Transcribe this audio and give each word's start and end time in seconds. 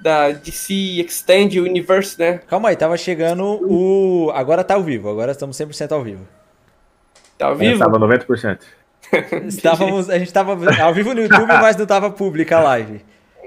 da 0.00 0.30
DC 0.30 1.00
Extend 1.00 1.60
Universe, 1.60 2.18
né? 2.18 2.38
Calma 2.46 2.68
aí, 2.70 2.76
tava 2.76 2.96
chegando 2.96 3.44
o. 3.44 4.30
Agora 4.34 4.62
tá 4.64 4.74
ao 4.74 4.82
vivo, 4.82 5.08
agora 5.08 5.32
estamos 5.32 5.56
100% 5.56 5.92
ao 5.92 6.02
vivo. 6.02 6.26
Tá 7.36 7.46
ao 7.46 7.56
vivo? 7.56 7.78
Tava 7.78 7.98
90%. 7.98 8.58
Estávamos, 9.46 10.10
a 10.10 10.18
gente 10.18 10.32
tava 10.32 10.56
ao 10.82 10.94
vivo 10.94 11.14
no 11.14 11.22
YouTube, 11.22 11.46
mas 11.46 11.76
não 11.76 11.86
tava 11.86 12.10
pública 12.10 12.58
a 12.58 12.60
live. 12.60 13.00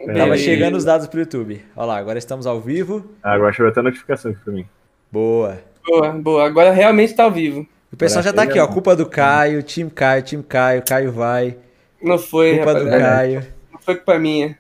Tava 0.06 0.14
Beleza. 0.14 0.44
chegando 0.44 0.76
os 0.78 0.84
dados 0.84 1.08
pro 1.08 1.20
YouTube. 1.20 1.64
Olha 1.76 1.86
lá, 1.86 1.98
agora 1.98 2.18
estamos 2.18 2.48
ao 2.48 2.60
vivo. 2.60 3.06
Ah, 3.22 3.34
agora 3.34 3.54
chegou 3.54 3.70
até 3.70 3.82
notificação 3.82 4.32
aqui 4.32 4.40
pra 4.44 4.54
mim. 4.54 4.66
Boa. 5.12 5.60
Boa, 5.86 6.12
boa. 6.14 6.46
Agora 6.46 6.72
realmente 6.72 7.14
tá 7.14 7.24
ao 7.24 7.32
vivo. 7.32 7.68
O 7.92 7.98
pessoal 7.98 8.24
já 8.24 8.34
tá 8.34 8.44
aqui, 8.44 8.58
ó. 8.58 8.66
Culpa 8.68 8.96
do 8.96 9.06
Caio, 9.06 9.62
time 9.62 9.90
Caio, 9.90 10.24
time 10.24 10.42
Caio, 10.44 10.82
Caio 10.88 11.12
vai. 11.12 11.58
Não 12.02 12.18
foi, 12.18 12.56
Culpa 12.56 12.74
do 12.74 12.86
rapaziada. 12.86 13.16
Caio. 13.16 13.48
Não 13.72 13.80
foi 13.80 13.96
culpa 13.96 14.18
minha. 14.18 14.58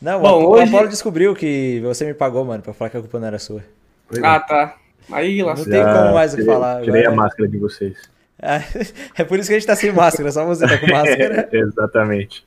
Não, 0.00 0.20
Bom, 0.20 0.44
o 0.44 0.50
hoje- 0.50 0.68
Apolo 0.74 0.88
descobriu 0.88 1.34
que 1.34 1.80
você 1.80 2.04
me 2.04 2.14
pagou, 2.14 2.44
mano, 2.44 2.62
pra 2.62 2.72
falar 2.74 2.90
que 2.90 2.96
a 2.96 3.00
culpa 3.00 3.18
não 3.18 3.26
era 3.28 3.38
sua. 3.38 3.62
Pois 4.08 4.22
Ah, 4.22 4.36
é. 4.36 4.40
tá. 4.40 4.76
Aí 5.10 5.42
lá. 5.42 5.54
Não 5.54 5.64
tem 5.64 5.82
como 5.82 6.14
mais 6.14 6.34
o 6.34 6.36
que 6.36 6.44
falar 6.44 6.82
Tirei 6.82 7.02
agora. 7.02 7.14
a 7.14 7.16
máscara 7.16 7.48
de 7.48 7.58
vocês. 7.58 7.96
Ah, 8.42 8.60
É 9.16 9.24
por 9.24 9.38
isso 9.38 9.48
que 9.48 9.54
a 9.54 9.58
gente 9.58 9.66
tá 9.66 9.74
sem 9.76 9.92
máscara, 9.92 10.30
só 10.30 10.44
você 10.44 10.66
tá 10.66 10.78
com 10.78 10.86
máscara. 10.92 11.48
Exatamente. 11.52 12.44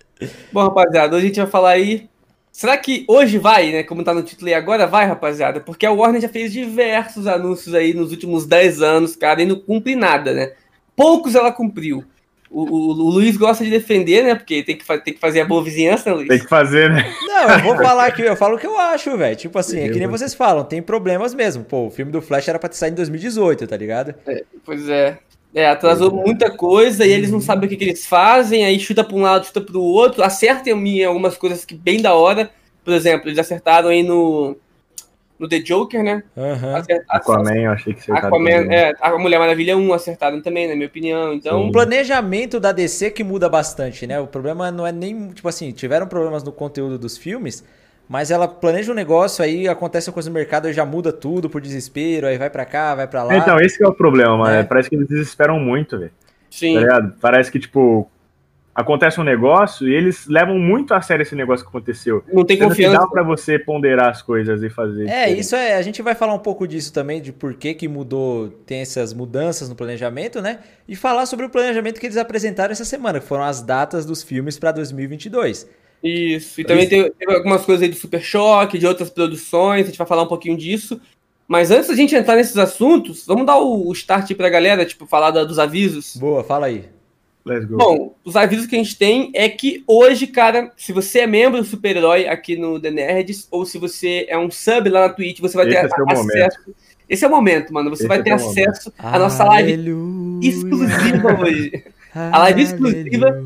Bom, 0.51 0.61
rapaziada, 0.63 1.15
hoje 1.15 1.25
a 1.25 1.27
gente 1.27 1.39
vai 1.39 1.49
falar 1.49 1.69
aí. 1.71 2.07
Será 2.51 2.77
que 2.77 3.05
hoje 3.07 3.37
vai, 3.37 3.71
né? 3.71 3.83
Como 3.83 4.03
tá 4.03 4.13
no 4.13 4.21
título 4.21 4.47
aí 4.49 4.53
agora, 4.53 4.85
vai, 4.85 5.05
rapaziada? 5.05 5.59
Porque 5.61 5.85
a 5.85 5.91
Warner 5.91 6.19
já 6.21 6.27
fez 6.27 6.51
diversos 6.51 7.25
anúncios 7.25 7.73
aí 7.73 7.93
nos 7.93 8.11
últimos 8.11 8.45
10 8.45 8.81
anos, 8.81 9.15
cara, 9.15 9.41
e 9.41 9.45
não 9.45 9.55
cumpre 9.59 9.95
nada, 9.95 10.33
né? 10.33 10.51
Poucos 10.95 11.35
ela 11.35 11.51
cumpriu. 11.51 12.03
O, 12.51 12.63
o- 12.63 12.89
o 12.89 13.09
Luiz 13.11 13.37
gosta 13.37 13.63
de 13.63 13.69
defender, 13.69 14.23
né? 14.23 14.33
Porque 14.35 14.63
tem 14.63 14.75
que, 14.75 14.85
tem 15.01 15.13
que 15.13 15.19
fazer 15.19 15.41
a 15.41 15.45
boa 15.45 15.63
vizinhança, 15.63 16.09
né, 16.09 16.15
Luiz? 16.15 16.27
Tem 16.27 16.39
que 16.39 16.47
fazer, 16.47 16.89
né? 16.89 17.05
Não, 17.27 17.49
eu 17.51 17.59
vou 17.59 17.75
falar 17.77 18.05
aqui, 18.07 18.23
eu 18.23 18.35
falo 18.35 18.55
o 18.55 18.59
que 18.59 18.65
eu 18.65 18.77
acho, 18.77 19.15
velho. 19.15 19.35
Tipo 19.35 19.59
assim, 19.59 19.79
é 19.79 19.89
que 19.89 19.99
nem 19.99 20.07
vocês 20.07 20.33
falam, 20.33 20.63
tem 20.63 20.81
problemas 20.81 21.33
mesmo. 21.35 21.63
Pô, 21.63 21.85
o 21.87 21.91
filme 21.91 22.11
do 22.11 22.21
Flash 22.21 22.47
era 22.47 22.57
pra 22.57 22.67
ter 22.69 22.75
saído 22.77 22.95
em 22.95 22.97
2018, 22.97 23.67
tá 23.67 23.77
ligado? 23.77 24.15
Pois 24.65 24.89
é. 24.89 25.19
É, 25.53 25.67
atrasou 25.67 26.11
muita 26.11 26.49
coisa 26.51 27.05
e 27.05 27.11
eles 27.11 27.31
não 27.31 27.41
sabem 27.41 27.65
o 27.65 27.69
que, 27.69 27.75
que 27.75 27.83
eles 27.83 28.05
fazem, 28.05 28.65
aí 28.65 28.79
chuta 28.79 29.03
pra 29.03 29.15
um 29.15 29.21
lado, 29.21 29.45
chuta 29.47 29.61
pro 29.61 29.81
outro, 29.81 30.23
acertam 30.23 30.85
em 30.85 31.03
algumas 31.03 31.37
coisas 31.37 31.65
que 31.65 31.73
bem 31.75 32.01
da 32.01 32.13
hora. 32.13 32.51
Por 32.83 32.93
exemplo, 32.93 33.27
eles 33.27 33.39
acertaram 33.39 33.89
aí 33.89 34.03
no, 34.03 34.55
no 35.39 35.47
The 35.47 35.59
Joker, 35.59 36.03
né? 36.03 36.21
Aham. 36.37 36.75
Acer- 36.75 37.03
Aquaman, 37.07 37.55
eu 37.55 37.71
achei 37.71 37.93
que 37.93 38.03
você 38.03 38.11
Aquaman, 38.11 38.49
é, 38.73 38.93
a 38.99 39.17
Mulher 39.17 39.39
Maravilha 39.39 39.77
1 39.77 39.93
acertaram 39.93 40.41
também, 40.41 40.67
na 40.67 40.75
minha 40.75 40.87
opinião. 40.87 41.33
Então, 41.33 41.63
Um 41.63 41.71
planejamento 41.71 42.59
da 42.59 42.71
DC 42.71 43.09
que 43.11 43.23
muda 43.23 43.47
bastante, 43.47 44.05
né? 44.05 44.19
O 44.19 44.27
problema 44.27 44.69
não 44.69 44.85
é 44.85 44.91
nem, 44.91 45.29
tipo 45.29 45.47
assim, 45.47 45.71
tiveram 45.71 46.05
problemas 46.07 46.43
no 46.43 46.51
conteúdo 46.51 46.97
dos 46.99 47.17
filmes, 47.17 47.63
mas 48.07 48.31
ela 48.31 48.47
planeja 48.47 48.91
um 48.91 48.95
negócio, 48.95 49.43
aí 49.43 49.67
acontece 49.67 50.09
uma 50.09 50.13
coisa 50.13 50.29
no 50.29 50.33
mercado, 50.33 50.65
aí 50.67 50.73
já 50.73 50.85
muda 50.85 51.13
tudo 51.13 51.49
por 51.49 51.61
desespero, 51.61 52.27
aí 52.27 52.37
vai 52.37 52.49
pra 52.49 52.65
cá, 52.65 52.93
vai 52.95 53.07
pra 53.07 53.23
lá. 53.23 53.37
Então, 53.37 53.57
esse 53.61 53.77
que 53.77 53.83
é 53.83 53.87
o 53.87 53.93
problema. 53.93 54.51
É. 54.57 54.63
Parece 54.63 54.89
que 54.89 54.95
eles 54.95 55.07
desesperam 55.07 55.59
muito, 55.59 55.97
velho. 55.97 56.11
sim. 56.49 56.73
Tá 56.73 56.79
ligado? 56.81 57.13
Parece 57.21 57.51
que, 57.51 57.59
tipo, 57.59 58.09
acontece 58.79 59.19
um 59.19 59.23
negócio 59.23 59.87
e 59.87 59.93
eles 59.93 60.27
levam 60.27 60.57
muito 60.57 60.93
a 60.93 61.01
sério 61.01 61.23
esse 61.23 61.35
negócio 61.35 61.65
que 61.65 61.69
aconteceu. 61.69 62.23
Não 62.31 62.43
tem 62.45 62.57
Sendo 62.57 62.69
que 62.69 62.83
confiança. 62.83 62.97
dá 62.99 63.07
pra 63.07 63.23
você 63.23 63.59
ponderar 63.59 64.09
as 64.09 64.21
coisas 64.21 64.61
e 64.63 64.69
fazer. 64.69 65.03
É, 65.03 65.05
diferente. 65.21 65.39
isso 65.39 65.55
é. 65.55 65.75
A 65.75 65.81
gente 65.81 66.01
vai 66.01 66.15
falar 66.15 66.33
um 66.33 66.39
pouco 66.39 66.67
disso 66.67 66.91
também, 66.93 67.21
de 67.21 67.31
por 67.31 67.53
que, 67.53 67.73
que 67.73 67.87
mudou, 67.87 68.49
tem 68.65 68.79
essas 68.81 69.13
mudanças 69.13 69.69
no 69.69 69.75
planejamento, 69.75 70.41
né? 70.41 70.59
E 70.87 70.95
falar 70.95 71.25
sobre 71.25 71.45
o 71.45 71.49
planejamento 71.49 71.99
que 71.99 72.05
eles 72.05 72.17
apresentaram 72.17 72.71
essa 72.71 72.85
semana, 72.85 73.19
que 73.19 73.25
foram 73.27 73.43
as 73.43 73.61
datas 73.61 74.05
dos 74.05 74.23
filmes 74.23 74.57
pra 74.57 74.71
2022. 74.71 75.67
Isso. 76.03 76.61
E 76.61 76.63
também 76.63 76.87
teve, 76.87 77.09
teve 77.11 77.33
algumas 77.35 77.65
coisas 77.65 77.83
aí 77.83 77.89
do 77.89 77.95
Super 77.95 78.21
Choque, 78.21 78.77
de 78.77 78.87
outras 78.87 79.09
produções, 79.09 79.83
a 79.83 79.87
gente 79.89 79.97
vai 79.97 80.07
falar 80.07 80.23
um 80.23 80.27
pouquinho 80.27 80.55
disso. 80.57 80.99
Mas 81.47 81.71
antes 81.71 81.87
da 81.89 81.95
gente 81.95 82.15
entrar 82.15 82.35
nesses 82.35 82.55
assuntos, 82.57 83.25
vamos 83.25 83.45
dar 83.45 83.57
o, 83.57 83.87
o 83.87 83.91
start 83.93 84.29
aí 84.29 84.35
pra 84.35 84.49
galera, 84.49 84.85
tipo, 84.85 85.05
falar 85.07 85.31
da- 85.31 85.43
dos 85.43 85.57
avisos. 85.57 86.15
Boa, 86.15 86.43
fala 86.43 86.67
aí. 86.67 86.85
Let's 87.49 87.65
go. 87.65 87.77
Bom, 87.77 88.15
os 88.23 88.35
avisos 88.35 88.65
que 88.67 88.75
a 88.75 88.79
gente 88.79 88.97
tem 88.97 89.31
é 89.33 89.49
que 89.49 89.83
hoje, 89.87 90.27
cara, 90.27 90.71
se 90.77 90.93
você 90.93 91.19
é 91.19 91.27
membro 91.27 91.59
do 91.61 91.67
Super-Herói 91.67 92.27
aqui 92.27 92.55
no 92.55 92.79
The 92.79 92.91
Nerds, 92.91 93.47
ou 93.51 93.65
se 93.65 93.77
você 93.77 94.25
é 94.29 94.37
um 94.37 94.49
sub 94.51 94.89
lá 94.89 95.07
na 95.07 95.13
Twitch, 95.13 95.39
você 95.39 95.57
vai 95.57 95.65
ter 95.67 95.83
Esse 95.85 95.99
é 95.99 96.03
o 96.03 96.09
acesso. 96.09 96.23
momento. 96.27 96.75
Esse 97.09 97.25
é 97.25 97.27
o 97.27 97.31
momento, 97.31 97.73
mano. 97.73 97.89
Você 97.89 98.03
Esse 98.03 98.07
vai 98.07 98.19
é 98.19 98.23
ter 98.23 98.31
acesso 98.31 98.93
à 98.97 99.17
nossa 99.17 99.43
live 99.43 99.73
Aleluia. 99.73 100.47
exclusiva 100.49 101.41
hoje. 101.41 101.83
A 102.13 102.39
live 102.39 102.61
exclusiva 102.61 103.43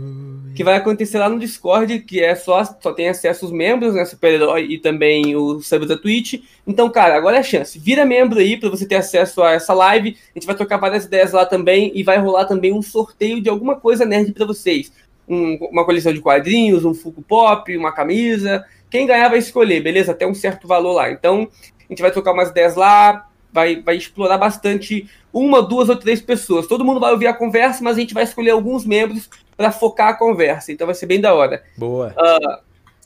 que 0.55 0.63
vai 0.63 0.75
acontecer 0.75 1.17
lá 1.17 1.27
no 1.27 1.39
Discord, 1.39 1.99
que 1.99 2.21
é 2.21 2.35
só, 2.35 2.63
só 2.63 2.93
tem 2.93 3.09
acesso 3.09 3.45
os 3.45 3.51
membros, 3.51 3.95
né, 3.95 4.05
super-herói 4.05 4.67
e 4.69 4.77
também 4.77 5.35
os 5.35 5.67
subs 5.67 5.87
da 5.87 5.97
Twitch. 5.97 6.41
Então, 6.65 6.89
cara, 6.89 7.15
agora 7.15 7.37
é 7.37 7.39
a 7.39 7.43
chance. 7.43 7.79
Vira 7.79 8.05
membro 8.05 8.39
aí 8.39 8.57
para 8.57 8.69
você 8.69 8.85
ter 8.85 8.95
acesso 8.95 9.41
a 9.41 9.51
essa 9.51 9.73
live. 9.73 10.17
A 10.35 10.39
gente 10.39 10.45
vai 10.45 10.55
trocar 10.55 10.77
várias 10.77 11.05
ideias 11.05 11.31
lá 11.31 11.45
também 11.45 11.91
e 11.95 12.03
vai 12.03 12.17
rolar 12.17 12.45
também 12.45 12.71
um 12.71 12.81
sorteio 12.81 13.41
de 13.41 13.49
alguma 13.49 13.75
coisa 13.75 14.05
nerd 14.05 14.31
para 14.31 14.45
vocês. 14.45 14.91
Um- 15.27 15.57
uma 15.71 15.85
coleção 15.85 16.13
de 16.13 16.21
quadrinhos, 16.21 16.85
um 16.85 16.93
Funko 16.93 17.21
Pop, 17.21 17.75
uma 17.75 17.91
camisa. 17.91 18.63
Quem 18.89 19.07
ganhar 19.07 19.29
vai 19.29 19.39
escolher, 19.39 19.81
beleza? 19.81 20.11
Até 20.11 20.27
um 20.27 20.33
certo 20.33 20.67
valor 20.67 20.93
lá. 20.93 21.11
Então, 21.11 21.47
a 21.79 21.93
gente 21.93 22.01
vai 22.01 22.11
trocar 22.11 22.33
umas 22.33 22.49
ideias 22.49 22.75
lá, 22.75 23.27
vai, 23.51 23.81
vai 23.81 23.95
explorar 23.95 24.37
bastante 24.37 25.07
uma, 25.31 25.61
duas 25.61 25.89
ou 25.89 25.95
três 25.95 26.21
pessoas. 26.21 26.67
Todo 26.67 26.85
mundo 26.85 26.99
vai 26.99 27.11
ouvir 27.11 27.27
a 27.27 27.33
conversa, 27.33 27.83
mas 27.83 27.97
a 27.97 27.99
gente 27.99 28.13
vai 28.13 28.23
escolher 28.23 28.51
alguns 28.51 28.85
membros 28.85 29.29
para 29.55 29.71
focar 29.71 30.09
a 30.09 30.13
conversa. 30.13 30.71
Então 30.71 30.87
vai 30.87 30.95
ser 30.95 31.05
bem 31.05 31.21
da 31.21 31.33
hora. 31.33 31.63
Boa. 31.77 32.13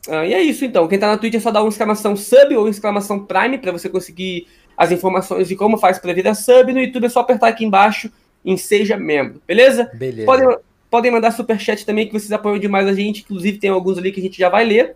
Ah, 0.09 0.25
e 0.25 0.33
é 0.33 0.41
isso 0.41 0.63
então. 0.63 0.87
Quem 0.87 0.97
tá 0.97 1.07
na 1.07 1.17
Twitch 1.17 1.35
é 1.35 1.39
só 1.39 1.51
dar 1.51 1.61
uma 1.61 1.69
exclamação 1.69 2.15
sub 2.15 2.55
ou 2.55 2.69
exclamação 2.69 3.25
prime 3.25 3.57
para 3.57 3.71
você 3.71 3.89
conseguir 3.89 4.47
as 4.75 4.91
informações 4.91 5.47
de 5.47 5.55
como 5.55 5.77
faz 5.77 5.97
para 5.97 6.13
virar 6.13 6.35
sub. 6.35 6.71
No 6.71 6.79
YouTube 6.79 7.05
é 7.05 7.09
só 7.09 7.19
apertar 7.19 7.47
aqui 7.47 7.65
embaixo 7.65 8.11
em 8.45 8.55
seja 8.55 8.95
membro, 8.95 9.41
beleza? 9.45 9.91
Beleza. 9.93 10.25
Podem, 10.25 10.57
podem 10.89 11.11
mandar 11.11 11.31
superchat 11.31 11.85
também, 11.85 12.07
que 12.07 12.13
vocês 12.13 12.31
apoiam 12.31 12.57
demais 12.57 12.87
a 12.87 12.93
gente. 12.93 13.21
Inclusive, 13.21 13.57
tem 13.57 13.69
alguns 13.69 13.97
ali 13.97 14.11
que 14.11 14.19
a 14.19 14.23
gente 14.23 14.37
já 14.37 14.47
vai 14.47 14.63
ler. 14.65 14.95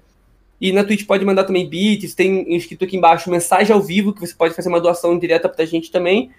E 0.62 0.72
na 0.72 0.84
Twitch 0.84 1.06
pode 1.06 1.26
mandar 1.26 1.44
também 1.44 1.68
bits. 1.68 2.14
Tem 2.14 2.56
escrito 2.56 2.86
aqui 2.86 2.96
embaixo 2.96 3.30
mensagem 3.30 3.74
ao 3.74 3.82
vivo, 3.82 4.14
que 4.14 4.22
você 4.22 4.34
pode 4.34 4.54
fazer 4.54 4.70
uma 4.70 4.80
doação 4.80 5.18
direta 5.18 5.50
pra 5.50 5.66
gente 5.66 5.92
também. 5.92 6.30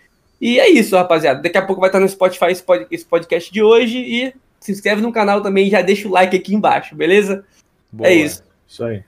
E 0.40 0.58
é 0.58 0.70
isso, 0.70 0.96
rapaziada. 0.96 1.42
Daqui 1.42 1.58
a 1.58 1.62
pouco 1.62 1.80
vai 1.80 1.88
estar 1.88 2.00
no 2.00 2.08
Spotify 2.08 2.46
esse 2.90 3.04
podcast 3.04 3.52
de 3.52 3.62
hoje. 3.62 3.98
E 3.98 4.32
se 4.64 4.72
inscreve 4.72 5.02
no 5.02 5.12
canal 5.12 5.40
também 5.42 5.66
e 5.66 5.70
já 5.70 5.82
deixa 5.82 6.06
o 6.08 6.10
like 6.10 6.36
aqui 6.36 6.54
embaixo, 6.54 6.94
beleza? 6.94 7.44
Boa. 7.90 8.08
É 8.08 8.14
isso. 8.14 8.42
Isso 8.66 8.84
aí. 8.84 9.02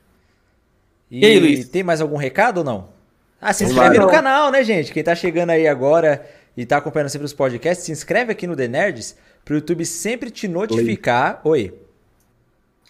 E, 1.11 1.21
E 1.21 1.27
aí, 1.27 1.41
Luiz? 1.41 1.69
tem 1.69 1.83
mais 1.83 2.01
algum 2.01 2.17
recado 2.17 2.59
ou 2.59 2.65
não? 2.65 2.89
Ah, 3.41 3.53
se 3.53 3.65
inscreve 3.65 3.99
no 3.99 4.09
canal, 4.09 4.51
né, 4.51 4.65
gente? 4.65 4.93
Quem 4.93 5.03
tá 5.03 5.15
chegando 5.15 5.51
aí 5.51 5.69
agora 5.69 6.27
e 6.57 6.65
tá 6.65 6.79
acompanhando 6.79 7.09
sempre 7.09 7.27
os 7.27 7.33
podcasts, 7.33 7.85
se 7.85 7.93
inscreve 7.93 8.33
aqui 8.33 8.47
no 8.47 8.57
The 8.57 8.69
Nerds 8.69 9.17
pro 9.45 9.57
YouTube 9.57 9.85
sempre 9.85 10.31
te 10.31 10.49
notificar. 10.49 11.41
Oi. 11.45 11.75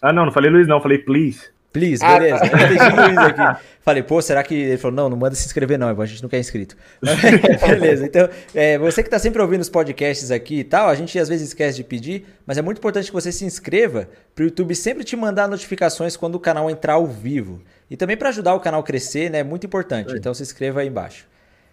Ah, 0.01 0.13
não, 0.13 0.25
não 0.25 0.31
falei 0.31 0.49
Luiz, 0.49 0.67
não, 0.67 0.81
falei 0.81 0.97
please. 0.99 1.49
Please, 1.75 2.01
Ah, 2.01 2.17
beleza. 2.17 2.45
Eu 2.45 2.57
entendi 2.57 3.01
o 3.01 3.05
Luiz 3.05 3.17
aqui. 3.17 3.61
Falei, 3.81 4.01
pô, 4.01 4.21
será 4.21 4.41
que. 4.43 4.55
Ele 4.55 4.77
falou, 4.77 4.95
não, 4.95 5.09
não 5.09 5.17
manda 5.17 5.35
se 5.35 5.45
inscrever, 5.45 5.77
não, 5.77 5.89
a 5.89 6.05
gente 6.05 6.23
não 6.23 6.29
quer 6.29 6.39
inscrito. 6.39 6.77
beleza, 7.67 8.05
então, 8.05 8.29
é, 8.53 8.77
você 8.77 9.03
que 9.03 9.09
tá 9.09 9.19
sempre 9.19 9.41
ouvindo 9.41 9.59
os 9.59 9.67
podcasts 9.67 10.31
aqui 10.31 10.59
e 10.59 10.63
tal, 10.63 10.87
a 10.87 10.95
gente 10.95 11.19
às 11.19 11.27
vezes 11.27 11.49
esquece 11.49 11.75
de 11.75 11.83
pedir, 11.83 12.25
mas 12.47 12.57
é 12.57 12.61
muito 12.61 12.77
importante 12.77 13.07
que 13.07 13.13
você 13.13 13.29
se 13.29 13.43
inscreva 13.43 14.07
pro 14.33 14.45
YouTube 14.45 14.73
sempre 14.73 15.03
te 15.03 15.17
mandar 15.17 15.49
notificações 15.49 16.15
quando 16.15 16.35
o 16.35 16.39
canal 16.39 16.69
entrar 16.69 16.93
ao 16.93 17.05
vivo. 17.05 17.61
E 17.91 17.97
também 17.97 18.15
para 18.15 18.29
ajudar 18.29 18.55
o 18.55 18.61
canal 18.61 18.79
a 18.79 18.83
crescer, 18.83 19.29
né? 19.29 19.39
É 19.39 19.43
muito 19.43 19.67
importante. 19.67 20.15
Então 20.15 20.33
se 20.33 20.43
inscreva 20.43 20.79
aí 20.79 20.87
embaixo. 20.87 21.27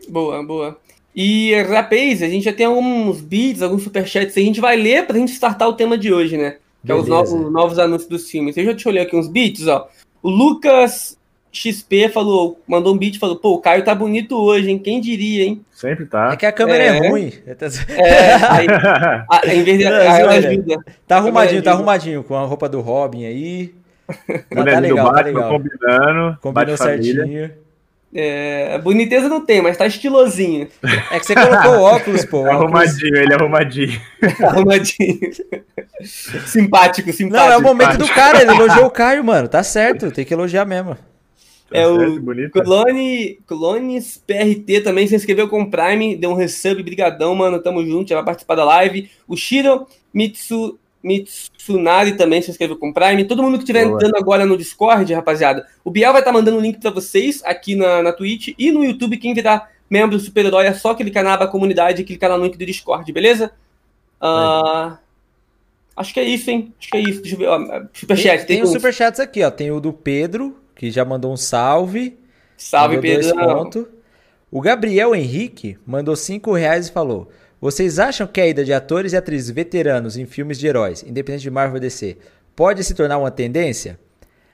Boa, 0.08 0.42
boa. 0.42 0.76
E, 1.14 1.54
rapaz, 1.62 2.22
a 2.22 2.28
gente 2.28 2.44
já 2.44 2.52
tem 2.52 2.66
alguns 2.66 3.20
beats, 3.20 3.62
alguns 3.62 3.84
superchats. 3.84 4.36
A 4.36 4.40
gente 4.40 4.60
vai 4.60 4.76
ler 4.76 5.06
pra 5.06 5.16
gente 5.16 5.32
startar 5.32 5.68
o 5.68 5.74
tema 5.74 5.96
de 5.96 6.12
hoje, 6.12 6.36
né? 6.36 6.56
Que 6.84 6.90
é 6.92 6.94
os 6.94 7.06
novos, 7.06 7.32
novos 7.32 7.78
anúncios 7.78 8.08
dos 8.08 8.30
filmes. 8.30 8.56
Eu 8.56 8.76
te 8.76 8.88
olhar 8.88 9.02
aqui 9.02 9.14
uns 9.16 9.28
beats, 9.28 9.66
ó. 9.66 9.88
O 10.22 10.30
Lucas 10.30 11.16
XP 11.52 12.08
falou, 12.08 12.58
mandou 12.66 12.94
um 12.94 12.98
beat 12.98 13.16
e 13.16 13.18
falou: 13.18 13.36
pô, 13.36 13.54
o 13.54 13.58
Caio 13.60 13.84
tá 13.84 13.94
bonito 13.94 14.36
hoje, 14.36 14.70
hein? 14.70 14.78
Quem 14.78 15.00
diria, 15.00 15.44
hein? 15.44 15.64
Sempre 15.70 16.06
tá. 16.06 16.32
É 16.32 16.36
que 16.36 16.46
a 16.46 16.52
câmera 16.52 16.82
é, 16.82 16.86
É. 16.98 17.08
ruim. 17.08 17.32
É, 17.46 18.34
aí, 18.48 18.66
a, 19.30 19.54
em 19.54 19.62
vez 19.62 19.78
de. 19.78 19.84
Ela 19.84 20.32
ajuda. 20.32 20.78
Tá 21.06 21.16
arrumadinho, 21.18 21.50
ajuda. 21.58 21.62
tá 21.62 21.72
arrumadinho, 21.72 22.24
com 22.24 22.34
a 22.34 22.44
roupa 22.44 22.68
do 22.68 22.80
Robin 22.80 23.24
aí. 23.26 23.74
Tá, 24.12 24.64
tá 24.64 24.64
Bonezinho 24.64 24.80
do 24.82 24.94
legal, 24.96 25.14
tá 25.14 25.20
legal. 25.22 25.50
combinando. 25.50 26.38
Combinou 26.40 26.52
Bate 26.52 26.76
família. 26.76 27.56
É, 28.14 28.76
boniteza 28.78 29.26
não 29.28 29.40
tem, 29.44 29.62
mas 29.62 29.76
tá 29.76 29.86
estilosinho. 29.86 30.68
É 31.10 31.18
que 31.18 31.24
você 31.26 31.34
colocou 31.34 31.80
óculos, 31.80 32.24
pô. 32.26 32.40
óculos- 32.40 32.54
Arrumadinho, 32.62 33.16
ele 33.16 33.32
é 33.32 33.36
arrumadinho. 33.36 34.00
Arrumadinho. 34.44 35.18
simpático, 36.46 37.12
simpático. 37.12 37.30
Não, 37.30 37.52
é 37.52 37.56
o 37.56 37.62
momento 37.62 37.98
do 37.98 38.08
cara, 38.08 38.42
ele 38.42 38.50
elogiou 38.54 38.86
o 38.86 38.90
Caio, 38.90 39.24
mano. 39.24 39.48
Tá 39.48 39.62
certo, 39.62 40.10
tem 40.10 40.24
que 40.24 40.34
elogiar 40.34 40.64
mesmo. 40.64 40.96
É 41.70 41.82
Tá 41.84 41.88
o 41.88 41.98
certo, 41.98 42.20
bonito. 42.20 42.62
Clone, 42.62 43.38
Clones 43.46 44.22
PRT 44.26 44.82
também 44.82 45.06
se 45.06 45.16
inscreveu 45.16 45.48
com 45.48 45.62
o 45.62 45.70
Prime, 45.70 46.14
deu 46.16 46.30
um 46.30 46.34
resub, 46.34 46.82
brigadão, 46.82 47.34
mano, 47.34 47.62
tamo 47.62 47.82
junto, 47.84 48.10
já 48.10 48.16
vai 48.16 48.24
participar 48.26 48.56
da 48.56 48.64
live. 48.64 49.10
O 49.26 49.36
Shiro 49.36 49.86
Mitsu, 50.12 50.78
Mitsunari 51.02 52.16
também 52.16 52.40
se 52.40 52.50
inscreveu 52.50 52.76
com 52.76 52.92
Prime. 52.92 53.24
Todo 53.24 53.42
mundo 53.42 53.58
que 53.58 53.64
estiver 53.64 53.84
entrando 53.84 54.16
agora 54.16 54.46
no 54.46 54.56
Discord, 54.56 55.12
rapaziada, 55.12 55.66
o 55.84 55.90
Biel 55.90 56.12
vai 56.12 56.20
estar 56.20 56.32
tá 56.32 56.38
mandando 56.38 56.56
o 56.56 56.60
um 56.60 56.62
link 56.62 56.78
para 56.78 56.90
vocês 56.90 57.42
aqui 57.44 57.74
na, 57.74 58.02
na 58.02 58.12
Twitch 58.12 58.54
e 58.58 58.70
no 58.70 58.84
YouTube. 58.84 59.16
Quem 59.16 59.34
virar 59.34 59.70
membro 59.90 60.16
do 60.16 60.22
Super-Herói 60.22 60.66
é 60.66 60.74
só 60.74 60.94
clicar 60.94 61.24
na 61.24 61.34
aba 61.34 61.48
comunidade 61.48 62.02
e 62.02 62.04
clicar 62.04 62.30
no 62.30 62.44
link 62.44 62.56
do 62.56 62.64
Discord, 62.64 63.10
beleza? 63.12 63.52
Uh, 64.22 64.96
acho 65.96 66.14
que 66.14 66.20
é 66.20 66.24
isso, 66.24 66.50
hein? 66.50 66.72
Acho 66.78 66.88
que 66.88 66.96
é 66.96 67.00
isso. 67.00 67.20
Deixa 67.20 67.34
eu 67.34 67.38
ver. 67.40 67.48
Ó, 67.48 67.82
superchat. 67.92 68.38
Tem, 68.38 68.46
tem, 68.46 68.56
tem 68.56 68.62
os 68.62 68.70
superchats 68.70 69.20
aqui, 69.20 69.42
ó. 69.42 69.50
Tem 69.50 69.70
o 69.70 69.80
do 69.80 69.92
Pedro, 69.92 70.56
que 70.76 70.90
já 70.90 71.04
mandou 71.04 71.32
um 71.32 71.36
salve. 71.36 72.16
Salve, 72.56 72.98
Pedro. 73.00 73.32
O 74.50 74.60
Gabriel 74.60 75.14
Henrique 75.14 75.78
mandou 75.86 76.14
5 76.14 76.52
reais 76.52 76.88
e 76.88 76.92
falou: 76.92 77.30
Vocês 77.62 78.00
acham 78.00 78.26
que 78.26 78.40
a 78.40 78.48
ida 78.48 78.64
de 78.64 78.72
atores 78.72 79.12
e 79.12 79.16
atrizes 79.16 79.48
veteranos 79.48 80.16
em 80.16 80.26
filmes 80.26 80.58
de 80.58 80.66
heróis, 80.66 81.04
independente 81.06 81.42
de 81.42 81.50
Marvel 81.50 81.74
ou 81.74 81.80
DC, 81.80 82.16
pode 82.56 82.82
se 82.82 82.92
tornar 82.92 83.18
uma 83.18 83.30
tendência? 83.30 84.00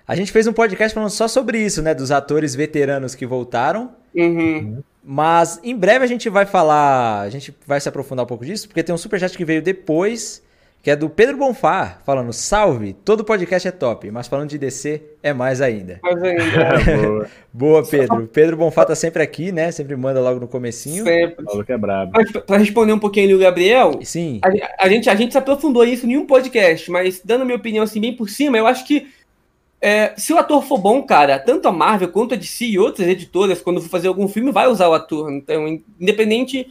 A 0.07 0.15
gente 0.15 0.31
fez 0.31 0.47
um 0.47 0.53
podcast 0.53 0.95
falando 0.95 1.09
só 1.09 1.27
sobre 1.27 1.59
isso, 1.59 1.81
né? 1.81 1.95
Dos 1.95 2.11
atores 2.11 2.55
veteranos 2.55 3.15
que 3.15 3.25
voltaram. 3.25 3.95
Uhum. 4.15 4.83
Mas 5.03 5.59
em 5.65 5.75
breve 5.75 6.05
a 6.05 6.07
gente 6.07 6.29
vai 6.29 6.45
falar, 6.45 7.23
a 7.23 7.31
gente 7.31 7.57
vai 7.67 7.81
se 7.81 7.89
aprofundar 7.89 8.27
um 8.27 8.29
pouco 8.29 8.45
disso, 8.45 8.69
porque 8.69 8.83
tem 8.83 8.95
um 8.95 8.99
superchat 8.99 9.39
que 9.39 9.45
veio 9.45 9.63
depois 9.63 10.43
que 10.83 10.91
é 10.91 10.97
do 10.97 11.11
Pedro 11.11 11.37
Bonfá, 11.37 11.99
falando: 12.05 12.33
Salve, 12.33 12.93
todo 12.93 13.25
podcast 13.25 13.69
é 13.69 13.71
top, 13.71 14.11
mas 14.11 14.29
falando 14.29 14.51
de 14.51 14.59
DC 14.59 15.03
é 15.23 15.33
mais 15.33 15.61
ainda. 15.61 15.99
Mais 16.03 16.23
ainda. 16.23 16.43
boa. 17.03 17.31
boa, 17.53 17.87
Pedro. 17.87 18.27
Pedro 18.29 18.57
Bonfá 18.57 18.85
tá 18.85 18.95
sempre 18.95 19.23
aqui, 19.23 19.51
né? 19.51 19.71
Sempre 19.71 19.97
manda 19.97 20.21
logo 20.21 20.41
no 20.41 20.49
comecinho. 20.49 21.05
Sempre. 21.05 21.45
Falou 21.45 21.65
que 21.65 21.73
é 21.73 21.79
brabo. 21.79 22.13
Para 22.47 22.59
responder 22.59 22.93
um 22.93 22.99
pouquinho 22.99 23.27
ali 23.27 23.35
o 23.35 23.39
Gabriel, 23.39 23.99
Sim. 24.03 24.41
A, 24.43 24.87
a, 24.87 24.89
gente, 24.89 25.11
a 25.11 25.15
gente 25.15 25.33
se 25.33 25.39
aprofundou 25.39 25.85
nisso 25.85 26.07
em 26.07 26.17
um 26.17 26.27
podcast, 26.27 26.91
mas 26.91 27.21
dando 27.25 27.43
a 27.43 27.45
minha 27.45 27.57
opinião 27.57 27.85
assim 27.85 28.01
bem 28.01 28.15
por 28.15 28.29
cima, 28.31 28.57
eu 28.57 28.67
acho 28.67 28.87
que 28.87 29.09
é, 29.81 30.13
se 30.17 30.33
o 30.33 30.39
ator 30.39 30.63
for 30.63 30.79
bom, 30.79 31.03
cara, 31.03 31.39
tanto 31.39 31.69
a 31.69 31.73
Marvel 31.73 32.09
quanto 32.09 32.35
a 32.35 32.37
DC 32.37 32.65
e 32.65 32.79
outras 32.79 33.07
editoras, 33.07 33.61
quando 33.61 33.81
for 33.81 33.89
fazer 33.89 34.09
algum 34.09 34.27
filme, 34.27 34.51
vai 34.51 34.67
usar 34.67 34.89
o 34.89 34.95
ator. 34.95 35.31
Então, 35.33 35.81
independente 36.01 36.69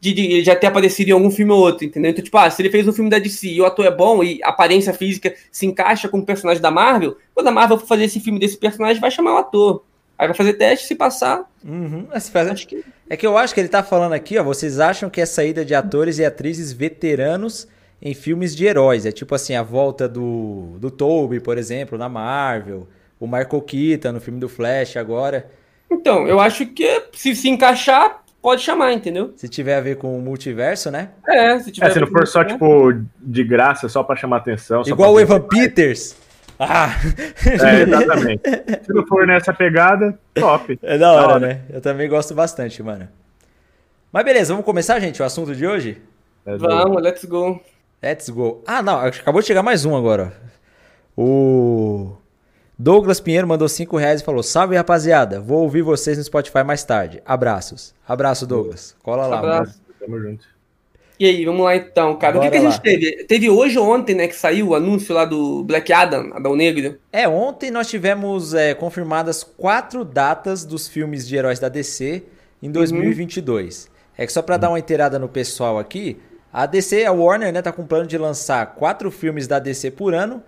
de, 0.00 0.12
de, 0.12 0.44
já 0.44 0.54
ter 0.54 0.68
aparecido 0.68 1.10
em 1.10 1.12
algum 1.12 1.30
filme 1.30 1.52
ou 1.52 1.60
outro, 1.60 1.84
entendeu? 1.84 2.10
Então, 2.10 2.22
tipo, 2.22 2.36
ah, 2.38 2.48
se 2.50 2.62
ele 2.62 2.70
fez 2.70 2.86
um 2.86 2.92
filme 2.92 3.10
da 3.10 3.18
DC 3.18 3.48
e 3.48 3.60
o 3.60 3.66
ator 3.66 3.86
é 3.86 3.90
bom 3.90 4.22
e 4.22 4.40
a 4.42 4.48
aparência 4.48 4.92
física 4.92 5.34
se 5.50 5.66
encaixa 5.66 6.08
com 6.08 6.18
o 6.18 6.24
personagem 6.24 6.62
da 6.62 6.70
Marvel, 6.70 7.16
quando 7.34 7.48
a 7.48 7.52
Marvel 7.52 7.78
for 7.78 7.86
fazer 7.86 8.04
esse 8.04 8.20
filme 8.20 8.38
desse 8.38 8.56
personagem, 8.56 9.00
vai 9.00 9.10
chamar 9.10 9.34
o 9.34 9.38
ator. 9.38 9.84
Aí 10.18 10.26
vai 10.26 10.36
fazer 10.36 10.54
teste, 10.54 10.86
se 10.86 10.94
passar. 10.94 11.48
Uhum. 11.64 12.06
Faz... 12.32 12.48
Acho 12.48 12.66
que... 12.66 12.84
É 13.10 13.16
que 13.16 13.26
eu 13.26 13.38
acho 13.38 13.54
que 13.54 13.60
ele 13.60 13.68
tá 13.68 13.82
falando 13.82 14.12
aqui, 14.12 14.36
ó. 14.36 14.42
Vocês 14.42 14.80
acham 14.80 15.08
que 15.08 15.20
é 15.20 15.26
saída 15.26 15.64
de 15.64 15.74
atores 15.74 16.18
e 16.18 16.24
atrizes 16.24 16.72
veteranos 16.72 17.68
em 18.02 18.14
filmes 18.14 18.54
de 18.54 18.66
heróis? 18.66 19.06
É 19.06 19.12
tipo 19.12 19.34
assim, 19.34 19.54
a 19.54 19.62
volta 19.62 20.08
do, 20.08 20.76
do 20.78 20.90
Toby, 20.90 21.40
por 21.40 21.56
exemplo, 21.56 21.96
na 21.96 22.08
Marvel. 22.08 22.88
O 23.18 23.26
Michael 23.26 23.62
Keaton 23.62 24.12
no 24.12 24.20
filme 24.20 24.38
do 24.38 24.48
Flash 24.48 24.96
agora. 24.96 25.50
Então, 25.90 26.26
eu 26.28 26.38
acho 26.38 26.66
que 26.66 27.04
se 27.12 27.34
se 27.34 27.48
encaixar, 27.48 28.22
pode 28.48 28.62
chamar, 28.62 28.94
entendeu? 28.94 29.34
Se 29.36 29.46
tiver 29.46 29.76
a 29.76 29.80
ver 29.80 29.96
com 29.96 30.16
o 30.16 30.22
multiverso, 30.22 30.90
né? 30.90 31.10
É, 31.28 31.58
se 31.58 31.70
tiver. 31.70 31.86
É, 31.86 31.90
se 31.90 32.00
não 32.00 32.06
for 32.06 32.26
só, 32.26 32.42
tipo, 32.42 32.94
de 33.20 33.44
graça, 33.44 33.90
só 33.90 34.02
pra 34.02 34.16
chamar 34.16 34.38
atenção. 34.38 34.82
Igual 34.86 35.12
o 35.12 35.20
Evan 35.20 35.42
Peters. 35.42 36.16
Ah! 36.58 36.88
É, 37.46 37.82
exatamente. 37.82 38.42
se 38.84 38.92
não 38.92 39.06
for 39.06 39.26
nessa 39.26 39.52
pegada, 39.52 40.18
top. 40.34 40.78
É 40.82 40.96
da 40.96 41.12
hora, 41.12 41.38
né? 41.38 41.60
Eu 41.68 41.82
também 41.82 42.08
gosto 42.08 42.34
bastante, 42.34 42.82
mano. 42.82 43.06
Mas 44.10 44.24
beleza, 44.24 44.54
vamos 44.54 44.64
começar, 44.64 44.98
gente, 44.98 45.20
o 45.20 45.24
assunto 45.26 45.54
de 45.54 45.66
hoje? 45.66 46.00
Vamos, 46.44 47.02
let's 47.02 47.24
go. 47.26 47.60
Let's 48.02 48.30
go. 48.30 48.64
Ah, 48.66 48.82
não, 48.82 48.98
acabou 48.98 49.42
de 49.42 49.46
chegar 49.46 49.62
mais 49.62 49.84
um 49.84 49.94
agora. 49.94 50.32
O 51.14 52.16
Douglas 52.78 53.18
Pinheiro 53.18 53.48
mandou 53.48 53.68
5 53.68 53.96
reais 53.96 54.20
e 54.20 54.24
falou: 54.24 54.40
Salve 54.40 54.76
rapaziada, 54.76 55.40
vou 55.40 55.62
ouvir 55.62 55.82
vocês 55.82 56.16
no 56.16 56.22
Spotify 56.22 56.62
mais 56.62 56.84
tarde. 56.84 57.20
Abraços. 57.26 57.92
Abraço, 58.06 58.46
Douglas. 58.46 58.94
Cola 59.02 59.26
lá. 59.26 59.38
Abraço. 59.40 59.80
Tamo 59.98 60.20
junto. 60.20 60.46
E 61.18 61.26
aí, 61.26 61.44
vamos 61.44 61.64
lá 61.64 61.74
então, 61.74 62.16
cara. 62.16 62.34
Bora 62.34 62.46
o 62.46 62.50
que, 62.50 62.56
que 62.56 62.64
a 62.64 62.70
gente 62.70 62.80
teve? 62.80 63.24
Teve 63.24 63.50
hoje 63.50 63.76
ou 63.76 63.92
ontem, 63.92 64.14
né, 64.14 64.28
que 64.28 64.36
saiu 64.36 64.68
o 64.68 64.74
anúncio 64.76 65.12
lá 65.12 65.24
do 65.24 65.64
Black 65.64 65.92
Adam, 65.92 66.30
Adão 66.32 66.54
Negro? 66.54 66.96
É, 67.12 67.26
ontem 67.26 67.72
nós 67.72 67.88
tivemos 67.88 68.54
é, 68.54 68.72
confirmadas 68.74 69.42
quatro 69.42 70.04
datas 70.04 70.64
dos 70.64 70.86
filmes 70.86 71.26
de 71.26 71.34
heróis 71.34 71.58
da 71.58 71.68
DC 71.68 72.22
em 72.62 72.70
2022. 72.70 73.86
Uhum. 73.86 73.92
É 74.16 74.26
que 74.26 74.32
só 74.32 74.40
para 74.40 74.56
dar 74.56 74.68
uma 74.68 74.78
inteirada 74.78 75.18
no 75.18 75.28
pessoal 75.28 75.80
aqui, 75.80 76.18
a 76.52 76.66
DC, 76.66 77.04
a 77.04 77.10
Warner, 77.10 77.52
né, 77.52 77.60
tá 77.60 77.72
com 77.72 77.84
plano 77.84 78.06
de 78.06 78.16
lançar 78.16 78.74
quatro 78.76 79.10
filmes 79.10 79.48
da 79.48 79.58
DC 79.58 79.90
por 79.90 80.14
ano 80.14 80.40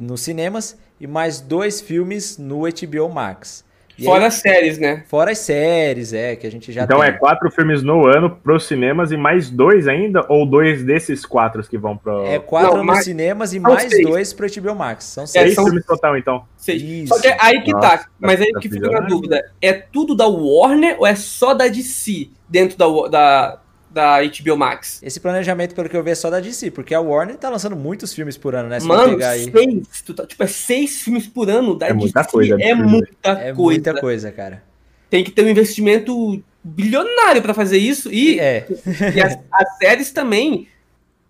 nos 0.00 0.22
cinemas 0.22 0.78
e 1.00 1.06
mais 1.06 1.40
dois 1.40 1.80
filmes 1.80 2.38
no 2.38 2.62
HBO 2.62 3.08
Max. 3.12 3.64
E 3.98 4.04
fora 4.04 4.24
aí, 4.24 4.26
as 4.26 4.34
séries, 4.34 4.78
né? 4.78 5.04
Fora 5.08 5.30
as 5.30 5.38
séries, 5.38 6.12
é, 6.12 6.36
que 6.36 6.46
a 6.46 6.50
gente 6.50 6.70
já 6.70 6.84
Então 6.84 7.00
tem. 7.00 7.08
é 7.08 7.12
quatro 7.12 7.50
filmes 7.50 7.82
no 7.82 8.06
ano 8.06 8.30
pros 8.30 8.66
cinemas 8.66 9.10
e 9.10 9.16
mais 9.16 9.48
dois 9.48 9.88
ainda? 9.88 10.24
Ou 10.28 10.44
dois 10.44 10.84
desses 10.84 11.24
quatro 11.24 11.62
que 11.66 11.78
vão 11.78 11.96
pro... 11.96 12.26
É 12.26 12.38
quatro 12.38 12.72
Não, 12.72 12.76
nos 12.78 12.86
mais... 12.86 13.04
cinemas 13.04 13.54
e 13.54 13.58
mais 13.58 13.84
seis. 13.90 14.06
dois 14.06 14.32
pro 14.34 14.46
HBO 14.46 14.74
Max. 14.74 15.04
São 15.04 15.24
é, 15.24 15.26
seis. 15.26 15.52
É, 15.52 15.54
são... 15.54 15.64
filmes 15.64 15.86
total, 15.86 16.16
então. 16.18 16.44
Seis. 16.58 16.82
Isso. 16.82 17.14
Só 17.14 17.20
que 17.20 17.28
aí 17.40 17.62
que 17.62 17.72
tá, 17.72 17.78
Nossa, 17.80 17.96
tá, 17.96 18.08
mas 18.20 18.40
aí 18.40 18.52
que 18.60 18.68
fica 18.68 18.90
na 18.90 19.00
dúvida. 19.00 19.42
É 19.62 19.72
tudo 19.72 20.14
da 20.14 20.26
Warner 20.26 20.96
ou 20.98 21.06
é 21.06 21.14
só 21.14 21.54
da 21.54 21.66
DC 21.66 22.28
dentro 22.46 22.76
da, 22.76 22.86
da, 23.08 23.60
da 23.96 24.18
HBO 24.20 24.58
Max. 24.58 25.00
Esse 25.02 25.18
planejamento, 25.18 25.74
pelo 25.74 25.88
que 25.88 25.96
eu 25.96 26.02
vi, 26.02 26.10
é 26.10 26.14
só 26.14 26.28
da 26.28 26.38
DC, 26.38 26.70
porque 26.70 26.94
a 26.94 27.00
Warner 27.00 27.38
tá 27.38 27.48
lançando 27.48 27.74
muitos 27.74 28.12
filmes 28.12 28.36
por 28.36 28.54
ano, 28.54 28.68
né? 28.68 28.78
Se 28.78 28.86
Mano, 28.86 29.16
aí... 29.24 29.50
seis, 29.50 30.02
tá, 30.14 30.26
tipo, 30.26 30.42
é 30.42 30.46
seis 30.46 31.00
filmes 31.00 31.26
por 31.26 31.48
ano 31.48 31.74
da 31.74 31.86
é 31.86 31.94
DC. 31.94 32.00
Muita 32.00 32.24
coisa, 32.24 32.56
é 32.60 32.74
muita 32.74 33.30
é 33.30 33.34
coisa. 33.34 33.54
muita 33.54 33.94
coisa, 33.98 34.30
cara. 34.30 34.62
Tem 35.08 35.24
que 35.24 35.30
ter 35.30 35.46
um 35.46 35.48
investimento 35.48 36.44
bilionário 36.62 37.40
para 37.40 37.54
fazer 37.54 37.78
isso 37.78 38.12
e, 38.12 38.38
é. 38.38 38.66
e 39.14 39.20
as, 39.22 39.38
as, 39.50 39.78
séries 39.78 40.10
também. 40.12 40.68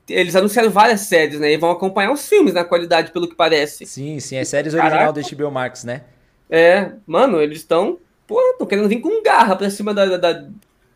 Eles 0.08 0.34
anunciaram 0.34 0.70
várias 0.70 1.02
séries, 1.02 1.38
né? 1.38 1.52
E 1.52 1.56
vão 1.56 1.70
acompanhar 1.70 2.10
os 2.10 2.28
filmes 2.28 2.52
na 2.52 2.64
qualidade, 2.64 3.12
pelo 3.12 3.28
que 3.28 3.36
parece. 3.36 3.86
Sim, 3.86 4.18
sim, 4.18 4.36
é 4.36 4.44
séries 4.44 4.74
original 4.74 5.12
do 5.12 5.20
HBO 5.20 5.50
Max, 5.52 5.84
né? 5.84 6.02
É, 6.50 6.90
mano, 7.06 7.40
eles 7.40 7.58
estão. 7.58 7.98
Pô, 8.26 8.40
estão 8.50 8.66
querendo 8.66 8.88
vir 8.88 9.00
com 9.00 9.22
garra 9.22 9.54
pra 9.54 9.70
cima 9.70 9.94
da, 9.94 10.16
da, 10.16 10.44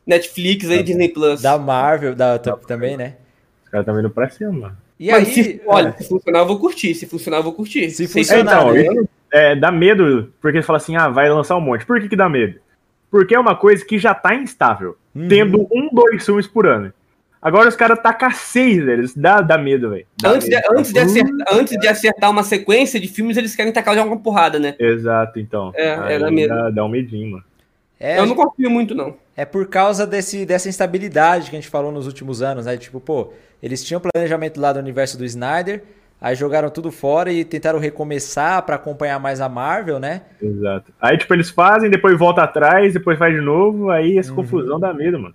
Netflix 0.07 0.69
aí, 0.71 0.83
Disney 0.83 1.09
Plus. 1.09 1.43
Da 1.43 1.59
Marvel, 1.59 2.15
da, 2.15 2.39
também, 2.39 2.97
né? 2.97 3.17
Os 3.65 3.71
caras 3.71 3.85
estão 3.85 3.97
vindo 3.97 4.11
pra 4.11 4.29
cima, 4.29 4.53
mano. 4.53 4.77
E 4.99 5.11
Mas 5.11 5.29
aí, 5.29 5.35
se, 5.35 5.63
olha, 5.67 5.95
se 5.97 6.09
funcionar, 6.09 6.41
eu 6.41 6.47
vou 6.47 6.59
curtir. 6.59 6.95
Se 6.95 7.07
funcionar, 7.07 7.39
eu 7.39 7.43
vou 7.43 7.55
curtir. 7.55 7.91
Se 7.91 8.07
funcionar, 8.07 8.77
então, 8.77 8.95
né? 8.95 9.05
é, 9.33 9.57
dá 9.57 9.73
medo, 9.73 10.33
porque 10.41 10.59
ele 10.59 10.65
fala 10.65 10.77
assim, 10.77 10.95
ah, 10.97 11.09
vai 11.09 11.31
lançar 11.31 11.57
um 11.57 11.61
monte. 11.61 11.87
Por 11.87 12.01
que 12.01 12.09
que 12.09 12.17
dá 12.17 12.29
medo? 12.29 12.59
Porque 13.11 13.35
é 13.35 13.39
uma 13.39 13.57
coisa 13.57 13.85
que 13.85 13.99
já 13.99 14.15
tá 14.15 14.35
instável. 14.35 14.97
Uhum. 15.15 15.29
Tendo 15.29 15.67
um, 15.73 15.89
dois 15.93 16.25
filmes 16.25 16.47
por 16.47 16.67
ano. 16.67 16.93
Agora 17.43 17.69
os 17.69 17.77
caras 17.77 17.99
tacam 18.01 18.31
seis, 18.31 18.85
velho. 18.85 19.11
Dá, 19.17 19.41
dá 19.41 19.57
medo, 19.57 19.89
velho. 19.89 20.07
Antes, 20.23 20.49
De, 20.49 20.57
antes, 20.71 20.93
de 20.93 20.99
acertar, 20.99 21.47
antes 21.51 21.79
de 21.79 21.89
acertar 21.89 22.31
uma 22.31 22.43
sequência 22.43 23.01
de 23.01 23.09
filmes, 23.09 23.39
eles 23.39 23.57
querem 23.57 23.73
tacar 23.73 23.95
já 23.95 24.05
uma 24.05 24.19
porrada, 24.19 24.59
né? 24.59 24.75
Exato, 24.79 25.41
então. 25.41 25.73
É, 25.75 26.15
é 26.15 26.19
dá 26.19 26.31
medo. 26.31 26.55
Dá, 26.55 26.71
dá 26.71 26.85
um 26.85 26.89
medinho, 26.89 27.33
mano. 27.33 27.45
É, 27.99 28.19
eu 28.19 28.27
não 28.27 28.35
confio 28.35 28.71
muito, 28.71 28.95
não. 28.95 29.17
É 29.41 29.47
por 29.47 29.67
causa 29.69 30.07
desse, 30.07 30.45
dessa 30.45 30.69
instabilidade 30.69 31.49
que 31.49 31.57
a 31.57 31.59
gente 31.59 31.71
falou 31.71 31.91
nos 31.91 32.07
últimos 32.07 32.43
anos, 32.43 32.67
né? 32.67 32.77
Tipo, 32.77 33.01
pô, 33.01 33.33
eles 33.63 33.83
tinham 33.83 33.99
planejamento 33.99 34.61
lá 34.61 34.71
do 34.71 34.79
universo 34.79 35.17
do 35.17 35.25
Snyder, 35.25 35.83
aí 36.21 36.37
jogaram 36.37 36.69
tudo 36.69 36.93
fora 36.93 37.33
e 37.33 37.43
tentaram 37.43 37.79
recomeçar 37.79 38.63
para 38.65 38.77
acompanhar 38.77 39.19
mais 39.19 39.41
a 39.41 39.49
Marvel, 39.49 39.99
né? 39.99 40.21
Exato. 40.43 40.93
Aí, 41.01 41.17
tipo, 41.17 41.33
eles 41.33 41.49
fazem, 41.49 41.89
depois 41.89 42.19
volta 42.19 42.43
atrás, 42.43 42.93
depois 42.93 43.19
faz 43.19 43.35
de 43.35 43.41
novo, 43.41 43.89
aí 43.89 44.19
essa 44.19 44.29
uhum. 44.29 44.37
confusão 44.37 44.79
dá 44.79 44.93
medo, 44.93 45.19
mano. 45.19 45.35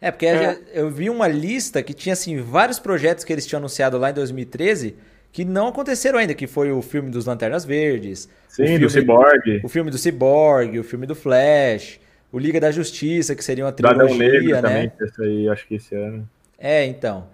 É, 0.00 0.10
porque 0.10 0.26
é. 0.26 0.58
eu 0.72 0.90
vi 0.90 1.08
uma 1.08 1.28
lista 1.28 1.80
que 1.80 1.94
tinha, 1.94 2.14
assim, 2.14 2.40
vários 2.40 2.80
projetos 2.80 3.22
que 3.22 3.32
eles 3.32 3.46
tinham 3.46 3.60
anunciado 3.60 3.96
lá 3.98 4.10
em 4.10 4.14
2013 4.14 4.96
que 5.30 5.44
não 5.44 5.68
aconteceram 5.68 6.18
ainda, 6.18 6.34
que 6.34 6.48
foi 6.48 6.72
o 6.72 6.82
filme 6.82 7.08
dos 7.08 7.24
Lanternas 7.24 7.64
Verdes. 7.64 8.28
Sim, 8.48 8.64
o 8.64 8.66
filme, 8.66 8.78
do 8.80 8.90
Cyborg. 8.90 9.60
O 9.62 9.68
filme 9.68 9.90
do 9.92 9.98
Cyborg, 9.98 10.78
o 10.80 10.82
filme 10.82 11.06
do 11.06 11.14
Flash 11.14 12.02
o 12.34 12.38
Liga 12.40 12.58
da 12.58 12.72
Justiça, 12.72 13.32
que 13.36 13.44
seria 13.44 13.64
uma 13.64 13.70
trilogia, 13.70 14.18
Negro 14.18 14.50
né? 14.50 14.60
Também, 14.60 14.92
esse 15.00 15.22
aí, 15.22 15.48
acho 15.48 15.68
que 15.68 15.76
esse 15.76 15.94
ano. 15.94 16.28
É, 16.58 16.84
então. 16.84 17.28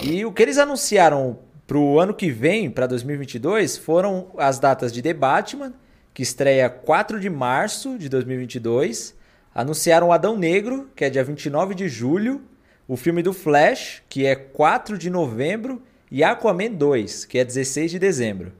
E 0.00 0.24
o 0.24 0.30
que 0.30 0.40
eles 0.40 0.58
anunciaram 0.58 1.40
para 1.66 1.76
o 1.76 1.98
ano 1.98 2.14
que 2.14 2.30
vem, 2.30 2.70
para 2.70 2.86
2022, 2.86 3.76
foram 3.76 4.28
as 4.38 4.60
datas 4.60 4.92
de 4.92 5.02
The 5.02 5.12
Batman, 5.12 5.74
que 6.14 6.22
estreia 6.22 6.70
4 6.70 7.18
de 7.18 7.28
março 7.28 7.98
de 7.98 8.08
2022. 8.08 9.16
Anunciaram 9.52 10.12
Adão 10.12 10.38
Negro, 10.38 10.88
que 10.94 11.04
é 11.04 11.10
dia 11.10 11.24
29 11.24 11.74
de 11.74 11.88
julho. 11.88 12.40
O 12.86 12.96
filme 12.96 13.24
do 13.24 13.32
Flash, 13.32 14.04
que 14.08 14.24
é 14.24 14.36
4 14.36 14.96
de 14.96 15.10
novembro. 15.10 15.82
E 16.12 16.22
Aquaman 16.22 16.70
2, 16.70 17.24
que 17.24 17.40
é 17.40 17.44
16 17.44 17.90
de 17.90 17.98
dezembro. 17.98 18.52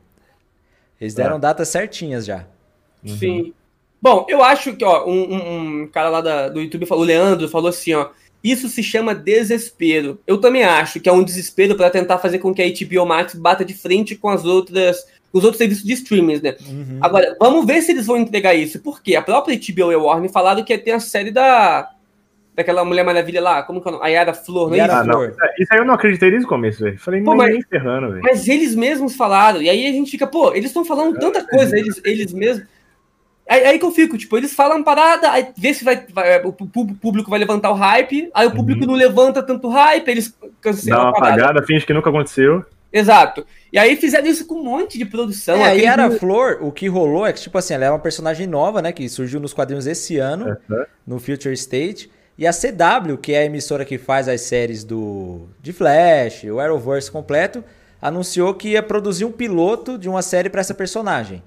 Eles 1.01 1.15
deram 1.15 1.37
é. 1.37 1.39
datas 1.39 1.69
certinhas 1.69 2.27
já. 2.27 2.47
Sim. 3.07 3.55
Bom, 4.05 4.27
eu 4.29 4.45
acho 4.45 4.77
que, 4.77 4.85
ó, 4.85 5.07
um, 5.09 5.33
um, 5.33 5.81
um 5.81 5.87
cara 5.87 6.11
lá 6.11 6.21
da, 6.21 6.49
do 6.51 6.61
YouTube 6.61 6.85
falou, 6.85 7.05
o 7.05 7.07
Leandro, 7.07 7.49
falou 7.49 7.71
assim, 7.71 7.95
ó, 7.95 8.11
Isso 8.43 8.69
se 8.69 8.83
chama 8.83 9.15
desespero. 9.15 10.21
Eu 10.27 10.37
também 10.37 10.63
acho 10.63 11.01
que 11.01 11.09
é 11.09 11.13
um 11.13 11.25
desespero 11.25 11.75
para 11.75 11.89
tentar 11.89 12.19
fazer 12.19 12.39
com 12.39 12.53
que 12.55 12.61
a 12.61 12.69
HBO 12.69 13.07
Max 13.07 13.35
bata 13.35 13.65
de 13.65 13.73
frente 13.73 14.15
com 14.15 14.29
as 14.29 14.45
outras 14.45 15.07
os 15.33 15.43
outros 15.43 15.57
serviços 15.57 15.85
de 15.85 15.95
streaming, 15.95 16.41
né? 16.43 16.55
Uhum. 16.69 16.99
Agora, 17.01 17.35
vamos 17.41 17.65
ver 17.65 17.81
se 17.81 17.93
eles 17.93 18.05
vão 18.05 18.19
entregar 18.19 18.55
isso. 18.55 18.79
Porque 18.81 19.17
a 19.17 19.23
própria 19.23 19.57
HBO 19.59 19.91
e 19.91 19.95
a 19.95 19.99
Warner 19.99 20.31
falaram 20.31 20.63
que 20.63 20.73
ia 20.75 20.79
ter 20.79 20.91
a 20.91 21.01
série 21.01 21.31
da 21.31 21.91
daquela 22.55 22.85
Mulher 22.85 23.05
Maravilha 23.05 23.41
lá, 23.41 23.63
como 23.63 23.81
que 23.81 23.89
é 23.89 23.91
o 23.91 23.95
nome? 23.95 24.07
A 24.07 24.09
Yara 24.09 24.35
Flor, 24.35 24.69
não 24.69 24.77
é 24.77 24.85
isso? 24.85 24.93
Ah, 24.93 25.03
não. 25.03 25.25
Isso 25.25 25.73
aí 25.73 25.79
eu 25.79 25.85
não 25.85 25.95
acreditei 25.95 26.31
desde 26.31 26.47
o 26.47 26.49
começo, 26.49 26.85
velho. 26.85 26.99
Falei, 26.99 27.23
pô, 27.23 27.35
mas, 27.35 27.51
nem 27.51 27.63
ferrando, 27.63 28.11
velho. 28.11 28.23
Mas 28.23 28.47
eles 28.47 28.77
mesmos 28.77 29.17
falaram, 29.17 29.61
e 29.61 29.69
aí 29.69 29.89
a 29.89 29.93
gente 29.93 30.11
fica, 30.11 30.27
pô, 30.27 30.53
eles 30.53 30.67
estão 30.67 30.85
falando 30.85 31.19
tanta 31.19 31.43
coisa, 31.43 31.77
eles, 31.77 32.01
eles 32.05 32.33
mesmos. 32.33 32.69
Aí, 33.49 33.65
aí, 33.65 33.79
que 33.79 33.85
eu 33.85 33.91
fico, 33.91 34.17
tipo, 34.17 34.37
eles 34.37 34.55
falam 34.55 34.83
parada, 34.83 35.31
aí 35.31 35.49
vê 35.57 35.75
se 35.75 35.85
vai, 35.85 36.03
vai, 36.11 36.43
o 36.43 36.53
público 36.53 37.29
vai 37.29 37.39
levantar 37.39 37.71
o 37.71 37.75
hype, 37.75 38.31
aí 38.33 38.47
o 38.47 38.51
público 38.53 38.81
uhum. 38.81 38.87
não 38.87 38.95
levanta 38.95 39.43
tanto 39.43 39.69
hype, 39.69 40.09
eles 40.09 40.35
cancelam 40.63 40.99
Dá 40.99 41.05
uma 41.05 41.11
apagada, 41.11 41.63
finge 41.63 41.85
que 41.85 41.93
nunca 41.93 42.09
aconteceu. 42.09 42.65
Exato. 42.91 43.45
E 43.73 43.79
aí 43.79 43.97
fizeram 43.97 44.27
isso 44.29 44.47
com 44.47 44.55
um 44.55 44.65
monte 44.65 44.97
de 44.97 45.05
produção. 45.05 45.57
É, 45.57 45.65
a 45.65 45.73
Yara 45.73 46.11
Flor, 46.13 46.59
o 46.63 46.71
que 46.71 46.87
rolou 46.87 47.27
é 47.27 47.33
que, 47.33 47.41
tipo 47.41 47.59
assim, 47.59 47.75
ela 47.75 47.85
é 47.87 47.91
uma 47.91 47.99
personagem 47.99 48.47
nova, 48.47 48.81
né? 48.81 48.93
Que 48.93 49.09
surgiu 49.09 49.41
nos 49.41 49.53
quadrinhos 49.53 49.87
esse 49.87 50.17
ano, 50.17 50.57
uhum. 50.71 50.85
no 51.05 51.19
Future 51.19 51.53
State. 51.55 52.09
E 52.39 52.47
a 52.47 52.53
CW, 52.53 53.19
que 53.21 53.33
é 53.33 53.41
a 53.41 53.45
emissora 53.45 53.85
que 53.85 53.99
faz 53.99 54.29
as 54.29 54.43
séries 54.43 54.85
do 54.85 55.49
de 55.61 55.73
Flash, 55.73 56.45
o 56.45 56.61
Arrowverse 56.61 57.11
completo, 57.11 57.65
anunciou 58.01 58.55
que 58.55 58.71
ia 58.71 58.83
produzir 58.83 59.25
um 59.25 59.33
piloto 59.33 59.99
de 59.99 60.09
uma 60.09 60.23
série 60.23 60.49
para 60.49 60.61
essa 60.61 60.75
personagem. 60.75 61.43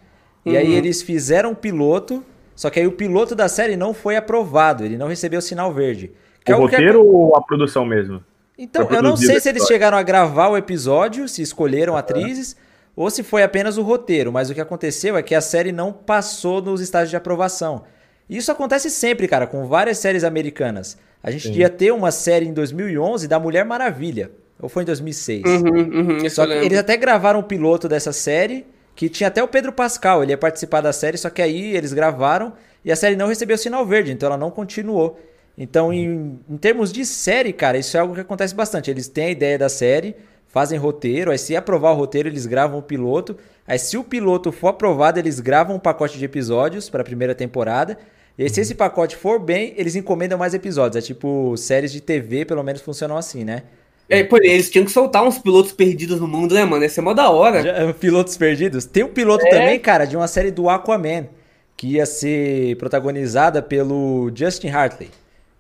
E 0.48 0.52
uhum. 0.52 0.58
aí 0.58 0.74
eles 0.74 1.02
fizeram 1.02 1.52
um 1.52 1.56
piloto, 1.56 2.24
só 2.56 2.70
que 2.70 2.80
aí 2.80 2.88
o 2.88 2.92
piloto 2.92 3.36
da 3.36 3.50
série 3.50 3.76
não 3.76 3.94
foi 3.94 4.16
aprovado, 4.16 4.86
ele 4.86 4.98
não 4.98 5.08
recebeu 5.08 5.42
sinal 5.42 5.74
verde. 5.74 6.12
o 6.48 6.52
é 6.52 6.56
roteiro 6.56 7.02
que... 7.02 7.08
ou 7.10 7.36
a 7.36 7.42
produção 7.42 7.86
mesmo? 7.86 8.24
Então, 8.58 8.88
eu 8.90 9.04
não 9.04 9.16
sei 9.16 9.40
se 9.40 9.50
eles 9.50 9.68
chegaram 9.68 9.98
a 9.98 10.02
gravar 10.02 10.48
o 10.50 10.58
episódio, 10.58 11.28
se 11.28 11.42
escolheram 11.42 11.94
uhum. 11.94 12.00
atrizes, 12.00 12.56
ou 12.96 13.10
se 13.12 13.22
foi 13.22 13.44
apenas 13.44 13.78
o 13.78 13.84
roteiro, 13.84 14.32
mas 14.32 14.50
o 14.50 14.56
que 14.56 14.62
aconteceu 14.62 15.16
é 15.16 15.22
que 15.22 15.36
a 15.36 15.42
série 15.42 15.72
não 15.72 15.94
passou 15.94 16.62
nos 16.62 16.82
estágios 16.82 17.12
de 17.12 17.18
aprovação. 17.18 17.84
Isso 18.30 18.52
acontece 18.52 18.90
sempre, 18.90 19.28
cara, 19.28 19.46
com 19.46 19.68
várias 19.68 20.00
séries 20.00 20.24
americanas. 20.24 20.98
A 21.22 21.30
gente 21.30 21.50
Sim. 21.50 21.54
ia 21.54 21.70
ter 21.70 21.92
uma 21.92 22.10
série 22.10 22.48
em 22.48 22.54
2011 22.54 23.28
da 23.28 23.40
Mulher 23.40 23.66
Maravilha. 23.66 24.32
Ou 24.60 24.68
foi 24.68 24.84
em 24.84 24.86
2006? 24.86 25.44
Uhum, 25.46 26.20
uhum, 26.24 26.30
só 26.30 26.46
que 26.48 26.54
eles 26.54 26.80
até 26.80 26.98
gravaram 26.98 27.40
o 27.40 27.44
piloto 27.44 27.88
dessa 27.88 28.12
série, 28.12 28.66
que 28.98 29.08
tinha 29.08 29.28
até 29.28 29.44
o 29.44 29.48
Pedro 29.48 29.72
Pascal, 29.72 30.24
ele 30.24 30.32
ia 30.32 30.38
participar 30.38 30.82
da 30.82 30.92
série, 30.92 31.20
só 31.20 31.30
que 31.30 31.40
aí 31.40 31.76
eles 31.76 31.94
gravaram 31.94 32.54
e 32.84 32.92
a 32.92 32.96
série 32.96 33.16
não 33.16 33.28
recebeu 33.28 33.56
sinal 33.56 33.86
verde, 33.86 34.12
então 34.12 34.26
ela 34.26 34.38
não 34.38 34.50
continuou. 34.50 35.20
Então, 35.56 35.94
em, 35.94 36.40
em 36.50 36.58
termos 36.58 36.92
de 36.92 37.06
série, 37.06 37.54
cara, 37.54 37.78
isso 37.78 37.96
é 37.96 38.00
algo 38.00 38.16
que 38.16 38.22
acontece 38.22 38.56
bastante. 38.56 38.90
Eles 38.90 39.08
têm 39.08 39.26
a 39.26 39.30
ideia 39.30 39.56
da 39.56 39.70
série, 39.70 40.16
fazem 40.48 40.80
roteiro, 40.80 41.30
aí 41.30 41.38
se 41.38 41.56
aprovar 41.56 41.92
o 41.92 41.96
roteiro, 41.96 42.28
eles 42.28 42.48
gravam 42.48 42.80
o 42.80 42.82
piloto. 42.82 43.38
Aí, 43.68 43.78
se 43.78 44.00
o 44.00 44.04
piloto 44.04 44.52
for 44.52 44.70
aprovado, 44.70 45.20
eles 45.20 45.40
gravam 45.40 45.76
um 45.76 45.80
pacote 45.80 46.18
de 46.18 46.26
episódios 46.26 46.90
para 46.90 47.02
a 47.02 47.06
primeira 47.06 47.36
temporada. 47.36 48.00
E 48.36 48.50
se 48.50 48.62
esse 48.62 48.74
pacote 48.74 49.16
for 49.16 49.38
bem, 49.38 49.76
eles 49.78 49.96
encomendam 49.96 50.40
mais 50.40 50.56
episódios. 50.56 51.04
É 51.04 51.06
tipo, 51.06 51.56
séries 51.56 51.92
de 51.92 52.02
TV, 52.02 52.46
pelo 52.46 52.64
menos, 52.64 52.82
funcionam 52.82 53.16
assim, 53.16 53.44
né? 53.44 53.62
É, 54.10 54.24
por 54.24 54.44
eles 54.44 54.70
tinham 54.70 54.86
que 54.86 54.92
soltar 54.92 55.24
uns 55.24 55.38
pilotos 55.38 55.74
perdidos 55.74 56.20
no 56.20 56.28
mundo, 56.28 56.56
né, 56.56 56.64
mano? 56.64 56.84
Esse 56.84 57.00
é 57.00 57.04
mó 57.04 57.14
da 57.14 57.30
hora. 57.30 57.62
Já, 57.62 57.94
pilotos 57.94 58.38
perdidos? 58.38 58.86
Tem 58.86 59.04
um 59.04 59.10
piloto 59.10 59.46
é. 59.48 59.50
também, 59.50 59.80
cara, 59.80 60.06
de 60.06 60.16
uma 60.16 60.28
série 60.28 60.50
do 60.50 60.70
Aquaman, 60.70 61.28
que 61.76 61.94
ia 61.94 62.06
ser 62.06 62.78
protagonizada 62.78 63.62
pelo 63.62 64.32
Justin 64.34 64.70
Hartley, 64.70 65.10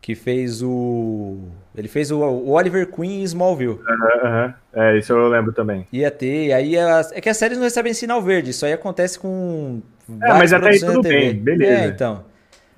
que 0.01 0.15
fez 0.15 0.61
o. 0.63 1.39
Ele 1.75 1.89
fez 1.89 2.09
o, 2.09 2.19
o 2.19 2.51
Oliver 2.51 2.87
Queen 2.87 3.21
em 3.21 3.23
Smallville. 3.23 3.73
Uhum, 3.73 4.29
uhum. 4.29 4.53
É, 4.73 4.97
isso 4.97 5.11
eu 5.11 5.27
lembro 5.27 5.51
também. 5.51 5.85
Ia 5.91 6.09
ter, 6.09 6.53
aí 6.53 6.75
é 6.77 7.21
que 7.21 7.29
as 7.29 7.37
séries 7.37 7.57
não 7.57 7.65
recebem 7.65 7.93
sinal 7.93 8.21
verde, 8.21 8.51
isso 8.51 8.65
aí 8.65 8.71
acontece 8.71 9.19
com. 9.19 9.81
É, 10.21 10.29
mas 10.29 10.53
até 10.53 10.69
aí 10.69 10.79
tudo 10.79 11.01
bem, 11.01 11.33
beleza. 11.35 11.83
É, 11.83 11.87
então. 11.87 12.23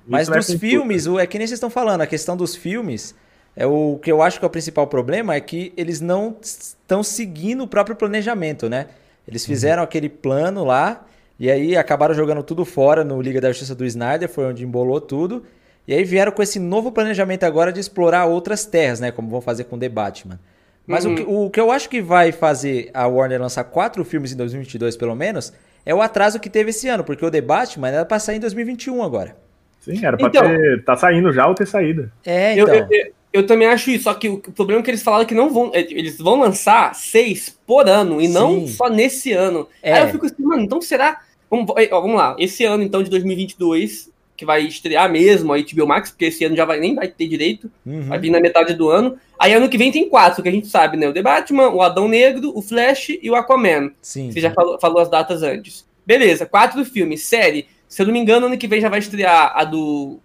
Mas 0.04 0.28
dos 0.28 0.52
filmes, 0.54 1.06
o, 1.06 1.20
é 1.20 1.26
que 1.26 1.38
nem 1.38 1.46
vocês 1.46 1.56
estão 1.56 1.70
falando, 1.70 2.00
a 2.00 2.06
questão 2.06 2.36
dos 2.36 2.56
filmes, 2.56 3.14
é 3.56 3.66
o 3.66 3.98
que 4.02 4.10
eu 4.10 4.22
acho 4.22 4.38
que 4.38 4.44
é 4.44 4.48
o 4.48 4.50
principal 4.50 4.86
problema 4.86 5.34
é 5.34 5.40
que 5.40 5.72
eles 5.76 6.00
não 6.00 6.36
estão 6.40 7.02
seguindo 7.02 7.64
o 7.64 7.68
próprio 7.68 7.96
planejamento, 7.96 8.68
né? 8.68 8.86
Eles 9.26 9.42
uhum. 9.42 9.48
fizeram 9.48 9.82
uhum. 9.82 9.84
aquele 9.84 10.08
plano 10.08 10.64
lá 10.64 11.04
e 11.38 11.50
aí 11.50 11.76
acabaram 11.76 12.14
jogando 12.14 12.42
tudo 12.42 12.64
fora 12.64 13.02
no 13.02 13.20
Liga 13.20 13.40
da 13.40 13.48
Justiça 13.48 13.74
do 13.74 13.84
Snyder, 13.84 14.28
foi 14.28 14.44
onde 14.44 14.64
embolou 14.64 15.00
tudo. 15.00 15.44
E 15.88 15.94
aí 15.94 16.04
vieram 16.04 16.30
com 16.32 16.42
esse 16.42 16.58
novo 16.58 16.92
planejamento 16.92 17.44
agora 17.44 17.72
de 17.72 17.80
explorar 17.80 18.26
outras 18.26 18.64
terras, 18.64 19.00
né? 19.00 19.10
Como 19.10 19.28
vão 19.28 19.40
fazer 19.40 19.64
com 19.64 19.78
The 19.78 19.88
Batman. 19.88 20.38
Mas 20.86 21.04
uhum. 21.04 21.12
o, 21.12 21.16
que, 21.16 21.22
o 21.22 21.50
que 21.50 21.60
eu 21.60 21.70
acho 21.70 21.88
que 21.88 22.02
vai 22.02 22.32
fazer 22.32 22.90
a 22.92 23.06
Warner 23.06 23.40
lançar 23.40 23.64
quatro 23.64 24.04
filmes 24.04 24.32
em 24.32 24.36
2022, 24.36 24.96
pelo 24.96 25.14
menos, 25.14 25.52
é 25.84 25.94
o 25.94 26.02
atraso 26.02 26.38
que 26.38 26.50
teve 26.50 26.70
esse 26.70 26.88
ano, 26.88 27.04
porque 27.04 27.24
o 27.24 27.30
The 27.30 27.40
Batman 27.40 27.88
era 27.88 28.04
pra 28.04 28.18
sair 28.18 28.36
em 28.36 28.40
2021 28.40 29.02
agora. 29.02 29.36
Sim, 29.80 30.04
era 30.04 30.16
pra 30.16 30.28
então, 30.28 30.42
ter. 30.42 30.84
Tá 30.84 30.96
saindo 30.96 31.32
já 31.32 31.46
ou 31.46 31.54
ter 31.54 31.66
saído. 31.66 32.10
É, 32.24 32.52
então. 32.52 32.74
Eu, 32.74 32.82
eu, 32.82 32.88
eu, 32.90 33.19
também 33.46 33.68
acho 33.68 33.90
isso, 33.90 34.04
só 34.04 34.14
que 34.14 34.28
o, 34.28 34.38
problema 34.38 34.80
é 34.80 34.84
que 34.84 34.90
eles 34.90 35.02
falaram 35.02 35.24
que 35.24 35.34
não 35.34 35.50
vão. 35.50 35.70
É, 35.72 35.80
eles 35.80 36.18
vão 36.18 36.40
lançar 36.40 36.94
seis 36.94 37.56
por 37.66 37.88
ano 37.88 38.20
e 38.20 38.26
Sim. 38.26 38.32
não 38.32 38.66
só 38.66 38.88
nesse 38.88 39.32
ano. 39.32 39.68
É. 39.82 39.94
Aí 39.94 40.02
eu 40.02 40.08
fico 40.08 40.26
assim, 40.26 40.42
mano, 40.42 40.62
então 40.62 40.82
será. 40.82 41.20
Vamos, 41.48 41.68
ó, 41.68 42.00
vamos 42.00 42.16
lá, 42.16 42.36
esse 42.38 42.64
ano 42.64 42.82
então 42.82 43.02
de 43.02 43.10
2022, 43.10 44.10
que 44.36 44.44
vai 44.44 44.62
estrear 44.62 45.10
mesmo 45.10 45.52
a 45.52 45.58
HBO 45.58 45.86
Max, 45.86 46.10
porque 46.10 46.26
esse 46.26 46.44
ano 46.44 46.56
já 46.56 46.64
vai, 46.64 46.80
nem 46.80 46.94
vai 46.94 47.08
ter 47.08 47.28
direito, 47.28 47.70
uhum. 47.84 48.02
vai 48.02 48.18
vir 48.18 48.30
na 48.30 48.40
metade 48.40 48.72
do 48.74 48.88
ano. 48.88 49.16
Aí 49.38 49.52
ano 49.52 49.68
que 49.68 49.76
vem 49.76 49.92
tem 49.92 50.08
quatro, 50.08 50.42
que 50.42 50.48
a 50.48 50.52
gente 50.52 50.66
sabe, 50.66 50.96
né? 50.96 51.08
O 51.08 51.12
The 51.12 51.22
Batman, 51.22 51.68
o 51.68 51.82
Adão 51.82 52.08
Negro, 52.08 52.52
o 52.54 52.62
Flash 52.62 53.10
e 53.20 53.30
o 53.30 53.34
Aquaman. 53.34 53.92
Sim. 54.00 54.30
Você 54.30 54.40
já 54.40 54.50
falou, 54.52 54.78
falou 54.80 55.00
as 55.00 55.10
datas 55.10 55.42
antes. 55.42 55.84
Beleza, 56.06 56.46
quatro 56.46 56.84
filmes, 56.84 57.22
série. 57.22 57.66
Se 57.86 58.00
eu 58.00 58.06
não 58.06 58.12
me 58.12 58.18
engano, 58.18 58.46
ano 58.46 58.56
que 58.56 58.66
vem 58.66 58.80
já 58.80 58.88
vai 58.88 59.00
estrear 59.00 59.52
a 59.54 59.64
do 59.64 60.18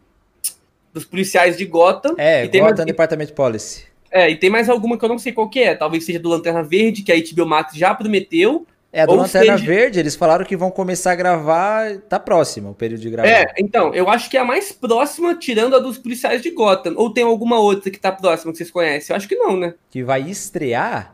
dos 0.95 1.03
policiais 1.03 1.57
de 1.57 1.65
Gotham. 1.65 2.15
É, 2.17 2.45
e 2.45 2.47
tem 2.47 2.61
Gotham 2.61 2.77
mais... 2.77 2.87
Department 2.87 3.27
Policy. 3.35 3.83
É, 4.09 4.29
e 4.29 4.37
tem 4.37 4.49
mais 4.49 4.69
alguma 4.69 4.97
que 4.97 5.03
eu 5.03 5.09
não 5.09 5.19
sei 5.19 5.33
qual 5.33 5.49
que 5.49 5.59
é. 5.59 5.75
Talvez 5.75 6.05
seja 6.05 6.17
do 6.17 6.29
Lanterna 6.29 6.63
Verde, 6.63 7.03
que 7.03 7.11
a 7.11 7.15
HBO 7.15 7.45
Max 7.45 7.75
já 7.75 7.93
prometeu. 7.93 8.65
É, 8.93 9.05
do 9.05 9.13
Lanterna 9.13 9.57
seja... 9.57 9.65
Verde, 9.69 9.99
eles 9.99 10.15
falaram 10.15 10.45
que 10.45 10.55
vão 10.55 10.71
começar 10.71 11.11
a 11.11 11.15
gravar, 11.15 11.97
tá 12.07 12.17
próximo 12.17 12.69
o 12.69 12.73
período 12.73 13.01
de 13.01 13.09
gravar. 13.09 13.27
É, 13.27 13.53
então, 13.59 13.93
eu 13.93 14.09
acho 14.09 14.29
que 14.29 14.37
é 14.37 14.39
a 14.39 14.45
mais 14.45 14.71
próxima, 14.71 15.35
tirando 15.35 15.75
a 15.75 15.79
dos 15.79 15.97
policiais 15.97 16.41
de 16.41 16.49
Gotham. 16.51 16.93
Ou 16.95 17.13
tem 17.13 17.25
alguma 17.25 17.59
outra 17.59 17.91
que 17.91 17.99
tá 17.99 18.09
próxima 18.09 18.53
que 18.53 18.57
vocês 18.57 18.71
conhecem? 18.71 19.13
Eu 19.13 19.17
acho 19.17 19.27
que 19.27 19.35
não, 19.35 19.57
né? 19.57 19.73
Que 19.91 20.01
vai 20.01 20.21
estrear? 20.21 21.13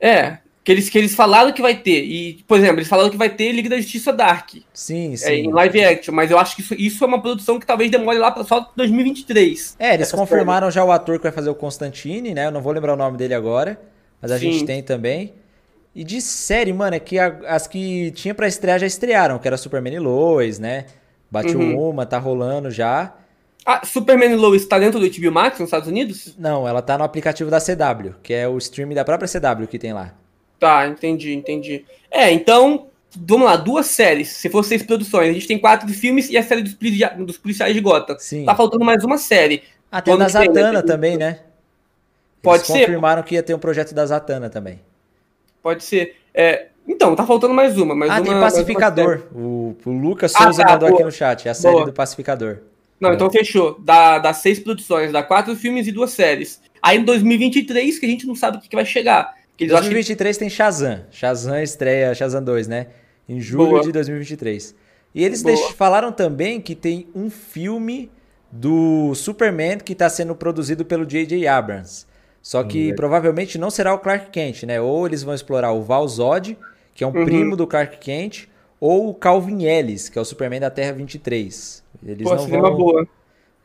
É, 0.00 0.38
que 0.64 0.70
eles, 0.70 0.88
que 0.88 0.96
eles 0.96 1.14
falaram 1.14 1.52
que 1.52 1.60
vai 1.60 1.76
ter. 1.76 2.04
E, 2.04 2.44
por 2.46 2.56
exemplo, 2.56 2.76
eles 2.76 2.88
falaram 2.88 3.10
que 3.10 3.16
vai 3.16 3.28
ter 3.28 3.50
Liga 3.52 3.68
da 3.68 3.76
Justiça 3.78 4.12
Dark. 4.12 4.54
Sim, 4.72 5.16
sim. 5.16 5.28
É, 5.28 5.34
em 5.36 5.52
live 5.52 5.84
action, 5.84 6.14
mas 6.14 6.30
eu 6.30 6.38
acho 6.38 6.54
que 6.54 6.62
isso, 6.62 6.74
isso 6.74 7.04
é 7.04 7.06
uma 7.06 7.20
produção 7.20 7.58
que 7.58 7.66
talvez 7.66 7.90
demore 7.90 8.18
lá 8.18 8.30
para 8.30 8.44
só 8.44 8.70
2023. 8.76 9.76
É, 9.78 9.94
eles 9.94 10.12
confirmaram 10.12 10.68
série. 10.68 10.74
já 10.74 10.84
o 10.84 10.92
ator 10.92 11.18
que 11.18 11.24
vai 11.24 11.32
fazer 11.32 11.50
o 11.50 11.54
Constantine, 11.54 12.32
né? 12.32 12.46
Eu 12.46 12.52
não 12.52 12.62
vou 12.62 12.72
lembrar 12.72 12.92
o 12.92 12.96
nome 12.96 13.18
dele 13.18 13.34
agora, 13.34 13.80
mas 14.20 14.30
a 14.30 14.38
sim. 14.38 14.52
gente 14.52 14.64
tem 14.64 14.82
também. 14.82 15.34
E 15.94 16.04
de 16.04 16.20
série, 16.22 16.72
mano, 16.72 16.94
é 16.94 17.00
que 17.00 17.18
a, 17.18 17.38
as 17.48 17.66
que 17.66 18.12
tinha 18.12 18.34
para 18.34 18.46
estrear 18.46 18.78
já 18.78 18.86
estrearam, 18.86 19.38
que 19.38 19.48
era 19.48 19.56
Superman 19.56 19.94
e 19.94 19.98
Lois, 19.98 20.58
né? 20.60 20.86
Bateu 21.28 21.58
uhum. 21.58 21.90
uma, 21.90 22.06
tá 22.06 22.18
rolando 22.18 22.70
já. 22.70 23.12
Ah, 23.66 23.84
Superman 23.84 24.32
e 24.32 24.36
Lois 24.36 24.64
tá 24.64 24.78
dentro 24.78 25.00
do 25.00 25.08
HBO 25.08 25.32
Max 25.32 25.58
nos 25.58 25.68
Estados 25.68 25.88
Unidos? 25.88 26.34
Não, 26.38 26.68
ela 26.68 26.80
tá 26.80 26.96
no 26.96 27.04
aplicativo 27.04 27.50
da 27.50 27.60
CW, 27.60 28.14
que 28.22 28.32
é 28.32 28.46
o 28.46 28.56
streaming 28.58 28.94
da 28.94 29.04
própria 29.04 29.28
CW 29.28 29.66
que 29.66 29.78
tem 29.78 29.92
lá. 29.92 30.14
Tá, 30.62 30.86
entendi, 30.86 31.34
entendi. 31.34 31.84
É, 32.08 32.30
então, 32.30 32.86
vamos 33.16 33.46
lá, 33.46 33.56
duas 33.56 33.86
séries. 33.86 34.28
Se 34.28 34.48
for 34.48 34.62
seis 34.62 34.80
produções, 34.80 35.30
a 35.30 35.32
gente 35.32 35.48
tem 35.48 35.58
quatro 35.58 35.88
filmes 35.88 36.30
e 36.30 36.36
a 36.36 36.42
série 36.44 36.62
dos, 36.62 36.76
dos 37.26 37.36
policiais 37.36 37.74
de 37.74 37.80
Gotham. 37.80 38.16
Sim. 38.20 38.44
Tá 38.44 38.54
faltando 38.54 38.84
mais 38.84 39.02
uma 39.02 39.18
série. 39.18 39.64
Até 39.90 40.12
ah, 40.12 40.16
da 40.16 40.28
Zatanna 40.28 40.72
né? 40.74 40.82
também, 40.82 41.16
né? 41.16 41.40
Pode 42.40 42.58
Eles 42.58 42.66
ser. 42.68 42.78
confirmaram 42.78 43.24
que 43.24 43.34
ia 43.34 43.42
ter 43.42 43.54
um 43.54 43.58
projeto 43.58 43.92
da 43.92 44.06
Zatanna 44.06 44.48
também. 44.48 44.78
Pode 45.60 45.82
ser. 45.82 46.14
É, 46.32 46.68
então, 46.86 47.16
tá 47.16 47.26
faltando 47.26 47.54
mais 47.54 47.76
uma. 47.76 47.96
Mais 47.96 48.12
ah, 48.12 48.20
uma, 48.20 48.24
tem 48.24 48.40
Pacificador. 48.40 49.22
O, 49.34 49.76
o, 49.84 49.90
Lucas 49.90 50.32
ah, 50.36 50.44
Souza 50.44 50.62
ah, 50.62 50.66
tá, 50.66 50.72
mandou 50.74 50.90
boa. 50.90 51.00
aqui 51.00 51.04
no 51.04 51.10
chat. 51.10 51.48
É 51.48 51.50
a 51.50 51.54
série 51.54 51.74
boa. 51.74 51.86
do 51.86 51.92
Pacificador. 51.92 52.58
Não, 53.00 53.10
é. 53.10 53.14
então 53.14 53.28
fechou. 53.28 53.80
Dá, 53.80 54.20
dá 54.20 54.32
seis 54.32 54.60
produções, 54.60 55.10
dá 55.10 55.24
quatro 55.24 55.56
filmes 55.56 55.88
e 55.88 55.90
duas 55.90 56.12
séries. 56.12 56.62
Aí 56.80 56.98
em 56.98 57.04
2023, 57.04 57.98
que 57.98 58.06
a 58.06 58.08
gente 58.08 58.28
não 58.28 58.36
sabe 58.36 58.58
o 58.58 58.60
que, 58.60 58.68
que 58.68 58.76
vai 58.76 58.86
chegar. 58.86 59.41
Que 59.64 59.72
2023 59.72 60.36
que... 60.36 60.40
tem 60.40 60.50
Shazam. 60.50 61.00
Shazam 61.10 61.62
estreia 61.62 62.14
Shazam 62.14 62.42
2, 62.42 62.68
né? 62.68 62.88
Em 63.28 63.40
julho 63.40 63.70
Boa. 63.70 63.82
de 63.82 63.92
2023. 63.92 64.74
E 65.14 65.24
eles 65.24 65.42
deix... 65.42 65.60
falaram 65.72 66.10
também 66.10 66.60
que 66.60 66.74
tem 66.74 67.08
um 67.14 67.30
filme 67.30 68.10
do 68.50 69.14
Superman 69.14 69.78
que 69.78 69.92
está 69.92 70.08
sendo 70.08 70.34
produzido 70.34 70.84
pelo 70.84 71.06
J.J. 71.06 71.46
Abrams. 71.46 72.06
Só 72.42 72.62
que 72.64 72.90
uhum. 72.90 72.96
provavelmente 72.96 73.56
não 73.56 73.70
será 73.70 73.94
o 73.94 73.98
Clark 73.98 74.30
Kent, 74.30 74.64
né? 74.64 74.80
Ou 74.80 75.06
eles 75.06 75.22
vão 75.22 75.34
explorar 75.34 75.72
o 75.72 75.82
Val 75.82 76.06
Zod, 76.08 76.58
que 76.94 77.04
é 77.04 77.06
um 77.06 77.16
uhum. 77.16 77.24
primo 77.24 77.56
do 77.56 77.66
Clark 77.66 77.98
Kent, 77.98 78.48
ou 78.80 79.08
o 79.08 79.14
Calvin 79.14 79.64
Ellis, 79.64 80.08
que 80.08 80.18
é 80.18 80.22
o 80.22 80.24
Superman 80.24 80.60
da 80.60 80.70
Terra 80.70 80.92
23. 80.92 81.84
Eles 82.04 82.28
Pô, 82.28 82.34
não 82.34 82.48
vão... 82.48 82.76
boa. 82.76 83.06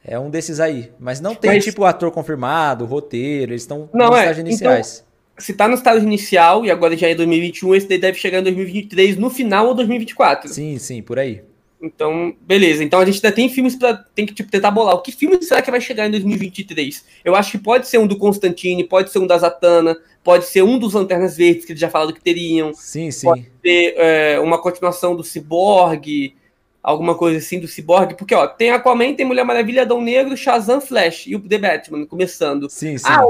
É 0.06 0.18
um 0.18 0.30
desses 0.30 0.60
aí. 0.60 0.92
Mas 1.00 1.20
não 1.20 1.34
tem, 1.34 1.56
Mas... 1.56 1.66
tipo, 1.66 1.84
ator 1.84 2.12
confirmado, 2.12 2.86
roteiro, 2.86 3.52
eles 3.52 3.64
estão 3.64 3.90
nos 3.92 4.12
é. 4.12 4.20
estágios 4.20 4.38
iniciais. 4.38 4.98
Então, 5.00 5.07
se 5.38 5.54
tá 5.54 5.68
no 5.68 5.76
estágio 5.76 6.06
inicial 6.06 6.66
e 6.66 6.72
agora 6.72 6.98
já 6.98 7.08
é 7.08 7.16
2021, 7.16 7.76
esse 7.76 7.88
daí 7.88 7.98
deve 7.98 8.18
chegar 8.18 8.40
em 8.40 8.44
2023, 8.44 9.18
no 9.18 9.30
final 9.30 9.68
ou 9.68 9.74
2024. 9.74 10.50
Sim, 10.50 10.78
sim, 10.78 11.02
por 11.02 11.20
aí. 11.20 11.42
Então, 11.82 12.36
beleza. 12.42 12.84
Então 12.84 13.00
a 13.00 13.06
gente 13.06 13.24
ainda 13.24 13.36
tem 13.36 13.50
filmes 13.50 13.76
para 13.76 14.04
tem 14.16 14.26
que 14.26 14.34
tipo, 14.34 14.50
tentar 14.50 14.72
bolar. 14.72 14.96
O 14.96 15.02
que 15.02 15.12
filme 15.12 15.42
será 15.44 15.62
que 15.62 15.70
vai 15.70 15.80
chegar 15.80 16.08
em 16.08 16.12
2023? 16.12 17.06
Eu 17.24 17.36
acho 17.36 17.52
que 17.52 17.58
pode 17.60 17.88
ser 17.88 18.00
um 18.00 18.08
do 18.08 18.18
Constantine, 18.18 18.84
pode 18.84 19.12
ser 19.12 19.20
um 19.20 19.28
da 19.28 19.38
Zatanna, 19.38 19.96
pode 20.24 20.46
ser 20.46 20.64
um 20.64 20.80
dos 20.80 20.94
Lanternas 20.94 21.38
Verdes 21.38 21.66
que 21.66 21.72
eles 21.72 21.82
já 21.82 21.90
falaram 21.90 22.14
que 22.14 22.22
teriam. 22.22 22.74
Sim, 22.74 23.12
sim. 23.12 23.28
Pode 23.28 23.52
ser 23.64 23.94
é, 23.96 24.40
uma 24.40 24.60
continuação 24.60 25.16
do 25.16 25.24
Cyborg, 25.24 26.36
alguma 26.82 27.14
coisa 27.14 27.38
assim 27.38 27.60
do 27.60 27.68
Cyborg, 27.68 28.16
porque 28.16 28.34
ó, 28.34 28.48
tem 28.48 28.72
Aquaman, 28.72 29.14
tem 29.14 29.26
Mulher 29.26 29.44
Maravilha, 29.44 29.84
Adão 29.84 30.02
Negro, 30.02 30.36
Shazam, 30.36 30.82
Flash 30.82 31.28
e 31.28 31.36
o 31.36 31.40
The 31.40 31.60
Batman 31.60 32.08
começando. 32.08 32.70
Sim, 32.72 32.98
sim. 32.98 33.06
Ah, 33.08 33.24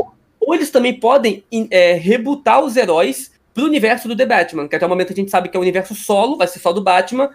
ou 0.48 0.56
eles 0.56 0.72
também 0.72 1.00
podem 1.00 1.44
é, 1.70 1.94
rebutar 1.94 2.64
os 2.64 2.76
heróis 2.76 3.32
pro 3.54 3.66
universo 3.66 4.08
do 4.08 4.16
The 4.16 4.26
Batman, 4.26 4.68
que 4.68 4.76
até 4.76 4.86
o 4.86 4.90
momento 4.90 5.14
a 5.14 5.16
gente 5.16 5.30
sabe 5.30 5.50
que 5.50 5.58
é 5.58 5.60
o 5.60 5.64
universo 5.64 5.94
solo, 5.94 6.38
vai 6.38 6.48
ser 6.48 6.60
só 6.60 6.72
do 6.72 6.82
Batman, 6.82 7.30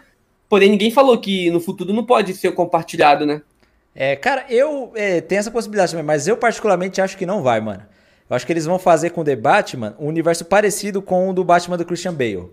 Porém, 0.52 0.69
ninguém 0.69 0.90
falou 0.90 1.19
que 1.19 1.50
no 1.50 1.59
futuro 1.59 1.95
não 1.95 2.04
pode 2.04 2.35
ser 2.35 2.52
compartilhado, 2.52 3.25
né? 3.25 3.40
É, 3.95 4.14
cara, 4.14 4.45
eu 4.50 4.92
é, 4.95 5.19
tenho 5.23 5.38
essa 5.38 5.50
possibilidade 5.50 5.92
também, 5.92 6.04
mas 6.04 6.28
eu 6.28 6.37
particularmente 6.37 7.00
acho 7.00 7.16
que 7.16 7.25
não 7.25 7.42
vai, 7.42 7.59
mano. 7.59 7.83
Eu 8.28 8.37
acho 8.37 8.45
que 8.45 8.52
eles 8.52 8.66
vão 8.66 8.78
fazer 8.78 9.09
com 9.09 9.25
The 9.25 9.35
Batman 9.35 9.97
um 9.99 10.09
universo 10.09 10.45
parecido 10.45 11.00
com 11.00 11.31
o 11.31 11.33
do 11.33 11.42
Batman 11.42 11.78
do 11.78 11.87
Christian 11.87 12.12
Bale. 12.12 12.50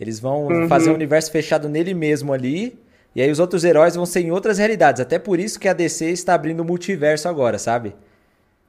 Eles 0.00 0.18
vão 0.18 0.46
uhum. 0.46 0.68
fazer 0.68 0.88
um 0.88 0.94
universo 0.94 1.30
fechado 1.30 1.68
nele 1.68 1.92
mesmo 1.92 2.32
ali, 2.32 2.78
e 3.14 3.20
aí 3.20 3.30
os 3.30 3.38
outros 3.38 3.62
heróis 3.62 3.94
vão 3.94 4.06
ser 4.06 4.20
em 4.20 4.30
outras 4.30 4.56
realidades. 4.56 5.02
Até 5.02 5.18
por 5.18 5.38
isso 5.38 5.60
que 5.60 5.68
a 5.68 5.74
DC 5.74 6.06
está 6.06 6.32
abrindo 6.32 6.60
o 6.60 6.64
multiverso 6.64 7.28
agora, 7.28 7.58
sabe? 7.58 7.94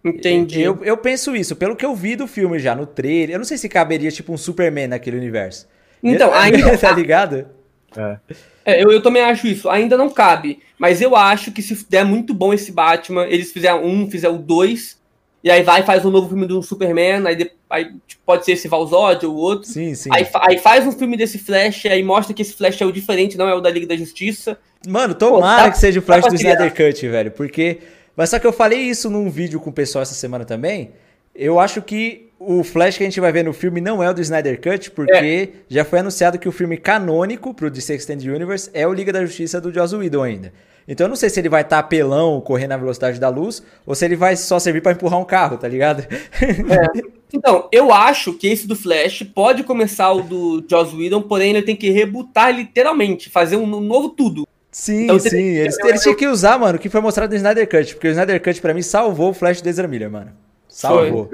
Entendi. 0.04 0.62
Eu, 0.62 0.80
eu 0.84 0.98
penso 0.98 1.36
isso, 1.36 1.56
pelo 1.56 1.76
que 1.76 1.86
eu 1.86 1.96
vi 1.96 2.16
do 2.16 2.28
filme 2.28 2.58
já, 2.60 2.74
no 2.74 2.86
trailer. 2.86 3.36
Eu 3.36 3.40
não 3.40 3.46
sei 3.46 3.58
se 3.58 3.68
caberia, 3.68 4.12
tipo, 4.12 4.32
um 4.32 4.38
Superman 4.38 4.88
naquele 4.88 5.18
universo. 5.18 5.68
Então, 6.02 6.32
ainda. 6.36 6.78
tá 6.78 6.92
ligado? 6.92 7.48
É. 7.96 8.18
é. 8.66 8.84
eu, 8.84 8.92
eu 8.92 9.02
também 9.02 9.22
acho 9.22 9.48
isso. 9.48 9.70
Ainda 9.70 9.98
não 9.98 10.10
cabe. 10.10 10.60
Mas 10.78 11.02
eu 11.02 11.16
acho 11.16 11.52
que 11.52 11.62
se 11.62 11.86
der 11.90 12.06
muito 12.06 12.34
bom 12.34 12.54
esse 12.54 12.72
Batman, 12.72 13.26
eles 13.28 13.52
fizeram 13.52 13.86
um, 13.86 14.10
fizeram 14.10 14.38
dois, 14.38 14.98
e 15.44 15.52
aí 15.52 15.64
vai 15.64 15.82
e 15.82 15.86
faz 15.86 16.06
um 16.06 16.12
novo 16.12 16.30
filme 16.30 16.46
do 16.46 16.62
Superman, 16.64 17.26
aí, 17.28 17.52
aí 17.70 17.86
tipo, 18.08 18.22
pode 18.26 18.46
ser 18.46 18.54
esse 18.54 18.68
Valzod 18.68 19.26
ou 19.26 19.36
outro. 19.36 19.68
Sim, 19.68 19.94
sim. 19.96 20.10
Aí, 20.14 20.26
aí, 20.42 20.58
faz 20.58 20.88
um 20.88 20.92
filme 20.92 21.18
desse 21.18 21.38
Flash, 21.38 21.86
aí 21.86 22.04
mostra 22.04 22.34
que 22.34 22.42
esse 22.42 22.54
Flash 22.54 22.82
é 22.82 22.86
o 22.86 22.92
diferente, 22.92 23.38
não 23.38 23.48
é 23.48 23.54
o 23.54 23.62
da 23.62 23.70
Liga 23.70 23.88
da 23.88 23.96
Justiça. 23.96 24.58
Mano, 24.88 25.14
tomara 25.14 25.64
Pô, 25.64 25.66
tá, 25.66 25.72
que 25.72 25.78
seja 25.78 26.00
o 26.00 26.04
Flash 26.04 26.28
do 26.28 26.36
Snyder 26.36 26.74
Cut, 26.74 27.08
velho, 27.08 27.32
porque... 27.32 27.80
Mas 28.20 28.32
só 28.32 28.38
que 28.38 28.46
eu 28.46 28.52
falei 28.52 28.82
isso 28.82 29.10
num 29.10 29.30
vídeo 29.30 29.62
com 29.62 29.70
o 29.70 29.74
pessoal 29.74 30.02
essa 30.02 30.14
semana 30.14 30.44
também, 30.44 30.92
eu 31.34 31.58
acho 31.58 31.82
que 31.82 32.28
o 32.38 32.66
Flash 32.66 32.98
que 32.98 33.04
a 33.04 33.06
gente 33.06 33.22
vai 33.22 33.32
ver 33.32 33.46
no 33.46 33.54
filme 33.54 33.80
não 33.80 34.04
é 34.04 34.10
o 34.10 34.14
do 34.14 34.20
Snyder 34.20 34.60
Cut, 34.60 34.92
porque 34.92 35.14
é. 35.14 35.50
já 35.70 35.86
foi 35.86 36.00
anunciado 36.00 36.38
que 36.38 36.50
o 36.50 36.52
filme 36.52 36.76
canônico 36.76 37.54
pro 37.54 37.72
DC 37.72 37.96
Extended 37.96 38.30
Universe 38.30 38.70
é 38.74 38.86
o 38.86 38.92
Liga 38.92 39.14
da 39.14 39.26
Justiça 39.26 39.62
do 39.62 39.74
Joss 39.74 39.96
Whedon 39.96 40.24
ainda. 40.24 40.54
Então 40.86 41.06
eu 41.06 41.10
não 41.10 41.16
sei 41.16 41.30
se 41.30 41.40
ele 41.40 41.48
vai 41.48 41.62
estar 41.62 41.78
tá 41.78 41.80
apelão, 41.80 42.42
correndo 42.42 42.72
na 42.72 42.78
velocidade 42.78 43.22
da 43.22 43.30
luz, 43.30 43.64
ou 43.86 43.96
se 43.96 44.04
ele 44.04 44.18
vai 44.18 44.36
só 44.36 44.60
servir 44.60 44.82
para 44.82 44.92
empurrar 44.92 45.18
um 45.18 45.24
carro, 45.24 45.58
tá 45.58 45.70
ligado? 45.70 46.06
É. 46.42 47.20
Então, 47.32 47.70
eu 47.72 47.94
acho 47.94 48.34
que 48.34 48.48
esse 48.48 48.68
do 48.68 48.76
Flash 48.76 49.24
pode 49.34 49.64
começar 49.64 50.12
o 50.12 50.24
do 50.24 50.66
Joss 50.68 50.94
Whedon, 50.94 51.22
porém 51.22 51.52
ele 51.52 51.62
tem 51.62 51.76
que 51.76 51.90
rebutar 51.92 52.54
literalmente, 52.54 53.30
fazer 53.30 53.56
um 53.56 53.66
novo 53.66 54.10
tudo. 54.10 54.46
Sim, 54.72 55.06
então, 55.06 55.20
sim. 55.20 55.38
Eles, 55.38 55.78
eles 55.80 56.02
tinham 56.02 56.16
que 56.16 56.28
usar, 56.28 56.60
mano, 56.60 56.78
o 56.78 56.82
que 56.82 56.90
foi 56.90 57.02
mostrado 57.02 57.32
no 57.32 57.36
Snyder 57.38 57.68
Cut, 57.68 57.96
porque 57.96 58.08
o 58.08 58.12
Snyder 58.12 58.42
Cut 58.42 58.62
para 58.62 58.74
mim 58.74 58.82
salvou 58.82 59.32
o 59.32 59.34
Flash 59.34 59.62
do 59.62 59.70
Ezra 59.70 59.88
Miller, 59.88 60.12
mano. 60.12 60.32
Salvou. 60.68 61.30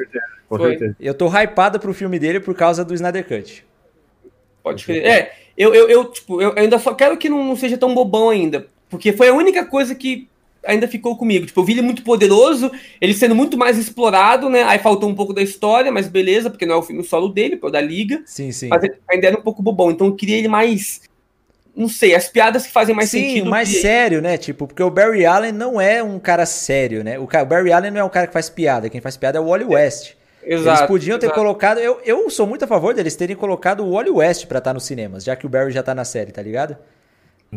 Foi. 0.48 0.96
Eu 1.00 1.14
tô 1.14 1.28
hypado 1.28 1.80
pro 1.80 1.94
filme 1.94 2.18
dele 2.18 2.40
por 2.40 2.56
causa 2.56 2.86
do 2.86 2.94
Snyder 2.94 3.28
Cut. 3.28 3.66
Pode 4.64 4.86
crer. 4.86 5.06
É, 5.06 5.34
eu, 5.58 5.74
eu, 5.74 5.90
eu, 5.90 6.06
tipo, 6.06 6.42
eu 6.42 6.54
ainda 6.56 6.80
só 6.80 6.94
quero 6.94 7.18
que 7.18 7.30
não 7.30 7.56
seja 7.56 7.78
tão 7.78 7.94
bobão 7.94 8.30
ainda. 8.30 8.68
Porque 8.90 9.12
foi 9.12 9.28
a 9.28 9.34
única 9.34 9.66
coisa 9.66 9.94
que 9.94 10.28
ainda 10.66 10.88
ficou 10.88 11.18
comigo. 11.18 11.46
Tipo, 11.46 11.60
eu 11.60 11.66
vi 11.66 11.74
ele 11.74 11.82
muito 11.82 12.04
poderoso, 12.04 12.72
ele 13.00 13.14
sendo 13.14 13.36
muito 13.36 13.58
mais 13.58 13.78
explorado, 13.78 14.50
né? 14.50 14.64
Aí 14.64 14.80
faltou 14.80 15.10
um 15.10 15.16
pouco 15.16 15.34
da 15.34 15.42
história, 15.42 15.92
mas 15.92 16.08
beleza, 16.08 16.50
porque 16.50 16.66
não 16.66 16.76
é 16.76 16.78
o 16.78 16.84
filme 16.84 17.04
solo 17.04 17.30
dele, 17.30 17.60
é 17.62 17.66
o 17.66 17.70
da 17.70 17.82
Liga. 17.82 18.24
Sim, 18.26 18.52
sim. 18.52 18.70
Mas 18.70 18.84
ainda 19.10 19.28
era 19.28 19.38
um 19.38 19.42
pouco 19.42 19.62
bobão. 19.62 19.92
Então 19.92 20.08
eu 20.08 20.16
queria 20.16 20.38
ele 20.38 20.48
mais 20.48 21.02
não 21.76 21.90
sei, 21.90 22.16
as 22.16 22.30
piadas 22.30 22.66
que 22.66 22.72
fazem 22.72 22.96
mais 22.96 23.10
Sim, 23.10 23.22
sentido. 23.22 23.50
mais 23.50 23.70
que... 23.70 23.82
sério, 23.82 24.22
né? 24.22 24.38
Tipo, 24.38 24.66
porque 24.66 24.82
o 24.82 24.90
Barry 24.90 25.26
Allen 25.26 25.52
não 25.52 25.80
é 25.82 26.02
um 26.02 26.18
cara 26.18 26.46
sério, 26.46 27.04
né? 27.04 27.20
O, 27.20 27.28
Barry 27.46 27.72
Allen 27.72 27.92
não 27.92 28.00
é 28.00 28.04
um 28.04 28.10
cara 28.10 28.28
que 28.28 28.34
faz 28.34 28.50
piada. 28.50 28.90
Quem 28.90 29.02
faz 29.02 29.18
piada 29.18 29.38
é 29.38 29.42
o 29.42 29.46
Wally 29.46 29.66
West. 29.66 30.14
Exato, 30.42 30.80
eles 30.80 30.88
podiam 30.88 31.20
ter 31.20 31.26
exato. 31.26 31.40
colocado. 31.40 31.80
Eu, 31.80 32.00
eu 32.06 32.30
sou 32.30 32.48
muito 32.48 32.64
a 32.64 32.68
favor 32.68 32.94
deles 32.94 33.16
terem 33.16 33.36
colocado 33.36 33.84
o 33.84 33.92
Wally 33.92 34.12
West 34.12 34.46
pra 34.46 34.60
estar 34.60 34.74
nos 34.74 34.86
cinemas, 34.86 35.24
já 35.24 35.36
que 35.36 35.46
o 35.46 35.50
Barry 35.50 35.72
já 35.72 35.84
tá 35.84 35.94
na 35.94 36.06
série, 36.06 36.32
tá 36.32 36.42
ligado? 36.42 36.78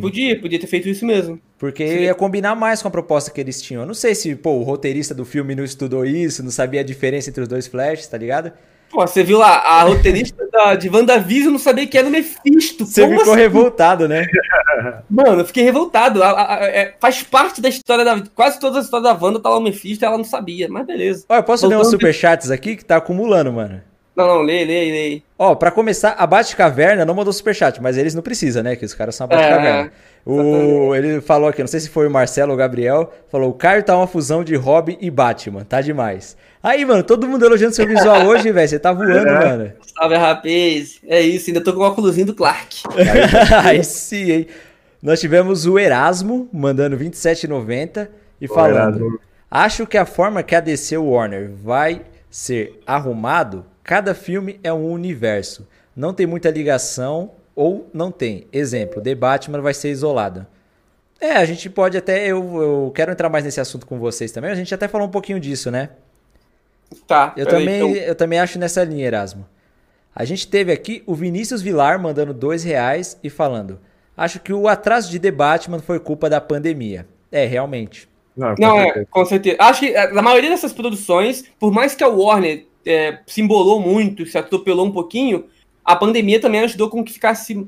Podia, 0.01 0.39
podia 0.41 0.59
ter 0.59 0.67
feito 0.67 0.89
isso 0.89 1.05
mesmo. 1.05 1.41
Porque 1.59 1.87
Sim. 1.87 1.99
ia 2.01 2.15
combinar 2.15 2.55
mais 2.55 2.83
com 2.83 2.89
a 2.89 2.91
proposta 2.91 3.31
que 3.31 3.41
eles 3.41 3.61
tinham. 3.61 3.83
Eu 3.83 3.87
não 3.87 3.95
sei 3.95 4.15
se, 4.15 4.35
pô, 4.35 4.53
o 4.53 4.63
roteirista 4.63 5.15
do 5.15 5.25
filme 5.25 5.55
não 5.55 5.65
estudou 5.65 6.05
isso, 6.05 6.43
não 6.43 6.51
sabia 6.51 6.81
a 6.81 6.85
diferença 6.85 7.31
entre 7.31 7.43
os 7.43 7.49
dois 7.49 7.67
flashes, 7.67 8.07
tá 8.07 8.17
ligado? 8.17 8.53
Pô, 8.91 9.07
você 9.07 9.23
viu 9.23 9.39
lá, 9.39 9.59
a 9.59 9.83
roteirista 9.83 10.49
da, 10.51 10.75
de 10.75 10.89
WandaVision 10.89 11.53
não 11.53 11.59
sabia 11.59 11.87
que 11.87 11.97
era 11.97 12.07
o 12.07 12.11
Mephisto. 12.11 12.87
Você 12.87 13.03
Como 13.03 13.19
ficou 13.19 13.35
assim? 13.35 13.43
revoltado, 13.43 14.09
né? 14.09 14.27
Mano, 15.09 15.41
eu 15.41 15.45
fiquei 15.45 15.63
revoltado. 15.63 16.23
A, 16.23 16.31
a, 16.31 16.55
a, 16.55 16.65
é, 16.67 16.95
faz 16.99 17.23
parte 17.23 17.61
da 17.61 17.69
história 17.69 18.05
da. 18.05 18.23
Quase 18.35 18.59
toda 18.59 18.79
a 18.79 18.83
história 18.83 19.05
da 19.05 19.19
Wanda 19.21 19.41
tá 19.41 19.51
lá 19.51 19.59
o 19.59 19.61
Mephisto 19.61 20.05
e 20.05 20.07
ela 20.07 20.17
não 20.17 20.25
sabia, 20.25 20.69
mas 20.69 20.87
beleza. 20.87 21.25
Olha, 21.29 21.43
posso 21.43 21.67
ler 21.67 21.77
uns 21.77 21.91
superchats 21.91 22.51
aqui 22.51 22.77
que 22.77 22.85
tá 22.85 22.97
acumulando, 22.97 23.53
mano. 23.53 23.83
Não, 24.17 24.27
não, 24.27 24.43
lê, 24.43 24.65
lê, 24.65 24.91
lê. 24.91 25.23
Ó, 25.39 25.55
pra 25.55 25.71
começar, 25.71 26.17
a 26.19 26.27
Batcaverna 26.27 27.05
não 27.05 27.15
mandou 27.15 27.33
superchat, 27.33 27.81
mas 27.81 27.97
eles 27.97 28.17
não 28.17 28.23
precisam, 28.23 28.65
né? 28.65 28.75
Que 28.75 28.85
os 28.85 28.93
caras 28.93 29.15
são 29.15 29.27
a 29.27 29.29
Batcaverna. 29.29 29.69
É, 29.87 29.91
o, 30.27 30.93
ele 30.93 31.21
falou 31.21 31.49
aqui, 31.49 31.61
não 31.61 31.69
sei 31.69 31.79
se 31.79 31.89
foi 31.89 32.09
o 32.09 32.11
Marcelo 32.11 32.51
ou 32.51 32.57
o 32.57 32.59
Gabriel, 32.59 33.13
falou: 33.31 33.51
o 33.51 33.55
Caio 33.55 33.85
tá 33.85 33.97
uma 33.97 34.09
fusão 34.09 34.43
de 34.43 34.57
Robin 34.57 34.99
e 35.01 35.09
Batman, 35.09 35.63
tá 35.65 35.81
demais. 35.81 36.37
Aí, 36.63 36.85
mano, 36.85 37.03
todo 37.03 37.29
mundo 37.29 37.45
elogiando 37.45 37.75
seu 37.75 37.87
visual 37.87 38.25
hoje, 38.27 38.51
velho. 38.51 38.69
Você 38.69 38.79
tá 38.79 38.93
voando, 38.93 39.29
é. 39.29 39.49
mano. 39.49 39.73
Salve, 39.97 40.17
rapaz. 40.17 41.01
É 41.07 41.21
isso, 41.21 41.51
ainda 41.51 41.61
tô 41.61 41.73
com 41.73 41.81
o 41.81 41.83
óculos 41.83 42.17
do 42.17 42.35
Clark. 42.35 42.83
Aí 43.65 43.83
sim, 43.85 44.31
hein? 44.31 44.47
Nós 45.03 45.21
tivemos 45.21 45.67
o 45.67 45.79
Erasmo 45.79 46.49
mandando 46.53 46.97
27,90 46.97 48.09
e 48.41 48.49
falando: 48.49 49.21
Acho 49.51 49.87
que 49.87 49.97
a 49.97 50.05
forma 50.05 50.43
que 50.43 50.55
a 50.55 50.61
DC 50.61 50.97
Warner 50.97 51.51
vai 51.63 52.03
ser 52.31 52.81
arrumado, 52.85 53.65
cada 53.85 54.15
filme 54.15 54.59
é 54.63 54.73
um 54.73 54.91
universo. 54.91 55.67
Não 55.95 56.13
tem 56.13 56.27
muita 56.27 56.51
ligação 56.51 57.33
ou 57.55 57.89
não 57.95 58.11
tem. 58.11 58.47
Exemplo, 58.53 59.01
The 59.01 59.15
Batman 59.15 59.61
vai 59.61 59.75
ser 59.75 59.91
isolado. 59.91 60.47
É, 61.21 61.33
a 61.33 61.45
gente 61.45 61.69
pode 61.71 61.97
até. 61.97 62.27
Eu, 62.27 62.63
eu 62.63 62.93
quero 62.95 63.11
entrar 63.11 63.29
mais 63.29 63.45
nesse 63.45 63.61
assunto 63.61 63.87
com 63.87 63.99
vocês 63.99 64.31
também. 64.31 64.51
A 64.51 64.55
gente 64.55 64.75
até 64.75 64.87
falou 64.87 65.07
um 65.07 65.11
pouquinho 65.11 65.41
disso, 65.41 65.71
né? 65.71 65.91
Tá. 67.07 67.35
Eu 67.37 67.47
também, 67.47 67.77
então... 67.77 67.95
eu 67.95 68.15
também 68.15 68.39
acho 68.39 68.59
nessa 68.59 68.83
linha, 68.85 69.07
Erasmo. 69.07 69.47
A 70.15 70.25
gente 70.25 70.49
teve 70.49 70.73
aqui 70.73 71.03
o 71.07 71.15
Vinícius 71.15 71.63
Vilar 71.63 72.01
mandando 72.01 72.35
dois 72.35 72.65
reais 72.65 73.19
e 73.23 73.31
falando: 73.31 73.79
Acho 74.17 74.41
que 74.41 74.53
o 74.53 74.67
atraso 74.67 75.11
de 75.11 75.19
The 75.21 75.31
Batman 75.31 75.79
foi 75.79 76.01
culpa 76.01 76.29
da 76.29 76.41
pandemia. 76.41 77.07
É, 77.31 77.45
realmente. 77.47 78.09
Não, 78.37 78.55
com, 78.55 78.63
Não, 78.63 78.79
é, 78.79 78.85
certeza. 78.85 79.01
É, 79.01 79.07
com 79.09 79.25
certeza. 79.25 79.57
Acho 79.61 79.81
que 79.81 79.95
é, 79.95 80.13
na 80.13 80.23
maioria 80.23 80.51
dessas 80.51 80.73
produções, 80.73 81.45
por 81.59 81.73
mais 81.73 81.95
que 81.95 82.03
a 82.03 82.09
Warner 82.09 82.67
é, 82.85 83.19
se 83.27 83.41
embolou 83.41 83.81
muito, 83.81 84.27
se 84.27 84.37
atropelou 84.37 84.87
um 84.87 84.93
pouquinho, 84.93 85.45
a 85.85 85.95
pandemia 85.95 86.41
também 86.41 86.63
ajudou 86.63 86.89
com 86.89 87.05
que 87.05 87.13
ficasse 87.13 87.67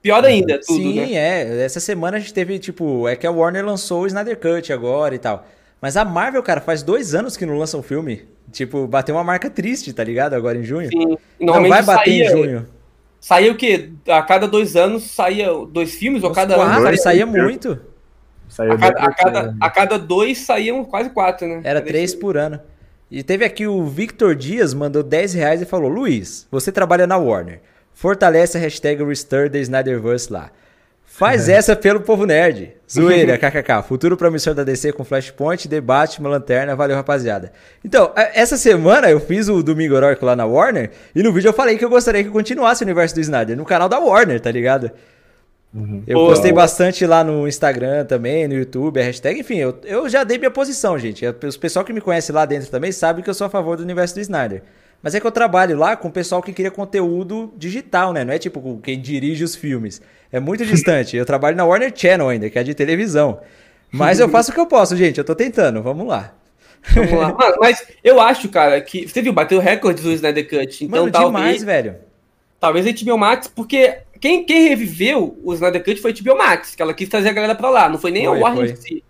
pior 0.00 0.24
ainda. 0.24 0.58
Tudo, 0.58 0.82
Sim, 0.82 0.94
né? 0.94 1.12
é. 1.12 1.64
Essa 1.64 1.78
semana 1.78 2.16
a 2.16 2.20
gente 2.20 2.34
teve, 2.34 2.58
tipo, 2.58 3.06
é 3.06 3.14
que 3.14 3.26
a 3.26 3.30
Warner 3.30 3.64
lançou 3.64 4.02
o 4.02 4.06
Snyder 4.06 4.38
Cut 4.38 4.72
agora 4.72 5.14
e 5.14 5.18
tal. 5.18 5.46
Mas 5.80 5.96
a 5.96 6.04
Marvel, 6.04 6.42
cara, 6.42 6.60
faz 6.60 6.82
dois 6.82 7.14
anos 7.14 7.36
que 7.36 7.46
não 7.46 7.56
lança 7.56 7.78
um 7.78 7.82
filme. 7.82 8.26
Tipo, 8.52 8.86
bateu 8.86 9.14
uma 9.14 9.24
marca 9.24 9.48
triste, 9.50 9.92
tá 9.92 10.04
ligado? 10.04 10.34
Agora 10.34 10.58
em 10.58 10.62
junho. 10.62 10.88
Sim. 10.88 11.16
Não 11.40 11.66
vai 11.66 11.82
bater 11.82 12.04
saía, 12.04 12.26
em 12.26 12.30
junho. 12.30 12.68
Saía 13.18 13.50
o 13.50 13.56
quê? 13.56 13.90
A 14.06 14.22
cada 14.22 14.46
dois 14.46 14.76
anos 14.76 15.04
saía 15.10 15.48
dois 15.70 15.94
filmes? 15.94 16.22
Ou 16.22 16.30
cada 16.32 16.54
quatro, 16.54 16.72
ano? 16.72 16.82
Saía, 16.82 16.96
saía 16.98 17.26
muito. 17.26 17.80
Saía 18.48 18.74
a, 18.74 18.78
cada, 18.78 19.00
a, 19.00 19.14
cada, 19.14 19.56
a 19.58 19.70
cada 19.70 19.98
dois 19.98 20.38
saíam 20.38 20.84
quase 20.84 21.08
quatro, 21.10 21.48
né? 21.48 21.62
Era 21.64 21.80
três 21.80 22.14
por 22.14 22.36
ano. 22.36 22.60
E 23.10 23.22
teve 23.22 23.44
aqui 23.44 23.66
o 23.66 23.84
Victor 23.86 24.34
Dias, 24.34 24.74
mandou 24.74 25.02
10 25.02 25.34
reais 25.34 25.62
e 25.62 25.64
falou: 25.64 25.88
Luiz, 25.88 26.46
você 26.50 26.70
trabalha 26.70 27.06
na 27.06 27.16
Warner. 27.16 27.60
Fortalece 27.94 28.56
a 28.56 28.60
hashtag 28.60 29.02
Restore 29.04 29.48
the 29.48 29.60
Snyderverse 29.60 30.32
lá. 30.32 30.50
Faz 31.14 31.46
é. 31.46 31.52
essa 31.52 31.76
pelo 31.76 32.00
povo 32.00 32.24
nerd. 32.24 32.72
Zoeira, 32.90 33.36
kkk. 33.36 33.86
Futuro 33.86 34.16
promissor 34.16 34.54
da 34.54 34.64
DC 34.64 34.92
com 34.92 35.04
Flashpoint, 35.04 35.68
debate, 35.68 36.18
uma 36.18 36.30
lanterna. 36.30 36.74
Valeu, 36.74 36.96
rapaziada. 36.96 37.52
Então, 37.84 38.12
essa 38.16 38.56
semana 38.56 39.10
eu 39.10 39.20
fiz 39.20 39.46
o 39.46 39.62
Domingo 39.62 39.94
Heróico 39.94 40.24
lá 40.24 40.34
na 40.34 40.46
Warner 40.46 40.90
e 41.14 41.22
no 41.22 41.30
vídeo 41.30 41.50
eu 41.50 41.52
falei 41.52 41.76
que 41.76 41.84
eu 41.84 41.90
gostaria 41.90 42.24
que 42.24 42.30
continuasse 42.30 42.82
o 42.82 42.86
universo 42.86 43.14
do 43.14 43.20
Snyder 43.20 43.56
no 43.58 43.64
canal 43.64 43.90
da 43.90 43.98
Warner, 43.98 44.40
tá 44.40 44.50
ligado? 44.50 44.90
Uhum. 45.74 46.02
Eu 46.06 46.18
postei 46.20 46.50
bastante 46.52 47.04
lá 47.04 47.22
no 47.22 47.46
Instagram 47.46 48.06
também, 48.06 48.48
no 48.48 48.54
YouTube, 48.54 48.98
a 48.98 49.04
hashtag, 49.04 49.40
enfim, 49.40 49.56
eu, 49.56 49.78
eu 49.84 50.08
já 50.08 50.24
dei 50.24 50.38
minha 50.38 50.50
posição, 50.50 50.98
gente. 50.98 51.26
O 51.26 51.34
pessoal 51.58 51.84
que 51.84 51.92
me 51.92 52.00
conhece 52.00 52.32
lá 52.32 52.46
dentro 52.46 52.70
também 52.70 52.90
sabe 52.90 53.22
que 53.22 53.28
eu 53.28 53.34
sou 53.34 53.46
a 53.46 53.50
favor 53.50 53.76
do 53.76 53.82
universo 53.82 54.14
do 54.14 54.20
Snyder. 54.20 54.62
Mas 55.02 55.14
é 55.14 55.20
que 55.20 55.26
eu 55.26 55.32
trabalho 55.32 55.76
lá 55.76 55.96
com 55.96 56.08
o 56.08 56.12
pessoal 56.12 56.42
que 56.42 56.52
cria 56.52 56.70
conteúdo 56.70 57.52
digital, 57.56 58.12
né? 58.12 58.24
Não 58.24 58.32
é 58.32 58.38
tipo 58.38 58.80
quem 58.82 59.00
dirige 59.00 59.42
os 59.42 59.56
filmes. 59.56 60.00
É 60.30 60.38
muito 60.38 60.64
distante. 60.64 61.16
Eu 61.16 61.26
trabalho 61.26 61.56
na 61.56 61.64
Warner 61.64 61.92
Channel 61.94 62.28
ainda, 62.28 62.48
que 62.48 62.58
é 62.58 62.62
de 62.62 62.74
televisão. 62.74 63.40
Mas 63.90 64.20
eu 64.20 64.28
faço 64.28 64.50
o 64.50 64.54
que 64.54 64.60
eu 64.60 64.66
posso, 64.66 64.96
gente. 64.96 65.18
Eu 65.18 65.24
tô 65.24 65.34
tentando. 65.34 65.82
Vamos 65.82 66.06
lá. 66.06 66.34
Vamos 66.94 67.12
lá. 67.12 67.34
Mano, 67.34 67.56
mas 67.60 67.86
eu 68.02 68.20
acho, 68.20 68.48
cara, 68.48 68.80
que. 68.80 69.06
Você 69.06 69.20
viu, 69.20 69.32
bateu 69.32 69.58
recorde 69.60 70.02
do 70.02 70.10
Snyder 70.12 70.48
Cut. 70.48 70.84
Então, 70.84 71.00
Mano, 71.00 71.12
talvez, 71.12 71.42
demais, 71.42 71.64
velho. 71.64 71.96
Talvez 72.58 72.86
a 72.86 73.04
HBO 73.04 73.18
Max, 73.18 73.48
porque 73.48 73.98
quem, 74.20 74.44
quem 74.44 74.68
reviveu 74.68 75.36
o 75.42 75.52
Snyder 75.52 75.84
Cut 75.84 76.00
foi 76.00 76.12
a 76.12 76.14
HBO 76.14 76.38
Max, 76.38 76.74
que 76.74 76.82
ela 76.82 76.94
quis 76.94 77.08
trazer 77.08 77.28
a 77.28 77.32
galera 77.32 77.54
pra 77.54 77.68
lá, 77.68 77.88
não 77.88 77.98
foi 77.98 78.12
nem 78.12 78.24
foi, 78.24 78.38
a 78.38 78.40
Warner 78.40 78.70
em 78.70 78.76
si. 78.76 79.04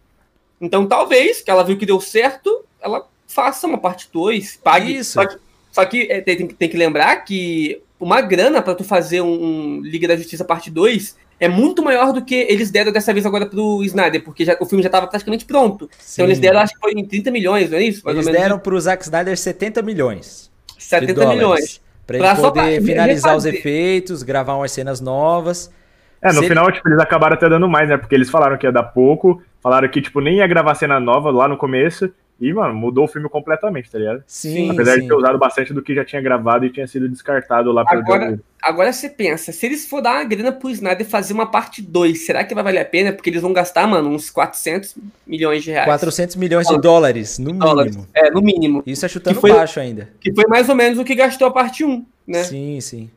Então, 0.61 0.87
talvez, 0.87 1.43
que 1.43 1.51
ela 1.51 1.63
viu 1.63 1.77
que 1.77 1.85
deu 1.87 2.01
certo, 2.01 2.65
ela 2.81 3.07
faça 3.27 3.67
uma 3.67 3.79
parte 3.79 4.09
2, 4.13 4.59
pague. 4.63 4.97
Isso. 4.97 5.13
Só 5.13 5.27
que, 5.27 5.37
só 5.73 5.85
que 5.87 6.07
é, 6.11 6.21
tem, 6.21 6.47
tem, 6.47 6.69
que 6.69 6.77
lembrar 6.77 7.17
que 7.25 7.83
uma 7.99 8.21
grana 8.21 8.61
para 8.61 8.75
tu 8.75 8.85
fazer 8.85 9.23
um, 9.23 9.27
um, 9.27 9.81
Liga 9.81 10.07
da 10.07 10.15
Justiça 10.15 10.45
parte 10.45 10.71
2 10.71 11.17
é 11.41 11.49
muito 11.49 11.83
maior 11.83 12.13
do 12.13 12.23
que 12.23 12.35
eles 12.35 12.71
deram 12.71 12.93
dessa 12.93 13.13
vez 13.13 13.25
agora 13.25 13.47
pro 13.47 13.83
Snyder, 13.83 14.23
porque 14.23 14.45
já, 14.45 14.57
o 14.61 14.67
filme 14.67 14.83
já 14.83 14.89
estava 14.89 15.07
praticamente 15.07 15.47
pronto. 15.47 15.89
Sim. 15.99 16.23
Então 16.23 16.27
eles 16.27 16.39
deram, 16.39 16.61
acho 16.61 16.75
que 16.75 16.79
foi 16.79 16.93
em 16.93 17.05
30 17.05 17.31
milhões, 17.31 17.71
não 17.71 17.79
é 17.79 17.83
isso? 17.83 18.03
Mais 18.05 18.17
eles 18.17 18.31
deram 18.31 18.59
pro 18.59 18.79
Zack 18.79 19.03
Snyder 19.03 19.37
70 19.37 19.83
milhões. 19.83 20.53
70 20.79 21.27
milhões. 21.27 21.81
Pra, 22.07 22.19
pra 22.19 22.33
ele 22.33 22.41
poder 22.41 22.77
pra 22.77 22.87
finalizar 22.87 23.37
os 23.37 23.47
efeitos, 23.47 24.23
gravar 24.23 24.57
umas 24.57 24.71
cenas 24.71 25.01
novas. 25.01 25.73
É, 26.21 26.29
no 26.29 26.43
Se 26.43 26.49
final, 26.49 26.67
ele... 26.67 26.75
tipo, 26.75 26.89
eles 26.89 27.01
acabaram 27.01 27.35
até 27.35 27.49
dando 27.49 27.69
mais, 27.69 27.89
né? 27.89 27.97
Porque 27.97 28.15
eles 28.15 28.31
falaram 28.31 28.59
que 28.59 28.67
ia 28.67 28.73
dar 28.73 28.85
pouco, 28.85 29.43
falaram 29.61 29.89
que, 29.89 30.01
tipo, 30.01 30.21
nem 30.21 30.37
ia 30.37 30.47
gravar 30.47 30.75
cena 30.75 31.01
nova 31.01 31.31
lá 31.31 31.49
no 31.49 31.57
começo, 31.57 32.13
e, 32.43 32.53
mano, 32.53 32.75
mudou 32.75 33.05
o 33.05 33.09
filme 33.09 33.29
completamente, 33.29 33.89
tá 33.89 33.97
ligado? 33.97 34.25
Sim. 34.27 34.69
Apesar 34.69 34.95
sim. 34.95 35.03
de 35.03 35.07
ter 35.07 35.15
usado 35.15 35.39
bastante 35.39 35.73
do 35.73 35.81
que 35.81 35.95
já 35.95 36.05
tinha 36.05 36.21
gravado 36.21 36.67
e 36.67 36.73
tinha 36.73 36.89
sido 36.89 37.09
descartado 37.09 37.71
lá 37.71 37.85
pelo 37.85 38.03
agora, 38.03 38.41
agora 38.61 38.93
você 38.93 39.09
pensa, 39.09 39.53
se 39.53 39.65
eles 39.65 39.89
for 39.89 40.03
dar 40.03 40.15
uma 40.15 40.25
grana 40.25 40.51
pro 40.51 40.69
Snyder 40.69 41.07
fazer 41.07 41.35
uma 41.35 41.47
parte 41.47 41.81
2, 41.81 42.27
será 42.27 42.43
que 42.43 42.53
vai 42.53 42.65
valer 42.65 42.81
a 42.81 42.85
pena? 42.85 43.13
Porque 43.13 43.31
eles 43.31 43.41
vão 43.41 43.53
gastar, 43.53 43.87
mano, 43.87 44.11
uns 44.11 44.29
400 44.29 44.97
milhões 45.25 45.63
de 45.63 45.71
reais. 45.71 45.87
400 45.87 46.35
milhões 46.35 46.67
de 46.67 46.81
dólares, 46.81 47.39
no 47.39 47.53
dólares. 47.53 47.95
mínimo. 47.95 48.09
É, 48.13 48.31
no 48.33 48.43
mínimo. 48.43 48.83
Isso 48.85 49.07
é 49.07 49.09
chutando 49.09 49.41
foi, 49.41 49.53
baixo 49.53 49.79
ainda. 49.79 50.09
Que 50.21 50.35
foi 50.35 50.45
mais 50.49 50.69
ou 50.69 50.75
menos 50.75 50.99
o 50.99 51.05
que 51.05 51.15
gastou 51.15 51.47
a 51.47 51.53
parte 51.53 51.85
1, 51.85 52.05
né? 52.27 52.43
Sim, 52.43 52.81
sim. 52.81 53.09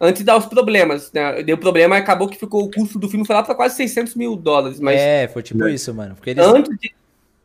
Antes 0.00 0.20
de 0.20 0.24
dar 0.24 0.38
os 0.38 0.46
problemas, 0.46 1.12
né? 1.12 1.42
Deu 1.42 1.58
problema 1.58 1.96
e 1.96 1.98
acabou 1.98 2.26
que 2.26 2.38
ficou 2.38 2.64
o 2.64 2.70
custo 2.70 2.98
do 2.98 3.10
filme 3.10 3.26
foi 3.26 3.36
lá 3.36 3.42
pra 3.42 3.54
quase 3.54 3.76
600 3.76 4.14
mil 4.14 4.34
dólares. 4.34 4.80
Mas, 4.80 4.98
é, 4.98 5.28
foi 5.28 5.42
tipo 5.42 5.58
né? 5.58 5.70
isso, 5.70 5.92
mano. 5.92 6.14
Porque 6.14 6.30
eles... 6.30 6.42
Antes 6.42 6.78
de 6.78 6.99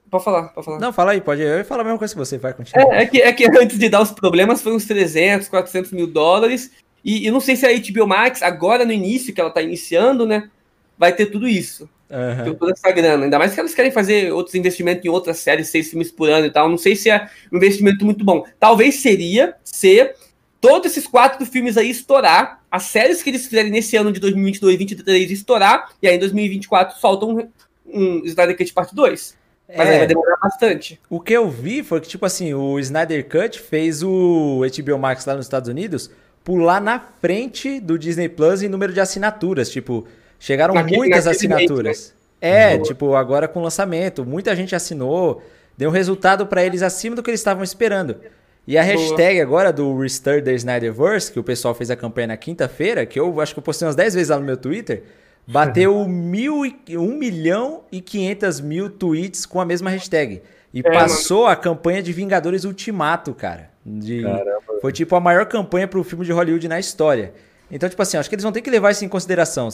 Pode 0.09 0.23
falar, 0.23 0.49
pode 0.49 0.65
falar. 0.65 0.79
Não, 0.79 0.93
fala 0.93 1.11
aí, 1.11 1.21
pode. 1.21 1.41
Eu 1.41 1.57
ia 1.57 1.65
falar 1.65 1.81
a 1.81 1.83
mesma 1.83 1.99
coisa 1.99 2.13
que 2.13 2.17
você, 2.17 2.37
vai 2.37 2.53
continuar. 2.53 2.93
É, 2.93 3.03
é, 3.03 3.05
que, 3.05 3.21
é 3.21 3.33
que 3.33 3.45
antes 3.45 3.77
de 3.77 3.89
dar 3.89 4.01
os 4.01 4.11
problemas 4.11 4.61
foi 4.61 4.73
uns 4.73 4.85
300, 4.85 5.47
400 5.47 5.91
mil 5.91 6.07
dólares. 6.07 6.71
E 7.03 7.25
eu 7.25 7.33
não 7.33 7.39
sei 7.39 7.55
se 7.55 7.65
a 7.65 7.69
HBO 7.69 8.07
Max, 8.07 8.41
agora 8.41 8.83
no 8.85 8.91
início, 8.91 9.33
que 9.33 9.39
ela 9.39 9.51
tá 9.51 9.61
iniciando, 9.61 10.25
né, 10.25 10.49
vai 10.97 11.13
ter 11.13 11.27
tudo 11.27 11.47
isso. 11.47 11.89
Uhum. 12.09 12.53
toda 12.53 12.71
essa 12.71 12.91
grana. 12.91 13.25
Ainda 13.25 13.39
mais 13.39 13.53
que 13.53 13.59
elas 13.59 13.73
querem 13.73 13.91
fazer 13.91 14.31
outros 14.31 14.55
investimentos 14.55 15.03
em 15.03 15.09
outras 15.09 15.37
séries, 15.37 15.69
seis 15.69 15.89
filmes 15.89 16.11
por 16.11 16.29
ano 16.29 16.45
e 16.45 16.51
tal. 16.51 16.69
Não 16.69 16.77
sei 16.77 16.95
se 16.95 17.09
é 17.09 17.27
um 17.51 17.57
investimento 17.57 18.05
muito 18.05 18.23
bom. 18.23 18.45
Talvez 18.59 18.95
seria 18.95 19.55
ser 19.63 20.15
todos 20.61 20.91
esses 20.91 21.07
quatro 21.07 21.45
filmes 21.45 21.77
aí 21.77 21.89
estourar, 21.89 22.63
as 22.71 22.83
séries 22.83 23.21
que 23.21 23.29
eles 23.29 23.45
fizerem 23.45 23.71
nesse 23.71 23.95
ano 23.95 24.11
de 24.11 24.19
2022 24.19 24.77
2023 24.77 25.31
estourar, 25.31 25.91
e 26.01 26.07
aí 26.07 26.15
em 26.15 26.19
2024 26.19 26.99
soltam 26.99 27.37
um, 27.37 27.49
um 27.85 28.25
Snyder 28.25 28.57
Cut 28.57 28.73
Parte 28.73 28.95
2. 28.95 29.35
Mas 29.67 29.87
é, 29.87 29.91
aí 29.91 29.97
vai 29.99 30.07
demorar 30.07 30.37
bastante. 30.41 30.99
O 31.09 31.19
que 31.19 31.33
eu 31.33 31.49
vi 31.49 31.83
foi 31.83 31.99
que, 31.99 32.07
tipo 32.07 32.25
assim, 32.25 32.53
o 32.53 32.79
Snyder 32.79 33.27
Cut 33.27 33.59
fez 33.59 34.03
o 34.03 34.61
HBO 34.61 34.99
Max 34.99 35.25
lá 35.25 35.35
nos 35.35 35.45
Estados 35.45 35.69
Unidos 35.69 36.11
pular 36.45 36.79
na 36.79 36.99
frente 36.99 37.79
do 37.79 37.97
Disney 37.97 38.29
Plus 38.29 38.61
em 38.61 38.69
número 38.69 38.93
de 38.93 38.99
assinaturas. 39.01 39.69
Tipo, 39.69 40.05
chegaram 40.39 40.75
naquele, 40.75 40.97
muitas 40.97 41.25
naquele 41.25 41.53
assinaturas. 41.53 42.13
Né? 42.39 42.73
É, 42.73 42.77
tipo, 42.77 43.15
agora 43.15 43.47
com 43.47 43.59
o 43.59 43.63
lançamento, 43.63 44.23
muita 44.23 44.55
gente 44.55 44.75
assinou, 44.75 45.41
deu 45.75 45.89
um 45.89 45.93
resultado 45.93 46.45
para 46.45 46.63
eles 46.63 46.83
acima 46.83 47.15
do 47.15 47.23
que 47.23 47.31
eles 47.31 47.39
estavam 47.39 47.63
esperando. 47.63 48.17
E 48.67 48.77
a 48.77 48.83
Boa. 48.83 48.93
hashtag 48.93 49.41
agora 49.41 49.73
do 49.73 49.97
Restore 49.97 50.41
the 50.41 50.53
Snyderverse, 50.53 51.31
que 51.31 51.39
o 51.39 51.43
pessoal 51.43 51.73
fez 51.73 51.89
a 51.89 51.95
campanha 51.95 52.27
na 52.27 52.37
quinta-feira, 52.37 53.05
que 53.05 53.19
eu 53.19 53.41
acho 53.41 53.53
que 53.53 53.59
eu 53.59 53.63
postei 53.63 53.87
umas 53.87 53.95
10 53.95 54.13
vezes 54.13 54.29
lá 54.29 54.37
no 54.37 54.45
meu 54.45 54.57
Twitter, 54.57 55.03
bateu 55.47 56.07
mil 56.07 56.65
e, 56.65 56.97
1 56.97 57.17
milhão 57.17 57.83
e 57.91 58.01
500 58.01 58.61
mil 58.61 58.89
tweets 58.89 59.45
com 59.45 59.61
a 59.61 59.65
mesma 59.65 59.89
hashtag. 59.89 60.41
E 60.73 60.79
é, 60.79 60.83
passou 60.83 61.43
mano. 61.43 61.51
a 61.51 61.55
campanha 61.55 62.03
de 62.03 62.11
Vingadores 62.11 62.63
Ultimato, 62.63 63.33
cara. 63.33 63.69
De, 63.85 64.23
foi 64.81 64.91
tipo 64.91 65.15
a 65.15 65.19
maior 65.19 65.45
campanha 65.45 65.87
para 65.87 65.99
o 65.99 66.03
filme 66.03 66.25
de 66.25 66.31
Hollywood 66.31 66.67
na 66.67 66.79
história. 66.79 67.33
Então, 67.69 67.87
tipo 67.87 68.01
assim, 68.01 68.17
acho 68.17 68.29
que 68.29 68.35
eles 68.35 68.43
vão 68.43 68.51
ter 68.51 68.61
que 68.61 68.69
levar 68.69 68.91
isso 68.91 69.05
em 69.05 69.07
consideração. 69.07 69.69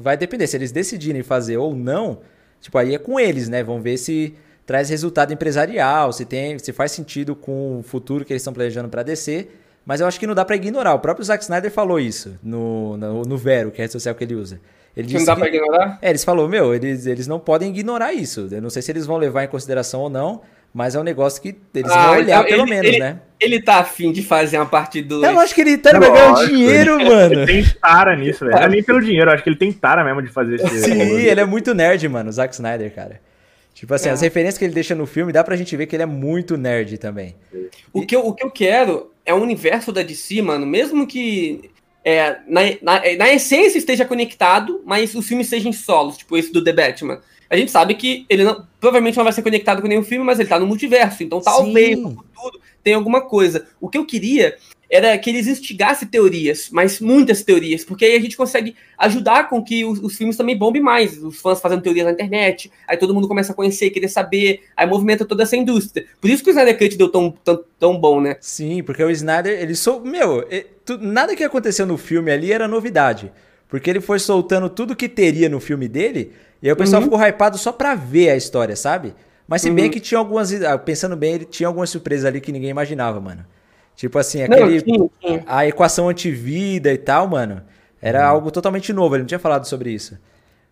Vai 0.00 0.16
depender, 0.16 0.46
se 0.46 0.56
eles 0.56 0.72
decidirem 0.72 1.22
fazer 1.22 1.56
ou 1.56 1.74
não, 1.74 2.20
tipo, 2.60 2.76
aí 2.76 2.94
é 2.94 2.98
com 2.98 3.18
eles, 3.18 3.48
né? 3.48 3.62
Vão 3.62 3.80
ver 3.80 3.96
se 3.96 4.34
traz 4.66 4.88
resultado 4.88 5.32
empresarial, 5.32 6.12
se 6.12 6.24
tem, 6.24 6.58
se 6.58 6.72
faz 6.72 6.92
sentido 6.92 7.34
com 7.34 7.80
o 7.80 7.82
futuro 7.82 8.24
que 8.24 8.32
eles 8.32 8.42
estão 8.42 8.52
planejando 8.52 8.88
para 8.88 9.02
descer. 9.02 9.58
Mas 9.84 10.00
eu 10.00 10.06
acho 10.06 10.20
que 10.20 10.26
não 10.26 10.34
dá 10.34 10.44
para 10.44 10.54
ignorar. 10.54 10.94
O 10.94 11.00
próprio 11.00 11.24
Zack 11.24 11.42
Snyder 11.42 11.70
falou 11.70 11.98
isso 11.98 12.38
no, 12.42 12.96
no, 12.96 13.22
no 13.22 13.36
Vero, 13.36 13.70
que 13.70 13.80
é 13.80 13.82
a 13.82 13.84
rede 13.84 13.92
social 13.92 14.14
que 14.14 14.22
ele 14.22 14.34
usa. 14.34 14.60
Ele 14.96 15.06
disse 15.06 15.20
não 15.20 15.26
dá 15.26 15.34
que, 15.34 15.40
pra 15.40 15.48
ignorar? 15.48 15.98
É, 16.02 16.10
eles 16.10 16.24
falou, 16.24 16.48
meu, 16.48 16.74
eles, 16.74 17.06
eles 17.06 17.26
não 17.26 17.40
podem 17.40 17.70
ignorar 17.70 18.12
isso. 18.12 18.48
Eu 18.50 18.60
não 18.60 18.70
sei 18.70 18.82
se 18.82 18.92
eles 18.92 19.06
vão 19.06 19.16
levar 19.16 19.44
em 19.44 19.48
consideração 19.48 20.00
ou 20.00 20.10
não, 20.10 20.42
mas 20.74 20.94
é 20.94 21.00
um 21.00 21.02
negócio 21.02 21.40
que 21.40 21.56
eles 21.74 21.90
ah, 21.90 22.06
vão 22.06 22.16
olhar, 22.16 22.40
então 22.40 22.44
pelo 22.44 22.62
ele, 22.62 22.70
menos, 22.70 22.86
ele, 22.88 22.98
né? 22.98 23.20
Ele 23.40 23.62
tá 23.62 23.78
afim 23.78 24.12
de 24.12 24.22
fazer 24.22 24.58
uma 24.58 24.66
parte 24.66 25.02
do. 25.02 25.24
Eu 25.24 25.38
acho 25.38 25.54
que 25.54 25.60
ele 25.62 25.78
tá 25.78 25.98
ganhando 25.98 26.46
dinheiro, 26.46 27.00
ele, 27.00 27.10
mano. 27.10 27.34
Ele 27.34 27.46
tem 27.46 27.74
tara 27.80 28.16
nisso, 28.16 28.44
velho. 28.44 28.56
Não 28.56 28.62
é 28.64 28.68
nem 28.68 28.82
pelo 28.82 29.00
dinheiro, 29.00 29.30
eu 29.30 29.34
acho 29.34 29.42
que 29.42 29.48
ele 29.48 29.56
tem 29.56 29.72
tara 29.72 30.04
mesmo 30.04 30.22
de 30.22 30.28
fazer 30.28 30.56
esse. 30.56 30.80
Sim, 30.80 31.00
ele 31.00 31.40
é 31.40 31.44
muito 31.44 31.74
nerd, 31.74 32.08
mano, 32.08 32.30
o 32.30 32.32
Zack 32.32 32.54
Snyder, 32.54 32.94
cara. 32.94 33.20
Tipo 33.74 33.94
assim, 33.94 34.10
é. 34.10 34.12
as 34.12 34.20
referências 34.20 34.58
que 34.58 34.64
ele 34.64 34.74
deixa 34.74 34.94
no 34.94 35.06
filme, 35.06 35.32
dá 35.32 35.42
pra 35.42 35.56
gente 35.56 35.76
ver 35.76 35.86
que 35.86 35.96
ele 35.96 36.02
é 36.02 36.06
muito 36.06 36.56
nerd 36.56 36.98
também. 36.98 37.34
O, 37.92 38.06
que 38.06 38.14
eu, 38.14 38.26
o 38.26 38.34
que 38.34 38.44
eu 38.44 38.50
quero 38.50 39.10
é 39.24 39.32
o 39.32 39.38
universo 39.38 39.90
da 39.90 40.02
DC, 40.02 40.40
mano. 40.42 40.66
Mesmo 40.66 41.06
que 41.06 41.70
é, 42.04 42.38
na, 42.46 42.60
na, 42.82 43.16
na, 43.16 43.32
essência 43.32 43.78
esteja 43.78 44.04
conectado, 44.04 44.82
mas 44.84 45.14
os 45.14 45.26
filmes 45.26 45.48
sejam 45.48 45.72
solos, 45.72 46.16
tipo 46.16 46.36
esse 46.36 46.52
do 46.52 46.62
The 46.62 46.72
Batman. 46.72 47.20
A 47.48 47.56
gente 47.56 47.70
sabe 47.70 47.94
que 47.94 48.26
ele 48.28 48.44
não, 48.44 48.66
provavelmente 48.80 49.16
não 49.16 49.24
vai 49.24 49.32
ser 49.32 49.42
conectado 49.42 49.82
com 49.82 49.88
nenhum 49.88 50.02
filme, 50.02 50.24
mas 50.24 50.40
ele 50.40 50.48
tá 50.48 50.58
no 50.58 50.66
multiverso, 50.66 51.22
então 51.22 51.40
talvez 51.40 51.98
no 51.98 52.10
futuro 52.10 52.60
tenha 52.82 52.96
alguma 52.96 53.20
coisa. 53.20 53.66
O 53.80 53.88
que 53.88 53.98
eu 53.98 54.06
queria 54.06 54.56
era 54.92 55.16
que 55.16 55.30
eles 55.30 55.46
instigassem 55.46 56.06
teorias, 56.06 56.68
mas 56.70 57.00
muitas 57.00 57.42
teorias, 57.42 57.82
porque 57.82 58.04
aí 58.04 58.14
a 58.14 58.20
gente 58.20 58.36
consegue 58.36 58.76
ajudar 58.98 59.48
com 59.48 59.64
que 59.64 59.86
os, 59.86 59.98
os, 59.98 60.14
filmes 60.18 60.36
também 60.36 60.54
bombem 60.54 60.82
mais, 60.82 61.16
os 61.16 61.40
fãs 61.40 61.62
fazendo 61.62 61.80
teorias 61.80 62.04
na 62.04 62.12
internet, 62.12 62.70
aí 62.86 62.98
todo 62.98 63.14
mundo 63.14 63.26
começa 63.26 63.52
a 63.52 63.54
conhecer, 63.54 63.88
querer 63.88 64.08
saber, 64.08 64.64
aí 64.76 64.86
movimenta 64.86 65.24
toda 65.24 65.44
essa 65.44 65.56
indústria. 65.56 66.04
Por 66.20 66.28
isso 66.28 66.44
que 66.44 66.50
o 66.50 66.52
Snyder 66.52 66.78
Cut 66.78 66.98
deu 66.98 67.08
tão, 67.08 67.30
tão, 67.42 67.64
tão 67.78 67.98
bom, 67.98 68.20
né? 68.20 68.36
Sim, 68.38 68.82
porque 68.82 69.02
o 69.02 69.08
Snyder, 69.08 69.58
ele 69.62 69.74
sou, 69.74 69.98
meu, 70.04 70.46
ele, 70.50 70.66
tu, 70.84 70.98
nada 70.98 71.34
que 71.34 71.42
aconteceu 71.42 71.86
no 71.86 71.96
filme 71.96 72.30
ali 72.30 72.52
era 72.52 72.68
novidade, 72.68 73.32
porque 73.70 73.88
ele 73.88 74.00
foi 74.02 74.18
soltando 74.18 74.68
tudo 74.68 74.94
que 74.94 75.08
teria 75.08 75.48
no 75.48 75.58
filme 75.58 75.88
dele, 75.88 76.32
e 76.62 76.66
aí 76.66 76.72
o 76.72 76.76
pessoal 76.76 77.00
uhum. 77.00 77.08
ficou 77.08 77.26
hypado 77.26 77.56
só 77.56 77.72
pra 77.72 77.94
ver 77.94 78.28
a 78.28 78.36
história, 78.36 78.76
sabe? 78.76 79.14
Mas 79.48 79.62
se 79.62 79.70
bem 79.70 79.86
uhum. 79.86 79.90
que 79.90 80.00
tinha 80.00 80.18
algumas, 80.18 80.52
ah, 80.62 80.76
pensando 80.76 81.16
bem, 81.16 81.36
ele 81.36 81.44
tinha 81.46 81.66
algumas 81.66 81.88
surpresas 81.88 82.26
ali 82.26 82.42
que 82.42 82.52
ninguém 82.52 82.68
imaginava, 82.68 83.18
mano. 83.18 83.46
Tipo 84.02 84.18
assim, 84.18 84.42
aquele. 84.42 84.82
Não, 84.84 85.08
sim, 85.08 85.10
sim. 85.24 85.42
A 85.46 85.64
equação 85.64 86.08
antivida 86.08 86.92
e 86.92 86.98
tal, 86.98 87.28
mano. 87.28 87.62
Era 88.00 88.22
uhum. 88.22 88.30
algo 88.30 88.50
totalmente 88.50 88.92
novo, 88.92 89.14
ele 89.14 89.22
não 89.22 89.28
tinha 89.28 89.38
falado 89.38 89.64
sobre 89.64 89.92
isso. 89.92 90.18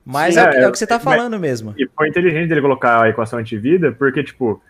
Mas 0.05 0.35
sim, 0.35 0.41
é, 0.41 0.43
é, 0.43 0.63
é, 0.63 0.69
o 0.69 0.73
que 0.73 0.79
você 0.79 0.85
tá 0.85 0.99
falando 0.99 1.35
mas, 1.35 1.41
mesmo. 1.41 1.73
E 1.79 1.89
foi 1.97 2.09
inteligente 2.09 2.49
dele 2.49 2.61
colocar 2.61 3.05
a 3.05 3.09
equação 3.09 3.39
antivida, 3.39 3.93
porque, 3.93 4.25
tipo, 4.25 4.61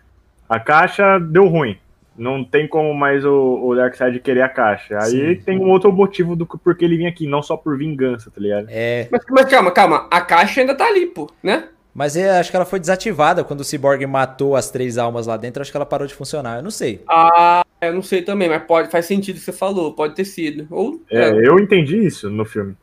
a 0.47 0.59
caixa 0.59 1.17
deu 1.17 1.47
ruim. 1.47 1.75
Não 2.15 2.43
tem 2.43 2.67
como 2.67 2.93
mais 2.93 3.25
o, 3.25 3.65
o 3.65 3.75
Darkseid 3.75 4.19
querer 4.19 4.43
a 4.43 4.49
caixa. 4.49 4.99
Aí 5.01 5.37
tem 5.37 5.57
um 5.57 5.71
outro 5.71 5.91
motivo 5.91 6.35
do 6.35 6.45
porquê 6.45 6.85
ele 6.85 6.97
vinha 6.97 7.09
aqui, 7.09 7.25
não 7.25 7.41
só 7.41 7.57
por 7.57 7.75
vingança, 7.75 8.29
tá 8.29 8.39
ligado? 8.39 8.67
É. 8.69 9.07
Mas, 9.11 9.23
mas 9.27 9.45
calma, 9.45 9.71
calma. 9.71 10.07
A 10.11 10.21
caixa 10.21 10.61
ainda 10.61 10.75
tá 10.75 10.85
ali, 10.85 11.07
pô, 11.07 11.27
né? 11.41 11.67
Mas 11.93 12.15
eu 12.15 12.31
acho 12.31 12.49
que 12.49 12.55
ela 12.55 12.65
foi 12.65 12.79
desativada 12.79 13.43
quando 13.43 13.61
o 13.61 13.63
Cyborg 13.65 14.05
matou 14.05 14.55
as 14.55 14.71
três 14.71 14.97
almas 14.97 15.27
lá 15.27 15.35
dentro. 15.35 15.61
Acho 15.61 15.71
que 15.71 15.77
ela 15.77 15.85
parou 15.85 16.07
de 16.07 16.13
funcionar. 16.13 16.57
Eu 16.57 16.63
não 16.63 16.71
sei. 16.71 17.01
Ah, 17.07 17.65
eu 17.81 17.93
não 17.93 18.01
sei 18.01 18.21
também, 18.21 18.47
mas 18.47 18.63
pode, 18.63 18.89
faz 18.89 19.05
sentido 19.05 19.35
o 19.35 19.39
que 19.39 19.45
você 19.45 19.51
falou. 19.51 19.93
Pode 19.93 20.15
ter 20.15 20.23
sido. 20.23 20.67
Ou, 20.71 21.01
é, 21.09 21.29
é. 21.29 21.47
eu 21.47 21.59
entendi 21.59 21.97
isso 21.97 22.29
no 22.29 22.45
filme. 22.45 22.75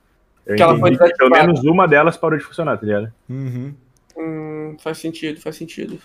Eu 0.45 0.57
que 0.57 0.63
entendi 0.63 0.99
que 0.99 1.17
pelo 1.17 1.31
menos 1.31 1.65
uma 1.65 1.87
delas 1.87 2.17
parou 2.17 2.39
de 2.39 2.45
funcionar, 2.45 2.77
tá 2.79 2.87
ligado? 2.87 3.13
Uhum. 3.29 3.75
Hum, 4.17 4.77
faz 4.79 4.99
sentido, 4.99 5.41
faz 5.41 5.57
sentido. 5.57 5.99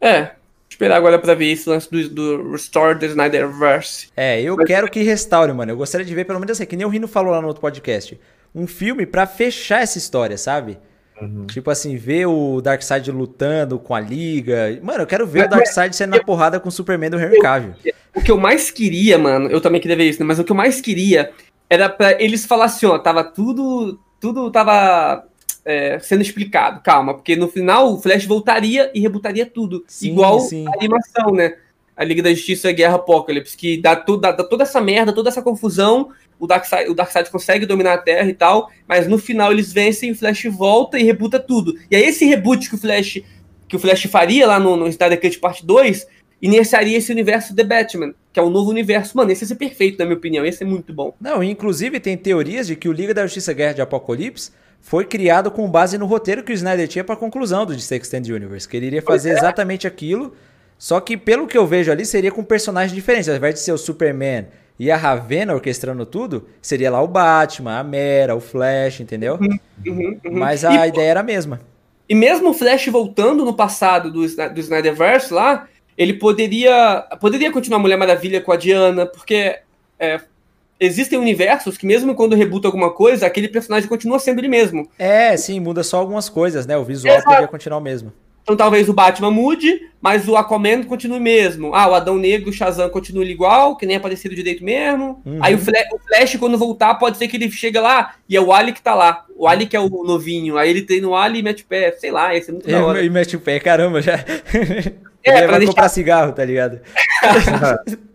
É, 0.00 0.32
esperar 0.68 0.96
agora 0.96 1.18
pra 1.18 1.34
ver 1.34 1.52
esse 1.52 1.68
lance 1.68 1.90
do, 1.90 2.08
do 2.08 2.50
Restore 2.52 2.98
the 2.98 3.06
Snyderverse. 3.06 4.10
É, 4.16 4.40
eu 4.40 4.56
Mas... 4.56 4.66
quero 4.66 4.90
que 4.90 5.02
restaure, 5.02 5.52
mano. 5.52 5.72
Eu 5.72 5.76
gostaria 5.76 6.06
de 6.06 6.14
ver 6.14 6.24
pelo 6.24 6.38
menos 6.38 6.52
assim, 6.52 6.66
que 6.66 6.76
nem 6.76 6.86
o 6.86 6.90
Rino 6.90 7.08
falou 7.08 7.32
lá 7.32 7.40
no 7.40 7.48
outro 7.48 7.60
podcast 7.60 8.18
um 8.54 8.66
filme 8.66 9.04
para 9.04 9.26
fechar 9.26 9.82
essa 9.82 9.98
história, 9.98 10.38
sabe? 10.38 10.78
Uhum. 11.20 11.46
Tipo 11.46 11.70
assim, 11.70 11.96
ver 11.96 12.26
o 12.26 12.60
Darkseid 12.60 13.10
lutando 13.10 13.78
com 13.78 13.94
a 13.94 14.00
Liga. 14.00 14.78
Mano, 14.82 15.02
eu 15.02 15.06
quero 15.06 15.26
ver 15.26 15.40
mas, 15.40 15.46
o 15.46 15.50
Darkseid 15.50 15.96
sendo 15.96 16.10
na 16.10 16.22
porrada 16.22 16.60
com 16.60 16.68
o 16.68 16.72
Superman 16.72 17.10
do 17.10 17.18
Henry 17.18 17.38
Cavill. 17.38 17.74
O 18.14 18.20
que 18.20 18.30
eu 18.30 18.38
mais 18.38 18.70
queria, 18.70 19.18
mano, 19.18 19.48
eu 19.48 19.60
também 19.60 19.80
queria 19.80 19.96
ver 19.96 20.08
isso, 20.08 20.20
né? 20.20 20.26
Mas 20.26 20.38
o 20.38 20.44
que 20.44 20.52
eu 20.52 20.56
mais 20.56 20.80
queria 20.80 21.30
era 21.68 21.88
para 21.88 22.20
eles 22.22 22.44
falar 22.44 22.66
assim, 22.66 22.86
ó, 22.86 22.98
tava 22.98 23.24
tudo, 23.24 23.98
tudo 24.20 24.50
tava 24.50 25.26
é, 25.64 25.98
sendo 25.98 26.22
explicado, 26.22 26.80
calma, 26.82 27.14
porque 27.14 27.34
no 27.34 27.48
final 27.48 27.92
o 27.92 27.98
Flash 27.98 28.24
voltaria 28.24 28.90
e 28.94 29.00
rebutaria 29.00 29.44
tudo, 29.44 29.84
sim, 29.88 30.12
igual 30.12 30.40
sim. 30.40 30.66
a 30.68 30.72
animação, 30.74 31.32
né? 31.32 31.56
A 31.96 32.04
Liga 32.04 32.22
da 32.22 32.30
Justiça 32.32 32.70
Guerra 32.72 32.96
Apocalipse, 32.96 33.56
que 33.56 33.80
dá, 33.80 33.96
tudo, 33.96 34.20
dá, 34.20 34.32
dá 34.32 34.44
toda 34.44 34.64
essa 34.64 34.80
merda, 34.80 35.12
toda 35.12 35.30
essa 35.30 35.40
confusão, 35.40 36.10
o 36.38 36.46
Darkseid, 36.46 36.90
o 36.90 36.94
Darkseid 36.94 37.30
consegue 37.30 37.64
dominar 37.64 37.94
a 37.94 37.98
Terra 37.98 38.28
e 38.28 38.34
tal, 38.34 38.70
mas 38.86 39.08
no 39.08 39.18
final 39.18 39.50
eles 39.50 39.72
vencem, 39.72 40.10
o 40.10 40.14
Flash 40.14 40.44
volta 40.44 40.98
e 40.98 41.02
rebuta 41.02 41.40
tudo. 41.40 41.74
E 41.90 41.96
aí 41.96 42.04
esse 42.04 42.26
reboot 42.26 42.68
que 42.68 42.74
o 42.74 42.78
Flash 42.78 43.22
que 43.68 43.76
o 43.76 43.78
Flash 43.78 44.04
faria 44.04 44.46
lá 44.46 44.60
no, 44.60 44.76
no 44.76 44.86
Snyder 44.88 45.20
Cut 45.20 45.38
Parte 45.38 45.66
2 45.66 46.06
iniciaria 46.40 46.98
esse 46.98 47.10
universo 47.10 47.54
The 47.54 47.64
Batman, 47.64 48.14
que 48.32 48.38
é 48.38 48.42
um 48.42 48.50
novo 48.50 48.70
universo. 48.70 49.16
Mano, 49.16 49.32
esse 49.32 49.42
ia 49.44 49.48
ser 49.48 49.56
perfeito, 49.56 49.98
na 49.98 50.04
minha 50.04 50.16
opinião. 50.16 50.44
Esse 50.44 50.62
é 50.62 50.66
muito 50.66 50.92
bom. 50.92 51.14
Não, 51.20 51.42
inclusive 51.42 51.98
tem 51.98 52.16
teorias 52.16 52.66
de 52.66 52.76
que 52.76 52.88
o 52.88 52.92
Liga 52.92 53.14
da 53.14 53.22
Justiça 53.22 53.52
Guerra 53.52 53.74
de 53.74 53.82
Apocalipse 53.82 54.52
foi 54.80 55.04
criado 55.04 55.50
com 55.50 55.68
base 55.68 55.98
no 55.98 56.06
roteiro 56.06 56.44
que 56.44 56.52
o 56.52 56.54
Snyder 56.54 56.86
tinha 56.86 57.02
para 57.02 57.14
a 57.14 57.18
conclusão 57.18 57.66
do 57.66 57.74
DC 57.74 57.96
Extended 57.96 58.32
Universe, 58.32 58.68
que 58.68 58.76
ele 58.76 58.86
iria 58.86 59.02
fazer 59.02 59.30
é. 59.30 59.32
exatamente 59.32 59.86
aquilo, 59.86 60.34
só 60.78 61.00
que 61.00 61.16
pelo 61.16 61.46
que 61.46 61.56
eu 61.56 61.66
vejo 61.66 61.90
ali 61.90 62.04
seria 62.04 62.30
com 62.30 62.44
personagens 62.44 62.94
diferentes, 62.94 63.28
ao 63.28 63.36
invés 63.36 63.54
de 63.54 63.60
ser 63.60 63.72
o 63.72 63.78
Superman 63.78 64.46
e 64.78 64.90
a 64.90 64.96
Ravena 64.96 65.54
orquestrando 65.54 66.04
tudo, 66.04 66.46
seria 66.60 66.90
lá 66.90 67.00
o 67.00 67.08
Batman, 67.08 67.78
a 67.78 67.84
Mera, 67.84 68.34
o 68.34 68.40
Flash, 68.40 69.00
entendeu? 69.00 69.38
Uhum, 69.40 69.58
uhum, 69.86 70.20
uhum. 70.24 70.38
Mas 70.38 70.64
a 70.64 70.86
e, 70.86 70.88
ideia 70.90 71.10
era 71.10 71.20
a 71.20 71.22
mesma. 71.22 71.60
E 72.08 72.14
mesmo 72.14 72.50
o 72.50 72.54
Flash 72.54 72.86
voltando 72.88 73.44
no 73.44 73.54
passado 73.54 74.10
do, 74.10 74.20
do 74.20 74.60
Snyderverse 74.60 75.32
lá, 75.32 75.66
ele 75.96 76.12
poderia 76.14 77.06
poderia 77.20 77.50
continuar 77.50 77.78
Mulher 77.78 77.96
Maravilha 77.96 78.40
com 78.40 78.52
a 78.52 78.56
Diana, 78.56 79.06
porque 79.06 79.58
é, 79.98 80.20
existem 80.78 81.18
universos 81.18 81.78
que 81.78 81.86
mesmo 81.86 82.14
quando 82.14 82.36
rebuta 82.36 82.68
alguma 82.68 82.92
coisa, 82.92 83.26
aquele 83.26 83.48
personagem 83.48 83.88
continua 83.88 84.18
sendo 84.18 84.40
ele 84.40 84.48
mesmo. 84.48 84.88
É, 84.98 85.36
sim, 85.38 85.58
muda 85.58 85.82
só 85.82 85.98
algumas 85.98 86.28
coisas, 86.28 86.66
né? 86.66 86.76
O 86.76 86.84
visual 86.84 87.14
Exato. 87.14 87.28
poderia 87.28 87.48
continuar 87.48 87.78
o 87.78 87.82
mesmo. 87.82 88.12
Então 88.46 88.56
talvez 88.56 88.88
o 88.88 88.92
Batman 88.92 89.32
mude, 89.32 89.90
mas 90.00 90.28
o 90.28 90.36
Aquaman 90.36 90.84
continue 90.84 91.18
mesmo. 91.18 91.74
Ah, 91.74 91.88
o 91.88 91.94
Adão 91.96 92.16
Negro, 92.16 92.50
o 92.50 92.52
Shazam 92.52 92.88
continue 92.88 93.28
igual, 93.28 93.76
que 93.76 93.84
nem 93.84 93.96
é 93.96 93.98
parecido 93.98 94.36
direito 94.36 94.62
mesmo. 94.62 95.20
Uhum. 95.26 95.40
Aí 95.42 95.56
o 95.56 95.58
Flash, 95.58 95.88
o 95.92 95.98
Flash, 95.98 96.36
quando 96.36 96.56
voltar, 96.56 96.94
pode 96.94 97.16
ser 97.16 97.26
que 97.26 97.36
ele 97.36 97.50
chegue 97.50 97.80
lá 97.80 98.14
e 98.28 98.36
é 98.36 98.40
o 98.40 98.52
Ali 98.52 98.72
que 98.72 98.80
tá 98.80 98.94
lá. 98.94 99.24
O 99.36 99.48
Ali 99.48 99.66
que 99.66 99.76
é 99.76 99.80
o 99.80 99.88
novinho. 99.88 100.56
Aí 100.56 100.70
ele 100.70 100.82
treina 100.82 101.08
o 101.08 101.16
Ali 101.16 101.40
e 101.40 101.42
mete 101.42 101.64
o 101.64 101.66
pé. 101.66 101.90
Sei 101.98 102.12
lá, 102.12 102.36
esse 102.36 102.50
é 102.50 102.52
muito 102.52 102.70
da 102.70 102.86
hora. 102.86 103.04
E 103.04 103.10
mete 103.10 103.34
o 103.34 103.40
pé, 103.40 103.58
caramba, 103.58 104.00
já. 104.00 104.24
É, 105.24 105.44
pra 105.44 105.58
deixar... 105.58 105.72
comprar 105.72 105.88
cigarro, 105.88 106.32
tá 106.32 106.44
ligado? 106.44 106.78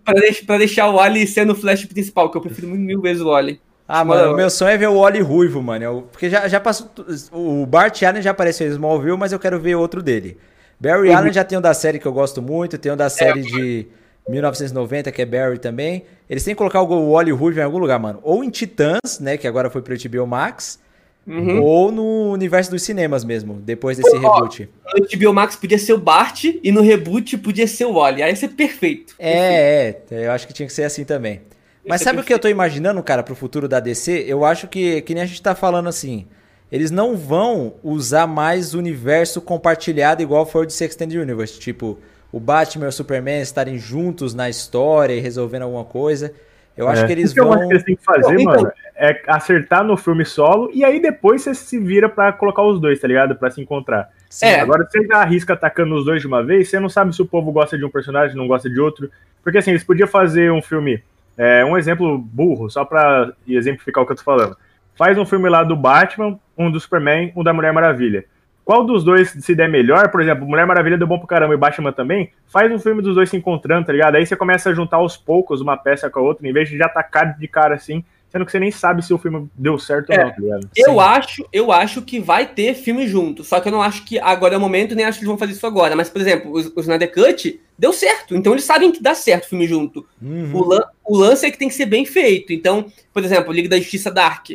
pra, 0.05 0.13
deixar, 0.13 0.45
pra 0.45 0.57
deixar 0.57 0.89
o 0.89 0.97
Ali 0.97 1.27
sendo 1.27 1.51
o 1.51 1.55
Flash 1.57 1.83
principal, 1.83 2.31
que 2.31 2.37
eu 2.37 2.41
prefiro 2.41 2.69
muito 2.69 2.83
mil 2.83 3.01
vezes 3.01 3.21
o 3.21 3.33
Ali. 3.33 3.59
Ah, 3.93 4.05
mano, 4.05 4.31
o 4.31 4.35
meu 4.37 4.49
sonho 4.49 4.71
é 4.71 4.77
ver 4.77 4.87
o 4.87 4.95
Oli 4.95 5.19
ruivo, 5.19 5.61
mano. 5.61 6.07
Porque 6.09 6.29
já, 6.29 6.47
já 6.47 6.61
passou. 6.61 6.89
O 7.33 7.65
Bart 7.65 8.01
Allen 8.03 8.21
já 8.21 8.31
apareceu 8.31 8.65
em 8.65 8.69
Smallville, 8.69 9.17
mas 9.17 9.33
eu 9.33 9.39
quero 9.39 9.59
ver 9.59 9.75
outro 9.75 10.01
dele. 10.01 10.37
Barry 10.79 11.09
uhum. 11.09 11.17
Allen 11.17 11.33
já 11.33 11.43
tem 11.43 11.57
um 11.57 11.61
da 11.61 11.73
série 11.73 11.99
que 11.99 12.05
eu 12.05 12.13
gosto 12.13 12.41
muito, 12.41 12.77
tem 12.77 12.89
um 12.89 12.95
da 12.95 13.09
série 13.09 13.41
é. 13.41 13.43
de 13.43 13.87
1990, 14.29 15.11
que 15.11 15.21
é 15.21 15.25
Barry 15.25 15.59
também. 15.59 16.05
Eles 16.29 16.41
têm 16.41 16.53
que 16.53 16.57
colocar 16.57 16.81
o 16.81 17.09
Oli 17.09 17.31
ruivo 17.31 17.59
em 17.59 17.63
algum 17.63 17.79
lugar, 17.79 17.99
mano. 17.99 18.19
Ou 18.23 18.45
em 18.45 18.49
Titãs, 18.49 19.19
né, 19.19 19.35
que 19.35 19.45
agora 19.45 19.69
foi 19.69 19.81
pro 19.81 19.93
HBO 19.93 20.25
Max. 20.25 20.79
Uhum. 21.27 21.61
Ou 21.61 21.91
no 21.91 22.31
universo 22.31 22.71
dos 22.71 22.81
cinemas 22.83 23.25
mesmo, 23.25 23.55
depois 23.55 23.97
desse 23.97 24.09
Pô, 24.09 24.17
reboot. 24.17 24.69
Ó, 24.85 24.99
no 24.99 25.19
HBO 25.19 25.33
Max 25.33 25.55
podia 25.57 25.77
ser 25.77 25.93
o 25.93 25.97
Bart 25.97 26.45
e 26.45 26.71
no 26.71 26.81
reboot 26.81 27.37
podia 27.37 27.67
ser 27.67 27.85
o 27.85 27.93
Wally. 27.93 28.23
Aí 28.23 28.31
ia 28.31 28.35
ser 28.35 28.49
perfeito. 28.49 29.13
É, 29.19 29.91
perfeito. 29.91 30.13
é, 30.13 30.27
eu 30.27 30.31
acho 30.31 30.47
que 30.47 30.53
tinha 30.53 30.65
que 30.65 30.73
ser 30.73 30.83
assim 30.83 31.03
também. 31.03 31.41
Mas 31.87 32.01
sabe 32.01 32.19
o 32.19 32.23
que 32.23 32.33
eu 32.33 32.39
tô 32.39 32.47
imaginando, 32.47 33.01
cara, 33.01 33.23
pro 33.23 33.35
futuro 33.35 33.67
da 33.67 33.79
DC? 33.79 34.25
Eu 34.27 34.45
acho 34.45 34.67
que, 34.67 35.01
que 35.01 35.13
nem 35.13 35.23
a 35.23 35.25
gente 35.25 35.41
tá 35.41 35.55
falando 35.55 35.89
assim, 35.89 36.27
eles 36.71 36.91
não 36.91 37.17
vão 37.17 37.75
usar 37.83 38.27
mais 38.27 38.73
o 38.73 38.79
universo 38.79 39.41
compartilhado 39.41 40.21
igual 40.21 40.45
foi 40.45 40.63
o 40.63 40.65
de 40.65 40.73
Extended 40.73 41.19
Universe. 41.19 41.59
Tipo, 41.59 41.99
o 42.31 42.39
Batman 42.39 42.85
e 42.85 42.89
o 42.89 42.91
Superman 42.91 43.41
estarem 43.41 43.77
juntos 43.77 44.33
na 44.33 44.49
história 44.49 45.13
e 45.13 45.19
resolvendo 45.19 45.63
alguma 45.63 45.83
coisa. 45.83 46.33
Eu 46.77 46.87
acho 46.87 47.03
é. 47.03 47.07
que 47.07 47.11
eles 47.11 47.33
vão. 47.33 47.51
O 47.51 47.67
que 47.67 47.73
eles 47.73 47.83
têm 47.83 47.95
que 47.95 48.03
fazer, 48.03 48.39
então... 48.39 48.53
mano, 48.53 48.71
é 48.95 49.21
acertar 49.27 49.83
no 49.83 49.97
filme 49.97 50.23
solo 50.23 50.71
e 50.73 50.85
aí 50.85 51.01
depois 51.01 51.41
você 51.41 51.53
se 51.53 51.77
vira 51.77 52.07
para 52.07 52.31
colocar 52.31 52.63
os 52.63 52.79
dois, 52.79 52.99
tá 52.99 53.07
ligado? 53.07 53.35
Para 53.35 53.49
se 53.51 53.59
encontrar. 53.59 54.09
É. 54.41 54.61
Agora 54.61 54.87
você 54.89 55.05
já 55.05 55.17
arrisca 55.17 55.53
atacando 55.53 55.93
os 55.95 56.05
dois 56.05 56.21
de 56.21 56.27
uma 56.27 56.43
vez, 56.43 56.69
você 56.69 56.79
não 56.79 56.87
sabe 56.87 57.13
se 57.13 57.21
o 57.21 57.25
povo 57.25 57.51
gosta 57.51 57.77
de 57.77 57.83
um 57.83 57.89
personagem, 57.89 58.37
não 58.37 58.47
gosta 58.47 58.69
de 58.69 58.79
outro. 58.79 59.11
Porque 59.43 59.57
assim, 59.57 59.71
eles 59.71 59.83
podiam 59.83 60.07
fazer 60.07 60.51
um 60.51 60.61
filme 60.61 61.03
é, 61.37 61.63
um 61.65 61.77
exemplo 61.77 62.17
burro, 62.17 62.69
só 62.69 62.85
para 62.85 63.33
exemplificar 63.47 64.03
o 64.03 64.07
que 64.07 64.13
eu 64.13 64.17
tô 64.17 64.23
falando. 64.23 64.55
Faz 64.95 65.17
um 65.17 65.25
filme 65.25 65.49
lá 65.49 65.63
do 65.63 65.75
Batman, 65.75 66.39
um 66.57 66.69
do 66.69 66.79
Superman, 66.79 67.31
um 67.35 67.43
da 67.43 67.53
Mulher 67.53 67.73
Maravilha. 67.73 68.25
Qual 68.63 68.85
dos 68.85 69.03
dois 69.03 69.31
se 69.31 69.55
der 69.55 69.67
melhor, 69.67 70.09
por 70.09 70.21
exemplo, 70.21 70.45
Mulher 70.45 70.65
Maravilha 70.65 70.97
deu 70.97 71.07
bom 71.07 71.17
pro 71.17 71.27
caramba 71.27 71.53
e 71.53 71.57
Batman 71.57 71.91
também, 71.91 72.31
faz 72.47 72.71
um 72.71 72.77
filme 72.77 73.01
dos 73.01 73.15
dois 73.15 73.29
se 73.29 73.35
encontrando, 73.35 73.87
tá 73.87 73.93
ligado? 73.93 74.15
Aí 74.15 74.25
você 74.25 74.35
começa 74.35 74.69
a 74.69 74.73
juntar 74.73 74.97
aos 74.97 75.17
poucos 75.17 75.61
uma 75.61 75.75
peça 75.75 76.09
com 76.09 76.19
a 76.19 76.21
outra, 76.21 76.47
em 76.47 76.53
vez 76.53 76.69
de 76.69 76.77
já 76.77 76.85
atacar 76.85 77.37
de 77.37 77.47
cara 77.47 77.75
assim, 77.75 78.03
sendo 78.31 78.45
que 78.45 78.51
você 78.51 78.59
nem 78.59 78.71
sabe 78.71 79.03
se 79.03 79.13
o 79.13 79.17
filme 79.17 79.49
deu 79.53 79.77
certo 79.77 80.11
é, 80.11 80.33
ou 80.39 80.49
não, 80.49 80.61
tá? 80.61 80.67
Eu 80.77 80.99
acho, 80.99 81.45
eu 81.51 81.71
acho 81.71 82.01
que 82.01 82.19
vai 82.19 82.47
ter 82.47 82.73
filme 82.75 83.05
junto, 83.05 83.43
só 83.43 83.59
que 83.59 83.67
eu 83.67 83.71
não 83.71 83.81
acho 83.81 84.05
que 84.05 84.17
agora 84.19 84.55
é 84.55 84.57
o 84.57 84.61
momento, 84.61 84.95
nem 84.95 85.05
acho 85.05 85.19
que 85.19 85.25
eles 85.25 85.29
vão 85.29 85.37
fazer 85.37 85.51
isso 85.51 85.67
agora. 85.67 85.95
Mas, 85.95 86.09
por 86.09 86.21
exemplo, 86.21 86.51
o, 86.51 86.55
o 86.55 86.79
Snyder 86.79 87.11
Cut 87.13 87.59
deu 87.77 87.91
certo, 87.91 88.35
então 88.35 88.53
eles 88.53 88.63
sabem 88.63 88.91
que 88.91 89.03
dá 89.03 89.13
certo 89.13 89.45
o 89.45 89.49
filme 89.49 89.67
junto. 89.67 90.07
Uhum. 90.21 90.55
O, 90.55 90.63
lan, 90.63 90.81
o 91.03 91.17
lance 91.17 91.45
é 91.45 91.51
que 91.51 91.57
tem 91.57 91.67
que 91.67 91.73
ser 91.73 91.85
bem 91.85 92.05
feito. 92.05 92.53
Então, 92.53 92.85
por 93.13 93.23
exemplo, 93.23 93.51
Liga 93.51 93.67
da 93.67 93.77
Justiça 93.77 94.09
Dark, 94.09 94.47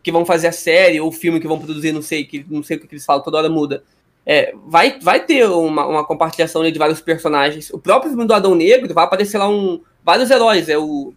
que 0.00 0.12
vão 0.12 0.24
fazer 0.24 0.46
a 0.46 0.52
série 0.52 1.00
ou 1.00 1.08
o 1.08 1.12
filme 1.12 1.40
que 1.40 1.48
vão 1.48 1.58
produzir, 1.58 1.90
não 1.90 2.02
sei, 2.02 2.24
que 2.24 2.46
não 2.48 2.62
sei 2.62 2.76
o 2.76 2.80
que 2.80 2.94
eles 2.94 3.04
falam, 3.04 3.22
toda 3.22 3.38
hora 3.38 3.48
muda. 3.48 3.82
É, 4.24 4.54
vai, 4.66 4.98
vai 5.00 5.20
ter 5.20 5.44
uma, 5.46 5.86
uma 5.86 6.04
compartilhação 6.04 6.62
de 6.62 6.78
vários 6.78 7.00
personagens. 7.00 7.70
O 7.70 7.78
próprio 7.78 8.10
filme 8.10 8.26
do 8.26 8.32
Adão 8.32 8.54
Negro 8.54 8.94
vai 8.94 9.04
aparecer 9.04 9.38
lá 9.38 9.48
um, 9.48 9.80
vários 10.04 10.30
heróis. 10.30 10.68
É 10.68 10.78
o 10.78 11.12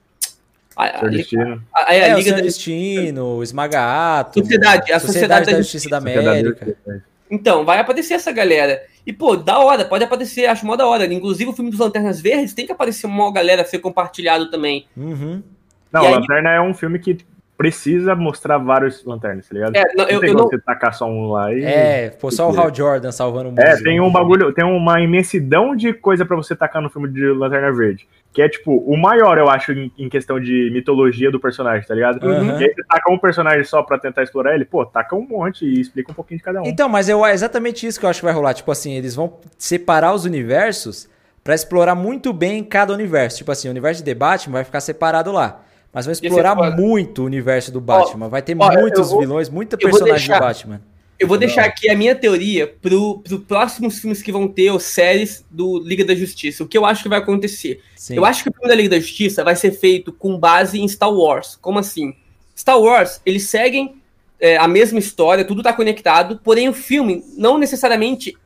a, 0.78 1.06
a, 1.06 1.10
Destino. 1.10 1.64
A, 1.74 1.96
é, 1.96 2.12
a, 2.12 2.16
Liga 2.16 2.38
o 2.38 2.42
Destino, 2.42 3.26
o 3.38 3.44
Esmagato. 3.44 4.40
Sociedade, 4.40 4.94
a 4.94 5.00
Sociedade, 5.00 5.02
Sociedade 5.02 5.46
da, 5.46 5.52
da, 5.52 5.58
Justiça, 5.58 5.90
da 5.90 5.98
América. 5.98 6.78
Então, 7.30 7.66
vai 7.66 7.80
aparecer 7.80 8.14
essa 8.14 8.32
galera. 8.32 8.82
E, 9.06 9.12
pô, 9.12 9.36
da 9.36 9.60
hora, 9.60 9.84
pode 9.86 10.04
aparecer, 10.04 10.46
acho 10.46 10.66
mó 10.66 10.76
da 10.76 10.86
hora. 10.86 11.06
Inclusive, 11.06 11.50
o 11.50 11.54
filme 11.54 11.72
dos 11.72 11.80
Lanternas 11.80 12.22
Verdes 12.22 12.54
tem 12.54 12.66
que 12.66 12.72
aparecer 12.72 13.08
uma 13.08 13.32
galera 13.32 13.66
ser 13.66 13.80
compartilhado 13.80 14.50
também. 14.50 14.86
Uhum. 14.96 15.42
Não, 15.92 16.06
e 16.06 16.12
Lanterna 16.12 16.50
aí... 16.52 16.56
é 16.58 16.62
um 16.62 16.74
filme 16.74 17.00
que 17.00 17.18
precisa 17.58 18.16
mostrar 18.16 18.60
vários 18.60 19.04
lanternas, 19.04 19.48
tá 19.48 19.56
ligado? 19.56 19.76
É, 19.76 19.84
não, 19.96 20.06
eu, 20.06 20.14
não 20.14 20.22
tem 20.22 20.30
eu 20.30 20.38
você 20.38 20.60
tacar 20.60 20.94
só 20.94 21.10
um 21.10 21.32
lá 21.32 21.52
e. 21.52 21.64
É, 21.64 22.10
pô, 22.12 22.30
só 22.30 22.50
o 22.50 22.58
Hal 22.58 22.74
Jordan 22.74 23.12
salvando 23.12 23.50
o 23.50 23.52
mundo. 23.52 23.60
É, 23.60 23.76
tem 23.82 24.00
um 24.00 24.12
bagulho, 24.12 24.54
tem 24.54 24.64
uma 24.64 25.02
imensidão 25.02 25.76
de 25.76 25.92
coisa 25.92 26.24
para 26.24 26.36
você 26.36 26.56
tacar 26.56 26.82
no 26.82 26.90
filme 26.90 27.10
de 27.10 27.26
Lanterna 27.34 27.74
Verde. 27.74 28.08
Que 28.38 28.44
é, 28.44 28.48
tipo, 28.48 28.78
o 28.86 28.96
maior, 28.96 29.36
eu 29.40 29.50
acho, 29.50 29.72
em, 29.72 29.92
em 29.98 30.08
questão 30.08 30.40
de 30.40 30.70
mitologia 30.72 31.32
do 31.32 31.40
personagem, 31.40 31.88
tá 31.88 31.96
ligado? 31.96 32.24
Uhum. 32.24 32.60
E 32.60 32.66
aí 32.66 32.72
você 32.72 32.84
taca 32.88 33.12
um 33.12 33.18
personagem 33.18 33.64
só 33.64 33.82
pra 33.82 33.98
tentar 33.98 34.22
explorar 34.22 34.54
ele, 34.54 34.64
pô, 34.64 34.86
taca 34.86 35.16
um 35.16 35.28
monte 35.28 35.66
e 35.66 35.82
explica 35.82 36.12
um 36.12 36.14
pouquinho 36.14 36.38
de 36.38 36.44
cada 36.44 36.62
um. 36.62 36.66
Então, 36.68 36.88
mas 36.88 37.10
eu, 37.10 37.26
é 37.26 37.34
exatamente 37.34 37.88
isso 37.88 38.00
que 38.00 38.06
eu 38.06 38.10
acho 38.12 38.20
que 38.20 38.26
vai 38.26 38.34
rolar. 38.36 38.54
Tipo 38.54 38.72
assim, 38.72 38.94
eles 38.94 39.16
vão 39.16 39.40
separar 39.58 40.14
os 40.14 40.24
universos 40.24 41.10
para 41.44 41.56
explorar 41.56 41.96
muito 41.96 42.32
bem 42.32 42.64
cada 42.64 42.94
universo. 42.94 43.40
Tipo 43.40 43.52
assim, 43.52 43.70
o 43.70 43.72
universo 43.72 44.02
de 44.02 44.06
debate 44.06 44.52
vai 44.52 44.64
ficar 44.64 44.82
separado 44.82 45.32
lá. 45.32 45.64
Mas 45.92 46.06
vão 46.06 46.14
explorar 46.14 46.54
muito 46.76 47.24
o 47.24 47.26
universo 47.26 47.72
do 47.72 47.82
Batman. 47.82 48.28
Ó, 48.28 48.30
vai 48.30 48.44
ter 48.44 48.56
ó, 48.60 48.72
muitos 48.72 49.10
vou, 49.10 49.20
vilões, 49.20 49.50
muita 49.50 49.80
personagem 49.80 50.32
do 50.32 50.40
Batman. 50.40 50.82
Eu 51.20 51.28
vou 51.28 51.38
deixar 51.38 51.66
aqui 51.66 51.90
a 51.90 51.96
minha 51.96 52.14
teoria 52.14 52.68
pro, 52.68 53.20
pro 53.20 53.40
próximos 53.40 53.98
filmes 53.98 54.22
que 54.22 54.32
vão 54.32 54.48
ter, 54.48 54.70
ou 54.70 54.80
séries 54.80 55.44
do 55.50 55.80
Liga 55.80 56.06
da 56.06 56.14
Justiça. 56.14 56.64
O 56.64 56.68
que 56.68 56.78
eu 56.78 56.86
acho 56.86 57.04
que 57.04 57.10
vai 57.10 57.18
acontecer? 57.18 57.82
Sim. 57.96 58.16
Eu 58.16 58.26
acho 58.26 58.44
que 58.44 58.50
o 58.50 58.54
filme 58.54 58.68
da 58.68 58.76
Liga 58.76 58.90
da 58.90 59.00
Justiça 59.00 59.44
vai 59.44 59.56
ser 59.56 59.72
feito 59.72 60.14
com 60.14 60.38
base 60.38 60.80
em 60.80 60.88
Star 60.88 61.12
Wars. 61.12 61.58
Como 61.60 61.80
assim? 61.80 62.16
Star 62.56 62.80
Wars, 62.80 63.20
eles 63.26 63.44
seguem 63.44 63.96
é, 64.40 64.58
a 64.58 64.68
mesma 64.68 65.00
história, 65.00 65.44
tudo 65.44 65.64
tá 65.64 65.74
conectado, 65.74 66.40
porém 66.44 66.70
o 66.70 66.74
filme 66.74 67.24
não 67.36 67.58
necessariamente 67.58 68.38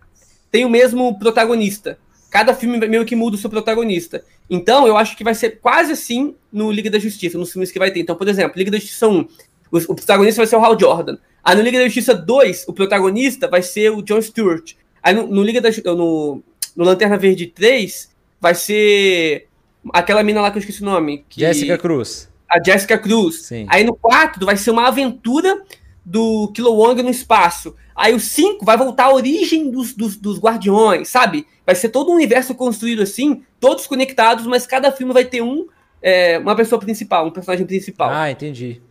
tem 0.50 0.66
o 0.66 0.70
mesmo 0.70 1.18
protagonista. 1.20 1.98
Cada 2.30 2.54
filme 2.54 2.78
meio 2.88 3.06
que 3.06 3.16
muda 3.16 3.36
o 3.36 3.40
seu 3.40 3.50
protagonista. 3.50 4.24
Então, 4.50 4.88
eu 4.88 4.96
acho 4.96 5.18
que 5.18 5.24
vai 5.24 5.36
ser 5.36 5.60
quase 5.60 5.92
assim 5.92 6.36
no 6.52 6.72
Liga 6.72 6.90
da 6.90 7.00
Justiça, 7.00 7.38
nos 7.38 7.52
filmes 7.52 7.72
que 7.72 7.80
vai 7.80 7.92
ter. 7.92 8.00
Então, 8.00 8.16
por 8.16 8.28
exemplo, 8.30 8.58
Liga 8.58 8.72
da 8.72 8.78
Justiça 8.78 9.08
1, 9.10 9.20
o, 9.20 9.78
o 9.78 9.96
protagonista 9.96 10.40
vai 10.40 10.48
ser 10.48 10.56
o 10.56 10.64
Hal 10.64 10.80
Jordan. 10.80 11.18
Aí 11.43 11.56
no 11.56 11.62
Liga 11.62 11.80
da 11.80 11.86
Justiça 11.86 12.13
2, 12.13 12.65
o 12.67 12.73
protagonista 12.73 13.47
vai 13.47 13.62
ser 13.62 13.89
o 13.91 14.01
John 14.01 14.21
Stewart. 14.21 14.73
Aí 15.01 15.13
no, 15.13 15.27
no 15.27 15.43
Liga 15.43 15.60
da 15.60 15.69
no, 15.95 16.43
no 16.75 16.84
Lanterna 16.84 17.17
Verde 17.17 17.47
3, 17.47 18.12
vai 18.39 18.56
ser 18.56 19.47
aquela 19.91 20.23
mina 20.23 20.41
lá 20.41 20.51
que 20.51 20.58
eu 20.58 20.60
esqueci 20.60 20.82
o 20.82 20.86
nome. 20.86 21.25
Que... 21.30 21.39
Jessica 21.39 21.77
Cruz. 21.77 22.30
a 22.49 22.62
Jessica 22.63 22.97
Cruz. 22.97 23.43
Sim. 23.43 23.65
Aí 23.69 23.84
no 23.84 23.95
4 23.95 24.45
vai 24.45 24.58
ser 24.58 24.71
uma 24.71 24.88
aventura 24.88 25.62
do 26.06 26.51
Kilowong 26.54 27.01
no 27.01 27.10
espaço. 27.10 27.75
Aí 27.95 28.13
o 28.13 28.19
5 28.19 28.65
vai 28.65 28.77
voltar 28.77 29.06
à 29.06 29.13
origem 29.13 29.69
dos, 29.69 29.93
dos, 29.93 30.15
dos, 30.15 30.39
Guardiões, 30.39 31.08
sabe? 31.10 31.45
Vai 31.65 31.75
ser 31.75 31.89
todo 31.89 32.12
um 32.12 32.15
universo 32.15 32.56
construído 32.56 33.01
assim, 33.01 33.43
todos 33.60 33.86
conectados, 33.86 34.45
mas 34.47 34.65
cada 34.65 34.91
filme 34.91 35.13
vai 35.13 35.25
ter 35.25 35.41
um, 35.41 35.67
é, 36.01 36.39
uma 36.39 36.56
pessoa 36.56 36.80
principal, 36.80 37.27
um 37.27 37.32
personagem 37.32 37.65
principal. 37.65 38.10
Ah, 38.10 38.32
entendi. 38.32 38.82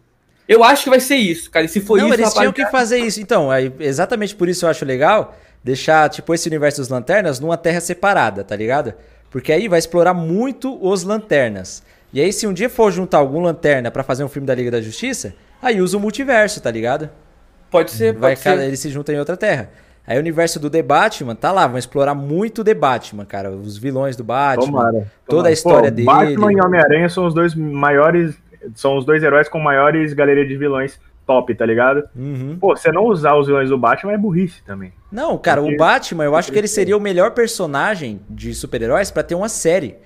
Eu 0.50 0.64
acho 0.64 0.82
que 0.82 0.90
vai 0.90 0.98
ser 0.98 1.14
isso, 1.14 1.48
cara. 1.48 1.64
E 1.64 1.68
se 1.68 1.80
for 1.80 1.96
Não, 1.96 2.08
isso, 2.08 2.14
eles 2.14 2.34
tinham 2.34 2.52
que 2.52 2.66
fazer 2.66 2.98
isso. 2.98 3.20
Então, 3.20 3.52
aí, 3.52 3.72
exatamente 3.78 4.34
por 4.34 4.48
isso 4.48 4.66
eu 4.66 4.68
acho 4.68 4.84
legal 4.84 5.36
deixar, 5.62 6.08
tipo, 6.08 6.34
esse 6.34 6.48
universo 6.48 6.80
dos 6.80 6.88
lanternas 6.88 7.38
numa 7.38 7.56
terra 7.56 7.80
separada, 7.80 8.42
tá 8.42 8.56
ligado? 8.56 8.92
Porque 9.30 9.52
aí 9.52 9.68
vai 9.68 9.78
explorar 9.78 10.12
muito 10.12 10.76
os 10.84 11.04
lanternas. 11.04 11.84
E 12.12 12.20
aí, 12.20 12.32
se 12.32 12.48
um 12.48 12.52
dia 12.52 12.68
for 12.68 12.90
juntar 12.90 13.18
algum 13.18 13.40
lanterna 13.40 13.92
para 13.92 14.02
fazer 14.02 14.24
um 14.24 14.28
filme 14.28 14.44
da 14.44 14.52
Liga 14.52 14.72
da 14.72 14.80
Justiça, 14.80 15.34
aí 15.62 15.80
usa 15.80 15.96
o 15.96 16.00
multiverso, 16.00 16.60
tá 16.60 16.68
ligado? 16.68 17.08
Pode 17.70 17.92
ser, 17.92 18.12
vai 18.14 18.34
pode 18.34 18.40
ser. 18.40 18.58
Eles 18.58 18.80
se 18.80 18.90
juntam 18.90 19.14
em 19.14 19.18
outra 19.20 19.36
terra. 19.36 19.70
Aí 20.04 20.16
o 20.16 20.20
universo 20.20 20.58
do 20.58 20.68
The 20.68 20.82
Batman, 20.82 21.36
tá 21.36 21.52
lá, 21.52 21.68
vão 21.68 21.78
explorar 21.78 22.16
muito 22.16 22.62
o 22.62 22.64
The 22.64 22.74
Batman, 22.74 23.24
cara. 23.24 23.52
Os 23.52 23.78
vilões 23.78 24.16
do 24.16 24.24
Batman. 24.24 24.66
Tomara, 24.66 25.12
Toda 25.28 25.48
a 25.48 25.52
história 25.52 25.90
Pô, 25.90 25.94
dele. 25.94 26.06
Batman 26.06 26.52
e 26.52 26.60
Homem-Aranha 26.60 27.08
são 27.08 27.24
os 27.24 27.32
dois 27.32 27.54
maiores. 27.54 28.34
São 28.74 28.96
os 28.96 29.04
dois 29.04 29.22
heróis 29.22 29.48
com 29.48 29.58
maiores 29.58 30.12
galerias 30.12 30.48
de 30.48 30.56
vilões 30.56 30.98
top, 31.26 31.54
tá 31.54 31.64
ligado? 31.64 32.02
Uhum. 32.16 32.56
Pô, 32.60 32.76
você 32.76 32.90
não 32.90 33.04
usar 33.04 33.36
os 33.36 33.46
vilões 33.46 33.68
do 33.68 33.78
Batman 33.78 34.12
é 34.12 34.18
burrice 34.18 34.62
também. 34.64 34.92
Não, 35.12 35.38
cara, 35.38 35.60
Porque- 35.60 35.74
o 35.74 35.78
Batman, 35.78 36.24
eu 36.24 36.34
acho 36.34 36.50
que 36.50 36.58
ele 36.58 36.66
seria 36.68 36.96
o 36.96 37.00
melhor 37.00 37.30
personagem 37.32 38.20
de 38.28 38.52
super-heróis 38.54 39.10
pra 39.10 39.22
ter 39.22 39.34
uma 39.34 39.48
série. 39.48 39.96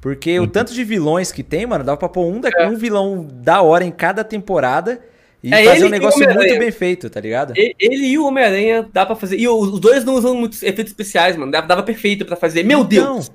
Porque 0.00 0.40
o 0.40 0.46
tanto 0.48 0.72
de 0.74 0.82
vilões 0.82 1.30
que 1.30 1.44
tem, 1.44 1.64
mano, 1.64 1.84
dá 1.84 1.96
pra 1.96 2.08
pôr 2.08 2.26
um, 2.26 2.40
da- 2.40 2.50
É. 2.58 2.66
um 2.66 2.74
vilão 2.76 3.24
da 3.32 3.62
hora 3.62 3.84
em 3.84 3.92
cada 3.92 4.24
temporada 4.24 5.00
e 5.40 5.54
É 5.54 5.64
fazer 5.64 5.76
ele 5.76 5.86
um 5.86 5.90
negócio 5.90 6.24
muito 6.34 6.58
bem 6.58 6.70
feito, 6.72 7.08
tá 7.08 7.20
ligado? 7.20 7.52
Ele 7.56 8.06
e 8.06 8.18
o 8.18 8.26
Homem-Aranha 8.26 8.84
dá 8.92 9.06
pra 9.06 9.14
fazer. 9.14 9.36
E 9.38 9.46
os 9.46 9.78
dois 9.78 10.04
não 10.04 10.14
usam 10.14 10.34
muitos 10.34 10.60
efeitos 10.64 10.90
especiais, 10.90 11.36
mano. 11.36 11.52
Dava, 11.52 11.66
dava 11.68 11.82
perfeito 11.84 12.24
pra 12.24 12.34
fazer. 12.34 12.64
Meu 12.64 12.82
Deus! 12.82 13.30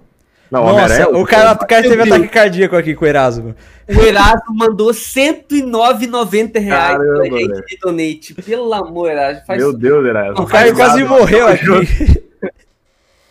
Não, 0.49 0.63
Nossa, 0.63 0.73
Homem-Aranha- 0.73 1.09
o 1.09 1.25
cara, 1.25 1.51
o 1.53 1.67
cara 1.67 1.81
teve 1.83 2.01
ataque 2.01 2.27
cardíaco 2.29 2.75
aqui 2.75 2.95
com 2.95 3.03
o 3.03 3.07
Erasmo. 3.07 3.55
O 3.89 3.99
Erasmo 4.01 4.55
mandou 4.55 4.93
109,90 4.93 6.59
reais 6.59 6.97
Caramba, 6.97 7.13
pra 7.15 7.25
gente 7.25 7.47
velho. 7.47 7.65
de 7.65 7.77
donate. 7.77 8.33
Pelo 8.33 8.73
amor, 8.73 9.11
Erasmo. 9.11 9.41
Faz... 9.45 9.59
Meu 9.59 9.73
Deus, 9.73 10.05
Erasmo. 10.05 10.41
O 10.41 10.47
cara 10.47 10.73
quase 10.73 11.03
morreu 11.03 11.47
aqui. 11.47 12.23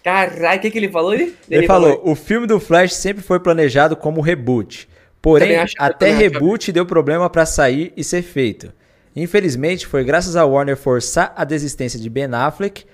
Caralho, 0.05 0.59
o 0.59 0.63
que, 0.63 0.71
que 0.71 0.79
ele 0.79 0.89
falou? 0.89 1.15
Ele, 1.15 1.35
Ele 1.51 1.67
falou: 1.67 2.01
o 2.05 2.15
filme 2.15 2.47
do 2.47 2.61
Flash 2.61 2.95
sempre 2.95 3.25
foi 3.25 3.41
planejado 3.41 3.97
como 3.97 4.21
reboot. 4.21 4.89
Porém, 5.21 5.59
até 5.79 6.13
reboot 6.13 6.71
deu 6.71 6.87
problema 6.87 7.29
pra 7.29 7.45
sair 7.45 7.93
e 7.97 8.05
ser 8.05 8.23
feito. 8.23 8.73
Infelizmente, 9.17 9.87
foi 9.87 10.05
graças 10.05 10.37
a 10.37 10.45
Warner 10.45 10.77
forçar 10.77 11.33
a 11.35 11.43
desistência 11.43 11.99
de 11.99 12.09
Ben 12.09 12.33
Affleck 12.33 12.85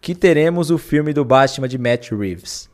que 0.00 0.14
teremos 0.14 0.70
o 0.70 0.78
filme 0.78 1.12
do 1.12 1.24
Batman 1.24 1.68
de 1.68 1.76
Matt 1.76 2.10
Reeves. 2.12 2.70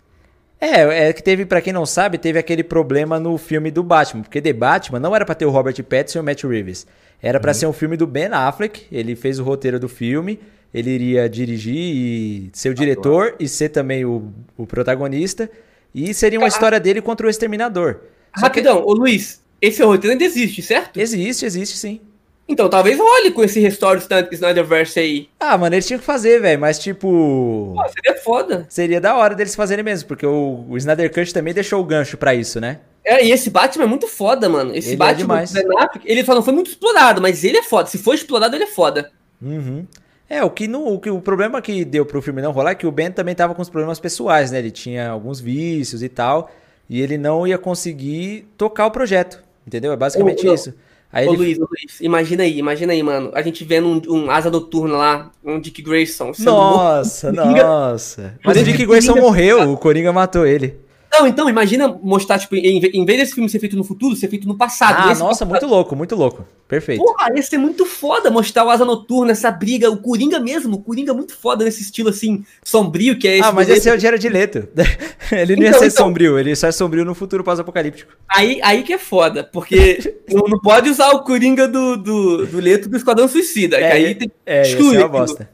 É, 0.61 1.09
é 1.09 1.13
que 1.13 1.23
teve, 1.23 1.47
pra 1.47 1.61
quem 1.61 1.73
não 1.73 1.87
sabe, 1.87 2.19
teve 2.19 2.39
aquele 2.39 2.65
problema 2.65 3.21
no 3.21 3.39
filme 3.39 3.71
do 3.71 3.83
Batman, 3.83 4.23
porque 4.23 4.41
The 4.41 4.53
Batman 4.53 4.99
não 4.99 5.15
era 5.15 5.25
pra 5.25 5.35
ter 5.35 5.47
o 5.47 5.51
Robert 5.51 5.83
Pattinson 5.85 6.19
e 6.19 6.23
o 6.23 6.25
Matt 6.25 6.43
Reeves. 6.45 6.87
Era 7.23 7.39
pra 7.39 7.55
ser 7.55 7.67
um 7.67 7.73
filme 7.73 7.97
do 7.97 8.07
Ben 8.07 8.29
Affleck, 8.33 8.87
ele 8.91 9.15
fez 9.15 9.39
o 9.39 9.45
roteiro 9.45 9.79
do 9.79 9.89
filme, 9.89 10.39
ele 10.73 10.91
iria 10.91 11.29
dirigir 11.29 11.77
e 11.77 12.51
ser 12.53 12.71
o 12.71 12.75
diretor 12.75 13.35
e 13.39 13.49
ser 13.49 13.69
também 13.69 14.05
o, 14.05 14.33
o 14.57 14.67
protagonista, 14.67 15.51
e 15.95 16.13
seria 16.13 16.39
uma 16.39 16.49
história 16.49 16.79
dele 16.79 17.01
contra 17.01 17.27
o 17.27 17.31
Exterminador. 17.31 18.01
Só 18.37 18.49
que 18.49 18.61
Rapidão, 18.61 18.85
ô 18.85 18.93
Luiz, 18.93 19.41
esse 19.61 19.83
roteiro 19.83 20.13
ainda 20.13 20.25
existe, 20.25 20.63
certo? 20.63 20.99
existe, 20.99 21.45
existe 21.45 21.77
sim. 21.77 22.01
Então 22.49 22.69
talvez 22.69 22.99
role 22.99 23.31
com 23.31 23.45
esse 23.45 23.61
restore 23.61 24.01
do 24.01 24.35
Snyderverse 24.35 24.99
aí. 24.99 25.29
Ah, 25.39 25.59
mano, 25.59 25.75
eles 25.75 25.87
tinham 25.87 26.01
que 26.01 26.05
fazer, 26.05 26.41
velho, 26.41 26.59
mas 26.59 26.79
tipo... 26.79 27.75
Pô, 27.77 27.89
seria 27.89 28.23
foda. 28.23 28.67
Seria 28.71 29.01
da 29.01 29.15
hora 29.17 29.35
deles 29.35 29.55
fazerem 29.55 29.85
mesmo, 29.85 30.09
porque 30.09 30.25
o, 30.25 30.65
o 30.69 30.77
Snyder 30.79 31.13
Cut 31.13 31.35
também 31.35 31.53
deixou 31.53 31.81
o 31.81 31.85
gancho 31.85 32.17
pra 32.17 32.35
isso, 32.35 32.59
né? 32.59 32.81
É, 33.05 33.25
e 33.25 33.33
esse 33.33 33.51
Batman 33.51 33.85
é 33.85 33.87
muito 33.87 34.07
foda, 34.09 34.49
mano. 34.49 34.75
Esse 34.75 34.89
Ele 34.89 34.95
é 34.95 34.99
Batman 34.99 35.37
Ben 35.37 35.79
Affleck, 35.79 36.01
ele 36.05 36.25
só 36.25 36.35
não 36.35 36.43
foi 36.43 36.55
muito 36.55 36.71
explorado, 36.71 37.21
mas 37.21 37.45
ele 37.45 37.59
é 37.59 37.63
foda. 37.63 37.89
Se 37.89 37.99
for 37.99 38.15
explorado, 38.15 38.57
ele 38.57 38.65
é 38.65 38.69
foda. 38.69 39.11
Uhum. 39.41 39.87
É, 40.29 40.45
o 40.45 40.51
que, 40.51 40.69
não, 40.69 40.87
o 40.87 41.01
que 41.01 41.09
o 41.09 41.21
problema 41.21 41.63
que 41.63 41.85
deu 41.85 42.05
pro 42.05 42.21
filme 42.21 42.43
não 42.43 42.53
rolar 42.53 42.73
é 42.73 42.75
que 42.75 42.87
o 42.87 42.93
Ben 42.93 43.11
também 43.11 43.35
tava 43.35 43.55
com 43.55 43.63
os 43.63 43.71
problemas 43.71 43.99
pessoais, 43.99 44.51
né? 44.51 44.59
Ele 44.59 44.71
tinha 44.71 45.09
alguns 45.09 45.41
vícios 45.41 46.03
e 46.03 46.09
tal, 46.09 46.51
e 46.89 47.01
ele 47.01 47.17
não 47.17 47.47
ia 47.47 47.57
conseguir 47.57 48.47
tocar 48.59 48.87
o 48.87 48.91
projeto, 48.91 49.43
entendeu? 49.67 49.91
É 49.91 49.97
basicamente 49.97 50.47
Ô, 50.47 50.51
ô, 50.51 50.55
isso. 50.55 50.75
Aí 51.13 51.27
Ô 51.27 51.33
ele... 51.33 51.39
Luiz, 51.39 51.59
ô 51.59 51.69
Luiz, 51.71 52.01
imagina 52.01 52.43
aí, 52.43 52.59
imagina 52.59 52.93
aí, 52.93 53.03
mano. 53.03 53.31
A 53.35 53.41
gente 53.41 53.65
vendo 53.65 53.89
um, 53.89 54.25
um 54.25 54.31
asa 54.31 54.51
noturna 54.51 54.97
lá, 54.97 55.31
um 55.43 55.59
Dick 55.59 55.81
Grayson. 55.81 56.33
Nossa, 56.39 57.33
nossa. 57.33 58.35
Mas 58.45 58.61
o 58.61 58.65
Dick 58.65 58.85
Grayson 58.85 59.13
Coringa- 59.13 59.27
morreu, 59.27 59.73
o 59.73 59.77
Coringa 59.77 60.13
matou 60.13 60.47
ele. 60.47 60.79
Não, 61.19 61.27
então, 61.27 61.49
imagina 61.51 61.89
mostrar, 62.03 62.39
tipo, 62.39 62.55
em, 62.55 62.79
em 62.79 63.05
vez 63.05 63.19
desse 63.19 63.35
filme 63.35 63.49
ser 63.49 63.59
feito 63.59 63.77
no 63.77 63.83
futuro, 63.83 64.15
ser 64.15 64.29
feito 64.29 64.47
no 64.47 64.57
passado. 64.57 64.97
Ah, 64.99 65.07
nossa, 65.09 65.45
passado- 65.45 65.49
muito 65.49 65.67
louco, 65.67 65.97
muito 65.97 66.15
louco. 66.15 66.47
Perfeito. 66.69 67.03
Porra, 67.03 67.29
ia 67.35 67.43
ser 67.43 67.57
muito 67.59 67.85
foda 67.87 68.31
mostrar 68.31 68.65
o 68.65 68.71
Asa 68.71 68.85
Noturna, 68.85 69.33
essa 69.33 69.51
briga, 69.51 69.91
o 69.91 69.97
Coringa 69.97 70.39
mesmo, 70.39 70.77
o 70.77 70.81
Coringa 70.83 71.15
muito 71.15 71.35
foda 71.35 71.65
nesse 71.65 71.83
estilo, 71.83 72.11
assim, 72.11 72.45
sombrio, 72.63 73.19
que 73.19 73.27
é 73.27 73.39
esse... 73.39 73.49
Ah, 73.49 73.53
mas 73.53 73.69
esse 73.69 73.89
é 73.89 73.95
o 73.95 73.99
Jared 73.99 74.29
Leto. 74.29 74.69
ele 75.33 75.57
não 75.57 75.63
ia 75.63 75.69
Então, 75.71 75.81
ser 75.81 75.87
então. 75.87 76.07
sombrio, 76.07 76.39
ele 76.39 76.55
só 76.55 76.67
é 76.69 76.73
sombrio 76.73 77.05
no 77.07 77.15
futuro 77.15 77.43
pós-apocalíptico. 77.43 78.13
aí, 78.29 78.61
aí 78.63 78.83
que 78.83 78.93
é 78.93 78.99
foda, 78.99 79.43
porque 79.45 80.15
não, 80.31 80.43
não 80.47 80.61
pode 80.61 80.91
usar 80.91 81.11
o 81.13 81.25
Coringa 81.25 81.67
do, 81.67 81.97
do, 81.97 82.47
do 82.47 82.61
Leto 82.61 82.89
do 82.89 82.97
Esquadrão 82.99 83.27
Suicida, 83.29 83.79
que 83.79 83.85
aí 83.85 84.15
tem 84.15 84.31
é, 84.45 84.63
exclui 84.63 84.91
ser 84.91 84.99
uma 84.99 85.09
bosta. 85.09 85.51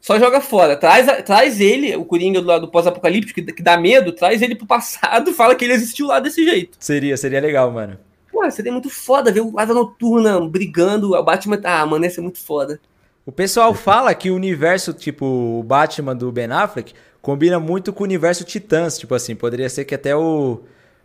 Só 0.00 0.18
joga 0.18 0.40
fora. 0.40 0.76
Traz, 0.76 1.06
traz 1.24 1.60
ele, 1.60 1.94
o 1.94 2.04
Coringa 2.04 2.40
do 2.40 2.46
lado 2.46 2.62
do 2.62 2.70
pós-apocalíptico, 2.70 3.42
que, 3.42 3.52
que 3.52 3.62
dá 3.62 3.76
medo, 3.78 4.12
traz 4.12 4.40
ele 4.40 4.54
pro 4.54 4.66
passado, 4.66 5.32
fala 5.34 5.54
que 5.54 5.64
ele 5.64 5.74
existiu 5.74 6.06
lá 6.06 6.18
desse 6.20 6.44
jeito. 6.44 6.76
Seria, 6.80 7.16
seria 7.16 7.40
legal, 7.40 7.70
mano. 7.70 7.98
Pô, 8.32 8.48
seria 8.50 8.72
muito 8.72 8.88
foda 8.88 9.30
ver 9.30 9.40
o 9.40 9.58
Asa 9.58 9.74
Noturna 9.74 10.40
brigando, 10.40 11.12
o 11.14 11.22
Batman... 11.22 11.60
Ah, 11.64 11.84
mano, 11.84 12.04
ia 12.04 12.10
ser 12.10 12.20
muito 12.22 12.38
foda. 12.38 12.80
O 13.26 13.32
pessoal 13.32 13.74
fala 13.74 14.14
que 14.14 14.30
o 14.30 14.34
universo, 14.34 14.92
tipo, 14.94 15.26
o 15.26 15.62
Batman 15.62 16.16
do 16.16 16.32
Ben 16.32 16.50
Affleck, 16.50 16.94
combina 17.20 17.60
muito 17.60 17.92
com 17.92 18.02
o 18.02 18.06
universo 18.06 18.44
Titãs. 18.44 18.98
Tipo 18.98 19.14
assim, 19.14 19.36
poderia 19.36 19.68
ser 19.68 19.84
que 19.84 19.94
até 19.94 20.16
o, 20.16 20.60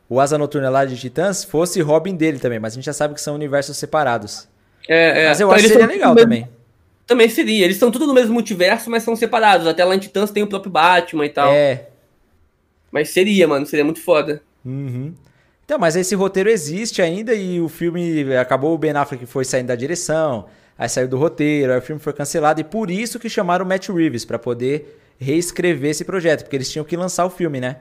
o 0.07 0.19
Asa 0.19 0.37
Noturna 0.37 0.69
lá 0.69 0.85
de 0.85 0.97
Titãs 0.97 1.43
fosse 1.43 1.81
Robin 1.81 2.15
dele 2.15 2.39
também, 2.39 2.59
mas 2.59 2.73
a 2.73 2.75
gente 2.75 2.85
já 2.85 2.93
sabe 2.93 3.13
que 3.13 3.21
são 3.21 3.35
universos 3.35 3.75
separados. 3.75 4.47
É, 4.87 5.23
é. 5.23 5.29
Mas 5.29 5.39
eu 5.41 5.47
Então, 5.47 5.55
acho 5.57 5.67
que 5.67 5.73
seria 5.73 5.87
legal 5.87 6.15
também. 6.15 6.47
Também 7.07 7.29
seria. 7.29 7.65
Eles 7.65 7.75
estão 7.75 7.91
tudo 7.91 8.07
no 8.07 8.13
mesmo 8.13 8.33
multiverso, 8.33 8.89
mas 8.89 9.03
são 9.03 9.15
separados. 9.15 9.67
Até 9.67 9.83
lá 9.83 9.95
em 9.95 9.99
Titãs 9.99 10.31
tem 10.31 10.43
o 10.43 10.47
próprio 10.47 10.71
Batman 10.71 11.25
e 11.25 11.29
tal. 11.29 11.51
É. 11.51 11.87
Mas 12.91 13.09
seria, 13.09 13.47
mano. 13.47 13.65
Seria 13.65 13.85
muito 13.85 14.01
foda. 14.01 14.41
Uhum. 14.63 15.13
Então, 15.65 15.79
mas 15.79 15.95
esse 15.95 16.13
roteiro 16.13 16.49
existe 16.49 17.01
ainda 17.01 17.33
e 17.33 17.59
o 17.59 17.67
filme 17.67 18.35
acabou, 18.35 18.75
o 18.75 18.77
Ben 18.77 18.91
Affleck 18.91 19.25
foi 19.25 19.43
saindo 19.43 19.67
da 19.67 19.75
direção, 19.75 20.45
aí 20.77 20.87
saiu 20.87 21.07
do 21.07 21.17
roteiro, 21.17 21.73
aí 21.73 21.79
o 21.79 21.81
filme 21.81 21.99
foi 21.99 22.13
cancelado 22.13 22.61
e 22.61 22.63
por 22.63 22.91
isso 22.91 23.17
que 23.19 23.27
chamaram 23.27 23.65
o 23.65 23.67
Matt 23.67 23.89
Reeves 23.89 24.23
pra 24.23 24.37
poder 24.37 24.99
reescrever 25.19 25.89
esse 25.89 26.05
projeto, 26.05 26.43
porque 26.43 26.55
eles 26.55 26.71
tinham 26.71 26.85
que 26.85 26.95
lançar 26.95 27.25
o 27.25 27.31
filme, 27.31 27.59
né? 27.59 27.77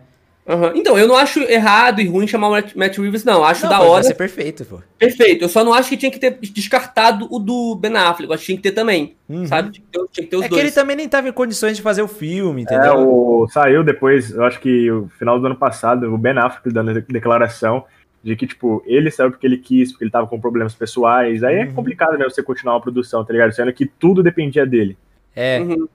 Aham. 0.46 0.72
Então, 0.74 0.98
eu 0.98 1.08
não 1.08 1.16
acho 1.16 1.40
errado 1.40 2.00
e 2.02 2.06
ruim 2.06 2.26
chamar 2.26 2.48
o 2.48 2.52
Matt, 2.76 2.98
Reeves, 2.98 3.24
não. 3.24 3.42
Acho 3.42 3.62
Não, 3.62 3.70
da 3.70 3.80
hora. 3.80 3.92
Vai 3.94 4.02
ser 4.04 4.14
perfeito, 4.14 4.64
pô. 4.66 4.78
Perfeito. 4.98 5.42
Eu 5.42 5.48
só 5.48 5.64
não 5.64 5.72
acho 5.72 5.88
que 5.88 5.96
tinha 5.96 6.10
que 6.10 6.18
ter 6.18 6.38
descartado 6.40 7.26
o 7.30 7.38
do 7.38 7.74
Ben 7.76 7.96
Affleck. 7.96 8.28
Eu 8.28 8.34
acho 8.34 8.40
que 8.42 8.46
tinha 8.46 8.56
que 8.58 8.62
ter 8.62 8.72
também. 8.72 9.14
Uhum. 9.28 9.46
Sabe? 9.46 9.70
Tinha 9.70 9.84
que 9.86 9.90
ter, 9.98 10.06
tinha 10.12 10.24
que 10.24 10.30
ter 10.30 10.36
os 10.36 10.42
É 10.42 10.48
que 10.48 10.50
dois. 10.50 10.62
ele 10.62 10.72
também 10.72 10.96
nem 10.96 11.08
tava 11.08 11.28
em 11.28 11.32
condições 11.32 11.76
de 11.76 11.82
fazer 11.82 12.02
o 12.02 12.08
filme, 12.08 12.60
É, 12.60 12.64
entendeu? 12.64 13.08
o, 13.08 13.48
saiu 13.48 13.82
depois, 13.82 14.30
eu 14.32 14.44
acho 14.44 14.60
que 14.60 14.90
o 14.90 15.08
final 15.18 15.40
do 15.40 15.46
ano 15.46 15.56
passado, 15.56 16.12
o 16.12 16.18
Ben 16.18 16.36
Affleck 16.36 16.70
dando 16.70 16.90
a 16.90 16.94
declaração 17.08 17.84
de 18.22 18.36
que, 18.36 18.46
tipo, 18.46 18.82
ele 18.86 19.10
saiu 19.10 19.30
porque 19.30 19.46
ele 19.46 19.56
quis, 19.58 19.92
porque 19.92 20.04
ele 20.04 20.10
tava 20.10 20.26
com 20.26 20.38
problemas 20.40 20.74
pessoais. 20.74 21.42
Aí 21.42 21.56
é 21.56 21.64
Uhum. 21.64 21.72
complicado, 21.72 22.18
né, 22.18 22.24
você 22.24 22.42
continuar 22.42 22.74
uma 22.74 22.80
produção, 22.82 23.24
tá 23.24 23.32
ligado? 23.32 23.52
Sendo 23.52 23.72
que 23.72 23.86
tudo 23.86 24.22
dependia 24.22 24.66
dele. 24.66 24.96
É. 25.34 25.58
Uhum. 25.60 25.88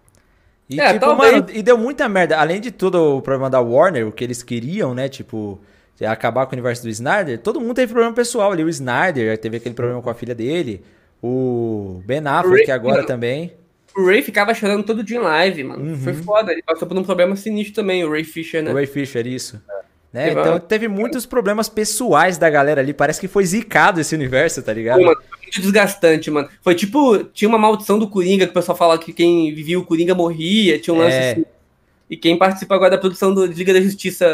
E, 0.69 0.79
É, 0.79 0.93
tipo, 0.93 0.99
talvez. 1.05 1.31
mano, 1.33 1.47
e 1.51 1.63
deu 1.63 1.77
muita 1.77 2.07
merda. 2.07 2.37
Além 2.37 2.61
de 2.61 2.69
todo 2.71 3.17
o 3.17 3.21
problema 3.21 3.49
da 3.49 3.59
Warner, 3.59 4.07
o 4.07 4.11
que 4.11 4.23
eles 4.23 4.43
queriam, 4.43 4.93
né? 4.93 5.09
Tipo, 5.09 5.59
acabar 6.05 6.45
com 6.45 6.51
o 6.51 6.55
universo 6.55 6.83
do 6.83 6.89
Snyder, 6.89 7.39
todo 7.39 7.59
mundo 7.59 7.73
teve 7.73 7.91
problema 7.91 8.13
pessoal 8.15 8.51
ali. 8.51 8.63
O 8.63 8.69
Snyder 8.69 9.37
teve 9.37 9.57
aquele 9.57 9.73
problema 9.75 10.01
com 10.01 10.09
a 10.09 10.13
filha 10.13 10.35
dele. 10.35 10.83
O 11.21 12.01
Ben 12.05 12.21
Affleck 12.25 12.67
Ray- 12.67 12.71
agora 12.71 13.03
também. 13.05 13.53
O 13.97 14.05
Ray 14.05 14.21
ficava 14.21 14.53
chorando 14.53 14.83
todo 14.83 15.03
dia 15.03 15.17
em 15.17 15.21
live, 15.21 15.63
mano. 15.63 15.83
Uhum. 15.83 15.97
Foi 15.97 16.13
foda. 16.13 16.51
Ele 16.53 16.61
passou 16.63 16.87
por 16.87 16.95
um 16.97 17.03
problema 17.03 17.35
sinistro 17.35 17.73
também, 17.75 18.03
o 18.03 18.11
Ray 18.11 18.23
Fisher, 18.23 18.61
né? 18.63 18.71
O 18.71 18.75
Ray 18.75 18.85
Fisher, 18.85 19.25
isso. 19.27 19.61
Né? 20.13 20.25
Teve 20.29 20.39
Então 20.39 20.53
uma- 20.53 20.59
teve 20.59 20.87
muitos 20.87 21.25
problemas 21.25 21.67
pessoais 21.67 22.37
da 22.37 22.49
galera 22.49 22.79
ali. 22.81 22.93
Parece 22.93 23.19
que 23.19 23.27
foi 23.27 23.45
zicado 23.45 23.99
esse 23.99 24.15
universo, 24.15 24.61
tá 24.63 24.71
ligado? 24.73 25.03
Pô, 25.03 25.15
muito 25.57 25.61
desgastante, 25.61 26.29
mano. 26.31 26.47
Foi 26.61 26.75
tipo, 26.75 27.23
tinha 27.25 27.49
uma 27.49 27.57
maldição 27.57 27.97
do 27.99 28.07
Coringa, 28.07 28.45
que 28.45 28.51
o 28.51 28.53
pessoal 28.53 28.77
fala 28.77 28.97
que 28.97 29.11
quem 29.13 29.53
vivia 29.53 29.79
o 29.79 29.85
Coringa 29.85 30.15
morria, 30.15 30.79
tinha 30.79 30.93
um 30.93 30.97
lance 30.99 31.15
É. 31.15 31.31
assim. 31.31 31.45
E 32.09 32.17
quem 32.17 32.37
participa 32.37 32.75
agora 32.75 32.91
da 32.91 32.97
produção 32.97 33.33
do 33.33 33.45
Liga 33.45 33.73
da 33.73 33.81
Justiça 33.81 34.25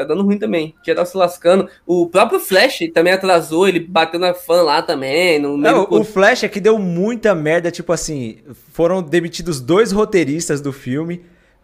Tá 0.00 0.04
dando 0.04 0.22
ruim 0.22 0.38
também. 0.38 0.74
Geral 0.82 1.04
se 1.04 1.14
lascando. 1.14 1.68
O 1.86 2.06
próprio 2.06 2.40
Flash 2.40 2.78
também 2.94 3.12
atrasou, 3.12 3.68
ele 3.68 3.78
bateu 3.80 4.18
na 4.18 4.32
fã 4.32 4.62
lá 4.62 4.80
também. 4.80 5.38
No 5.38 5.58
Não, 5.58 5.86
o 5.90 6.02
Flash 6.02 6.42
é 6.42 6.48
que 6.48 6.58
deu 6.58 6.78
muita 6.78 7.34
merda, 7.34 7.70
tipo 7.70 7.92
assim, 7.92 8.38
foram 8.72 9.02
demitidos 9.02 9.60
dois 9.60 9.92
roteiristas 9.92 10.62
do 10.62 10.72
filme. 10.72 11.20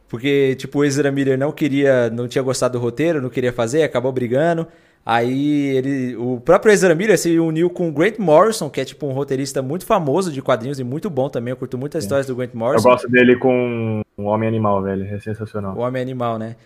Porque, 0.07 0.55
tipo, 0.57 0.81
o 0.81 0.85
Ezra 0.85 1.11
Miller 1.11 1.39
não 1.39 1.51
queria, 1.51 2.11
não 2.11 2.29
tinha 2.29 2.43
gostado 2.43 2.79
do 2.79 2.83
roteiro, 2.83 3.23
não 3.23 3.31
queria 3.31 3.55
fazer, 3.55 3.83
acabou 3.83 4.13
brigando. 4.13 4.67
Aí 5.09 5.77
ele, 5.77 6.17
o 6.17 6.41
próprio 6.41 6.73
Ezra 6.73 6.93
Miller 6.93 7.17
se 7.17 7.39
uniu 7.39 7.71
com 7.71 7.89
o 7.89 7.93
Grant 7.93 8.19
Morrison, 8.19 8.69
que 8.69 8.81
é 8.81 8.85
tipo 8.85 9.07
um 9.07 9.13
roteirista 9.13 9.63
muito 9.63 9.87
famoso 9.87 10.33
de 10.33 10.43
quadrinhos 10.43 10.81
e 10.81 10.85
muito 10.85 11.09
bom 11.09 11.29
também. 11.29 11.53
Eu 11.53 11.57
curto 11.57 11.79
muitas 11.79 12.03
histórias 12.03 12.27
do 12.27 12.35
Grant 12.35 12.53
Morrison. 12.55 12.89
Eu 12.89 12.93
gosto 12.93 13.09
dele 13.09 13.37
com 13.37 14.03
o 14.17 14.25
Homem 14.25 14.49
Animal, 14.49 14.83
velho. 14.83 15.05
É 15.05 15.21
sensacional. 15.21 15.77
O 15.77 15.81
Homem 15.81 16.03
Animal, 16.03 16.41
né? 16.41 16.57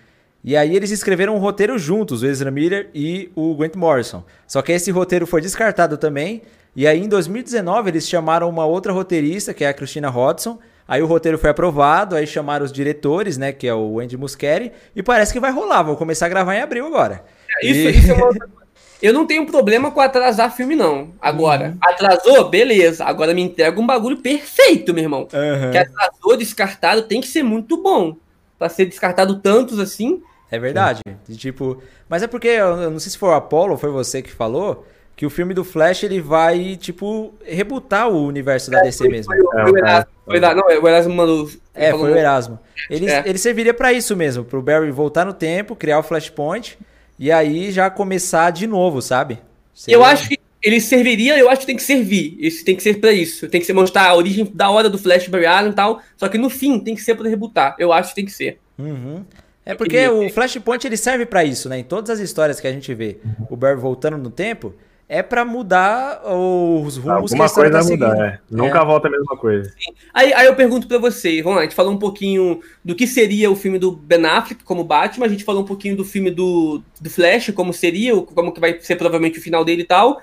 E 0.43 0.57
aí 0.57 0.74
eles 0.74 0.91
escreveram 0.91 1.36
um 1.36 1.38
roteiro 1.38 1.78
juntos, 1.78 2.22
o 2.22 2.26
Ezra 2.26 2.51
Miller 2.51 2.88
e 2.95 3.30
o 3.36 3.55
Grant 3.55 3.74
Morrison. 3.74 4.24
Só 4.47 4.62
que 4.62 4.72
esse 4.72 4.91
roteiro 4.91 5.26
foi 5.26 5.43
descartado 5.43 5.99
também. 5.99 6.41
E 6.74 6.86
aí 6.86 6.99
em 6.99 7.09
2019 7.11 7.91
eles 7.91 8.09
chamaram 8.09 8.49
uma 8.49 8.64
outra 8.64 8.91
roteirista, 8.91 9.53
que 9.53 9.64
é 9.64 9.68
a 9.68 9.74
Christina 9.74 10.09
Hodson. 10.09 10.59
Aí 10.88 11.03
o 11.03 11.07
roteiro 11.07 11.36
foi 11.36 11.51
aprovado, 11.51 12.16
aí 12.16 12.26
chamaram 12.26 12.64
os 12.64 12.72
diretores, 12.72 13.36
né, 13.36 13.53
que 13.53 13.68
é 13.68 13.74
o 13.74 14.01
Andy 14.01 14.16
Muschietti, 14.16 14.72
e 14.97 15.03
parece 15.03 15.32
que 15.32 15.38
vai 15.38 15.53
rolar, 15.53 15.84
vou 15.84 15.95
começar 15.95 16.26
a 16.26 16.28
gravar 16.28 16.57
em 16.57 16.62
abril 16.62 16.84
agora. 16.86 17.22
Isso, 17.62 17.98
isso 17.98 18.11
é 18.12 18.14
uma 18.14 18.30
Eu 19.03 19.14
não 19.14 19.26
tenho 19.26 19.46
problema 19.46 19.90
com 19.90 20.01
atrasar 20.01 20.55
filme, 20.55 20.76
não. 20.76 21.12
Agora, 21.20 21.68
uhum. 21.68 21.78
atrasou, 21.80 22.51
beleza. 22.51 23.05
Agora 23.05 23.32
me 23.32 23.40
entrega 23.40 23.80
um 23.80 23.86
bagulho 23.86 24.18
perfeito, 24.18 24.92
meu 24.92 25.05
irmão. 25.05 25.20
Uhum. 25.32 25.70
Que 25.70 25.78
atrasou, 25.78 26.36
descartado, 26.36 27.03
tem 27.03 27.20
que 27.20 27.28
ser 27.28 27.42
muito 27.42 27.82
bom. 27.82 28.16
Pra 28.59 28.68
ser 28.68 28.84
descartado 28.84 29.38
tantos 29.38 29.78
assim. 29.78 30.22
É 30.51 30.59
verdade. 30.59 31.01
Tipo, 31.30 31.82
mas 32.09 32.22
é 32.22 32.26
porque, 32.26 32.48
eu 32.48 32.90
não 32.90 32.98
sei 32.98 33.12
se 33.12 33.18
foi 33.18 33.30
o 33.30 33.34
Apollo, 33.34 33.78
foi 33.78 33.90
você 33.90 34.20
que 34.20 34.30
falou, 34.30 34.86
que 35.16 35.24
o 35.24 35.30
filme 35.30 35.55
do 35.55 35.64
Flash 35.64 36.03
ele 36.03 36.20
vai, 36.20 36.76
tipo, 36.76 37.32
rebutar 37.42 38.11
o 38.11 38.26
universo 38.26 38.70
da 38.70 38.82
DC 38.82 38.98
foi, 38.98 39.09
mesmo. 39.09 39.32
Foi, 39.34 39.42
foi, 39.42 39.72
o 39.72 39.78
Erasmo. 39.78 40.11
Foi, 40.26 40.40
não, 40.40 40.82
o 40.82 40.88
Erasmo 40.88 41.14
mandou. 41.14 41.51
É, 41.74 41.90
foi 41.90 42.12
o 42.12 42.16
Erasmo. 42.16 42.59
Ele, 42.90 43.11
é. 43.11 43.22
ele 43.24 43.38
serviria 43.38 43.72
para 43.72 43.94
isso 43.94 44.14
mesmo, 44.14 44.44
pro 44.44 44.61
Barry 44.61 44.90
voltar 44.90 45.24
no 45.24 45.32
tempo, 45.32 45.74
criar 45.74 46.01
o 46.01 46.03
Flashpoint 46.03 46.76
e 47.21 47.31
aí 47.31 47.71
já 47.71 47.91
começar 47.91 48.51
de 48.51 48.66
novo, 48.66 49.03
sabe? 49.03 49.39
Seria... 49.75 49.97
Eu 49.97 50.03
acho 50.03 50.29
que 50.29 50.41
ele 50.62 50.81
serviria, 50.81 51.39
eu 51.39 51.49
acho 51.49 51.61
que 51.61 51.66
tem 51.66 51.77
que 51.77 51.83
servir. 51.83 52.37
Isso 52.39 52.64
tem 52.64 52.75
que 52.75 52.83
ser 52.83 52.99
para 52.99 53.12
isso. 53.12 53.47
Tem 53.49 53.61
que 53.61 53.66
ser 53.66 53.75
mostrar 53.75 54.09
a 54.09 54.14
origem 54.14 54.51
da 54.55 54.71
hora 54.71 54.89
do 54.89 54.99
Flash 54.99 55.29
Barry 55.29 55.47
Allen 55.47 55.73
e 55.73 55.75
tal. 55.75 56.03
Só 56.16 56.29
que 56.29 56.39
no 56.39 56.51
fim 56.51 56.81
tem 56.81 56.95
que 56.95 57.03
ser 57.03 57.14
para 57.14 57.29
rebutar. 57.29 57.77
Eu 57.79 57.93
acho 57.93 58.11
que 58.11 58.14
tem 58.16 58.25
que 58.25 58.33
ser. 58.33 58.59
Uhum. 58.79 59.25
É 59.64 59.75
porque 59.75 60.09
o 60.09 60.29
Flashpoint 60.31 60.87
ele 60.87 60.97
serve 60.97 61.27
para 61.27 61.45
isso, 61.45 61.68
né? 61.68 61.79
Em 61.79 61.85
todas 61.85 62.11
as 62.11 62.18
histórias 62.18 62.59
que 62.59 62.66
a 62.66 62.73
gente 62.73 62.93
vê, 62.95 63.18
o 63.49 63.57
Barry 63.57 63.79
voltando 63.79 64.16
no 64.16 64.31
tempo, 64.31 64.75
é 65.12 65.24
para 65.24 65.44
mudar 65.44 66.20
os 66.24 66.96
rumos 66.96 67.32
Alguma 67.32 67.46
que 67.48 67.52
a 67.52 67.54
coisa 67.54 67.78
tá 67.80 67.84
mudar, 67.84 68.26
é. 68.28 68.38
Nunca 68.48 68.78
é. 68.78 68.84
volta 68.84 69.08
a 69.08 69.11
mesma 69.11 69.36
coisa. 69.36 69.74
Aí, 70.14 70.32
aí 70.32 70.46
eu 70.46 70.54
pergunto 70.54 70.86
para 70.86 70.98
vocês, 70.98 71.42
vamos 71.42 71.56
lá, 71.56 71.62
a 71.62 71.64
gente 71.64 71.74
falou 71.74 71.92
um 71.92 71.98
pouquinho 71.98 72.61
do 72.84 72.94
que 72.94 73.08
seria 73.08 73.50
o 73.50 73.56
filme 73.56 73.76
do 73.76 73.90
Ben 73.90 74.24
Affleck 74.24 74.62
como 74.62 74.84
Batman, 74.84 75.26
a 75.26 75.28
gente 75.28 75.42
falou 75.42 75.62
um 75.62 75.66
pouquinho 75.66 75.96
do 75.96 76.04
filme 76.04 76.30
do, 76.30 76.80
do 77.00 77.11
Flash, 77.11 77.50
como 77.50 77.72
seria, 77.72 78.14
como 78.22 78.52
que 78.52 78.61
vai 78.61 78.78
ser 78.78 78.94
provavelmente 78.94 79.40
o 79.40 79.42
final 79.42 79.64
dele 79.64 79.82
e 79.82 79.86
tal. 79.86 80.22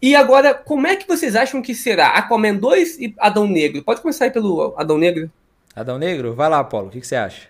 E 0.00 0.14
agora, 0.14 0.52
como 0.52 0.86
é 0.86 0.94
que 0.94 1.08
vocês 1.08 1.34
acham 1.34 1.62
que 1.62 1.74
será 1.74 2.08
Aquaman 2.08 2.56
2 2.56 2.98
e 3.00 3.14
Adão 3.18 3.46
Negro? 3.48 3.82
Pode 3.82 4.02
começar 4.02 4.26
aí 4.26 4.30
pelo 4.30 4.74
Adão 4.76 4.98
Negro. 4.98 5.30
Adão 5.74 5.98
Negro? 5.98 6.34
Vai 6.34 6.50
lá, 6.50 6.62
Paulo, 6.62 6.88
o 6.88 6.90
que, 6.90 7.00
que 7.00 7.06
você 7.06 7.16
acha? 7.16 7.48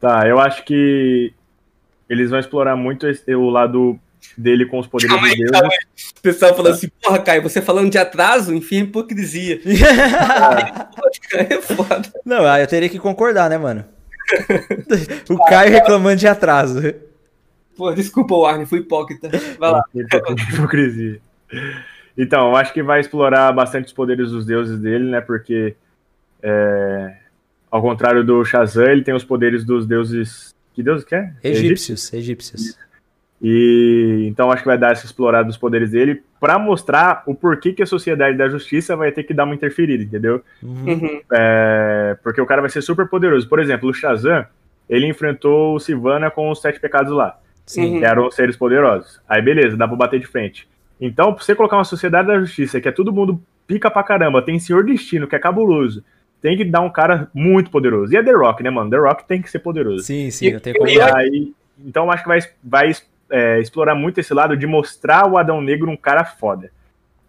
Tá, 0.00 0.26
eu 0.26 0.40
acho 0.40 0.64
que 0.64 1.34
eles 2.08 2.30
vão 2.30 2.40
explorar 2.40 2.74
muito 2.74 3.06
esse, 3.06 3.34
o 3.34 3.50
lado 3.50 4.00
dele 4.36 4.66
com 4.66 4.78
os 4.78 4.86
poderes 4.86 5.14
calma 5.14 5.30
de 5.30 5.36
Deus. 5.36 5.50
Calma 5.50 5.68
aí. 5.68 5.86
O 6.18 6.22
pessoal 6.22 6.54
falando 6.54 6.74
assim, 6.74 6.88
porra, 7.02 7.18
Caio, 7.18 7.42
você 7.42 7.60
falando 7.62 7.90
de 7.90 7.98
atraso, 7.98 8.54
enfim, 8.54 8.82
hipocrisia. 8.82 9.60
é 11.34 11.60
foda. 11.60 12.02
Não, 12.24 12.46
eu 12.56 12.66
teria 12.66 12.88
que 12.88 12.98
concordar, 12.98 13.48
né, 13.50 13.58
mano? 13.58 13.84
o 15.28 15.38
Caio 15.44 15.72
reclamando 15.72 16.16
de 16.16 16.28
atraso. 16.28 16.80
Pô, 17.76 17.92
desculpa, 17.92 18.34
Warner, 18.34 18.66
fui 18.66 18.80
hipócrita. 18.80 19.30
Vai 19.58 19.72
lá. 19.72 19.82
hipocrisia. 20.52 21.20
Então, 22.16 22.48
eu 22.48 22.56
acho 22.56 22.72
que 22.72 22.82
vai 22.82 23.00
explorar 23.00 23.52
bastante 23.52 23.86
os 23.86 23.92
poderes 23.92 24.30
dos 24.30 24.44
deuses 24.44 24.78
dele, 24.78 25.10
né? 25.10 25.20
Porque, 25.20 25.74
é, 26.42 27.16
ao 27.70 27.80
contrário 27.80 28.24
do 28.24 28.44
Shazam, 28.44 28.84
ele 28.84 29.02
tem 29.02 29.14
os 29.14 29.24
poderes 29.24 29.64
dos 29.64 29.86
deuses. 29.86 30.54
Que 30.74 30.82
deus 30.82 31.04
que 31.04 31.14
é? 31.14 31.32
Egípcios. 31.42 32.12
Egípcios. 32.12 32.76
E 33.42 34.26
então 34.28 34.50
acho 34.50 34.62
que 34.62 34.68
vai 34.68 34.76
dar 34.76 34.92
essa 34.92 35.06
explorada 35.06 35.46
dos 35.46 35.56
poderes 35.56 35.92
dele 35.92 36.22
para 36.38 36.58
mostrar 36.58 37.22
o 37.26 37.34
porquê 37.34 37.72
que 37.72 37.82
a 37.82 37.86
sociedade 37.86 38.36
da 38.36 38.48
justiça 38.48 38.94
vai 38.94 39.10
ter 39.12 39.22
que 39.22 39.32
dar 39.32 39.44
uma 39.44 39.54
interferida, 39.54 40.02
entendeu? 40.04 40.42
Uhum. 40.62 41.20
É, 41.32 42.16
porque 42.22 42.40
o 42.40 42.46
cara 42.46 42.60
vai 42.60 42.70
ser 42.70 42.82
super 42.82 43.08
poderoso. 43.08 43.48
Por 43.48 43.58
exemplo, 43.58 43.88
o 43.88 43.94
Shazam, 43.94 44.44
ele 44.88 45.06
enfrentou 45.06 45.74
o 45.74 45.80
Sivana 45.80 46.30
com 46.30 46.50
os 46.50 46.60
sete 46.60 46.78
pecados 46.78 47.12
lá. 47.12 47.38
Sim. 47.64 47.98
Que 47.98 48.04
eram 48.04 48.30
seres 48.30 48.56
poderosos. 48.56 49.20
Aí 49.28 49.40
beleza, 49.40 49.76
dá 49.76 49.88
pra 49.88 49.96
bater 49.96 50.20
de 50.20 50.26
frente. 50.26 50.68
Então, 51.00 51.32
pra 51.32 51.42
você 51.42 51.54
colocar 51.54 51.76
uma 51.76 51.84
sociedade 51.84 52.28
da 52.28 52.38
justiça 52.38 52.80
que 52.80 52.88
é 52.88 52.92
todo 52.92 53.12
mundo 53.12 53.40
pica 53.66 53.90
pra 53.90 54.02
caramba, 54.02 54.42
tem 54.42 54.58
senhor 54.58 54.84
destino, 54.84 55.26
que 55.26 55.36
é 55.36 55.38
cabuloso, 55.38 56.04
tem 56.42 56.56
que 56.56 56.64
dar 56.64 56.80
um 56.80 56.90
cara 56.90 57.30
muito 57.32 57.70
poderoso. 57.70 58.12
E 58.12 58.16
é 58.16 58.22
The 58.22 58.32
Rock, 58.32 58.62
né, 58.62 58.68
mano? 58.68 58.90
The 58.90 58.98
Rock 58.98 59.26
tem 59.26 59.40
que 59.40 59.50
ser 59.50 59.60
poderoso. 59.60 60.04
Sim, 60.04 60.30
sim, 60.30 60.52
não 60.52 60.60
tem 60.60 60.74
como. 60.74 60.90
E 60.90 61.00
aí, 61.00 61.52
então 61.78 62.10
acho 62.10 62.22
que 62.22 62.28
vai, 62.28 62.40
vai 62.62 62.92
é, 63.30 63.60
explorar 63.60 63.94
muito 63.94 64.18
esse 64.18 64.34
lado 64.34 64.56
de 64.56 64.66
mostrar 64.66 65.30
o 65.30 65.38
Adão 65.38 65.60
Negro 65.60 65.90
um 65.90 65.96
cara 65.96 66.24
foda. 66.24 66.70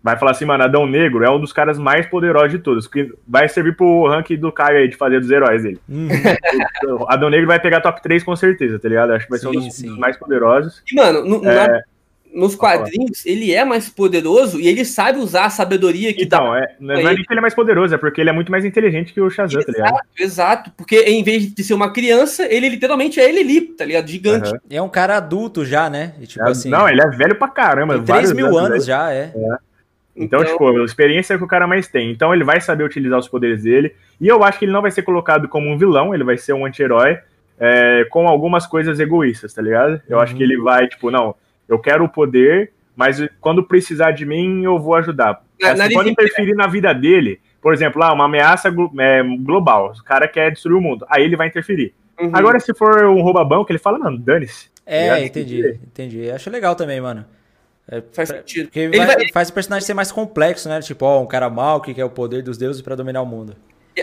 Vai 0.04 0.18
falar 0.18 0.32
assim, 0.32 0.46
mano, 0.46 0.64
Adão 0.64 0.88
Negro 0.88 1.24
é 1.24 1.30
um 1.30 1.40
dos 1.40 1.54
caras 1.54 1.78
mais 1.78 2.08
poderosos 2.08 2.52
de 2.52 2.58
todos, 2.58 2.88
que 2.88 3.14
vai 3.28 3.48
servir 3.48 3.76
pro 3.76 4.08
ranking 4.08 4.36
do 4.36 4.52
Caio 4.52 4.80
aí 4.80 4.88
de 4.88 4.98
fazer 4.98 5.20
dos 5.20 5.30
heróis 5.30 5.62
dele. 5.62 5.80
Uhum. 5.88 6.10
Adão 7.08 7.30
Negro 7.30 7.46
vai 7.46 7.60
pegar 7.60 7.82
top 7.82 8.02
3 8.02 8.24
com 8.24 8.36
certeza, 8.36 8.80
tá 8.80 8.90
ligado? 8.90 9.14
Acho 9.14 9.26
que 9.26 9.30
vai 9.30 9.40
sim, 9.40 9.52
ser 9.52 9.58
um 9.58 9.62
dos, 9.62 9.76
sim. 9.76 10.00
mais 10.00 10.18
poderosos. 10.18 10.82
E, 10.92 10.96
mano, 10.96 11.24
no, 11.24 11.48
é... 11.48 11.68
na, 11.68 11.82
nos 12.34 12.56
quadrinhos, 12.56 13.26
ele 13.26 13.54
é 13.54 13.64
mais 13.66 13.90
poderoso 13.90 14.60
e 14.60 14.68
ele 14.68 14.86
sabe 14.86 15.20
usar 15.20 15.46
a 15.46 15.50
sabedoria 15.50 16.14
que 16.14 16.24
então, 16.24 16.56
é, 16.56 16.76
não 16.80 16.96
é 16.96 17.04
nem 17.04 17.16
que 17.16 17.32
ele 17.32 17.40
é 17.40 17.42
mais 17.42 17.54
poderoso, 17.54 17.94
é 17.94 17.98
porque 17.98 18.22
ele 18.22 18.30
é 18.30 18.34
muito 18.34 18.52
mais 18.52 18.64
inteligente 18.64 19.14
que 19.14 19.22
o 19.22 19.30
Shazam, 19.30 19.60
exato, 19.60 19.72
tá 19.72 19.84
ligado? 19.84 20.02
Exato, 20.18 20.72
porque 20.78 20.98
em 21.02 21.24
vez 21.24 21.54
de 21.54 21.64
ser 21.64 21.74
uma 21.74 21.92
criança, 21.92 22.48
ele 22.52 22.70
literalmente 22.70 23.20
é 23.20 23.28
ele 23.28 23.40
ali, 23.40 23.62
tá 23.62 23.86
ligado? 23.86 24.08
Gigante. 24.08 24.52
Uhum. 24.52 24.60
É 24.70 24.82
um 24.82 24.90
cara 24.90 25.18
adulto 25.18 25.66
já, 25.66 25.90
né? 25.90 26.14
E, 26.22 26.28
tipo 26.28 26.48
é, 26.48 26.52
assim, 26.52 26.70
não, 26.70 26.88
ele 26.88 27.02
é 27.02 27.08
velho 27.08 27.36
pra 27.36 27.48
caramba. 27.48 27.96
Tem 27.96 28.04
3 28.04 28.34
mil 28.34 28.48
anos, 28.58 28.72
anos 28.72 28.86
já, 28.86 29.12
é. 29.12 29.32
é. 29.36 29.58
Então, 30.16 30.42
então, 30.42 30.44
tipo, 30.44 30.68
a 30.68 30.86
experiência 30.86 31.34
é 31.34 31.38
que 31.38 31.44
o 31.44 31.48
cara 31.48 31.68
mais 31.68 31.88
tem. 31.88 32.12
Então 32.12 32.34
ele 32.34 32.44
vai 32.44 32.60
saber 32.60 32.84
utilizar 32.84 33.20
os 33.20 33.28
poderes 33.28 33.64
dele. 33.64 33.96
E 34.20 34.28
eu 34.28 34.44
acho 34.44 34.60
que 34.60 34.66
ele 34.66 34.72
não 34.72 34.82
vai 34.82 34.92
ser 34.92 35.02
colocado 35.02 35.48
como 35.48 35.70
um 35.70 35.78
vilão, 35.78 36.14
ele 36.14 36.24
vai 36.24 36.38
ser 36.38 36.54
um 36.54 36.66
anti-herói 36.66 37.18
é, 37.60 38.06
com 38.10 38.28
algumas 38.28 38.66
coisas 38.66 39.00
egoístas, 39.00 39.54
tá 39.54 39.62
ligado? 39.62 40.02
Eu 40.08 40.18
uhum. 40.18 40.24
acho 40.24 40.36
que 40.36 40.44
ele 40.44 40.58
vai, 40.58 40.88
tipo, 40.88 41.10
não, 41.10 41.36
eu 41.72 41.80
quero 41.80 42.04
o 42.04 42.10
poder, 42.10 42.74
mas 42.96 43.26
quando 43.40 43.64
precisar 43.64 44.12
de 44.12 44.26
mim, 44.26 44.64
eu 44.64 44.78
vou 44.78 44.96
ajudar. 44.96 45.42
Na, 45.60 45.72
assim, 45.72 45.94
pode 45.94 46.10
interferir 46.10 46.54
na 46.54 46.68
vida 46.68 46.94
dele, 46.94 47.40
por 47.62 47.74
exemplo, 47.74 48.00
lá, 48.00 48.14
uma 48.14 48.26
ameaça 48.26 48.68
é, 49.00 49.24
global, 49.40 49.94
o 49.98 50.04
cara 50.04 50.28
quer 50.28 50.52
destruir 50.52 50.78
o 50.78 50.82
mundo, 50.82 51.06
aí 51.10 51.24
ele 51.24 51.38
vai 51.38 51.48
interferir. 51.48 51.94
Uhum. 52.20 52.30
Agora, 52.34 52.60
se 52.60 52.74
for 52.74 53.06
um 53.06 53.22
rouba-banco, 53.22 53.72
ele 53.72 53.80
fala, 53.80 53.98
mano, 53.98 54.18
dane-se. 54.18 54.70
É, 54.86 55.24
entendi, 55.24 55.80
entendi. 55.86 56.30
Acho 56.30 56.50
legal 56.50 56.76
também, 56.76 57.00
mano. 57.00 57.26
É, 57.90 58.02
faz 58.12 58.30
sentido. 58.30 58.66
Porque 58.66 58.90
vai, 58.90 59.06
vai... 59.06 59.32
faz 59.32 59.50
o 59.50 59.54
personagem 59.54 59.86
ser 59.86 59.94
mais 59.94 60.12
complexo, 60.12 60.68
né? 60.68 60.82
Tipo, 60.82 61.06
ó, 61.06 61.22
um 61.22 61.26
cara 61.26 61.50
mal 61.50 61.82
que 61.82 61.94
quer 61.94 62.06
o 62.06 62.10
poder 62.10 62.44
dos 62.44 62.58
deuses 62.58 62.82
para 62.82 62.96
dominar 62.96 63.22
o 63.22 63.26
mundo 63.26 63.56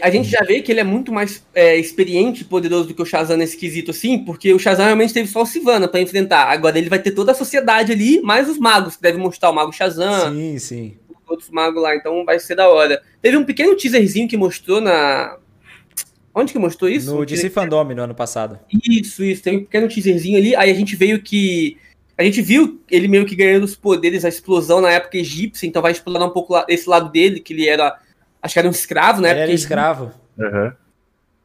a 0.02 0.10
gente 0.10 0.28
já 0.28 0.40
vê 0.40 0.60
que 0.60 0.70
ele 0.70 0.80
é 0.80 0.84
muito 0.84 1.10
mais 1.10 1.44
é, 1.54 1.76
experiente 1.76 2.42
e 2.42 2.44
poderoso 2.44 2.88
do 2.88 2.94
que 2.94 3.00
o 3.00 3.06
Shazam 3.06 3.36
nesse 3.36 3.56
quesito, 3.56 3.90
assim, 3.90 4.18
porque 4.18 4.52
o 4.52 4.58
Shazam 4.58 4.84
realmente 4.84 5.14
teve 5.14 5.28
só 5.28 5.42
o 5.42 5.46
Sivana 5.46 5.88
para 5.88 6.00
enfrentar. 6.00 6.50
Agora 6.50 6.78
ele 6.78 6.90
vai 6.90 6.98
ter 6.98 7.12
toda 7.12 7.32
a 7.32 7.34
sociedade 7.34 7.92
ali, 7.92 8.20
mais 8.20 8.48
os 8.48 8.58
magos, 8.58 8.96
que 8.96 9.02
devem 9.02 9.20
mostrar 9.20 9.50
o 9.50 9.54
mago 9.54 9.72
Shazam. 9.72 10.34
Sim, 10.34 10.58
sim. 10.58 10.96
Outros 11.26 11.50
magos 11.50 11.82
lá, 11.82 11.96
então 11.96 12.24
vai 12.24 12.38
ser 12.38 12.54
da 12.54 12.68
hora. 12.68 13.02
Teve 13.22 13.36
um 13.36 13.44
pequeno 13.44 13.76
teaserzinho 13.76 14.28
que 14.28 14.36
mostrou 14.36 14.80
na. 14.80 15.36
Onde 16.34 16.52
que 16.52 16.58
mostrou 16.58 16.90
isso? 16.90 17.14
No 17.14 17.24
DC 17.24 17.50
Fandom, 17.50 17.84
no 17.84 18.02
ano 18.02 18.14
passado. 18.14 18.58
Isso, 18.88 19.24
isso. 19.24 19.42
Tem 19.42 19.58
um 19.58 19.60
pequeno 19.60 19.88
teaserzinho 19.88 20.38
ali. 20.38 20.54
Aí 20.54 20.70
a 20.70 20.74
gente 20.74 20.96
veio 20.96 21.20
que. 21.22 21.76
A 22.16 22.24
gente 22.24 22.42
viu 22.42 22.80
ele 22.90 23.08
meio 23.08 23.24
que 23.24 23.36
ganhando 23.36 23.64
os 23.64 23.76
poderes, 23.76 24.24
a 24.24 24.28
explosão 24.28 24.80
na 24.80 24.90
época 24.90 25.18
egípcia, 25.18 25.66
então 25.66 25.80
vai 25.80 25.92
explorar 25.92 26.26
um 26.26 26.30
pouco 26.30 26.54
esse 26.68 26.88
lado 26.88 27.10
dele, 27.12 27.40
que 27.40 27.52
ele 27.52 27.68
era 27.68 27.96
Acho 28.48 28.54
que 28.54 28.58
era 28.58 28.68
um 28.68 28.72
escravo, 28.72 29.20
né? 29.20 29.30
Ele 29.30 29.40
era 29.40 29.52
escravo. 29.52 30.10
Uhum. 30.38 30.72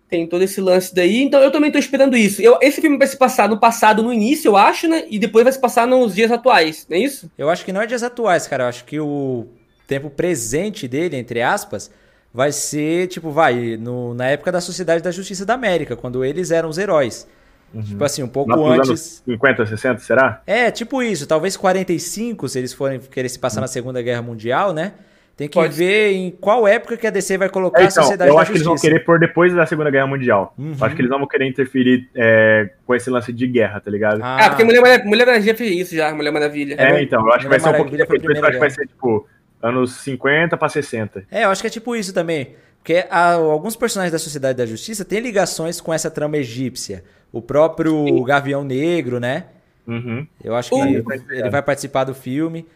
Tem 0.09 0.25
todo 0.25 0.41
esse 0.41 0.61
lance 0.61 0.95
daí. 0.95 1.21
Então 1.21 1.41
eu 1.41 1.51
também 1.51 1.69
tô 1.69 1.77
esperando 1.77 2.15
isso. 2.15 2.41
Eu, 2.41 2.57
esse 2.61 2.79
filme 2.79 2.97
vai 2.97 3.07
se 3.07 3.17
passar 3.17 3.49
no 3.49 3.59
passado, 3.59 4.01
no 4.01 4.13
início, 4.13 4.49
eu 4.49 4.55
acho, 4.55 4.87
né? 4.87 5.03
E 5.09 5.19
depois 5.19 5.43
vai 5.43 5.51
se 5.51 5.59
passar 5.59 5.85
nos 5.85 6.15
dias 6.15 6.31
atuais, 6.31 6.87
não 6.89 6.95
é 6.95 7.01
isso? 7.01 7.29
Eu 7.37 7.49
acho 7.49 7.65
que 7.65 7.73
não 7.73 7.81
é 7.81 7.85
dias 7.85 8.03
atuais, 8.03 8.47
cara. 8.47 8.63
Eu 8.63 8.67
acho 8.69 8.85
que 8.85 8.99
o 8.99 9.47
tempo 9.85 10.09
presente 10.09 10.87
dele, 10.87 11.17
entre 11.17 11.41
aspas, 11.41 11.91
vai 12.33 12.51
ser, 12.51 13.07
tipo, 13.07 13.31
vai, 13.31 13.75
no, 13.75 14.13
na 14.13 14.27
época 14.27 14.51
da 14.51 14.61
Sociedade 14.61 15.03
da 15.03 15.11
Justiça 15.11 15.45
da 15.45 15.55
América, 15.55 15.95
quando 15.97 16.23
eles 16.23 16.51
eram 16.51 16.69
os 16.69 16.77
heróis. 16.77 17.27
Uhum. 17.73 17.81
Tipo 17.81 18.03
assim, 18.03 18.23
um 18.23 18.27
pouco 18.27 18.65
antes. 18.65 19.21
50, 19.25 19.65
60, 19.65 19.99
será? 19.99 20.41
É, 20.45 20.69
tipo 20.69 21.01
isso. 21.01 21.25
Talvez 21.25 21.57
45, 21.57 22.47
se 22.47 22.59
eles 22.59 22.71
forem 22.71 22.99
querer 22.99 23.29
se 23.29 23.39
passar 23.39 23.61
na 23.61 23.67
Segunda 23.67 24.01
Guerra 24.01 24.21
Mundial, 24.21 24.71
né? 24.71 24.93
Tem 25.35 25.47
que 25.47 25.55
Pode 25.55 25.73
ver 25.75 26.11
em 26.11 26.29
qual 26.29 26.67
época 26.67 26.95
que 26.95 27.07
a 27.07 27.09
DC 27.09 27.39
vai 27.39 27.49
colocar 27.49 27.79
É, 27.81 27.85
a 27.85 27.87
então, 27.87 28.03
Sociedade 28.03 28.29
eu 28.29 28.35
da 28.35 28.41
acho 28.41 28.51
que 28.51 28.57
eles 28.57 28.67
vão 28.67 28.75
querer 28.75 28.99
pôr 29.03 29.19
depois 29.19 29.51
da 29.51 29.65
Segunda 29.65 29.89
Guerra 29.89 30.05
Mundial. 30.05 30.53
Uhum. 30.57 30.75
Eu 30.79 30.85
acho 30.85 30.95
que 30.95 31.01
eles 31.01 31.09
não 31.09 31.17
vão 31.17 31.27
querer 31.27 31.47
interferir 31.47 32.07
é, 32.15 32.69
com 32.85 32.93
esse 32.93 33.09
lance 33.09 33.33
de 33.33 33.47
guerra, 33.47 33.79
tá 33.79 33.89
ligado? 33.89 34.19
Ah, 34.23 34.49
porque 34.49 34.63
Mulher, 34.63 34.81
Maravilha- 34.81 35.09
Mulher 35.09 35.25
Maravilha 35.25 35.55
fez 35.55 35.71
isso 35.75 35.95
já, 35.95 36.13
Mulher 36.13 36.29
Maravilha. 36.31 36.75
É, 36.77 37.01
então, 37.01 37.19
eu 37.25 37.33
acho 37.33 37.45
que 37.45 37.49
vai 37.49 37.57
Mulher 37.57 37.61
ser 37.61 37.67
um 37.67 37.69
a 37.69 37.97
depois, 37.97 38.23
eu 38.37 38.43
acho 38.43 38.51
que 38.53 38.59
vai 38.59 38.69
ser, 38.69 38.87
tipo, 38.87 39.27
anos 39.59 39.93
50 40.01 40.55
pra 40.55 40.69
60. 40.69 41.25
É, 41.31 41.45
eu 41.45 41.49
acho 41.49 41.61
que 41.61 41.67
é 41.67 41.71
tipo 41.71 41.95
isso 41.95 42.13
também. 42.13 42.55
Porque 42.77 43.05
há- 43.09 43.33
alguns 43.33 43.75
personagens 43.75 44.11
da 44.11 44.19
Sociedade 44.19 44.57
da 44.57 44.65
Justiça 44.67 45.03
têm 45.03 45.19
ligações 45.19 45.81
com 45.81 45.91
essa 45.91 46.11
trama 46.11 46.37
egípcia. 46.37 47.03
O 47.31 47.41
próprio 47.41 48.23
Gavião 48.23 48.63
Negro, 48.63 49.19
né? 49.19 49.45
Uhum. 49.87 50.27
Eu 50.43 50.53
acho 50.55 50.69
que 50.69 50.75
Uh. 50.75 50.85
ele, 50.85 51.03
ele 51.31 51.49
vai 51.49 51.61
participar 51.63 52.03
do 52.03 52.13
filme. 52.13 52.67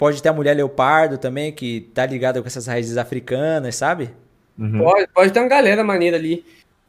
Pode 0.00 0.22
ter 0.22 0.30
a 0.30 0.32
Mulher 0.32 0.56
Leopardo 0.56 1.18
também, 1.18 1.52
que 1.52 1.82
tá 1.92 2.06
ligada 2.06 2.40
com 2.40 2.46
essas 2.46 2.66
raízes 2.66 2.96
africanas, 2.96 3.76
sabe? 3.76 4.08
Uhum. 4.58 4.78
Pode, 4.78 5.08
pode 5.08 5.30
ter 5.30 5.40
uma 5.40 5.48
galera 5.48 5.84
maneira 5.84 6.16
ali. 6.16 6.42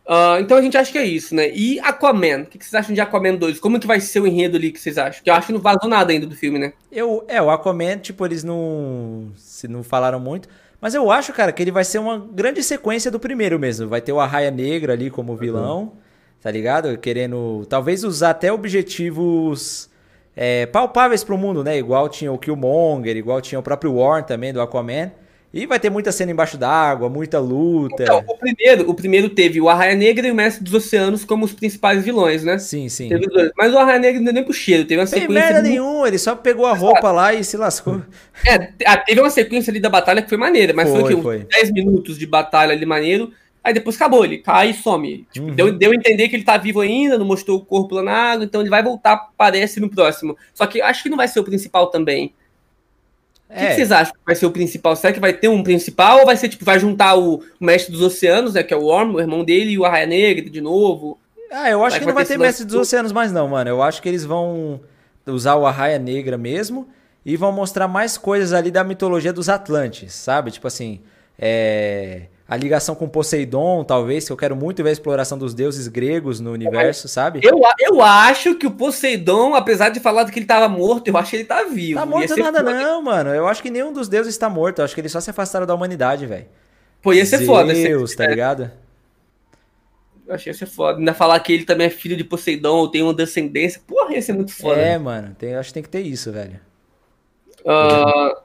Ah, 0.07 0.37
então 0.39 0.55
a 0.55 0.61
gente 0.61 0.77
acha 0.77 0.89
que 0.89 0.97
é 0.97 1.03
isso, 1.03 1.35
né? 1.35 1.51
E 1.53 1.77
Aquaman? 1.81 2.43
O 2.43 2.45
que 2.45 2.57
vocês 2.57 2.73
acham 2.73 2.95
de 2.95 3.01
Aquaman 3.01 3.35
2? 3.35 3.59
Como 3.59 3.81
que 3.81 3.85
vai 3.85 3.99
ser 3.99 4.21
o 4.21 4.27
enredo 4.27 4.55
ali 4.55 4.71
que 4.71 4.79
vocês 4.79 4.97
acham? 4.97 5.21
Que 5.21 5.29
eu 5.29 5.33
acho 5.33 5.47
que 5.47 5.51
não 5.51 5.59
vazou 5.59 5.89
nada 5.89 6.13
ainda 6.13 6.25
do 6.25 6.37
filme, 6.37 6.57
né? 6.57 6.71
Eu, 6.89 7.25
é, 7.27 7.41
o 7.41 7.49
Aquaman, 7.49 7.97
tipo, 7.97 8.25
eles 8.25 8.45
não, 8.45 9.33
se 9.35 9.67
não 9.67 9.83
falaram 9.83 10.17
muito. 10.17 10.47
Mas 10.79 10.95
eu 10.95 11.11
acho, 11.11 11.33
cara, 11.33 11.51
que 11.51 11.61
ele 11.61 11.69
vai 11.69 11.83
ser 11.83 11.99
uma 11.99 12.17
grande 12.17 12.63
sequência 12.63 13.11
do 13.11 13.19
primeiro 13.19 13.59
mesmo. 13.59 13.89
Vai 13.89 13.99
ter 13.99 14.13
o 14.13 14.21
Arraia 14.21 14.51
Negra 14.51 14.93
ali 14.93 15.11
como 15.11 15.35
vilão, 15.35 15.97
tá 16.41 16.49
ligado? 16.49 16.97
Querendo, 16.97 17.65
talvez 17.67 18.05
usar 18.05 18.29
até 18.29 18.53
objetivos 18.53 19.90
é, 20.35 20.65
palpáveis 20.65 21.23
pro 21.23 21.37
mundo, 21.37 21.63
né? 21.63 21.77
Igual 21.77 22.07
tinha 22.09 22.31
o 22.31 22.37
Killmonger, 22.37 23.15
igual 23.17 23.41
tinha 23.41 23.59
o 23.59 23.63
próprio 23.63 23.95
Warren 23.97 24.23
também, 24.23 24.53
do 24.53 24.61
Aquaman. 24.61 25.11
E 25.53 25.65
vai 25.65 25.77
ter 25.77 25.89
muita 25.89 26.13
cena 26.13 26.31
embaixo 26.31 26.57
d'água, 26.57 27.09
muita 27.09 27.37
luta. 27.37 28.03
Então, 28.03 28.23
o 28.25 28.37
primeiro, 28.37 28.89
o 28.89 28.93
primeiro 28.93 29.27
teve 29.27 29.59
o 29.59 29.67
Arraia 29.67 29.93
Negra 29.95 30.25
e 30.25 30.31
o 30.31 30.33
Mestre 30.35 30.63
dos 30.63 30.73
Oceanos 30.73 31.25
como 31.25 31.43
os 31.43 31.51
principais 31.51 32.05
vilões, 32.05 32.41
né? 32.45 32.57
Sim, 32.57 32.87
sim. 32.87 33.09
Mas 33.57 33.73
o 33.73 33.77
Arraia 33.77 33.99
Negra 33.99 34.19
não 34.19 34.23
deu 34.25 34.33
nem 34.33 34.45
pro 34.45 34.53
cheiro, 34.53 34.85
teve 34.85 35.01
uma 35.01 35.05
Tem 35.07 35.19
sequência. 35.23 35.43
merda 35.43 35.59
muito- 35.59 35.69
nenhuma, 35.69 36.07
ele 36.07 36.17
só 36.17 36.37
pegou 36.37 36.65
a 36.65 36.73
roupa 36.73 37.11
lá 37.11 37.33
e 37.33 37.43
se 37.43 37.57
lascou. 37.57 38.01
É, 38.47 38.69
ah, 38.85 38.95
teve 38.95 39.19
uma 39.19 39.29
sequência 39.29 39.71
ali 39.71 39.81
da 39.81 39.89
batalha 39.89 40.21
que 40.21 40.29
foi 40.29 40.37
maneira, 40.37 40.73
mas 40.73 40.89
foi, 40.89 41.01
Foi, 41.01 41.13
o 41.15 41.21
foi. 41.21 41.37
Uns 41.39 41.47
10 41.49 41.71
minutos 41.73 42.17
de 42.17 42.25
batalha 42.25 42.71
ali 42.71 42.85
maneiro. 42.85 43.33
Aí 43.63 43.73
depois 43.73 43.95
acabou, 43.95 44.25
ele 44.25 44.39
cai 44.39 44.71
e 44.71 44.73
some. 44.73 45.27
Tipo, 45.31 45.47
Uhum. 45.47 45.55
deu, 45.55 45.71
deu 45.77 45.91
a 45.91 45.95
entender 45.95 46.29
que 46.29 46.35
ele 46.35 46.43
tá 46.43 46.57
vivo 46.57 46.81
ainda, 46.81 47.17
não 47.17 47.25
mostrou 47.25 47.57
o 47.59 47.65
corpo 47.65 47.95
lá 47.95 48.01
na 48.03 48.11
água, 48.13 48.43
então 48.45 48.61
ele 48.61 48.69
vai 48.69 48.81
voltar, 48.83 49.29
parece, 49.37 49.79
no 49.79 49.89
próximo. 49.89 50.35
Só 50.53 50.65
que 50.65 50.81
acho 50.81 51.03
que 51.03 51.09
não 51.09 51.17
vai 51.17 51.27
ser 51.27 51.39
o 51.39 51.43
principal 51.43 51.87
também. 51.87 52.33
O 53.49 53.53
que, 53.53 53.59
que 53.59 53.65
É, 53.65 53.75
vocês 53.75 53.91
acham 53.91 54.13
que 54.13 54.19
vai 54.25 54.35
ser 54.35 54.45
o 54.45 54.51
principal? 54.51 54.95
Será 54.95 55.13
que 55.13 55.19
vai 55.19 55.33
ter 55.33 55.47
um 55.49 55.61
principal 55.61 56.19
ou 56.19 56.25
vai 56.25 56.37
ser, 56.37 56.49
tipo, 56.49 56.63
vai 56.65 56.79
juntar 56.79 57.15
o, 57.17 57.43
Mestre 57.59 57.91
dos 57.91 58.01
Oceanos, 58.01 58.53
né, 58.53 58.63
que 58.63 58.73
é 58.73 58.77
o 58.77 58.85
Orm, 58.85 59.15
o 59.15 59.19
irmão 59.19 59.43
dele, 59.43 59.71
e 59.71 59.77
o 59.77 59.85
Arraia 59.85 60.07
Negra 60.07 60.49
de 60.49 60.61
novo? 60.61 61.19
Ah, 61.51 61.69
eu 61.69 61.83
acho 61.83 61.95
Vai 61.95 61.99
que 61.99 62.05
não 62.05 62.13
ter 62.13 62.15
vai 62.15 62.25
ter 62.25 62.37
lance 62.37 62.63
Mestre 62.63 62.65
dos. 62.65 62.75
Oceanos 62.75 63.11
mais 63.11 63.31
não, 63.31 63.47
mano. 63.49 63.69
Eu 63.69 63.81
acho 63.83 64.01
que 64.01 64.07
eles 64.09 64.23
vão 64.23 64.79
usar 65.27 65.55
o 65.55 65.65
Arraia 65.67 65.99
Negra 65.99 66.37
mesmo 66.37 66.87
e 67.25 67.35
vão 67.37 67.51
mostrar 67.51 67.87
mais 67.89 68.17
coisas 68.17 68.53
ali 68.53 68.71
da 68.71 68.83
mitologia 68.85 69.33
dos 69.33 69.49
Atlantes, 69.49 70.13
sabe? 70.13 70.49
Tipo 70.49 70.67
assim, 70.67 71.01
é... 71.37 72.23
a 72.51 72.57
ligação 72.57 72.93
com 72.95 73.07
Poseidon, 73.07 73.81
talvez, 73.85 74.25
que 74.25 74.31
eu 74.33 74.35
quero 74.35 74.57
muito 74.57 74.83
ver 74.83 74.89
a 74.89 74.91
exploração 74.91 75.37
dos 75.37 75.53
deuses 75.53 75.87
gregos 75.87 76.41
no 76.41 76.51
universo, 76.51 77.07
sabe? 77.07 77.39
Eu, 77.41 77.61
eu 77.79 78.01
acho 78.01 78.55
que 78.55 78.67
o 78.67 78.71
Poseidon, 78.71 79.55
apesar 79.55 79.87
de 79.87 80.01
falar 80.01 80.29
que 80.29 80.37
ele 80.37 80.45
tava 80.45 80.67
morto, 80.67 81.07
eu 81.07 81.15
acho 81.15 81.29
que 81.29 81.37
ele 81.37 81.45
tá 81.45 81.63
vivo. 81.63 81.97
Tá 81.97 82.05
Ia 82.05 82.05
morto 82.05 82.33
ser 82.33 82.43
nada 82.43 82.57
foda. 82.59 82.73
não, 82.73 83.01
mano. 83.01 83.29
Eu 83.29 83.47
acho 83.47 83.63
que 83.63 83.69
nenhum 83.69 83.93
dos 83.93 84.09
deuses 84.09 84.33
está 84.33 84.49
morto. 84.49 84.79
Eu 84.79 84.83
acho 84.85 84.93
que 84.93 84.99
eles 84.99 85.13
só 85.13 85.21
se 85.21 85.29
afastaram 85.29 85.65
da 85.65 85.73
humanidade, 85.73 86.25
velho. 86.25 86.45
Pô, 87.01 87.13
ia 87.13 87.25
ser 87.25 87.45
foda. 87.45 87.69
ia 87.71 87.75
ser- 87.83 87.87
Deus, 87.87 88.13
tá 88.17 88.27
ligado? 88.27 88.69
Eu 90.27 90.35
achei 90.35 90.51
isso 90.51 90.67
foda. 90.67 90.99
Ainda 90.99 91.13
falar 91.13 91.39
que 91.39 91.53
ele 91.53 91.63
também 91.63 91.87
é 91.87 91.89
filho 91.89 92.17
de 92.17 92.25
Poseidon 92.25 92.75
ou 92.75 92.89
tem 92.89 93.01
uma 93.01 93.13
descendência. 93.13 93.81
Porra, 93.87 94.13
ia 94.13 94.21
ser 94.21 94.33
muito 94.33 94.53
foda. 94.53 94.77
É, 94.77 94.97
mano. 94.97 95.33
Tem, 95.39 95.55
acho 95.55 95.69
que 95.69 95.73
tem 95.75 95.83
que 95.83 95.89
ter 95.89 96.01
isso, 96.01 96.33
velho. 96.33 96.59
Ah, 97.65 98.41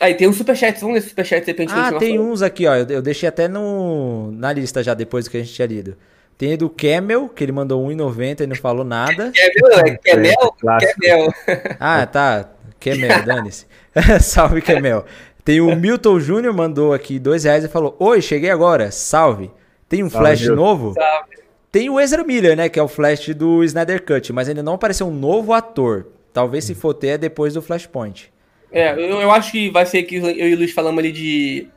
Aí 0.00 0.14
tem 0.14 0.28
um 0.28 0.32
superchat. 0.32 0.80
Vamos 0.80 0.94
ler 0.94 0.98
esse 1.00 1.08
superchat 1.08 1.40
de 1.44 1.50
repente. 1.50 1.72
Ah, 1.72 1.82
continuar 1.82 1.98
tem 1.98 2.16
falando. 2.16 2.32
uns 2.32 2.42
aqui, 2.42 2.66
ó. 2.66 2.76
Eu, 2.76 2.86
eu 2.86 3.02
deixei 3.02 3.28
até 3.28 3.48
no, 3.48 4.30
na 4.32 4.52
lista 4.52 4.82
já 4.82 4.94
depois 4.94 5.24
do 5.24 5.30
que 5.30 5.36
a 5.36 5.40
gente 5.40 5.52
tinha 5.52 5.66
lido. 5.66 5.96
Tem 6.36 6.56
do 6.56 6.70
Camel, 6.70 7.28
que 7.28 7.42
ele 7.42 7.50
mandou 7.50 7.84
1,90 7.88 8.42
e 8.42 8.46
não 8.46 8.54
falou 8.54 8.84
nada. 8.84 9.32
Camel, 9.32 9.86
é 9.86 9.96
Camel? 9.96 10.54
Clássico. 10.60 11.00
Camel. 11.00 11.34
Ah, 11.80 12.06
tá. 12.06 12.48
Camel, 12.78 13.24
dane-se. 13.24 13.66
Salve, 14.22 14.62
Camel. 14.62 15.04
Tem 15.44 15.60
o 15.60 15.74
Milton 15.74 16.20
Júnior, 16.20 16.54
mandou 16.54 16.92
aqui 16.92 17.18
dois 17.18 17.42
reais 17.42 17.64
e 17.64 17.68
falou: 17.68 17.96
Oi, 17.98 18.22
cheguei 18.22 18.50
agora. 18.50 18.92
Salve. 18.92 19.50
Tem 19.88 20.04
um 20.04 20.10
Salve, 20.10 20.26
Flash 20.26 20.40
Milton. 20.42 20.54
novo? 20.54 20.94
Salve. 20.94 21.38
Tem 21.72 21.90
o 21.90 21.98
Ezra 21.98 22.22
Miller, 22.22 22.56
né? 22.56 22.68
Que 22.68 22.78
é 22.78 22.82
o 22.82 22.88
Flash 22.88 23.34
do 23.34 23.64
Snyder 23.64 24.04
Cut, 24.04 24.32
mas 24.32 24.48
ainda 24.48 24.62
não 24.62 24.74
apareceu 24.74 25.08
um 25.08 25.14
novo 25.14 25.52
ator. 25.52 26.06
Talvez 26.32 26.64
se 26.64 26.74
for 26.74 26.94
ter 26.94 27.08
é 27.08 27.18
depois 27.18 27.54
do 27.54 27.62
Flashpoint. 27.62 28.30
É, 28.70 28.92
eu, 28.92 29.20
eu 29.20 29.30
acho 29.30 29.50
que 29.52 29.70
vai 29.70 29.86
ser 29.86 30.02
que 30.02 30.16
eu 30.16 30.30
e 30.30 30.54
o 30.54 30.58
Luiz 30.58 30.72
falamos 30.72 30.98
ali 30.98 31.12
de. 31.12 31.68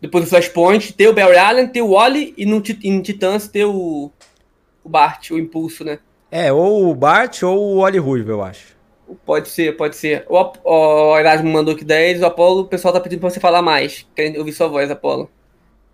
Depois 0.00 0.24
do 0.24 0.30
Flashpoint, 0.30 0.92
ter 0.92 1.08
o 1.08 1.12
Barry 1.12 1.36
Allen, 1.36 1.68
ter 1.68 1.82
o 1.82 1.92
Wally 1.92 2.34
e 2.36 2.44
no, 2.44 2.62
em 2.82 3.00
Titãs 3.00 3.48
ter 3.48 3.64
o. 3.64 4.10
O 4.84 4.88
Bart, 4.88 5.30
o 5.30 5.38
Impulso, 5.38 5.84
né? 5.84 5.98
É, 6.30 6.52
ou 6.52 6.88
o 6.88 6.94
Bart 6.94 7.42
ou 7.42 7.58
o 7.58 7.78
Oli 7.78 7.98
Ruivo, 7.98 8.30
eu 8.30 8.42
acho. 8.42 8.76
Pode 9.24 9.48
ser, 9.48 9.76
pode 9.76 9.96
ser. 9.96 10.24
O, 10.28 10.52
o 10.64 11.18
Erasmo 11.18 11.48
mandou 11.50 11.74
aqui 11.74 11.84
10, 11.84 12.22
o 12.22 12.26
Apolo, 12.26 12.62
o 12.62 12.66
pessoal 12.66 12.92
tá 12.92 13.00
pedindo 13.00 13.20
pra 13.20 13.30
você 13.30 13.40
falar 13.40 13.62
mais. 13.62 14.06
Querendo 14.14 14.38
ouvir 14.38 14.52
sua 14.52 14.68
voz, 14.68 14.90
Apolo. 14.90 15.30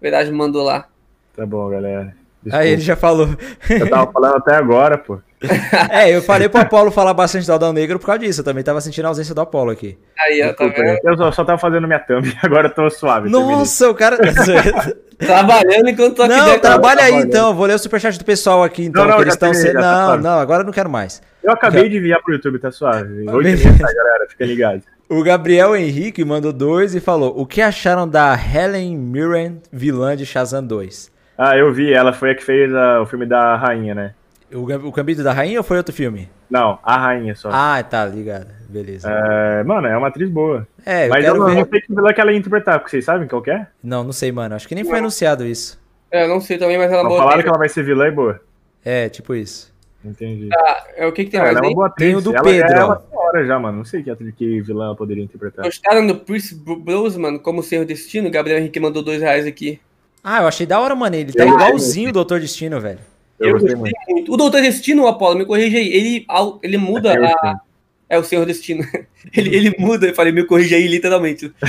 O 0.00 0.06
Erasmo 0.06 0.36
mandou 0.36 0.62
lá. 0.62 0.88
Tá 1.34 1.46
bom, 1.46 1.68
galera. 1.68 2.14
Desculpa. 2.43 2.57
Aí 2.57 2.70
ele 2.70 2.82
já 2.82 2.97
falou. 2.97 3.28
Eu 3.70 3.88
tava 3.88 4.11
falando 4.12 4.36
até 4.36 4.55
agora, 4.57 4.99
pô. 4.99 5.18
é, 5.90 6.14
eu 6.14 6.22
falei 6.22 6.49
pro 6.49 6.61
Apolo 6.61 6.90
falar 6.93 7.12
bastante 7.14 7.47
do 7.47 7.53
Adão 7.53 7.72
Negro 7.72 7.99
por 7.99 8.07
causa 8.07 8.20
disso. 8.20 8.40
Eu 8.40 8.45
também 8.45 8.62
tava 8.62 8.80
sentindo 8.80 9.05
a 9.07 9.09
ausência 9.09 9.34
do 9.34 9.40
Apolo 9.40 9.70
aqui. 9.70 9.99
Aí, 10.18 10.40
ó, 10.43 10.53
tá 10.53 10.64
Desculpa, 10.64 10.82
vendo? 10.82 10.99
eu 11.05 11.16
só, 11.16 11.32
só 11.32 11.45
tava 11.45 11.59
fazendo 11.59 11.86
minha 11.86 11.99
thumb, 11.99 12.32
agora 12.43 12.68
eu 12.68 12.74
tô 12.74 12.88
suave. 12.90 13.30
terminei. 13.30 13.57
Nossa, 13.57 13.90
o 13.90 13.95
cara. 13.95 14.18
Trabalhando 15.18 15.88
enquanto 15.88 16.16
tô 16.16 16.22
aqui 16.24 16.34
não, 16.34 16.47
dentro. 16.47 16.61
trabalha 16.62 17.03
aí 17.05 17.14
então. 17.14 17.51
Eu 17.51 17.55
Vou 17.55 17.66
ler 17.66 17.74
o 17.74 17.78
superchat 17.78 18.18
do 18.18 18.24
pessoal 18.24 18.62
aqui 18.64 18.84
então. 18.84 19.05
Não, 19.05 19.12
não, 19.12 19.20
eles 19.20 19.34
estão 19.34 19.55
sendo. 19.55 19.74
tá 19.80 20.16
Não, 20.16 20.16
não, 20.18 20.38
agora 20.40 20.62
eu 20.62 20.66
não 20.66 20.72
quero 20.72 20.90
mais. 20.90 21.22
Eu 21.43 21.53
acabei 21.53 21.88
de 21.88 21.97
enviar 21.97 22.20
pro 22.22 22.34
YouTube, 22.34 22.59
tá 22.59 22.70
suave. 22.72 23.28
Hoje 23.28 23.43
Beleza. 23.51 23.68
mesmo, 23.68 23.86
tá, 23.86 23.93
galera? 23.95 24.26
Fica 24.28 24.45
ligado. 24.45 24.82
O 25.09 25.22
Gabriel 25.22 25.76
Henrique 25.76 26.24
mandou 26.24 26.53
dois 26.53 26.95
e 26.95 27.01
falou: 27.01 27.38
O 27.38 27.47
que 27.47 27.61
acharam 27.61 28.09
da 28.09 28.34
Helen 28.34 28.97
Mirren, 28.97 29.61
vilã 29.70 30.16
de 30.16 30.24
Shazam 30.24 30.64
2? 30.64 31.12
Ah, 31.45 31.57
eu 31.57 31.72
vi, 31.72 31.93
ela 31.93 32.12
foi 32.12 32.30
a 32.30 32.34
que 32.36 32.45
fez 32.45 32.72
ah, 32.74 33.01
o 33.03 33.07
filme 33.07 33.26
da 33.26 33.57
rainha, 33.57 33.95
né? 33.95 34.14
O, 34.53 34.59
o 34.61 34.93
Gambito 34.93 35.24
da 35.24 35.32
Rainha 35.32 35.59
ou 35.59 35.64
foi 35.64 35.76
outro 35.78 35.93
filme? 35.95 36.28
Não, 36.51 36.78
a 36.82 36.97
rainha 36.99 37.34
só. 37.34 37.49
Ah, 37.51 37.82
tá, 37.82 38.05
ligado. 38.07 38.47
Beleza. 38.68 39.11
É, 39.11 39.64
mano, 39.64 39.86
é 39.88 39.97
uma 39.97 40.09
atriz 40.09 40.28
boa. 40.30 40.68
É, 40.84 41.07
eu 41.07 41.11
Mas 41.11 41.24
eu 41.24 41.34
não, 41.34 41.47
ver. 41.47 41.55
não 41.57 41.66
sei 41.68 41.80
que 41.80 41.88
vilã 41.95 42.12
que 42.12 42.20
ela 42.20 42.30
ia 42.32 42.38
interpretar, 42.38 42.78
porque 42.78 42.90
vocês 42.90 43.05
sabem 43.05 43.26
qual 43.26 43.40
que 43.43 43.51
é? 43.51 43.66
Não, 43.82 44.05
não 44.05 44.12
sei, 44.12 44.30
mano. 44.30 44.55
Acho 44.55 44.68
que 44.68 44.74
nem 44.74 44.84
foi 44.84 44.99
anunciado 44.99 45.45
isso. 45.47 45.80
É, 46.11 46.24
eu 46.24 46.28
não 46.28 46.40
sei 46.40 46.59
também, 46.59 46.76
mas 46.78 46.93
ela 46.93 47.01
é 47.01 47.03
Não 47.03 47.09
boa. 47.11 47.22
falaram 47.22 47.43
que 47.43 47.49
ela 47.49 47.59
vai 47.59 47.68
ser 47.70 47.82
vilã 47.82 48.07
e 48.07 48.11
boa. 48.12 48.40
É, 48.84 49.09
tipo 49.09 49.34
isso. 49.34 49.72
Entendi. 50.05 50.49
Ah, 50.53 50.84
é, 50.97 51.07
o 51.07 51.12
que, 51.12 51.24
que 51.24 51.30
tem 51.30 51.40
Ah, 51.40 51.45
mais 51.45 51.57
ela 51.57 51.64
é 51.64 51.68
uma 51.68 51.74
boa 51.74 51.86
atriz. 51.86 52.09
Tem 52.09 52.16
o 52.16 52.20
do 52.20 52.34
ela, 52.34 52.43
Pedro, 52.45 52.72
É 52.76 52.84
ó. 52.84 52.86
uma 52.88 53.01
senhora 53.09 53.47
já, 53.47 53.59
mano. 53.59 53.78
Não 53.78 53.84
sei 53.86 54.03
que 54.03 54.11
atriz 54.11 54.34
que 54.34 54.61
vilã 54.61 54.86
ela 54.86 54.97
poderia 54.97 55.24
interpretar. 55.24 55.64
Gostaram 55.64 56.07
do 56.07 56.20
Chris 56.20 56.53
Brosnan 56.53 57.38
como 57.38 57.62
Senhor 57.62 57.84
Destino? 57.86 58.30
Gabriel 58.30 58.59
Henrique 58.59 58.78
mandou 58.78 59.03
dois 59.03 59.20
reais 59.22 59.47
aqui. 59.47 59.80
Ah, 60.22 60.42
eu 60.42 60.48
achei 60.48 60.66
da 60.66 60.78
hora, 60.80 60.94
mano. 60.94 61.16
Ele 61.16 61.32
tá 61.32 61.44
Eu 61.44 61.54
igualzinho 61.54 62.10
o 62.10 62.12
Doutor 62.12 62.40
Destino, 62.40 62.80
velho. 62.80 63.00
Eu, 63.40 63.52
gostei 63.54 63.74
muito. 63.74 63.96
muito. 64.08 64.32
O 64.32 64.36
Doutor 64.36 64.60
Destino, 64.62 65.06
Apolo, 65.06 65.36
me 65.38 65.44
corrige 65.44 65.76
aí. 65.76 65.88
Ele, 65.92 66.26
ele 66.62 66.76
muda 66.78 67.12
É 67.14 67.26
a. 67.26 67.60
É 68.08 68.18
o 68.18 68.22
Senhor 68.24 68.44
Destino. 68.46 68.84
ele, 69.34 69.56
ele 69.56 69.74
muda, 69.78 70.06
eu 70.06 70.14
falei, 70.14 70.32
me 70.32 70.44
corrige 70.44 70.74
aí, 70.74 70.86
literalmente. 70.86 71.52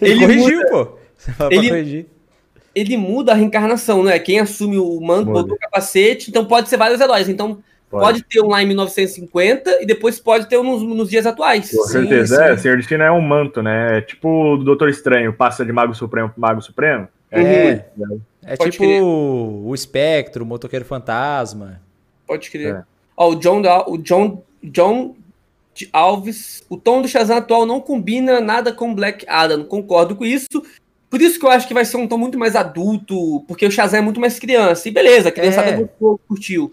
Ele, 0.00 0.10
Ele 0.12 0.20
corrigiu, 0.20 0.68
pô. 0.68 0.88
Você 1.16 1.32
fala 1.32 1.54
Ele- 1.54 1.68
pra 1.68 1.76
corrigir. 1.78 2.06
Ele 2.74 2.96
muda 2.96 3.32
a 3.32 3.34
reencarnação, 3.34 4.02
né? 4.02 4.18
Quem 4.18 4.40
assume 4.40 4.78
o 4.78 4.98
manto, 5.00 5.28
Muda. 5.28 5.42
botou 5.42 5.56
o 5.56 5.58
capacete, 5.58 6.30
então 6.30 6.44
pode 6.46 6.70
ser 6.70 6.78
vários 6.78 7.00
heróis. 7.00 7.28
Então 7.28 7.62
pode, 7.92 8.04
Pode. 8.20 8.24
ter 8.24 8.40
um 8.42 8.48
lá 8.48 8.62
em 8.62 8.66
1950 8.66 9.82
e 9.82 9.86
depois 9.86 10.18
pode 10.18 10.46
ter 10.48 10.56
um 10.58 10.64
nos, 10.64 10.82
nos 10.82 11.08
dias 11.10 11.26
atuais. 11.26 11.70
Com 11.70 11.82
Sim, 11.84 11.92
certeza. 11.92 12.36
sim. 12.36 12.42
É, 12.42 12.56
Senhor 12.56 12.76
Destino 12.76 13.02
é 13.04 13.12
um 13.12 13.20
manto, 13.20 13.62
né? 13.62 13.98
É 13.98 14.00
tipo 14.00 14.28
o 14.28 14.56
do 14.56 14.64
Doutor 14.64 14.88
Estranho, 14.88 15.32
passa 15.32 15.64
de 15.64 15.72
Mago 15.72 15.94
Supremo 15.94 16.28
pro 16.30 16.40
Mago 16.40 16.60
Supremo. 16.62 17.06
É, 17.30 17.84
Uhum. 17.96 18.20
é 18.44 18.56
Pode 18.56 18.72
tipo 18.72 18.84
crer. 18.84 19.02
o 19.02 19.72
Espectro, 19.74 20.44
o 20.44 20.46
Motoqueiro 20.46 20.84
Fantasma. 20.84 21.80
Pode 22.26 22.50
crer. 22.50 22.74
É. 22.76 22.82
Ó, 23.16 23.30
o 23.30 23.34
John, 23.36 23.62
o 23.86 23.96
John, 23.98 24.42
John 24.62 25.14
de 25.74 25.88
Alves, 25.92 26.62
o 26.68 26.76
tom 26.76 27.00
do 27.00 27.08
Shazam 27.08 27.38
atual 27.38 27.64
não 27.64 27.80
combina 27.80 28.40
nada 28.40 28.72
com 28.72 28.94
Black 28.94 29.24
Adam. 29.28 29.64
Concordo 29.64 30.14
com 30.16 30.24
isso. 30.24 30.62
Por 31.08 31.20
isso 31.20 31.38
que 31.38 31.44
eu 31.46 31.50
acho 31.50 31.66
que 31.68 31.74
vai 31.74 31.84
ser 31.84 31.96
um 31.98 32.06
tom 32.06 32.16
muito 32.18 32.38
mais 32.38 32.54
adulto, 32.56 33.40
porque 33.46 33.66
o 33.66 33.70
Shazam 33.70 33.98
é 34.00 34.02
muito 34.02 34.20
mais 34.20 34.38
criança. 34.38 34.88
E 34.88 34.92
beleza, 34.92 35.28
a 35.28 35.32
criançada 35.32 35.70
É. 35.70 35.76
gostou, 35.76 36.18
curtiu. 36.28 36.72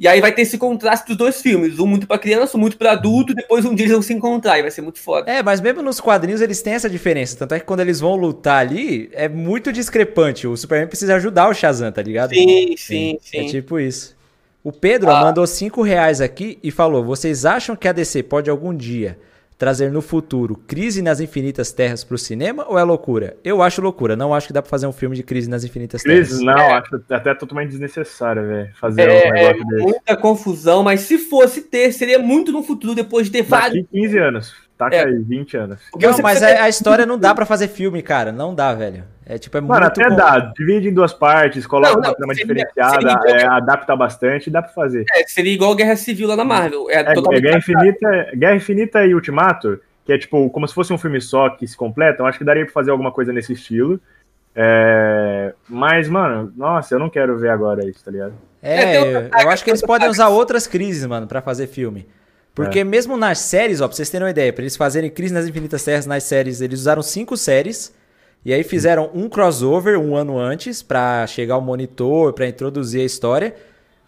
E 0.00 0.08
aí 0.08 0.18
vai 0.18 0.32
ter 0.32 0.40
esse 0.40 0.56
contraste 0.56 1.06
dos 1.08 1.16
dois 1.18 1.42
filmes, 1.42 1.78
um 1.78 1.86
muito 1.86 2.06
pra 2.06 2.16
criança, 2.18 2.56
um 2.56 2.60
muito 2.60 2.78
pra 2.78 2.92
adulto, 2.92 3.34
depois 3.34 3.66
um 3.66 3.74
dia 3.74 3.84
eles 3.84 3.92
vão 3.92 4.00
se 4.00 4.14
encontrar 4.14 4.58
e 4.58 4.62
vai 4.62 4.70
ser 4.70 4.80
muito 4.80 4.98
foda. 4.98 5.30
É, 5.30 5.42
mas 5.42 5.60
mesmo 5.60 5.82
nos 5.82 6.00
quadrinhos 6.00 6.40
eles 6.40 6.62
têm 6.62 6.72
essa 6.72 6.88
diferença. 6.88 7.36
Tanto 7.36 7.54
é 7.54 7.60
que 7.60 7.66
quando 7.66 7.80
eles 7.80 8.00
vão 8.00 8.16
lutar 8.16 8.60
ali, 8.62 9.10
é 9.12 9.28
muito 9.28 9.70
discrepante. 9.70 10.46
O 10.46 10.56
Superman 10.56 10.88
precisa 10.88 11.16
ajudar 11.16 11.50
o 11.50 11.54
Shazam, 11.54 11.92
tá 11.92 12.00
ligado? 12.00 12.34
Sim, 12.34 12.74
sim, 12.78 13.18
sim. 13.20 13.38
É 13.38 13.44
tipo 13.44 13.78
isso. 13.78 14.16
O 14.64 14.72
Pedro 14.72 15.10
Ah. 15.10 15.20
mandou 15.20 15.46
5 15.46 15.82
reais 15.82 16.22
aqui 16.22 16.58
e 16.62 16.70
falou: 16.70 17.04
Vocês 17.04 17.44
acham 17.44 17.76
que 17.76 17.86
a 17.86 17.92
DC 17.92 18.22
pode 18.22 18.48
algum 18.48 18.74
dia 18.74 19.18
trazer 19.60 19.92
no 19.92 20.00
futuro 20.00 20.56
Crise 20.66 21.02
nas 21.02 21.20
Infinitas 21.20 21.70
Terras 21.70 22.02
pro 22.02 22.16
cinema 22.16 22.64
ou 22.66 22.78
é 22.78 22.82
loucura? 22.82 23.36
Eu 23.44 23.60
acho 23.60 23.82
loucura. 23.82 24.16
Não 24.16 24.32
acho 24.34 24.46
que 24.46 24.52
dá 24.54 24.62
pra 24.62 24.70
fazer 24.70 24.86
um 24.86 24.92
filme 24.92 25.14
de 25.14 25.22
Crise 25.22 25.50
nas 25.50 25.64
Infinitas 25.64 26.02
Cris, 26.02 26.28
Terras. 26.30 26.42
não, 26.42 26.58
É. 26.58 26.72
acho 26.72 27.00
até 27.10 27.34
totalmente 27.34 27.68
desnecessário, 27.68 28.46
velho, 28.46 28.70
fazer 28.80 29.02
É, 29.02 29.28
um 29.28 29.32
negócio 29.32 29.66
desse. 29.66 29.82
muita 29.82 30.16
confusão, 30.16 30.82
mas 30.82 31.02
se 31.02 31.18
fosse 31.18 31.60
ter, 31.60 31.92
seria 31.92 32.18
muito 32.18 32.50
no 32.50 32.62
futuro, 32.62 32.94
depois 32.94 33.26
de 33.26 33.32
ter 33.32 33.42
vários. 33.42 33.82
Daqui 33.84 33.88
15 34.00 34.18
anos. 34.18 34.69
Taca 34.80 34.96
É. 34.96 35.04
aí, 35.04 35.18
20 35.18 35.56
anos. 35.58 35.78
Não, 35.94 36.12
você 36.14 36.22
mas 36.22 36.38
precisa 36.38 36.62
a, 36.64 36.68
história 36.70 37.04
não 37.04 37.18
dá 37.18 37.34
pra 37.34 37.44
fazer 37.44 37.68
filme, 37.68 38.00
cara. 38.02 38.32
Não 38.32 38.54
dá, 38.54 38.72
velho. 38.72 39.04
É 39.26 39.36
tipo, 39.36 39.58
é 39.58 39.60
Mano, 39.60 39.72
muito. 39.84 40.00
até 40.00 40.08
com- 40.08 40.16
dá. 40.16 40.38
Divide 40.56 40.88
em 40.88 40.94
duas 40.94 41.12
partes, 41.12 41.66
coloca 41.66 41.92
Não, 41.92 42.00
não, 42.00 42.08
uma 42.08 42.14
trama 42.16 42.34
seria- 42.34 42.54
diferenciada, 42.64 43.20
seria- 43.20 43.36
é, 43.42 43.46
adapta 43.46 43.94
bastante, 43.94 44.50
dá 44.50 44.62
pra 44.62 44.72
fazer. 44.72 45.04
É, 45.14 45.22
seria 45.26 45.52
igual 45.52 45.74
Guerra 45.74 45.96
Civil 45.96 46.26
lá 46.26 46.34
na 46.34 46.44
Marvel. 46.44 46.88
É, 46.90 46.94
É, 46.94 47.00
é. 47.12 47.40
Guerra, 47.40 47.58
Infinita, 47.58 48.30
Guerra 48.34 48.54
Infinita 48.56 49.04
e 49.06 49.14
Ultimato, 49.14 49.78
que 50.06 50.12
é 50.14 50.18
tipo 50.18 50.48
como 50.48 50.66
se 50.66 50.72
fosse 50.74 50.92
um 50.94 50.98
filme 50.98 51.20
só 51.20 51.50
que 51.50 51.66
se 51.68 51.76
completam, 51.76 52.24
acho 52.26 52.38
que 52.38 52.44
daria 52.44 52.64
pra 52.64 52.72
fazer 52.72 52.90
alguma 52.90 53.12
coisa 53.12 53.32
nesse 53.32 53.52
estilo. 53.52 54.00
É, 54.56 55.52
Mas, 55.68 56.08
mano, 56.08 56.52
nossa, 56.56 56.94
eu 56.94 56.98
não 56.98 57.08
quero 57.08 57.38
ver 57.38 57.50
agora 57.50 57.88
isso, 57.88 58.04
tá 58.04 58.10
ligado? 58.10 58.32
É, 58.62 58.96
É, 58.96 58.98
eu- 59.16 59.28
eu 59.42 59.50
acho 59.50 59.62
que 59.62 59.70
eles 59.70 59.80
podem 59.80 60.08
usar 60.08 60.28
outras 60.28 60.66
crises, 60.66 61.06
mano, 61.06 61.26
pra 61.26 61.40
fazer 61.40 61.66
filme. 61.68 62.06
Porque 62.54 62.82
mesmo 62.84 63.16
nas 63.16 63.38
séries, 63.38 63.80
ó, 63.80 63.86
pra 63.86 63.96
vocês 63.96 64.10
terem 64.10 64.24
uma 64.24 64.30
ideia, 64.30 64.52
pra 64.52 64.62
eles 64.62 64.76
fazerem 64.76 65.10
Crise 65.10 65.32
nas 65.32 65.46
Infinitas 65.46 65.84
Terras 65.84 66.06
nas 66.06 66.24
séries, 66.24 66.60
eles 66.60 66.80
usaram 66.80 67.02
cinco 67.02 67.36
séries. 67.36 67.92
E 68.44 68.52
aí 68.54 68.64
fizeram 68.64 69.10
um 69.14 69.28
crossover 69.28 69.98
um 69.98 70.16
ano 70.16 70.38
antes 70.38 70.82
pra 70.82 71.26
chegar 71.26 71.58
o 71.58 71.60
monitor, 71.60 72.32
pra 72.32 72.48
introduzir 72.48 73.02
a 73.02 73.04
história. 73.04 73.54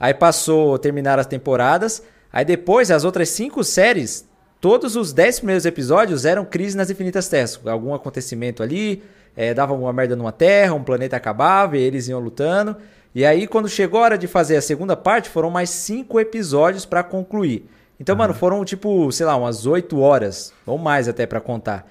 Aí 0.00 0.14
passou, 0.14 0.78
terminaram 0.78 1.20
as 1.20 1.26
temporadas. 1.26 2.02
Aí 2.32 2.44
depois, 2.44 2.90
as 2.90 3.04
outras 3.04 3.28
cinco 3.28 3.62
séries, 3.62 4.26
todos 4.60 4.96
os 4.96 5.12
dez 5.12 5.38
primeiros 5.38 5.66
episódios 5.66 6.24
eram 6.24 6.44
Crise 6.44 6.76
nas 6.76 6.90
Infinitas 6.90 7.28
Terras. 7.28 7.60
Algum 7.66 7.94
acontecimento 7.94 8.62
ali, 8.62 9.02
eh, 9.36 9.52
dava 9.52 9.72
alguma 9.72 9.92
merda 9.92 10.16
numa 10.16 10.32
terra, 10.32 10.74
um 10.74 10.82
planeta 10.82 11.16
acabava 11.16 11.76
e 11.76 11.82
eles 11.82 12.08
iam 12.08 12.18
lutando. 12.18 12.76
E 13.14 13.26
aí, 13.26 13.46
quando 13.46 13.68
chegou 13.68 14.00
a 14.00 14.04
hora 14.04 14.18
de 14.18 14.26
fazer 14.26 14.56
a 14.56 14.62
segunda 14.62 14.96
parte, 14.96 15.28
foram 15.28 15.50
mais 15.50 15.68
cinco 15.68 16.18
episódios 16.18 16.86
pra 16.86 17.02
concluir. 17.02 17.68
Então, 18.00 18.16
mano, 18.16 18.34
foram 18.34 18.64
tipo, 18.64 19.10
sei 19.12 19.24
lá, 19.26 19.36
umas 19.36 19.66
oito 19.66 20.00
horas, 20.00 20.52
ou 20.66 20.76
mais 20.78 21.08
até 21.08 21.24
pra 21.26 21.40
contar. 21.40 21.86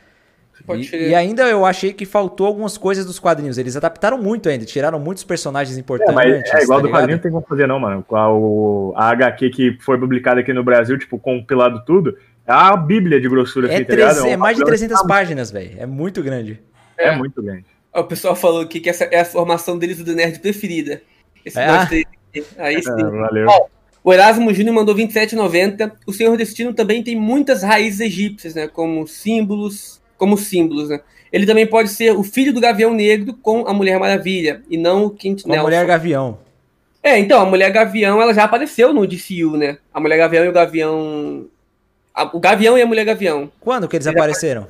E, 0.77 1.09
e 1.09 1.15
ainda 1.15 1.43
eu 1.49 1.65
achei 1.65 1.91
que 1.91 2.05
faltou 2.05 2.45
algumas 2.45 2.77
coisas 2.77 3.03
dos 3.05 3.17
quadrinhos. 3.17 3.57
Eles 3.57 3.75
adaptaram 3.75 4.17
muito 4.17 4.47
ainda, 4.47 4.63
tiraram 4.63 4.99
muitos 4.99 5.23
personagens 5.23 5.75
É, 5.75 5.79
importantes. 5.79 6.13
mas 6.13 6.27
é 6.53 6.63
igual 6.63 6.77
tá 6.79 6.81
do 6.83 6.87
ligado? 6.87 6.91
quadrinho, 7.01 7.15
não 7.17 7.21
tem 7.23 7.31
como 7.31 7.45
fazer 7.47 7.67
não, 7.67 7.79
mano. 7.79 8.05
A, 8.11 8.31
o, 8.31 8.93
a 8.95 9.09
HQ 9.09 9.49
que 9.49 9.77
foi 9.81 9.97
publicada 9.97 10.41
aqui 10.41 10.53
no 10.53 10.63
Brasil, 10.63 10.99
tipo, 10.99 11.17
compilado 11.17 11.83
tudo, 11.85 12.15
é 12.45 12.51
a 12.51 12.75
bíblia 12.77 13.19
de 13.19 13.27
grossura, 13.27 13.71
É, 13.71 13.75
assim, 13.75 13.85
tá 13.85 13.93
ligado? 13.95 14.27
é 14.27 14.35
um 14.35 14.39
mais 14.39 14.55
de 14.57 14.61
papel 14.63 14.77
300 14.77 15.01
páginas, 15.07 15.49
velho. 15.49 15.71
É 15.79 15.85
muito 15.87 16.21
grande. 16.21 16.61
É, 16.97 17.07
É. 17.07 17.15
muito 17.15 17.41
grande. 17.41 17.65
O 17.93 18.03
pessoal 18.03 18.35
falou 18.35 18.61
aqui 18.61 18.79
que 18.79 18.89
essa 18.89 19.05
é 19.05 19.19
a 19.21 19.25
formação 19.25 19.77
deles 19.79 20.03
do 20.03 20.13
nerd 20.13 20.39
preferida. 20.39 21.01
Esse 21.43 21.57
É? 21.59 21.67
aqui. 21.69 22.05
Aí 22.59 22.81
sim. 22.83 22.89
É, 22.91 23.03
valeu. 23.03 23.47
Ó, 23.49 23.65
O 24.03 24.11
Erasmo 24.11 24.53
Júnior 24.53 24.73
mandou 24.75 24.95
27,90. 24.95 25.91
O 26.07 26.13
Senhor 26.13 26.35
Destino 26.37 26.73
também 26.73 27.03
tem 27.03 27.15
muitas 27.15 27.61
raízes 27.63 27.99
egípcias, 27.99 28.55
né? 28.55 28.67
Como 28.67 29.07
símbolos. 29.07 30.01
Como 30.17 30.37
símbolos, 30.37 30.89
né? 30.89 30.99
Ele 31.31 31.45
também 31.45 31.65
pode 31.65 31.89
ser 31.89 32.11
o 32.11 32.23
filho 32.23 32.53
do 32.53 32.59
Gavião 32.59 32.93
Negro 32.93 33.33
com 33.41 33.65
a 33.67 33.73
Mulher 33.73 33.97
Maravilha. 33.99 34.63
E 34.69 34.75
não 34.77 35.05
o 35.05 35.09
Kent 35.11 35.43
Com 35.43 35.49
a 35.49 35.51
Nelson. 35.53 35.63
Mulher 35.67 35.85
Gavião. 35.85 36.39
É, 37.03 37.17
então, 37.17 37.41
a 37.41 37.45
Mulher 37.45 37.71
Gavião, 37.71 38.21
ela 38.21 38.33
já 38.33 38.43
apareceu 38.43 38.93
no 38.93 39.07
DCU, 39.07 39.55
né? 39.57 39.77
A 39.93 39.99
Mulher 39.99 40.17
Gavião 40.17 40.45
e 40.45 40.49
o 40.49 40.51
Gavião... 40.51 41.45
a- 42.13 42.29
o 42.35 42.39
Gavião 42.39 42.77
e 42.77 42.81
a 42.81 42.85
Mulher 42.85 43.05
Gavião. 43.05 43.51
Quando 43.59 43.87
que 43.87 43.95
eles 43.95 44.05
Ele 44.07 44.15
apareceram? 44.17 44.67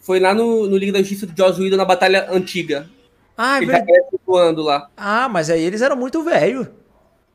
Foi 0.00 0.18
lá 0.18 0.34
no, 0.34 0.66
no 0.66 0.76
Liga 0.76 0.92
da 0.92 0.98
Justiça 0.98 1.26
do 1.26 1.34
Joss 1.36 1.60
Whedon 1.60 1.76
na 1.76 1.84
Batalha 1.84 2.26
Antiga. 2.30 2.88
Ah, 3.36 3.54
é 3.54 3.58
Ele 3.58 3.66
verdade. 3.66 3.92
voando 4.26 4.62
lá. 4.62 4.88
Ah, 4.96 5.28
mas 5.28 5.48
aí 5.48 5.62
eles 5.62 5.80
eram 5.80 5.96
muito 5.96 6.22
velhos. 6.22 6.66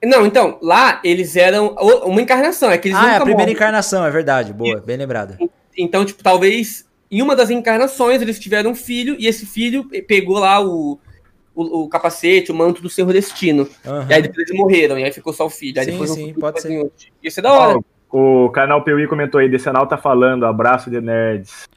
Não, 0.05 0.25
então, 0.25 0.57
lá 0.61 0.99
eles 1.03 1.35
eram 1.35 1.75
o- 1.79 2.07
uma 2.09 2.21
encarnação, 2.21 2.69
é 2.71 2.77
que 2.77 2.89
eles 2.89 2.97
Ah, 2.97 3.13
é 3.13 3.15
a 3.15 3.21
primeira 3.21 3.41
morrem. 3.41 3.53
encarnação, 3.53 4.05
é 4.05 4.11
verdade. 4.11 4.53
Boa, 4.53 4.79
bem 4.79 4.97
lembrada. 4.97 5.37
Então, 5.77 6.05
tipo, 6.05 6.23
talvez 6.23 6.85
em 7.11 7.21
uma 7.21 7.35
das 7.35 7.49
encarnações 7.49 8.21
eles 8.21 8.39
tiveram 8.39 8.71
um 8.71 8.75
filho 8.75 9.15
e 9.19 9.27
esse 9.27 9.45
filho 9.45 9.85
pe- 9.85 10.01
pegou 10.01 10.39
lá 10.39 10.59
o, 10.61 10.99
o, 11.53 11.83
o 11.83 11.89
capacete, 11.89 12.51
o 12.51 12.55
manto 12.55 12.81
do 12.81 12.89
Senhor 12.89 13.11
Destino. 13.11 13.67
Aham. 13.85 14.07
E 14.09 14.13
aí 14.13 14.21
depois 14.21 14.47
eles 14.47 14.59
morreram, 14.59 14.97
e 14.99 15.03
aí 15.03 15.11
ficou 15.11 15.33
só 15.33 15.45
o 15.45 15.49
filho. 15.49 15.79
Aí 15.79 15.85
Sim, 15.85 15.91
depois 15.91 16.09
sim, 16.11 16.21
futuro 16.27 16.39
pode 16.41 16.61
ser. 16.61 16.77
outro. 16.77 17.07
Isso 17.23 17.39
é 17.39 17.43
da 17.43 17.53
hora. 17.53 17.79
O 18.11 18.49
canal 18.49 18.81
PUI 18.83 19.07
comentou 19.07 19.39
aí, 19.41 19.49
Decenal 19.49 19.87
tá 19.87 19.97
falando, 19.97 20.45
abraço 20.45 20.89
de 20.89 21.01
nerds. 21.01 21.67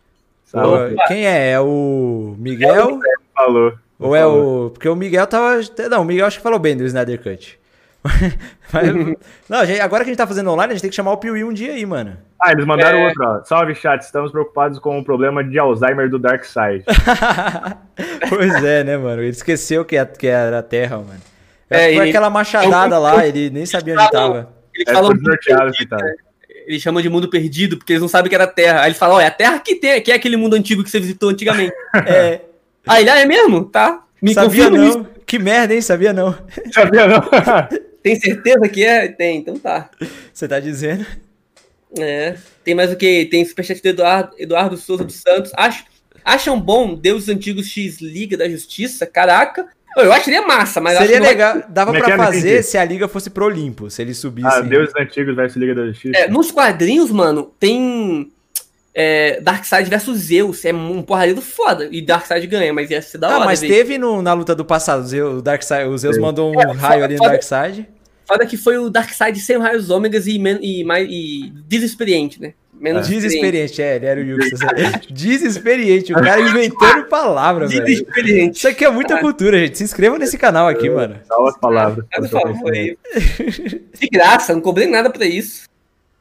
Salve. 0.44 0.94
Quem 1.08 1.26
é? 1.26 1.50
É 1.50 1.60
o 1.60 2.34
Miguel? 2.38 3.00
Falou. 3.34 3.72
Ou 3.98 4.14
é 4.14 4.24
o. 4.24 4.70
Porque 4.72 4.88
o 4.88 4.94
Miguel 4.94 5.26
tava. 5.26 5.60
Não, 5.90 6.02
o 6.02 6.04
Miguel 6.04 6.26
acho 6.26 6.36
que 6.38 6.42
falou 6.42 6.58
bem 6.58 6.76
do 6.76 6.84
Snyder 6.86 7.20
Cut. 7.20 7.57
Mas- 8.72 9.16
Não, 9.48 9.64
gente, 9.64 9.80
agora 9.80 10.04
que 10.04 10.10
a 10.10 10.12
gente 10.12 10.18
tá 10.18 10.26
fazendo 10.26 10.50
online, 10.50 10.72
a 10.72 10.74
gente 10.74 10.82
tem 10.82 10.90
que 10.90 10.96
chamar 10.96 11.12
o 11.12 11.16
Piuí 11.16 11.42
um 11.44 11.52
dia 11.52 11.72
aí, 11.72 11.84
mano. 11.86 12.16
Ah, 12.40 12.52
eles 12.52 12.64
mandaram 12.66 12.98
É. 12.98 13.06
outro, 13.06 13.24
ó. 13.24 13.44
Salve, 13.44 13.74
chat. 13.74 14.00
Estamos 14.02 14.30
preocupados 14.30 14.78
com 14.78 14.98
o 14.98 15.04
problema 15.04 15.42
de 15.42 15.58
Alzheimer 15.58 16.08
do 16.10 16.18
Darkseid. 16.18 16.84
pois 18.28 18.64
é, 18.64 18.84
né, 18.84 18.96
mano? 18.96 19.22
Ele 19.22 19.30
esqueceu 19.30 19.84
que, 19.84 20.02
que 20.06 20.26
era 20.26 20.58
a 20.58 20.62
Terra, 20.62 20.98
mano. 20.98 21.20
É, 21.70 21.88
que 21.88 21.94
foi 21.96 22.02
ele- 22.04 22.10
aquela 22.10 22.30
machadada 22.30 22.98
lá, 22.98 23.26
ele 23.26 23.50
nem 23.50 23.66
sabia 23.66 23.94
onde 23.94 24.10
tava. 24.10 24.48
Eles 24.74 24.88
É, 24.88 24.94
foi 25.02 25.14
desnorteado, 25.14 25.72
coitado. 25.76 26.04
eles 26.66 26.80
chamam 26.82 27.02
de 27.02 27.08
mundo 27.08 27.28
perdido, 27.28 27.76
porque 27.76 27.92
eles 27.94 28.00
não 28.02 28.08
sabem 28.08 28.28
que 28.28 28.34
era 28.34 28.44
a 28.44 28.48
Terra. 28.48 28.80
Aí 28.82 28.88
eles 28.88 28.98
falam, 28.98 29.16
ó, 29.16 29.20
é 29.20 29.26
a 29.26 29.30
Terra 29.30 29.58
que 29.58 29.74
tem, 29.74 30.00
que 30.00 30.12
é 30.12 30.14
aquele 30.14 30.36
mundo 30.36 30.54
antigo 30.54 30.84
que 30.84 30.90
você 30.90 31.00
visitou 31.00 31.30
antigamente. 31.30 31.72
É, 32.06 32.42
Aí 32.86 33.02
ele, 33.02 33.10
ah, 33.10 33.18
é 33.18 33.26
mesmo? 33.26 33.64
Tá. 33.66 34.02
Me 34.22 34.32
sabia 34.32 34.70
não. 34.70 34.88
isso. 34.88 35.06
Que 35.26 35.38
merda, 35.38 35.74
hein? 35.74 35.80
Sabia 35.82 36.12
não. 36.12 36.34
Sabia 36.72 37.06
não? 37.06 37.20
Tem 38.02 38.18
certeza 38.18 38.68
que 38.68 38.84
é? 38.84 39.08
Tem, 39.08 39.38
então 39.38 39.58
tá. 39.58 39.90
Você 40.32 40.46
tá 40.48 40.58
dizendo? 40.60 41.04
É. 41.98 42.36
Tem 42.64 42.74
mais 42.74 42.92
o 42.92 42.96
que? 42.96 43.24
Tem 43.26 43.44
superchat 43.44 43.80
do 43.82 43.88
Eduardo, 43.88 44.34
Eduardo 44.38 44.76
Souza 44.76 45.04
dos 45.04 45.16
Santos. 45.16 45.52
Ach, 45.56 45.84
acham 46.24 46.60
bom 46.60 46.94
Deuses 46.94 47.28
Antigos 47.28 47.66
X 47.68 48.00
Liga 48.00 48.36
da 48.36 48.48
Justiça? 48.48 49.06
Caraca. 49.06 49.66
Eu 49.96 50.12
acharia 50.12 50.42
massa, 50.42 50.80
mas 50.80 50.96
acho 50.96 51.06
Seria 51.06 51.20
vai- 51.20 51.28
legal. 51.30 51.62
Dava 51.68 51.90
é 51.90 51.98
pra 51.98 52.04
que 52.06 52.12
é? 52.12 52.16
Fazer 52.16 52.38
entendi. 52.50 52.62
se 52.62 52.78
a 52.78 52.84
liga 52.84 53.08
fosse 53.08 53.30
pro 53.30 53.46
Olimpo, 53.46 53.90
se 53.90 54.00
ele 54.02 54.14
subisse. 54.14 54.46
ah, 54.46 54.60
Deuses 54.60 54.94
Antigos 54.96 55.34
versus 55.34 55.56
Liga 55.56 55.74
da 55.74 55.86
Justiça. 55.86 56.16
É, 56.16 56.28
nos 56.28 56.50
quadrinhos, 56.52 57.10
mano, 57.10 57.52
tem 57.58 58.30
é, 59.00 59.40
Darkseid 59.40 59.88
versus 59.88 60.18
Zeus. 60.18 60.64
É 60.64 60.72
um 60.74 61.00
porradeiro 61.02 61.40
foda. 61.40 61.88
E 61.90 62.02
Darkseid 62.02 62.44
ganha, 62.48 62.72
mas 62.72 62.90
ia 62.90 63.00
ser 63.00 63.18
da 63.18 63.28
Ah, 63.28 63.36
hora. 63.36 63.44
mas 63.44 63.60
ver. 63.60 63.68
teve 63.68 63.96
no- 63.96 64.20
na 64.20 64.32
luta 64.32 64.54
do 64.56 64.64
passado. 64.64 65.02
O 65.02 65.06
Zeus, 65.06 65.38
o 65.38 65.42
Darkseid, 65.42 65.88
o 65.88 65.96
Zeus 65.96 66.16
Sim. 66.16 66.20
mandou 66.22 66.52
um 66.52 66.60
É, 66.60 66.72
raio 66.72 67.04
ali 67.04 67.14
no 67.14 67.18
foda- 67.18 67.30
Darkseid. 67.30 67.88
Foda 68.26 68.44
que 68.44 68.56
foi 68.56 68.76
o 68.76 68.90
Darkseid 68.90 69.38
sem 69.40 69.56
raios 69.58 69.88
ômegas 69.88 70.26
e, 70.26 70.38
men- 70.38 70.58
e, 70.60 70.82
mais, 70.84 71.06
e 71.08 71.50
desexperiente, 71.66 72.40
né? 72.42 72.52
Menos 72.80 73.08
Desexperiente, 73.08 73.82
é, 73.82 73.96
ele 73.96 74.06
era 74.06 74.20
o 74.20 74.22
Yuxi. 74.22 74.54
Desexperiente, 75.10 76.12
o 76.12 76.16
cara 76.16 76.40
inventando 76.40 77.06
palavra, 77.06 77.66
velho. 77.66 77.84
Desexperiente. 77.84 78.58
Isso 78.58 78.68
aqui 78.68 78.84
é 78.84 78.90
muita 78.90 79.18
cultura, 79.18 79.58
gente. 79.58 79.78
Se 79.78 79.82
inscreva 79.84 80.16
nesse 80.18 80.38
canal 80.38 80.68
aqui, 80.68 80.88
mano. 80.88 81.16
Dá 81.28 81.36
as 81.48 81.58
palavras. 81.58 82.04
Nada 82.12 82.28
favor 82.28 82.72
aí. 82.72 82.96
De 83.98 84.08
graça, 84.08 84.52
não 84.54 84.60
cobrei 84.60 84.86
nada 84.86 85.10
pra 85.10 85.24
isso. 85.26 85.67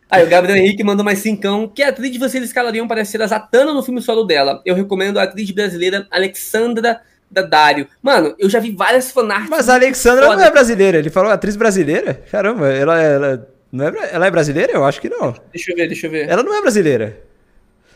Aí 0.09 0.23
o 0.23 0.29
Gabriel 0.29 0.57
Henrique 0.57 0.83
mandou 0.83 1.03
mais 1.03 1.19
cincão. 1.19 1.67
Que 1.67 1.83
atriz 1.83 2.15
vocês 2.17 2.43
escalariam 2.43 2.87
para 2.87 3.03
ser 3.03 3.21
a 3.21 3.27
Zatanna 3.27 3.73
no 3.73 3.83
filme 3.83 4.01
solo 4.01 4.23
dela? 4.23 4.61
Eu 4.65 4.73
recomendo 4.75 5.19
a 5.19 5.23
atriz 5.23 5.51
brasileira 5.51 6.07
Alexandra 6.09 7.01
Daddario. 7.29 7.87
Mano, 8.01 8.33
eu 8.39 8.49
já 8.49 8.59
vi 8.59 8.71
várias 8.71 9.11
fanarts. 9.11 9.49
Mas 9.49 9.67
a 9.67 9.75
Alexandra 9.75 10.25
Foda. 10.27 10.37
não 10.37 10.45
é 10.45 10.51
brasileira. 10.51 10.97
Ele 10.97 11.09
falou 11.09 11.29
atriz 11.31 11.55
brasileira? 11.55 12.21
Caramba, 12.31 12.69
ela, 12.69 13.01
ela, 13.01 13.47
não 13.71 13.85
é, 13.85 14.09
ela 14.11 14.27
é 14.27 14.31
brasileira? 14.31 14.73
Eu 14.73 14.85
acho 14.85 15.01
que 15.01 15.09
não. 15.09 15.35
Deixa 15.51 15.71
eu 15.71 15.75
ver, 15.75 15.87
deixa 15.87 16.07
eu 16.07 16.11
ver. 16.11 16.29
Ela 16.29 16.41
não 16.41 16.55
é 16.55 16.61
brasileira. 16.61 17.17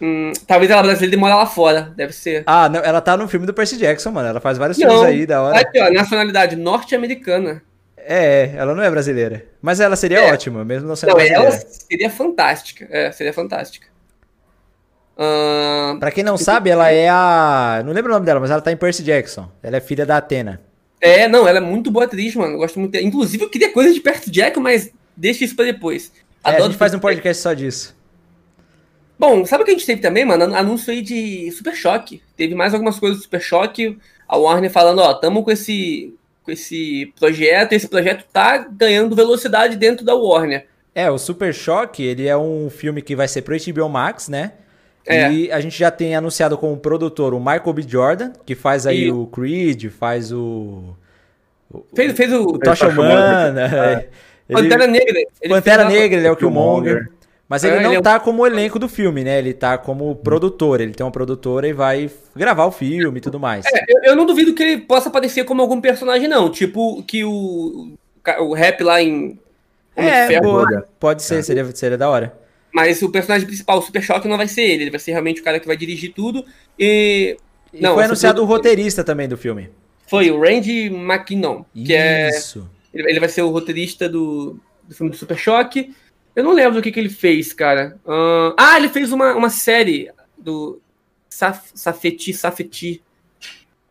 Hum, 0.01 0.34
talvez 0.47 0.70
ela 0.72 0.82
brasileira 0.82 1.16
e 1.16 1.20
mora 1.20 1.36
lá 1.36 1.45
fora. 1.45 1.93
Deve 1.95 2.12
ser. 2.12 2.43
Ah, 2.45 2.68
não, 2.68 2.82
ela 2.82 2.99
tá 2.99 3.16
no 3.16 3.28
filme 3.28 3.45
do 3.45 3.53
Percy 3.53 3.78
Jackson, 3.78 4.12
mano. 4.12 4.28
Ela 4.28 4.41
faz 4.41 4.57
vários 4.57 4.78
Não. 4.78 4.89
filmes 4.89 5.05
aí 5.05 5.26
da 5.26 5.41
hora. 5.41 5.59
Aqui, 5.59 5.80
ó, 5.80 5.89
nacionalidade 5.91 6.55
norte-americana. 6.55 7.62
É, 8.06 8.54
ela 8.56 8.74
não 8.76 8.84
é 8.84 8.89
brasileira. 8.89 9.45
Mas 9.62 9.80
ela 9.80 9.95
seria 9.95 10.20
É. 10.20 10.32
ótima, 10.34 10.64
mesmo 10.66 10.88
não 10.88 10.95
sendo 10.95 11.10
Não, 11.10 11.16
brasileira. 11.16 11.45
ela 11.45 11.60
seria 11.68 12.10
fantástica. 12.10 12.88
É, 12.89 13.12
seria 13.12 13.34
fantástica. 13.34 13.88
Uh, 15.18 15.99
pra 15.99 16.10
quem 16.12 16.24
não 16.24 16.38
sabe, 16.38 16.70
ela 16.70 16.89
é 16.91 17.08
a. 17.10 17.84
Não 17.86 17.93
lembro 17.93 18.12
o 18.12 18.14
nome 18.14 18.26
dela, 18.26 18.39
mas 18.39 18.49
ela 18.49 18.62
tá 18.62 18.72
em 18.72 18.78
Percy 18.78 19.04
Jackson. 19.04 19.49
Ela 19.62 19.78
é 19.78 19.82
filha 19.82 20.06
da 20.06 20.18
Atena. 20.18 20.62
É, 20.99 21.28
não, 21.28 21.47
ela 21.47 21.58
é 21.58 21.62
muito 21.62 21.91
boa 21.91 22.06
atriz, 22.06 22.34
mano. 22.36 22.54
Eu 22.54 22.58
gosto 22.60 22.80
muito. 22.80 22.95
Inclusive, 22.97 23.43
eu 23.43 23.49
queria 23.49 23.72
coisa 23.72 23.93
de 23.93 23.99
Percy 23.99 24.32
Jackson, 24.32 24.62
mas 24.62 24.91
deixa 25.16 25.43
isso 25.43 25.56
pra 25.56 25.66
depois. 25.66 26.12
É, 26.43 26.56
a 26.56 26.62
gente 26.62 26.78
faz 26.78 26.93
um 26.93 26.99
podcast 26.99 27.41
só 27.43 27.54
disso. 27.54 27.95
Bom, 29.20 29.45
sabe 29.45 29.62
o 29.62 29.66
que 29.66 29.72
a 29.72 29.74
gente 29.76 29.86
teve 29.86 30.02
também, 30.02 30.26
mano? 30.26 30.56
Anúncio 30.56 30.91
aí 30.91 31.02
de 31.04 31.52
Super 31.52 31.76
Choque. 31.76 32.24
Teve 32.36 32.56
mais 32.56 32.74
algumas 32.74 32.97
coisas 32.97 33.20
do 33.20 33.24
Super 33.24 33.41
Choque. 33.41 33.99
A 34.28 34.38
Warner 34.38 34.72
falando, 34.72 34.99
ó, 34.99 35.14
tamo 35.14 35.43
com 35.43 35.52
esse, 35.52 36.16
com 36.44 36.52
esse 36.52 37.14
projeto. 37.20 37.74
Esse 37.74 37.88
projeto 37.88 38.26
tá 38.32 38.58
ganhando 38.58 39.16
velocidade 39.16 39.76
dentro 39.76 40.06
da 40.06 40.16
Warner. 40.16 40.68
É, 40.94 41.10
o 41.10 41.18
Super 41.18 41.54
Choque, 41.54 42.04
ele 42.04 42.28
é 42.28 42.36
um 42.36 42.70
filme 42.70 43.02
que 43.02 43.16
vai 43.16 43.28
ser 43.28 43.42
pro 43.44 43.56
HBO 43.56 43.88
Max, 43.88 44.28
né? 44.28 44.54
É. 45.06 45.32
E 45.32 45.52
a 45.52 45.60
gente 45.60 45.78
já 45.78 45.89
tem 45.89 46.16
anunciado 46.16 46.58
como 46.58 46.78
produtor 46.78 47.34
o 47.34 47.39
Michael 47.39 47.74
B. 47.74 47.82
Jordan, 47.88 48.34
que 48.46 48.54
faz 48.54 48.86
aí 48.86 49.06
e... 49.06 49.12
o 49.12 49.26
Creed, 49.28 49.89
faz 49.89 50.32
o. 50.32 50.96
Fez, 51.96 52.14
fez 52.14 52.32
o. 52.34 52.60
Tocha 52.60 52.88
Humana. 52.88 54.10
É. 54.50 54.54
Pantera 54.54 54.86
Negra. 54.86 55.22
Pantera 55.48 55.86
Negra, 55.86 56.20
ele 56.20 56.28
é 56.28 56.32
o 56.32 56.36
Killmonger. 56.36 57.10
Mas 57.52 57.66
ele 57.66 57.76
é, 57.76 57.82
não 57.82 57.91
ele 57.91 58.02
tá 58.02 58.14
é... 58.14 58.20
como 58.20 58.47
elenco 58.47 58.80
do 58.80 58.88
filme, 58.88 59.26
né? 59.26 59.38
Ele 59.38 59.54
tá 59.54 59.78
como 59.78 60.16
produtor. 60.16 60.80
Ele 60.80 60.93
tem 60.93 61.06
uma 61.06 61.12
produtora 61.12 61.68
e 61.68 61.74
vai 61.74 62.10
gravar 62.34 62.64
o 62.64 62.72
filme 62.72 63.18
e 63.18 63.22
tudo 63.22 63.41
mais. 63.41 63.66
É, 63.66 63.84
eu, 63.89 64.04
eu, 64.12 64.16
não 64.16 64.26
duvido 64.26 64.54
que 64.54 64.64
ele 64.64 64.78
possa 64.78 65.10
aparecer 65.10 65.43
como 65.43 65.62
algum 65.62 65.82
personagem, 65.82 66.30
não. 66.30 66.49
Tipo, 66.49 67.04
que 67.04 67.26
o, 67.26 67.91
o 68.39 68.54
rap 68.54 68.82
lá 68.82 69.04
em. 69.04 69.38
É, 69.97 70.39
boa. 70.39 70.88
Pode 70.97 71.24
ser, 71.24 71.43
seria, 71.43 71.70
seria 71.76 71.97
da 71.97 72.10
hora. 72.10 72.34
Mas 72.74 73.02
o 73.02 73.10
personagem 73.10 73.45
principal, 73.45 73.80
o 73.80 73.82
Super 73.82 74.02
Choque, 74.02 74.30
não 74.30 74.38
vai 74.38 74.47
ser 74.47 74.62
ele. 74.62 74.84
Ele 74.86 74.91
vai 74.91 74.99
ser 75.02 75.12
realmente 75.12 75.41
o 75.41 75.43
cara 75.43 75.60
que 75.60 75.68
vai 75.68 75.76
dirigir 75.76 76.14
tudo. 76.14 76.45
E. 76.80 77.36
e 77.74 77.82
não, 77.82 77.95
foi 77.95 78.06
anunciado 78.06 78.41
o 78.41 78.45
roteirista 78.45 79.04
também 79.04 79.28
do 79.28 79.36
filme. 79.36 79.70
Foi, 80.08 80.32
o 80.32 80.39
Randy 80.39 80.86
McKinnon. 80.86 81.66
Que 81.76 81.95
é 81.95 82.30
Isso. 82.30 82.66
é. 82.95 83.02
Ele 83.02 83.20
vai 83.20 83.28
ser 83.28 83.41
o 83.41 83.49
roteirista 83.49 84.08
do, 84.08 84.58
do 84.88 84.95
filme 84.95 85.12
do 85.12 85.18
Super 85.18 85.38
Choque. 85.38 85.93
Eu 86.36 86.43
não 86.43 86.53
lembro 86.53 86.79
o 86.79 86.82
que, 86.82 86.91
que 86.91 86.99
ele 86.99 87.09
fez, 87.09 87.53
cara. 87.53 87.97
Uh, 88.05 88.53
ah, 88.57 88.77
ele 88.77 88.89
fez 88.89 89.11
uma, 89.11 89.36
uma 89.36 89.49
série 89.49 90.09
do 90.38 90.79
Saf, 91.29 91.69
Safeti, 91.73 92.34
Safeti. 92.34 93.01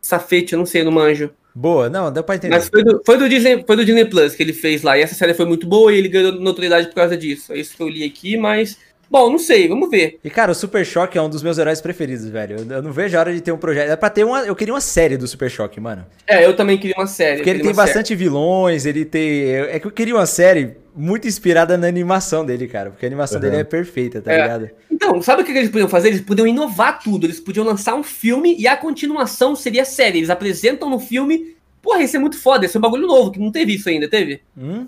Safeti, 0.01 0.53
eu 0.53 0.59
não 0.59 0.65
sei, 0.65 0.83
no 0.83 0.91
manjo. 0.91 1.31
Boa, 1.53 1.89
não, 1.89 2.11
deu 2.11 2.23
pra 2.23 2.35
entender. 2.35 2.55
Mas 2.55 2.69
foi 2.69 2.83
do, 2.83 3.01
foi 3.05 3.17
do, 3.17 3.27
Disney, 3.27 3.63
foi 3.65 3.75
do 3.75 3.85
Disney 3.85 4.05
Plus 4.05 4.35
que 4.35 4.41
ele 4.41 4.53
fez 4.53 4.81
lá. 4.81 4.97
E 4.97 5.01
essa 5.01 5.15
série 5.15 5.33
foi 5.33 5.45
muito 5.45 5.67
boa 5.67 5.93
e 5.93 5.97
ele 5.97 6.07
ganhou 6.07 6.31
notoriedade 6.33 6.87
por 6.87 6.95
causa 6.95 7.17
disso. 7.17 7.53
É 7.53 7.57
isso 7.57 7.75
que 7.75 7.83
eu 7.83 7.89
li 7.89 8.03
aqui, 8.03 8.37
mas. 8.37 8.77
Bom, 9.11 9.29
não 9.29 9.37
sei, 9.37 9.67
vamos 9.67 9.89
ver. 9.89 10.19
E, 10.23 10.29
cara, 10.29 10.53
o 10.53 10.55
Super 10.55 10.85
Choque 10.85 11.17
é 11.17 11.21
um 11.21 11.29
dos 11.29 11.43
meus 11.43 11.57
heróis 11.57 11.81
preferidos, 11.81 12.29
velho. 12.29 12.65
Eu 12.69 12.81
não 12.81 12.93
vejo 12.93 13.17
a 13.17 13.19
hora 13.19 13.33
de 13.33 13.41
ter 13.41 13.51
um 13.51 13.57
projeto. 13.57 13.89
É 13.89 13.95
pra 13.97 14.09
ter 14.09 14.23
uma. 14.23 14.39
Eu 14.39 14.55
queria 14.55 14.73
uma 14.73 14.79
série 14.79 15.17
do 15.17 15.27
Super 15.27 15.51
Choque, 15.51 15.81
mano. 15.81 16.05
É, 16.25 16.45
eu 16.45 16.55
também 16.55 16.77
queria 16.77 16.95
uma 16.97 17.07
série. 17.07 17.37
Porque 17.37 17.49
ele 17.49 17.59
tem 17.59 17.73
bastante 17.73 18.07
série. 18.07 18.17
vilões, 18.17 18.85
ele 18.85 19.03
tem. 19.03 19.49
É 19.49 19.81
que 19.81 19.87
eu 19.87 19.91
queria 19.91 20.15
uma 20.15 20.25
série 20.25 20.77
muito 20.95 21.27
inspirada 21.27 21.77
na 21.77 21.87
animação 21.87 22.45
dele, 22.45 22.69
cara. 22.69 22.89
Porque 22.89 23.05
a 23.05 23.09
animação 23.09 23.35
uhum. 23.35 23.41
dele 23.41 23.57
é 23.57 23.63
perfeita, 23.65 24.21
tá 24.21 24.31
é. 24.31 24.41
ligado? 24.43 24.69
Então, 24.89 25.21
sabe 25.21 25.41
o 25.41 25.45
que 25.45 25.51
eles 25.51 25.69
podiam 25.69 25.89
fazer? 25.89 26.07
Eles 26.07 26.21
podiam 26.21 26.47
inovar 26.47 27.03
tudo. 27.03 27.25
Eles 27.25 27.41
podiam 27.41 27.65
lançar 27.65 27.95
um 27.95 28.03
filme 28.03 28.55
e 28.57 28.65
a 28.65 28.77
continuação 28.77 29.57
seria 29.57 29.81
a 29.81 29.85
série. 29.85 30.19
Eles 30.19 30.29
apresentam 30.29 30.89
no 30.89 30.99
filme 30.99 31.57
Porra, 31.81 32.03
isso 32.03 32.15
é 32.15 32.19
muito 32.19 32.37
foda, 32.37 32.65
esse 32.65 32.77
é 32.77 32.79
um 32.79 32.81
bagulho 32.81 33.07
novo, 33.07 33.31
que 33.31 33.39
não 33.39 33.51
teve 33.51 33.73
isso 33.73 33.89
ainda, 33.89 34.07
teve? 34.07 34.41
Hum? 34.55 34.87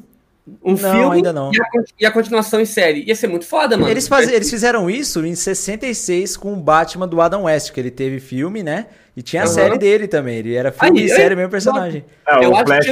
Um 0.61 0.71
não, 0.71 0.77
filme 0.77 1.15
ainda 1.15 1.31
não. 1.31 1.51
E, 1.53 1.61
a, 1.61 1.83
e, 2.01 2.05
a, 2.05 2.11
continuação 2.11 2.59
em 2.59 2.65
série. 2.65 3.03
Ia 3.05 3.15
ser 3.15 3.27
muito 3.27 3.45
foda, 3.45 3.77
mano. 3.77 3.89
Eles, 3.89 4.09
faz, 4.09 4.29
eles 4.29 4.49
fizeram 4.49 4.89
isso 4.89 5.25
em 5.25 5.35
66 5.35 6.35
com 6.35 6.51
o 6.53 6.57
Batman 6.57 7.07
do 7.07 7.21
Adam 7.21 7.43
West, 7.43 7.71
que 7.71 7.79
ele 7.79 7.89
teve 7.89 8.19
filme, 8.19 8.61
né? 8.61 8.87
E 9.15 9.21
tinha 9.21 9.43
a 9.43 9.45
uhum. 9.45 9.51
série 9.51 9.77
dele 9.77 10.05
também. 10.05 10.39
Ele 10.39 10.53
era 10.53 10.71
filme 10.71 10.99
Aí, 10.99 11.05
e 11.05 11.09
série, 11.09 11.35
mesmo 11.35 11.49
personagem. 11.49 12.03
É, 12.27 12.45
o 12.45 12.55
Flash 12.65 12.87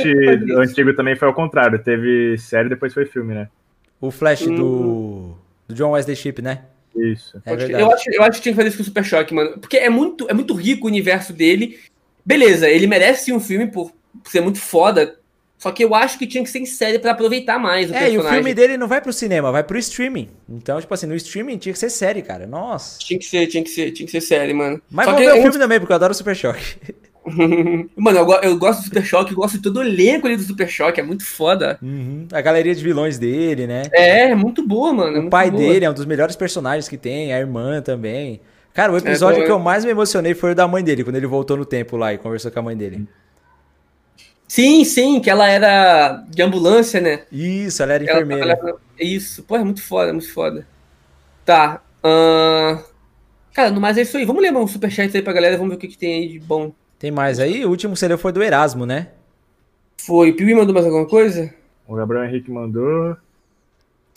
antigo 0.58 0.94
também 0.94 1.16
foi 1.18 1.28
ao 1.28 1.34
contrário. 1.34 1.78
Teve 1.80 2.38
série 2.38 2.70
depois 2.70 2.94
foi 2.94 3.06
filme, 3.06 3.34
né? 3.34 3.50
O 4.00 4.12
Flash 4.12 4.48
hum. 4.48 4.56
do, 4.56 5.38
do 5.68 5.76
John 5.76 5.92
Wesley 5.92 6.16
Shipp, 6.16 6.42
né? 6.42 6.62
Isso. 6.96 7.42
É 7.46 7.54
eu, 7.54 7.92
acho, 7.92 8.10
eu 8.12 8.24
acho 8.24 8.38
que 8.38 8.44
tinha 8.44 8.54
que 8.54 8.58
fazer 8.58 8.70
isso 8.70 8.78
com 8.78 8.84
o 8.84 8.86
Super 8.86 9.04
Choque, 9.04 9.34
mano. 9.34 9.58
Porque 9.60 9.78
é 9.78 9.90
muito, 9.90 10.30
é 10.30 10.34
muito 10.34 10.54
rico 10.54 10.86
o 10.86 10.90
universo 10.90 11.34
dele. 11.34 11.80
Beleza, 12.26 12.70
ele 12.70 12.88
merece 12.88 13.34
um 13.34 13.40
filme 13.40 13.68
por 13.68 13.92
ser 14.26 14.42
muito 14.42 14.60
foda. 14.60 15.16
Só 15.62 15.72
que 15.72 15.84
eu 15.84 15.94
acho 15.94 16.18
que 16.18 16.26
tinha 16.26 16.44
que 16.44 16.50
ser 16.50 16.58
em 16.58 16.66
série 16.66 16.98
para 16.98 17.12
aproveitar 17.12 17.60
mais 17.60 17.88
o 17.88 17.94
é, 17.94 18.00
personagem. 18.00 18.18
É, 18.18 18.20
e 18.20 18.28
o 18.28 18.34
filme 18.34 18.52
dele 18.52 18.78
não 18.78 18.88
vai 18.88 19.00
pro 19.00 19.14
cinema, 19.14 19.52
vai 19.52 19.64
pro 19.64 19.78
streaming. 19.78 20.28
Então, 20.50 20.82
tipo 20.82 20.92
assim, 20.92 21.06
no 21.06 21.14
streaming 21.14 21.60
tinha 21.60 21.72
que 21.72 21.78
ser 21.78 21.92
série, 21.92 22.24
cara. 22.24 22.48
Nossa. 22.48 22.98
Tinha 22.98 23.20
que 23.20 23.26
ser, 23.26 23.46
tinha 23.46 23.64
que 23.64 23.70
ser, 23.70 23.92
tinha 23.92 24.08
que 24.08 24.12
ser 24.12 24.22
série, 24.22 24.56
mano. 24.56 24.82
Mas 24.90 25.06
Só 25.06 25.12
vou 25.12 25.22
ver 25.22 25.34
o 25.34 25.42
filme 25.44 25.60
também, 25.60 25.80
porque 25.80 25.94
eu 25.94 25.96
adoro 25.98 26.14
o 26.14 26.16
Super 26.16 26.36
Choque. 26.36 26.78
mano, 27.96 28.18
eu, 28.18 28.32
eu, 28.42 28.58
gosto 28.58 28.80
do 28.80 28.86
Super 28.86 29.06
Choque, 29.06 29.36
gosto 29.36 29.58
de 29.58 29.62
todo 29.62 29.78
o 29.78 29.84
elenco 29.84 30.26
ali 30.26 30.36
do 30.36 30.42
Super 30.42 30.68
Choque, 30.68 31.00
é 31.00 31.04
muito 31.04 31.24
foda. 31.24 31.78
Uhum. 31.80 32.28
A 32.34 32.42
galeria 32.42 32.74
de 32.74 32.84
vilões 32.84 33.20
dele, 33.20 33.68
né? 33.68 33.84
É, 33.94 34.32
é 34.32 34.36
muito 34.36 34.68
boa, 34.68 34.92
mano. 34.92 35.18
É 35.18 35.20
o 35.20 35.30
pai 35.30 35.52
boa. 35.52 35.62
dele 35.62 35.86
é 35.86 35.90
um 35.92 35.94
dos 35.94 36.08
melhores 36.08 36.36
personagens 36.36 36.90
que 36.90 36.98
tem, 36.98 37.34
a 37.34 37.38
irmã 37.40 37.84
também. 37.84 38.42
Cara, 38.74 38.92
o 38.92 38.98
episódio 38.98 39.44
é, 39.44 39.46
que 39.46 39.52
eu 39.52 39.60
mais 39.60 39.86
me 39.86 39.92
emocionei 39.92 40.34
foi 40.34 40.54
o 40.54 40.56
da 40.56 40.68
mãe 40.68 40.84
dele, 40.84 41.04
quando 41.04 41.18
ele 41.18 41.28
voltou 41.28 41.56
no 41.56 41.66
tempo 41.66 41.98
lá 41.98 42.16
e 42.16 42.18
conversou 42.18 42.50
com 42.50 42.58
a 42.58 42.64
mãe 42.64 42.76
dele. 42.76 43.08
Sim, 44.52 44.84
sim, 44.84 45.22
que 45.22 45.30
ela 45.30 45.48
era 45.48 46.26
de 46.28 46.42
ambulância, 46.42 47.00
né? 47.00 47.22
Isso, 47.32 47.82
ela 47.82 47.94
era 47.94 48.04
enfermeira. 48.04 48.44
Ela, 48.44 48.54
ela, 48.54 48.80
isso, 49.00 49.44
pô, 49.44 49.56
é 49.56 49.64
muito 49.64 49.82
foda, 49.82 50.10
é 50.10 50.12
muito 50.12 50.34
foda. 50.34 50.68
Tá. 51.46 51.82
Uh... 52.04 52.84
Cara, 53.54 53.72
no 53.72 53.80
mais 53.80 53.98
é 53.98 54.02
isso 54.02 54.18
aí. 54.18 54.26
Vamos 54.26 54.42
ler 54.42 54.54
um 54.54 54.68
superchat 54.68 55.16
aí 55.16 55.24
pra 55.24 55.32
galera, 55.32 55.56
vamos 55.56 55.70
ver 55.70 55.78
o 55.78 55.80
que, 55.80 55.88
que 55.88 55.98
tem 55.98 56.16
aí 56.16 56.28
de 56.28 56.38
bom. 56.38 56.74
Tem 57.00 57.10
mais 57.10 57.40
aí? 57.40 57.66
O 57.66 57.70
último 57.70 57.94
que 57.94 58.00
você 58.00 58.10
leu 58.10 58.18
foi 58.18 58.34
do 58.34 58.44
Erasmo, 58.44 58.86
né? 58.86 59.08
Foi. 60.06 60.32
O 60.32 60.36
Piuí 60.36 60.54
mandou 60.54 60.74
mais 60.74 60.86
alguma 60.86 61.08
coisa? 61.08 61.50
O 61.88 61.96
Gabriel 61.96 62.26
Henrique 62.26 62.52
mandou. 62.52 63.16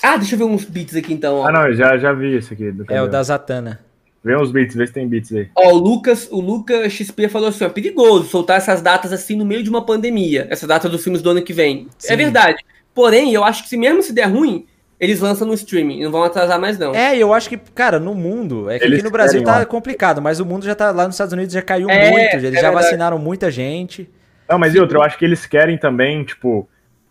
Ah, 0.02 0.16
deixa 0.16 0.34
eu 0.34 0.38
ver 0.40 0.44
uns 0.46 0.64
beats 0.64 0.96
aqui 0.96 1.14
então. 1.14 1.36
Ó. 1.36 1.46
Ah, 1.46 1.52
não, 1.52 1.72
já, 1.72 1.96
já 1.96 2.12
vi 2.12 2.34
esse 2.34 2.54
aqui. 2.54 2.74
é 2.88 3.00
o 3.00 3.06
da 3.06 3.22
Zatana. 3.22 3.84
Vê 4.24 4.34
uns 4.34 4.50
beats, 4.50 4.74
vê 4.74 4.86
se 4.86 4.92
tem 4.92 5.06
beats 5.06 5.30
aí. 5.32 5.48
Ó, 5.54 5.74
o 5.74 5.76
Lucas, 5.76 6.26
o 6.32 6.40
Lucas 6.40 6.90
XP 6.90 7.28
falou 7.28 7.48
assim: 7.50 7.64
ó, 7.64 7.68
perigoso 7.68 8.26
soltar 8.28 8.56
essas 8.56 8.80
datas 8.80 9.12
assim 9.12 9.36
no 9.36 9.44
meio 9.44 9.62
de 9.62 9.68
uma 9.68 9.84
pandemia. 9.84 10.46
Essa 10.48 10.66
data 10.66 10.88
dos 10.88 11.04
filmes 11.04 11.20
do 11.20 11.28
ano 11.28 11.42
que 11.42 11.52
vem. 11.52 11.88
É 12.02 12.06
Sim. 12.06 12.12
É 12.14 12.16
verdade. 12.16 12.64
Porém, 12.94 13.34
eu 13.34 13.44
acho 13.44 13.64
que 13.64 13.68
se 13.68 13.76
mesmo 13.76 14.02
se 14.02 14.14
der 14.14 14.24
ruim, 14.24 14.66
eles 14.98 15.20
lançam 15.20 15.46
no 15.46 15.52
streaming, 15.52 16.02
não 16.02 16.10
vão 16.10 16.22
atrasar 16.22 16.58
mais, 16.58 16.78
não. 16.78 16.94
É, 16.94 17.18
eu 17.18 17.34
acho 17.34 17.50
que, 17.50 17.58
cara, 17.58 17.98
no 17.98 18.14
mundo, 18.14 18.70
é 18.70 18.78
que 18.78 18.84
eles 18.84 19.00
aqui 19.00 19.04
no 19.04 19.10
Brasil 19.10 19.44
tá 19.44 19.60
ó. 19.60 19.66
complicado, 19.66 20.22
mas 20.22 20.40
o 20.40 20.46
mundo 20.46 20.64
já 20.64 20.74
tá 20.74 20.90
lá 20.90 21.04
nos 21.04 21.16
Estados 21.16 21.34
Unidos 21.34 21.52
já 21.52 21.60
caiu 21.60 21.90
é, 21.90 22.10
muito, 22.10 22.36
eles 22.36 22.44
é 22.44 22.52
já 22.52 22.62
verdade. 22.62 22.74
vacinaram 22.74 23.18
muita 23.18 23.50
gente. 23.50 24.08
Não, 24.48 24.58
mas 24.58 24.74
e 24.74 24.78
outra, 24.78 24.98
eu 24.98 25.02
acho 25.02 25.18
que 25.18 25.24
eles 25.24 25.44
querem 25.44 25.76
também, 25.76 26.24
tipo, 26.24 26.66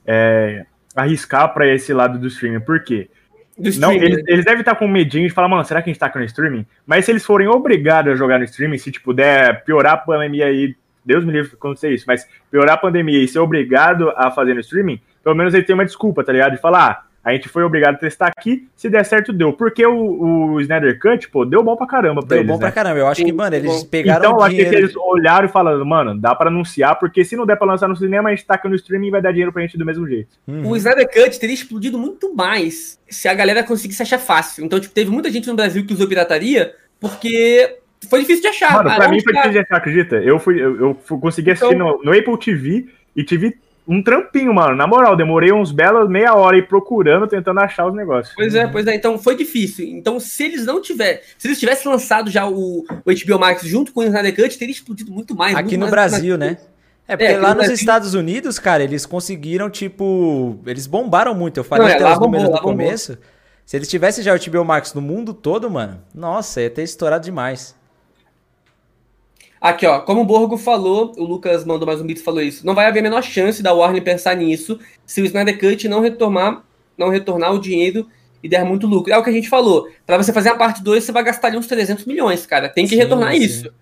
é, 0.05 0.65
arriscar 0.95 1.53
para 1.53 1.67
esse 1.67 1.93
lado 1.93 2.17
do 2.17 2.27
streaming. 2.27 2.61
Por 2.61 2.83
quê? 2.83 3.09
Não, 3.57 3.91
eles, 3.91 4.23
eles, 4.27 4.45
devem 4.45 4.61
estar 4.61 4.75
com 4.75 4.87
medinho 4.87 5.27
de 5.27 5.33
falar, 5.33 5.47
mano, 5.47 5.63
será 5.63 5.81
que 5.81 5.89
a 5.89 5.93
gente 5.93 5.99
tá 5.99 6.07
aqui 6.07 6.17
no 6.17 6.25
streaming? 6.25 6.65
Mas 6.85 7.05
se 7.05 7.11
eles 7.11 7.23
forem 7.23 7.47
obrigados 7.47 8.11
a 8.11 8.15
jogar 8.15 8.39
no 8.39 8.45
streaming, 8.45 8.77
se 8.77 8.91
tipo, 8.91 9.13
der 9.13 9.63
piorar 9.63 9.93
a 9.93 9.97
pandemia 9.97 10.47
aí, 10.47 10.75
Deus 11.05 11.23
me 11.23 11.31
livre 11.31 11.51
acontecer 11.53 11.91
isso, 11.91 12.05
mas 12.07 12.27
piorar 12.49 12.75
a 12.75 12.77
pandemia 12.77 13.19
e 13.21 13.27
ser 13.27 13.39
obrigado 13.39 14.09
a 14.15 14.31
fazer 14.31 14.53
no 14.53 14.59
streaming, 14.59 14.99
pelo 15.23 15.35
menos 15.35 15.53
ele 15.53 15.63
tem 15.63 15.73
uma 15.73 15.85
desculpa, 15.85 16.23
tá 16.23 16.31
ligado? 16.31 16.53
De 16.53 16.61
falar, 16.61 16.89
ah, 16.89 17.03
a 17.23 17.31
gente 17.31 17.47
foi 17.47 17.63
obrigado 17.63 17.95
a 17.95 17.97
testar 17.97 18.27
aqui, 18.27 18.67
se 18.75 18.89
der 18.89 19.05
certo, 19.05 19.31
deu. 19.31 19.53
Porque 19.53 19.85
o, 19.85 20.55
o 20.55 20.61
Snyder 20.61 20.99
Cut, 20.99 21.29
pô, 21.29 21.45
deu 21.45 21.63
bom 21.63 21.75
pra 21.77 21.87
caramba 21.87 22.19
pra 22.19 22.29
deu 22.29 22.37
eles. 22.39 22.47
Deu 22.47 22.55
bom 22.55 22.59
né? 22.59 22.65
pra 22.65 22.71
caramba. 22.71 22.99
Eu 22.99 23.07
acho 23.07 23.23
que, 23.23 23.31
mano, 23.31 23.55
eles 23.55 23.83
pegaram. 23.85 24.19
Então, 24.19 24.37
eu 24.37 24.43
acho 24.43 24.55
que 24.55 24.61
eles 24.61 24.95
olharam 24.97 25.45
e 25.45 25.49
falaram, 25.49 25.85
mano, 25.85 26.19
dá 26.19 26.35
pra 26.35 26.49
anunciar, 26.49 26.99
porque 26.99 27.23
se 27.23 27.37
não 27.37 27.45
der 27.45 27.55
pra 27.55 27.65
lançar 27.65 27.87
no 27.87 27.95
cinema, 27.95 28.27
a 28.27 28.35
gente 28.35 28.45
taca 28.45 28.67
no 28.67 28.75
streaming 28.75 29.07
e 29.07 29.11
vai 29.11 29.21
dar 29.21 29.31
dinheiro 29.31 29.53
pra 29.53 29.61
gente 29.61 29.77
do 29.77 29.85
mesmo 29.85 30.05
jeito. 30.05 30.29
Uhum. 30.45 30.67
O 30.67 30.75
Snyder 30.75 31.07
Cut 31.07 31.39
teria 31.39 31.53
explodido 31.53 31.97
muito 31.97 32.35
mais 32.35 32.99
se 33.09 33.29
a 33.29 33.33
galera 33.33 33.63
conseguisse 33.63 34.01
achar 34.01 34.19
fácil. 34.19 34.65
Então, 34.65 34.77
tipo, 34.79 34.93
teve 34.93 35.09
muita 35.09 35.31
gente 35.31 35.47
no 35.47 35.55
Brasil 35.55 35.85
que 35.85 35.93
usou 35.93 36.07
pirataria 36.07 36.75
porque 36.99 37.77
foi 38.09 38.19
difícil 38.19 38.41
de 38.41 38.47
achar. 38.49 38.73
Mano, 38.73 38.95
pra 38.95 39.07
mim 39.07 39.21
foi 39.21 39.31
difícil 39.31 39.53
de 39.53 39.59
achar, 39.59 39.77
acredita? 39.77 40.15
Eu, 40.17 40.39
fui, 40.39 40.61
eu, 40.61 40.77
eu 40.77 40.95
consegui 41.19 41.51
assistir 41.51 41.73
então... 41.73 41.99
no, 41.99 42.03
no 42.03 42.17
Apple 42.17 42.37
TV 42.37 42.85
e 43.15 43.23
tive 43.23 43.55
um 43.87 44.01
trampinho, 44.01 44.53
mano. 44.53 44.75
Na 44.75 44.87
moral, 44.87 45.15
demorei 45.15 45.51
uns 45.51 45.71
belos 45.71 46.09
meia 46.09 46.33
hora 46.33 46.55
aí 46.55 46.61
procurando, 46.61 47.27
tentando 47.27 47.59
achar 47.59 47.85
os 47.87 47.93
negócios. 47.93 48.33
Pois 48.35 48.55
é, 48.55 48.65
pois 48.67 48.87
é. 48.87 48.95
Então 48.95 49.17
foi 49.17 49.35
difícil. 49.35 49.85
Então, 49.87 50.19
se 50.19 50.43
eles 50.43 50.65
não 50.65 50.81
tiverem. 50.81 51.19
Se 51.37 51.47
eles 51.47 51.59
tivessem 51.59 51.91
lançado 51.91 52.29
já 52.29 52.47
o, 52.47 52.85
o 53.05 53.25
HBO 53.25 53.39
Max 53.39 53.63
junto 53.63 53.91
com 53.91 53.99
o 53.99 54.03
Snyder 54.03 54.35
Cut, 54.35 54.57
teria 54.57 54.73
explodido 54.73 55.11
muito 55.11 55.35
mais. 55.35 55.55
Aqui 55.55 55.77
muito 55.77 55.79
no 55.79 55.91
mais, 55.91 55.91
Brasil, 55.91 56.37
mais... 56.37 56.51
né? 56.51 56.57
É, 57.05 57.17
porque 57.17 57.33
é, 57.33 57.37
lá 57.37 57.49
nos 57.49 57.57
Brasil... 57.57 57.75
Estados 57.75 58.13
Unidos, 58.13 58.57
cara, 58.57 58.83
eles 58.83 59.05
conseguiram, 59.05 59.69
tipo. 59.69 60.57
Eles 60.65 60.87
bombaram 60.87 61.35
muito. 61.35 61.59
Eu 61.59 61.63
falei 61.63 61.87
não, 61.87 61.95
até 61.95 62.03
é, 62.03 62.07
os 62.07 62.13
bombou, 62.13 62.39
números 62.39 62.49
no 62.49 62.61
começo. 62.61 63.17
Se 63.65 63.77
eles 63.77 63.87
tivessem 63.87 64.23
já 64.23 64.33
o 64.33 64.39
HBO 64.39 64.65
Max 64.65 64.93
no 64.93 65.01
mundo 65.01 65.33
todo, 65.33 65.69
mano, 65.69 66.01
nossa, 66.13 66.61
ia 66.61 66.69
ter 66.69 66.83
estourado 66.83 67.23
demais. 67.23 67.75
Aqui, 69.63 69.85
ó, 69.85 70.01
como 70.01 70.19
o 70.19 70.25
Borgo 70.25 70.57
falou, 70.57 71.13
o 71.17 71.23
Lucas 71.23 71.63
mandou 71.63 71.87
mais 71.87 72.01
um 72.01 72.05
e 72.05 72.17
falou 72.17 72.41
isso. 72.41 72.65
Não 72.65 72.75
vai 72.75 72.85
haver 72.85 72.99
a 72.99 73.03
menor 73.03 73.23
chance 73.23 73.63
da 73.63 73.71
Warner 73.71 74.03
pensar 74.03 74.35
nisso 74.35 74.77
se 75.05 75.21
o 75.21 75.25
Snyder 75.25 75.57
Cut 75.57 75.87
não 75.87 76.01
retornar, 76.01 76.65
não 76.97 77.07
retornar 77.07 77.53
o 77.53 77.59
dinheiro 77.59 78.05
e 78.43 78.49
der 78.49 78.65
muito 78.65 78.85
lucro. 78.85 79.13
É 79.13 79.17
o 79.17 79.23
que 79.23 79.29
a 79.29 79.33
gente 79.33 79.47
falou. 79.47 79.87
Para 80.05 80.17
você 80.17 80.33
fazer 80.33 80.49
a 80.49 80.55
parte 80.57 80.83
2, 80.83 81.01
você 81.01 81.13
vai 81.13 81.23
gastar 81.23 81.47
ali 81.47 81.55
uns 81.55 81.67
300 81.67 82.03
milhões, 82.03 82.45
cara. 82.45 82.67
Tem 82.67 82.83
que 82.83 82.89
sim, 82.89 82.97
retornar 82.97 83.31
sim. 83.31 83.37
isso. 83.37 83.73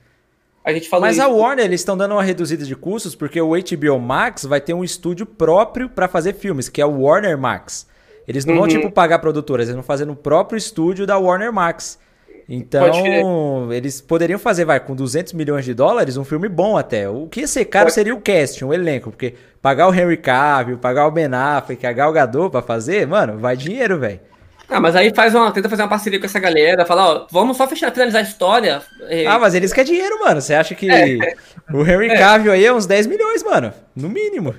A 0.64 0.72
gente 0.72 0.88
falou 0.88 1.08
Mas 1.08 1.18
isso. 1.18 1.26
a 1.26 1.28
Warner, 1.28 1.66
eles 1.66 1.82
estão 1.82 1.98
dando 1.98 2.12
uma 2.12 2.22
reduzida 2.22 2.64
de 2.64 2.76
custos 2.76 3.16
porque 3.16 3.42
o 3.42 3.50
HBO 3.50 4.00
Max 4.00 4.46
vai 4.46 4.62
ter 4.62 4.76
um 4.76 4.84
estúdio 4.84 5.26
próprio 5.26 5.90
para 5.90 6.08
fazer 6.08 6.36
filmes, 6.36 6.70
que 6.70 6.80
é 6.80 6.86
o 6.86 7.02
Warner 7.02 7.36
Max. 7.40 7.88
Eles 8.28 8.46
não 8.46 8.54
uhum. 8.54 8.60
vão, 8.60 8.68
tipo, 8.70 8.92
pagar 8.92 9.18
produtoras, 9.18 9.66
eles 9.66 9.76
vão 9.76 9.84
fazer 9.84 10.06
no 10.06 10.16
próprio 10.16 10.60
estúdio 10.60 11.08
da 11.08 11.18
Warner 11.18 11.52
Max. 11.52 11.98
Então, 12.54 13.72
eles 13.72 14.02
poderiam 14.02 14.38
fazer, 14.38 14.66
vai, 14.66 14.78
com 14.78 14.94
200 14.94 15.32
milhões 15.32 15.64
de 15.64 15.74
dólares, 15.74 16.18
um 16.18 16.26
filme 16.26 16.50
bom 16.50 16.76
até. 16.76 17.08
O 17.08 17.26
que 17.28 17.40
ia 17.40 17.48
ser 17.48 17.64
caro 17.64 17.86
Pode... 17.86 17.94
seria 17.94 18.14
o 18.14 18.20
casting, 18.20 18.66
o 18.66 18.74
elenco, 18.74 19.10
porque 19.10 19.36
pagar 19.62 19.88
o 19.88 19.94
Henry 19.96 20.18
Cavill, 20.18 20.78
pagar 20.78 21.08
o 21.08 21.12
Ben 21.12 21.34
Affleck, 21.34 21.88
a 21.88 21.94
Gal 21.94 22.12
Gadot 22.12 22.52
pra 22.52 22.62
fazer, 22.62 23.08
mano, 23.08 23.38
vai 23.38 23.56
dinheiro, 23.56 23.98
velho. 23.98 24.20
Ah, 24.68 24.82
mas 24.82 24.98
aí 24.98 25.14
faz 25.16 25.34
uma, 25.34 25.50
tenta 25.54 25.70
fazer 25.70 25.84
uma 25.84 25.88
parceria 25.88 26.20
com 26.20 26.26
essa 26.26 26.42
galera, 26.42 26.86
falar, 26.86 27.08
ó, 27.08 27.28
vamos 27.32 27.56
só 27.56 27.66
fechar, 27.70 27.90
finalizar 27.90 28.20
a 28.20 28.28
história. 28.28 28.82
Ah, 29.30 29.40
mas 29.40 29.56
eles 29.56 29.72
querem 29.72 29.94
dinheiro, 29.94 30.20
mano. 30.20 30.42
Você 30.42 30.54
acha 30.54 30.76
que 30.76 30.92
é. 30.92 31.36
o 31.74 31.86
Henry 31.88 32.10
é. 32.10 32.18
Cavill 32.18 32.52
aí 32.52 32.66
é 32.66 32.74
uns 32.74 32.86
10 32.86 33.08
milhões, 33.08 33.42
mano? 33.44 33.74
No 33.96 34.10
mínimo. 34.10 34.54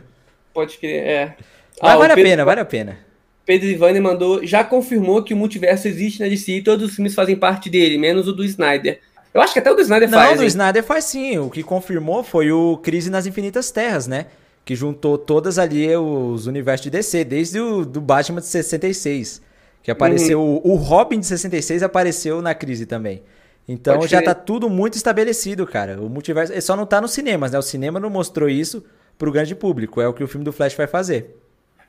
Pode 0.55 0.79
crer, 0.79 1.07
é. 1.07 1.37
Mas 1.83 1.93
ah, 1.93 1.97
vale 1.97 2.15
Pedro, 2.15 2.23
a 2.23 2.31
pena, 2.31 2.45
vale 2.47 2.61
a 2.61 2.65
pena. 2.65 3.12
Pedro 3.45 3.69
Ivani 3.69 4.01
mandou, 4.01 4.45
já 4.47 4.63
confirmou 4.63 5.23
que 5.23 5.35
o 5.35 5.37
multiverso 5.37 5.89
existe 5.89 6.21
na 6.21 6.29
DC 6.29 6.53
e 6.53 6.63
todos 6.63 6.89
os 6.89 6.95
filmes 6.95 7.15
fazem 7.15 7.37
parte 7.37 7.69
dele, 7.69 7.99
menos 7.99 8.29
o 8.29 8.33
do 8.33 8.45
Snyder. 8.45 9.01
Eu 9.35 9.41
acho 9.41 9.53
que 9.53 9.59
até 9.59 9.71
o 9.71 9.75
do 9.75 9.81
Snyder 9.81 10.09
Não, 10.09 10.19
faz. 10.19 10.31
Não, 10.31 10.37
o 10.37 10.41
do 10.41 10.45
Snyder 10.45 10.83
faz 10.83 11.05
sim. 11.07 11.39
O 11.39 11.51
que 11.51 11.63
confirmou 11.63 12.23
foi 12.23 12.53
o 12.53 12.77
Crise 12.77 13.11
nas 13.11 13.27
Infinitas 13.27 13.71
Terras, 13.71 14.07
né? 14.07 14.27
Que 14.65 14.77
juntou 14.77 15.19
todas 15.19 15.59
ali 15.59 15.95
os 15.97 16.47
universos 16.47 16.85
de 16.85 16.91
DC, 16.91 17.25
desde 17.25 17.59
o 17.59 17.85
do 17.85 18.01
Batman 18.01 18.41
de 18.41 18.47
66. 18.47 19.43
Que 19.83 19.91
apareceu. 19.91 20.41
Uhum. 20.41 20.61
O, 20.63 20.75
Robin 20.77 21.19
de 21.19 21.27
66 21.27 21.83
apareceu 21.83 22.41
na 22.41 22.55
crise 22.55 22.87
também. 22.87 23.23
Então 23.67 23.99
Pode 23.99 24.11
já 24.11 24.19
ser. 24.19 24.25
tá 24.25 24.35
tudo 24.35 24.69
muito 24.69 24.97
estabelecido, 24.97 25.67
cara. 25.67 26.01
O 26.01 26.09
multiverso. 26.09 26.53
Só 26.61 26.77
não 26.77 26.87
tá 26.87 27.01
nos 27.01 27.13
cinemas, 27.13 27.53
né? 27.53 27.59
O 27.59 27.63
cinema 27.63 27.99
não 27.99 28.11
mostrou 28.11 28.49
isso 28.49 28.85
pro 29.19 29.33
grande 29.33 29.55
público. 29.55 30.01
É 30.01 30.07
o 30.07 30.13
que 30.13 30.23
o 30.23 30.29
filme 30.29 30.45
do 30.45 30.53
Flash 30.53 30.75
vai 30.75 30.87
fazer. 30.87 31.37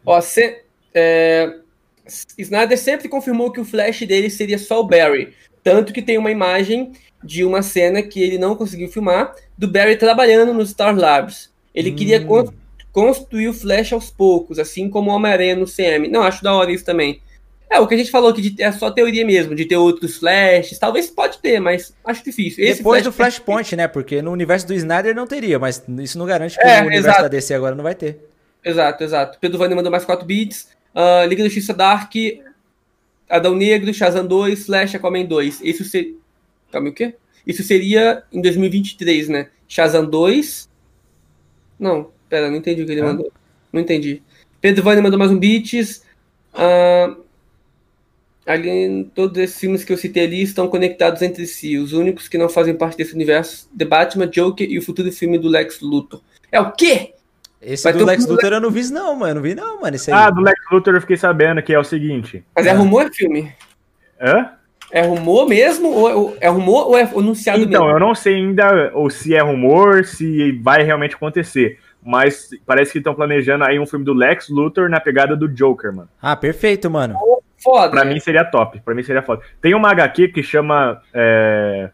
Ó, 0.05 0.19
é, 0.93 1.55
Snyder 2.37 2.77
sempre 2.77 3.07
confirmou 3.07 3.51
que 3.51 3.59
o 3.59 3.65
Flash 3.65 4.01
dele 4.01 4.29
seria 4.29 4.57
só 4.57 4.79
o 4.79 4.87
Barry. 4.87 5.33
Tanto 5.63 5.93
que 5.93 6.01
tem 6.01 6.17
uma 6.17 6.31
imagem 6.31 6.91
de 7.23 7.43
uma 7.43 7.61
cena 7.61 8.01
que 8.01 8.21
ele 8.21 8.37
não 8.37 8.55
conseguiu 8.55 8.89
filmar 8.89 9.33
do 9.57 9.67
Barry 9.67 9.95
trabalhando 9.95 10.53
no 10.53 10.65
Star 10.65 10.95
Labs. 10.95 11.51
Ele 11.73 11.91
hum. 11.91 11.95
queria 11.95 12.25
construir 12.91 13.47
o 13.47 13.53
Flash 13.53 13.93
aos 13.93 14.09
poucos, 14.11 14.59
assim 14.59 14.89
como 14.89 15.09
o 15.09 15.13
Homem-Aranha 15.15 15.55
no 15.55 15.65
CM. 15.65 16.07
Não, 16.09 16.21
acho 16.21 16.43
da 16.43 16.53
hora 16.53 16.71
isso 16.71 16.85
também. 16.85 17.21
É, 17.73 17.79
o 17.79 17.87
que 17.87 17.95
a 17.95 17.97
gente 17.97 18.11
falou 18.11 18.29
aqui 18.29 18.55
é 18.59 18.71
só 18.71 18.91
teoria 18.91 19.25
mesmo, 19.25 19.55
de 19.55 19.65
ter 19.65 19.77
outros 19.77 20.17
flashes. 20.17 20.77
Talvez 20.77 21.09
pode 21.09 21.39
ter, 21.39 21.59
mas 21.59 21.95
acho 22.05 22.23
difícil. 22.23 22.63
Esse 22.63 22.77
Depois 22.77 23.01
flash 23.01 23.03
do 23.03 23.11
Flashpoint, 23.11 23.75
né? 23.75 23.87
Porque 23.87 24.21
no 24.21 24.31
universo 24.31 24.67
do 24.67 24.75
Snyder 24.75 25.15
não 25.15 25.25
teria, 25.25 25.57
mas 25.57 25.83
isso 25.99 26.19
não 26.19 26.25
garante 26.27 26.55
que 26.55 26.63
é, 26.63 26.81
no 26.81 26.87
universo 26.87 27.09
exato. 27.09 27.21
da 27.23 27.27
DC 27.29 27.53
agora 27.55 27.73
não 27.73 27.83
vai 27.83 27.95
ter. 27.95 28.19
Exato, 28.63 29.03
exato. 29.03 29.39
Pedro 29.41 29.57
Vani 29.57 29.73
mandou 29.73 29.91
mais 29.91 30.05
4 30.05 30.23
bits. 30.23 30.67
Uh, 30.95 31.27
Liga 31.27 31.43
da 31.43 31.49
Justiça 31.49 31.73
Dark, 31.73 32.13
Adão 33.29 33.55
Negro, 33.55 33.93
Shazam 33.93 34.25
2, 34.25 34.65
Flash, 34.65 34.95
Aquaman 34.95 35.25
2. 35.25 35.61
Isso 35.61 35.83
seria. 35.83 36.13
Calma, 36.71 36.89
o 36.89 36.93
quê? 36.93 37.15
Isso 37.45 37.63
seria 37.63 38.23
em 38.31 38.41
2023, 38.41 39.29
né? 39.29 39.49
Shazam 39.67 40.05
2. 40.05 40.69
Não, 41.79 42.11
pera, 42.29 42.49
não 42.49 42.57
entendi 42.57 42.83
o 42.83 42.85
que 42.85 42.91
ele 42.91 43.01
é. 43.01 43.03
mandou. 43.03 43.31
Não 43.71 43.81
entendi. 43.81 44.21
Pedro 44.61 44.83
Vani 44.83 45.01
mandou 45.01 45.19
mais 45.19 45.31
um 45.31 45.37
bits. 45.37 46.03
Uh, 46.53 47.21
ali, 48.45 49.09
todos 49.15 49.37
esses 49.37 49.59
filmes 49.59 49.83
que 49.83 49.91
eu 49.91 49.97
citei 49.97 50.25
ali 50.25 50.41
estão 50.41 50.67
conectados 50.67 51.21
entre 51.21 51.45
si. 51.47 51.77
Os 51.77 51.91
únicos 51.91 52.27
que 52.27 52.37
não 52.37 52.47
fazem 52.47 52.75
parte 52.75 52.97
desse 52.97 53.13
universo: 53.13 53.67
The 53.77 53.85
Batman, 53.85 54.27
Joker 54.27 54.69
e 54.69 54.77
o 54.77 54.81
futuro 54.81 55.11
filme 55.11 55.37
do 55.37 55.49
Lex 55.49 55.81
Luthor. 55.81 56.21
É 56.51 56.61
o 56.61 56.71
quê? 56.71 57.13
Esse 57.65 57.83
Vai 57.83 57.93
do 57.93 58.05
Lex 58.05 58.27
Luthor 58.27 58.51
eu 58.51 58.61
não 58.61 58.69
vi 58.69 58.83
não, 58.91 59.15
mano. 59.15 59.35
Não 59.35 59.41
vi 59.41 59.55
não, 59.55 59.81
mano. 59.81 59.95
Esse 59.95 60.11
aí. 60.11 60.17
Ah, 60.17 60.29
do 60.29 60.41
Lex 60.41 60.59
Luthor 60.71 60.95
eu 60.95 61.01
fiquei 61.01 61.17
sabendo 61.17 61.61
que 61.61 61.73
é 61.73 61.79
o 61.79 61.83
seguinte. 61.83 62.43
Mas 62.55 62.65
é 62.65 62.71
ah. 62.71 62.75
rumor 62.75 63.09
filme? 63.13 63.53
Hã? 64.21 64.51
É 64.91 65.01
rumor 65.01 65.47
mesmo? 65.47 65.89
Ou 65.89 66.37
é 66.39 66.47
rumor 66.49 66.87
ou 66.87 66.97
é 66.97 67.01
anunciado 67.01 67.59
então, 67.59 67.71
mesmo? 67.71 67.85
Então, 67.85 67.89
eu 67.89 67.99
não 67.99 68.13
sei 68.13 68.35
ainda 68.35 68.91
ou 68.93 69.09
se 69.09 69.33
é 69.33 69.41
rumor, 69.41 70.05
se 70.05 70.51
vai 70.61 70.83
realmente 70.83 71.15
acontecer. 71.15 71.79
Mas 72.05 72.49
parece 72.65 72.91
que 72.91 72.97
estão 72.97 73.15
planejando 73.15 73.63
aí 73.63 73.79
um 73.79 73.85
filme 73.85 74.05
do 74.05 74.13
Lex 74.13 74.49
Luthor 74.49 74.89
na 74.89 74.99
pegada 74.99 75.35
do 75.35 75.47
Joker, 75.47 75.93
mano. 75.93 76.09
Ah, 76.21 76.35
perfeito, 76.35 76.91
mano. 76.91 77.15
Foda. 77.57 77.91
Pra 77.91 78.05
mim 78.05 78.19
seria 78.19 78.43
top. 78.43 78.81
Pra 78.81 78.93
mim 78.93 79.03
seria 79.03 79.23
foda. 79.23 79.41
Tem 79.61 79.73
uma 79.73 79.89
HQ 79.89 80.27
que 80.27 80.43
chama. 80.43 81.01
É... 81.13 81.89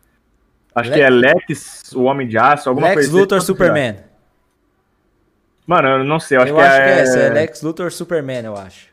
Acho 0.73 0.89
Lex... 0.89 0.99
que 0.99 1.05
é 1.05 1.09
Lex, 1.09 1.91
o 1.93 2.03
Homem 2.03 2.27
de 2.27 2.37
Aço, 2.37 2.69
alguma 2.69 2.87
Lex 2.87 2.95
coisa 2.95 3.11
Lex 3.11 3.21
Luthor 3.21 3.37
assim. 3.37 3.47
Superman. 3.47 4.08
Mano, 5.69 5.87
eu 5.87 6.03
não 6.03 6.19
sei. 6.19 6.35
Eu 6.35 6.41
acho, 6.41 6.51
eu 6.51 6.55
que, 6.55 6.61
acho 6.61 6.81
é... 6.81 6.83
que 6.83 6.89
é 6.89 6.99
essa. 7.03 7.19
É 7.19 7.29
Lex 7.29 7.61
Luthor 7.61 7.91
Superman, 7.91 8.43
eu 8.43 8.57
acho. 8.57 8.87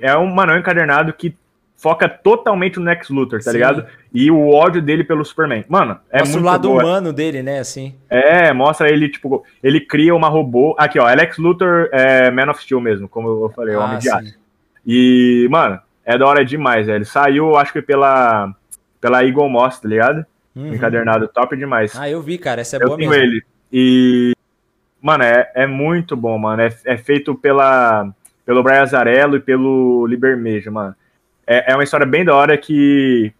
É 0.00 0.16
um 0.16 0.26
mano, 0.26 0.52
é 0.52 0.56
um 0.56 0.58
encadernado 0.58 1.12
que 1.12 1.36
foca 1.76 2.08
totalmente 2.08 2.78
no 2.78 2.86
Lex 2.86 3.10
Luthor, 3.10 3.40
tá 3.42 3.50
Sim. 3.50 3.58
ligado? 3.58 3.86
E 4.10 4.30
o 4.30 4.48
ódio 4.48 4.80
dele 4.80 5.04
pelo 5.04 5.22
Superman. 5.22 5.66
Mano, 5.68 6.00
é 6.10 6.20
mostra 6.20 6.40
muito 6.40 6.48
o 6.48 6.50
lado 6.50 6.68
boa. 6.68 6.82
humano 6.82 7.12
dele, 7.12 7.42
né, 7.42 7.58
assim. 7.58 7.94
É, 8.08 8.54
mostra 8.54 8.88
ele, 8.88 9.10
tipo, 9.10 9.44
ele 9.62 9.78
cria 9.78 10.14
uma 10.14 10.30
robô. 10.30 10.74
Aqui, 10.78 10.98
ó, 10.98 11.12
Lex 11.12 11.36
Luthor 11.36 11.90
é 11.92 12.30
Man 12.30 12.50
of 12.50 12.62
Steel 12.62 12.80
mesmo, 12.80 13.06
como 13.06 13.28
eu 13.28 13.52
falei, 13.54 13.74
ah, 13.74 13.80
Homem 13.80 13.98
de 13.98 14.08
Aço. 14.08 14.34
E, 14.86 15.46
mano, 15.50 15.78
é 16.06 16.16
da 16.16 16.26
hora 16.26 16.42
demais, 16.42 16.86
velho. 16.86 17.04
Saiu, 17.04 17.54
acho 17.54 17.74
que 17.74 17.82
pela, 17.82 18.50
pela 18.98 19.22
Eagle 19.22 19.50
Moss, 19.50 19.78
tá 19.78 19.86
ligado? 19.88 20.24
Uhum. 20.54 20.72
Encadernado 20.72 21.28
top 21.28 21.54
demais. 21.54 21.92
Ah, 21.98 22.08
eu 22.08 22.22
vi, 22.22 22.38
cara. 22.38 22.62
Essa 22.62 22.78
é 22.78 22.82
eu 22.82 22.86
boa 22.86 22.96
tenho 22.96 23.10
mesmo. 23.10 23.22
ele. 23.22 23.42
E, 23.70 24.35
mano, 25.00 25.24
é, 25.24 25.50
é 25.54 25.66
muito 25.66 26.16
bom, 26.16 26.38
mano. 26.38 26.62
É, 26.62 26.74
é 26.84 26.96
feito 26.96 27.34
pela, 27.34 28.08
pelo 28.44 28.62
Brian 28.62 28.82
Azarello 28.82 29.36
e 29.36 29.40
pelo 29.40 30.06
Libermejo, 30.06 30.70
mano. 30.70 30.94
É, 31.46 31.72
é 31.72 31.74
uma 31.74 31.84
história 31.84 32.06
bem 32.06 32.24
da 32.24 32.34
hora 32.34 32.56
que 32.58 33.32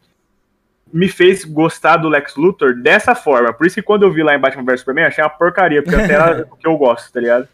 me 0.92 1.09
fez 1.09 1.44
gostar 1.44 1.96
do 1.96 2.09
Lex 2.09 2.36
Luthor 2.36 2.74
dessa 2.74 3.14
forma. 3.14 3.52
Por 3.52 3.66
isso 3.66 3.74
que 3.74 3.82
quando 3.82 4.04
eu 4.04 4.12
vi 4.12 4.22
lá 4.22 4.34
em 4.34 4.38
Batman 4.38 4.64
vs 4.64 4.80
Superman, 4.80 5.07
achei 5.07 5.22
uma 5.22 5.30
porcaria, 5.30 5.82
porque 5.82 5.96
até 5.96 6.14
era 6.14 6.46
o 6.50 6.57
que 6.57 6.66
eu 6.66 6.76
gosto, 6.76 7.12
tá 7.12 7.20
ligado? 7.20 7.48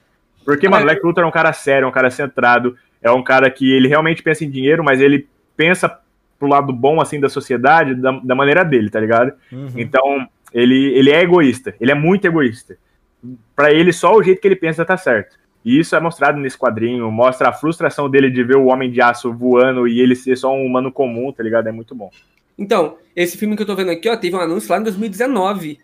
Porque, 0.44 0.68
mano, 0.68 0.84
o 0.84 0.88
Lex 0.88 1.02
Luthor 1.02 1.24
é 1.24 1.26
um 1.26 1.32
cara 1.32 1.52
sério, 1.52 1.86
é 1.86 1.88
um 1.88 1.92
cara 1.92 2.10
centrado, 2.10 2.76
é 3.00 3.10
um 3.10 3.22
cara 3.22 3.50
que 3.50 3.72
ele 3.72 3.88
realmente 3.88 4.22
pensa 4.22 4.44
em 4.44 4.50
dinheiro, 4.50 4.84
mas 4.84 5.00
ele 5.00 5.28
pensa 5.56 5.98
pro 6.38 6.48
lado 6.48 6.72
bom, 6.72 7.00
assim, 7.00 7.20
da 7.20 7.28
sociedade, 7.28 7.94
da, 7.94 8.10
da 8.22 8.34
maneira 8.34 8.64
dele, 8.64 8.90
tá 8.90 8.98
ligado? 8.98 9.32
Uhum. 9.50 9.72
Então, 9.76 10.28
ele, 10.52 10.92
ele 10.94 11.10
é 11.10 11.22
egoísta, 11.22 11.74
ele 11.80 11.92
é 11.92 11.94
muito 11.94 12.26
egoísta. 12.26 12.76
Para 13.54 13.72
ele, 13.72 13.92
só 13.92 14.14
o 14.14 14.22
jeito 14.22 14.40
que 14.40 14.48
ele 14.48 14.56
pensa 14.56 14.84
tá 14.84 14.96
certo. 14.96 15.36
E 15.64 15.78
isso 15.78 15.94
é 15.94 16.00
mostrado 16.00 16.38
nesse 16.38 16.58
quadrinho, 16.58 17.10
mostra 17.10 17.48
a 17.48 17.52
frustração 17.52 18.10
dele 18.10 18.30
de 18.30 18.42
ver 18.42 18.56
o 18.56 18.66
Homem 18.66 18.90
de 18.90 19.00
Aço 19.00 19.32
voando 19.32 19.86
e 19.86 20.00
ele 20.00 20.16
ser 20.16 20.36
só 20.36 20.52
um 20.52 20.64
humano 20.64 20.90
comum, 20.90 21.32
tá 21.32 21.42
ligado? 21.42 21.68
É 21.68 21.72
muito 21.72 21.94
bom. 21.94 22.10
Então, 22.58 22.96
esse 23.14 23.38
filme 23.38 23.56
que 23.56 23.62
eu 23.62 23.66
tô 23.66 23.76
vendo 23.76 23.90
aqui, 23.90 24.08
ó, 24.08 24.16
teve 24.16 24.34
um 24.34 24.40
anúncio 24.40 24.70
lá 24.70 24.78
em 24.78 24.82
2019. 24.82 25.78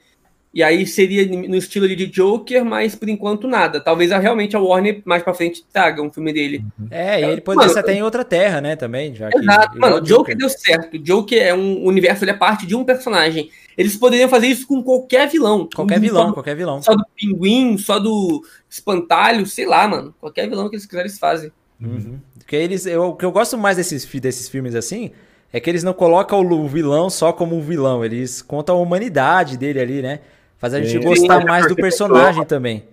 E 0.53 0.63
aí 0.63 0.87
seria 0.87 1.27
no 1.27 1.57
estilo 1.57 1.87
de 1.87 2.07
Joker, 2.07 2.65
mas 2.65 2.95
por 2.95 3.09
enquanto 3.09 3.47
nada. 3.47 3.81
Talvez 3.81 4.11
realmente 4.11 4.57
a 4.57 4.61
Warner 4.61 5.03
mais 5.05 5.23
pra 5.23 5.35
frente 5.35 5.63
traga 5.71 6.03
um 6.03 6.11
filme 6.11 6.33
dele. 6.33 6.65
É, 6.91 7.21
e 7.21 7.25
ele 7.25 7.41
poderia 7.41 7.69
ser 7.69 7.81
até 7.81 7.93
em 7.93 8.03
outra 8.03 8.25
terra, 8.25 8.61
né, 8.61 8.75
também. 8.75 9.15
Já 9.15 9.29
que 9.29 9.39
exato, 9.39 9.79
mano, 9.79 10.01
Joker. 10.01 10.35
Joker 10.35 10.37
deu 10.37 10.49
certo. 10.49 10.99
Joker 10.99 11.43
é 11.43 11.55
um 11.55 11.85
universo, 11.85 12.25
ele 12.25 12.31
é 12.31 12.35
parte 12.35 12.67
de 12.67 12.75
um 12.75 12.83
personagem. 12.83 13.51
Eles 13.77 13.97
poderiam 13.97 14.29
fazer 14.29 14.47
isso 14.49 14.67
com 14.67 14.83
qualquer 14.83 15.29
vilão. 15.29 15.69
Qualquer 15.73 16.01
vilão, 16.01 16.33
qualquer 16.33 16.57
vilão. 16.57 16.83
Só 16.83 16.95
do 16.95 17.05
pinguim, 17.15 17.77
só 17.77 17.99
do 17.99 18.43
espantalho, 18.69 19.47
sei 19.47 19.67
lá, 19.67 19.87
mano. 19.87 20.15
Qualquer 20.19 20.49
vilão 20.49 20.69
que 20.69 20.77
eles 20.77 20.87
quiserem, 20.87 21.07
eles 21.07 21.19
fazem. 21.19 21.53
Uhum. 21.81 22.19
Porque 22.39 22.57
eles, 22.57 22.87
eu, 22.87 23.11
o 23.11 23.15
que 23.15 23.25
eu 23.25 23.31
gosto 23.31 23.57
mais 23.59 23.77
desses, 23.77 24.05
desses 24.05 24.49
filmes 24.49 24.75
assim 24.75 25.11
é 25.53 25.61
que 25.61 25.69
eles 25.71 25.83
não 25.83 25.93
colocam 25.93 26.41
o 26.41 26.67
vilão 26.67 27.09
só 27.09 27.33
como 27.33 27.57
um 27.57 27.61
vilão, 27.61 28.05
eles 28.05 28.43
contam 28.43 28.77
a 28.77 28.81
humanidade 28.81 29.57
dele 29.57 29.81
ali, 29.81 30.03
né? 30.03 30.21
Faz 30.59 30.75
a 30.75 30.81
gente 30.81 31.03
Sim, 31.03 31.09
gostar 31.09 31.45
mais 31.45 31.67
do 31.69 31.77
personagem 31.77 32.45
também. 32.45 32.85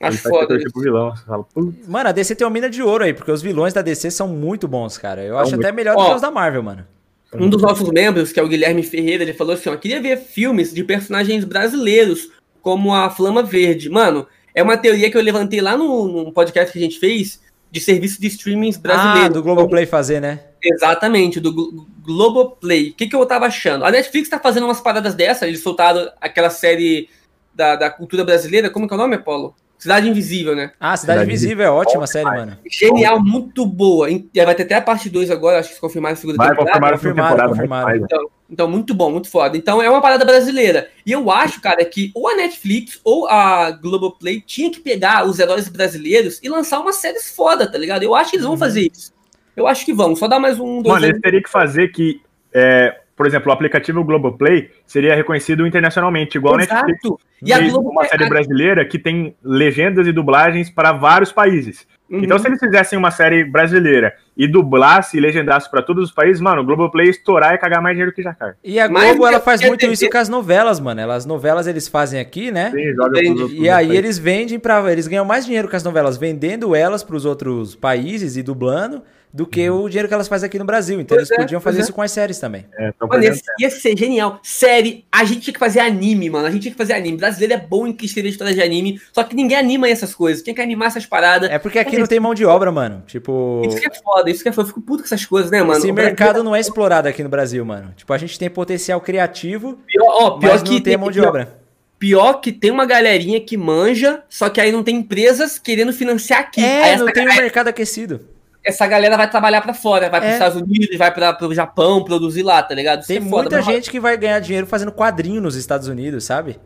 Acho 0.00 0.18
foda. 0.18 0.58
Vilão, 0.76 1.14
fala, 1.16 1.46
mano, 1.88 2.08
a 2.08 2.12
DC 2.12 2.34
tem 2.34 2.46
uma 2.46 2.52
mina 2.52 2.68
de 2.68 2.82
ouro 2.82 3.04
aí, 3.04 3.14
porque 3.14 3.30
os 3.30 3.42
vilões 3.42 3.72
da 3.72 3.82
DC 3.82 4.10
são 4.10 4.28
muito 4.28 4.68
bons, 4.68 4.98
cara. 4.98 5.22
Eu 5.22 5.38
é 5.38 5.42
acho 5.42 5.52
muito... 5.52 5.64
até 5.64 5.72
melhor 5.72 5.96
do 5.96 6.04
que 6.04 6.14
os 6.14 6.20
da 6.20 6.30
Marvel, 6.30 6.62
mano. 6.62 6.86
Um 7.32 7.48
dos 7.48 7.60
nossos 7.60 7.88
membros, 7.90 8.32
que 8.32 8.38
é 8.38 8.42
o 8.42 8.48
Guilherme 8.48 8.82
Ferreira, 8.82 9.24
ele 9.24 9.32
falou 9.32 9.54
assim: 9.54 9.68
ó, 9.68 9.76
queria 9.76 10.00
ver 10.00 10.18
filmes 10.18 10.72
de 10.72 10.84
personagens 10.84 11.44
brasileiros, 11.44 12.28
como 12.62 12.94
a 12.94 13.10
Flama 13.10 13.42
Verde. 13.42 13.90
Mano, 13.90 14.26
é 14.54 14.62
uma 14.62 14.76
teoria 14.76 15.10
que 15.10 15.16
eu 15.16 15.22
levantei 15.22 15.60
lá 15.60 15.76
no, 15.76 16.24
no 16.24 16.32
podcast 16.32 16.72
que 16.72 16.78
a 16.78 16.82
gente 16.82 16.98
fez 16.98 17.40
de 17.70 17.80
serviço 17.80 18.20
de 18.20 18.28
streamings 18.28 18.76
brasileiros. 18.76 19.24
Ah, 19.24 19.28
do 19.28 19.42
Globoplay 19.42 19.84
fazer, 19.84 20.20
né? 20.20 20.40
Exatamente, 20.64 21.40
do 21.40 21.86
Globoplay. 22.02 22.90
O 22.90 22.94
que, 22.94 23.06
que 23.06 23.16
eu 23.16 23.26
tava 23.26 23.46
achando? 23.46 23.84
A 23.84 23.90
Netflix 23.90 24.28
tá 24.28 24.38
fazendo 24.38 24.64
umas 24.64 24.80
paradas 24.80 25.14
dessas, 25.14 25.48
eles 25.48 25.62
soltaram 25.62 26.10
aquela 26.20 26.50
série 26.50 27.08
da, 27.54 27.76
da 27.76 27.90
cultura 27.90 28.24
brasileira, 28.24 28.70
como 28.70 28.88
que 28.88 28.94
é 28.94 28.96
o 28.96 29.00
nome, 29.00 29.16
Apolo? 29.16 29.54
Cidade 29.78 30.08
Invisível, 30.08 30.56
né? 30.56 30.72
Ah, 30.80 30.96
Cidade, 30.96 31.18
Cidade 31.18 31.30
Invisível 31.30 31.66
é 31.66 31.70
ótima 31.70 32.06
série, 32.06 32.24
mano. 32.24 32.56
Genial, 32.70 33.22
muito 33.22 33.66
boa. 33.66 34.08
Vai 34.08 34.54
ter 34.54 34.62
até 34.62 34.76
a 34.76 34.80
parte 34.80 35.10
2 35.10 35.30
agora, 35.30 35.58
acho 35.58 35.74
que 35.74 35.80
confirmaram 35.80 36.14
a 36.14 36.16
segunda 36.16 36.38
vai, 36.38 36.48
temporada. 36.48 36.92
Confirmaram, 36.92 36.98
confirmaram, 36.98 37.48
confirmaram. 37.50 37.96
Então, 37.96 38.30
então, 38.48 38.70
muito 38.70 38.94
bom, 38.94 39.10
muito 39.10 39.28
foda. 39.28 39.56
Então, 39.56 39.82
é 39.82 39.88
uma 39.88 40.00
parada 40.00 40.24
brasileira. 40.24 40.88
E 41.04 41.12
eu 41.12 41.30
acho, 41.30 41.60
cara, 41.60 41.84
que 41.84 42.10
ou 42.14 42.28
a 42.28 42.36
Netflix 42.36 43.00
ou 43.02 43.26
a 43.26 43.70
Globoplay 43.70 44.40
tinha 44.40 44.70
que 44.70 44.80
pegar 44.80 45.26
os 45.26 45.38
heróis 45.38 45.68
brasileiros 45.68 46.40
e 46.42 46.48
lançar 46.48 46.80
uma 46.80 46.92
série 46.92 47.20
foda, 47.20 47.70
tá 47.70 47.78
ligado? 47.78 48.02
Eu 48.02 48.14
acho 48.14 48.30
que 48.30 48.36
eles 48.36 48.44
vão 48.44 48.54
uhum. 48.54 48.58
fazer 48.58 48.90
isso. 48.92 49.13
Eu 49.56 49.66
acho 49.66 49.84
que 49.84 49.92
vão. 49.92 50.16
Só 50.16 50.26
dar 50.28 50.38
mais 50.38 50.58
um, 50.58 50.82
dois 50.82 50.94
Mano, 50.94 51.06
eles 51.06 51.20
teriam 51.20 51.42
que 51.42 51.50
fazer 51.50 51.88
que 51.88 52.20
é, 52.52 52.96
por 53.16 53.26
exemplo, 53.26 53.50
o 53.50 53.52
aplicativo 53.52 54.02
Globoplay 54.04 54.70
seria 54.86 55.14
reconhecido 55.14 55.66
internacionalmente, 55.66 56.36
igual 56.36 56.58
Exato. 56.58 56.86
Netflix. 56.86 57.24
E 57.42 57.52
a 57.52 57.60
Globo... 57.60 57.90
uma 57.90 58.04
série 58.04 58.28
brasileira 58.28 58.84
que 58.84 58.98
tem 58.98 59.36
legendas 59.42 60.06
e 60.06 60.12
dublagens 60.12 60.70
para 60.70 60.92
vários 60.92 61.30
países. 61.30 61.86
Uhum. 62.10 62.24
Então, 62.24 62.38
se 62.38 62.48
eles 62.48 62.58
fizessem 62.58 62.98
uma 62.98 63.10
série 63.10 63.44
brasileira 63.44 64.14
e 64.36 64.48
dublasse 64.48 65.16
e 65.16 65.20
legendasse 65.20 65.70
para 65.70 65.82
todos 65.82 66.04
os 66.04 66.12
países, 66.12 66.40
mano, 66.40 66.62
o 66.62 66.64
Globoplay 66.64 67.08
estourar 67.08 67.54
e 67.54 67.58
cagar 67.58 67.80
mais 67.80 67.94
dinheiro 67.94 68.12
que 68.12 68.22
Jacar. 68.22 68.56
E 68.64 68.80
a 68.80 68.88
Globo, 68.88 69.04
Mas, 69.20 69.32
ela 69.32 69.40
faz 69.40 69.60
muito 69.60 69.86
isso 69.86 70.08
com 70.08 70.18
as 70.18 70.28
novelas, 70.28 70.80
mano. 70.80 71.10
As 71.10 71.24
novelas 71.24 71.66
eles 71.66 71.86
fazem 71.86 72.18
aqui, 72.18 72.50
né? 72.50 72.70
Sim, 72.70 72.94
joga 72.94 73.20
E 73.22 73.68
aí 73.68 73.96
eles 73.96 74.18
vendem 74.18 74.58
para 74.58 74.90
eles 74.90 75.06
ganham 75.06 75.24
mais 75.24 75.44
dinheiro 75.44 75.68
com 75.68 75.76
as 75.76 75.84
novelas 75.84 76.16
vendendo 76.16 76.74
elas 76.74 77.02
para 77.02 77.16
os 77.16 77.24
outros 77.24 77.74
países 77.74 78.36
e 78.36 78.42
dublando 78.42 79.02
do 79.34 79.44
que 79.44 79.68
uhum. 79.68 79.82
o 79.82 79.88
dinheiro 79.88 80.06
que 80.06 80.14
elas 80.14 80.28
fazem 80.28 80.46
aqui 80.46 80.60
no 80.60 80.64
Brasil. 80.64 81.00
Então 81.00 81.16
pois 81.16 81.28
eles 81.28 81.36
é, 81.36 81.42
podiam 81.42 81.60
fazer 81.60 81.78
é. 81.78 81.82
isso 81.82 81.92
com 81.92 82.00
as 82.00 82.12
séries 82.12 82.38
também. 82.38 82.64
É, 82.78 82.92
mano, 83.00 83.24
ia, 83.24 83.34
ia, 83.58 83.68
ser 83.68 83.98
genial. 83.98 84.38
Série, 84.44 85.04
a 85.10 85.24
gente 85.24 85.40
tinha 85.40 85.52
que 85.52 85.58
fazer 85.58 85.80
anime, 85.80 86.30
mano. 86.30 86.46
A 86.46 86.50
gente 86.52 86.62
tinha 86.62 86.72
que 86.72 86.78
fazer 86.78 86.92
anime. 86.92 87.16
O 87.16 87.18
brasileiro 87.18 87.52
é 87.52 87.56
bom 87.56 87.84
em 87.84 87.96
escrever 88.00 88.28
histórias 88.28 88.54
de 88.54 88.62
anime, 88.62 89.00
só 89.12 89.24
que 89.24 89.34
ninguém 89.34 89.58
anima 89.58 89.88
essas 89.88 90.14
coisas. 90.14 90.40
Quem 90.40 90.54
quer 90.54 90.62
animar 90.62 90.86
essas 90.86 91.04
paradas? 91.04 91.50
É 91.50 91.58
porque 91.58 91.80
aqui 91.80 91.98
não 91.98 92.06
tem 92.06 92.20
mão 92.20 92.32
de 92.32 92.44
obra, 92.44 92.70
mano. 92.70 93.02
Tipo. 93.08 93.62
Isso 93.66 93.76
que 93.76 93.88
é 93.88 93.94
foda, 94.04 94.23
isso 94.30 94.42
que 94.42 94.48
é 94.48 94.52
foda. 94.52 94.66
Eu 94.66 94.68
fico 94.68 94.80
puto 94.80 95.02
com 95.02 95.06
essas 95.06 95.24
coisas, 95.24 95.50
né, 95.50 95.62
mano? 95.62 95.78
Esse 95.78 95.90
o 95.90 95.94
mercado 95.94 96.28
Brasil... 96.28 96.44
não 96.44 96.56
é 96.56 96.60
explorado 96.60 97.08
aqui 97.08 97.22
no 97.22 97.28
Brasil, 97.28 97.64
mano. 97.64 97.92
Tipo, 97.96 98.12
a 98.12 98.18
gente 98.18 98.38
tem 98.38 98.50
potencial 98.50 99.00
criativo, 99.00 99.78
pior, 99.86 100.06
ó, 100.06 100.30
pior 100.38 100.52
mas 100.52 100.62
que 100.62 100.74
não 100.74 100.80
tem 100.80 100.96
mão 100.96 101.10
de 101.10 101.20
pior, 101.20 101.28
obra. 101.28 101.58
Pior 101.98 102.34
que 102.34 102.52
tem 102.52 102.70
uma 102.70 102.84
galerinha 102.84 103.40
que 103.40 103.56
manja, 103.56 104.22
só 104.28 104.48
que 104.48 104.60
aí 104.60 104.70
não 104.70 104.82
tem 104.82 104.96
empresas 104.96 105.58
querendo 105.58 105.92
financiar 105.92 106.40
aqui. 106.40 106.64
É, 106.64 106.96
não 106.96 107.06
tem 107.06 107.28
um 107.28 107.34
mercado 107.34 107.68
aquecido 107.68 108.20
essa 108.64 108.86
galera 108.86 109.16
vai 109.16 109.28
trabalhar 109.28 109.60
para 109.60 109.74
fora, 109.74 110.08
vai 110.08 110.20
para 110.20 110.26
os 110.26 110.30
é. 110.30 110.32
Estados 110.32 110.62
Unidos, 110.62 110.96
vai 110.96 111.12
para 111.12 111.46
o 111.46 111.54
Japão 111.54 112.02
produzir 112.02 112.42
lá, 112.42 112.62
tá 112.62 112.74
ligado? 112.74 113.00
Isso 113.00 113.08
Tem 113.08 113.18
é 113.18 113.20
muita 113.20 113.60
gente 113.60 113.90
que 113.90 114.00
vai 114.00 114.16
ganhar 114.16 114.40
dinheiro 114.40 114.66
fazendo 114.66 114.90
quadrinho 114.90 115.40
nos 115.40 115.54
Estados 115.54 115.86
Unidos, 115.86 116.24
sabe? 116.24 116.58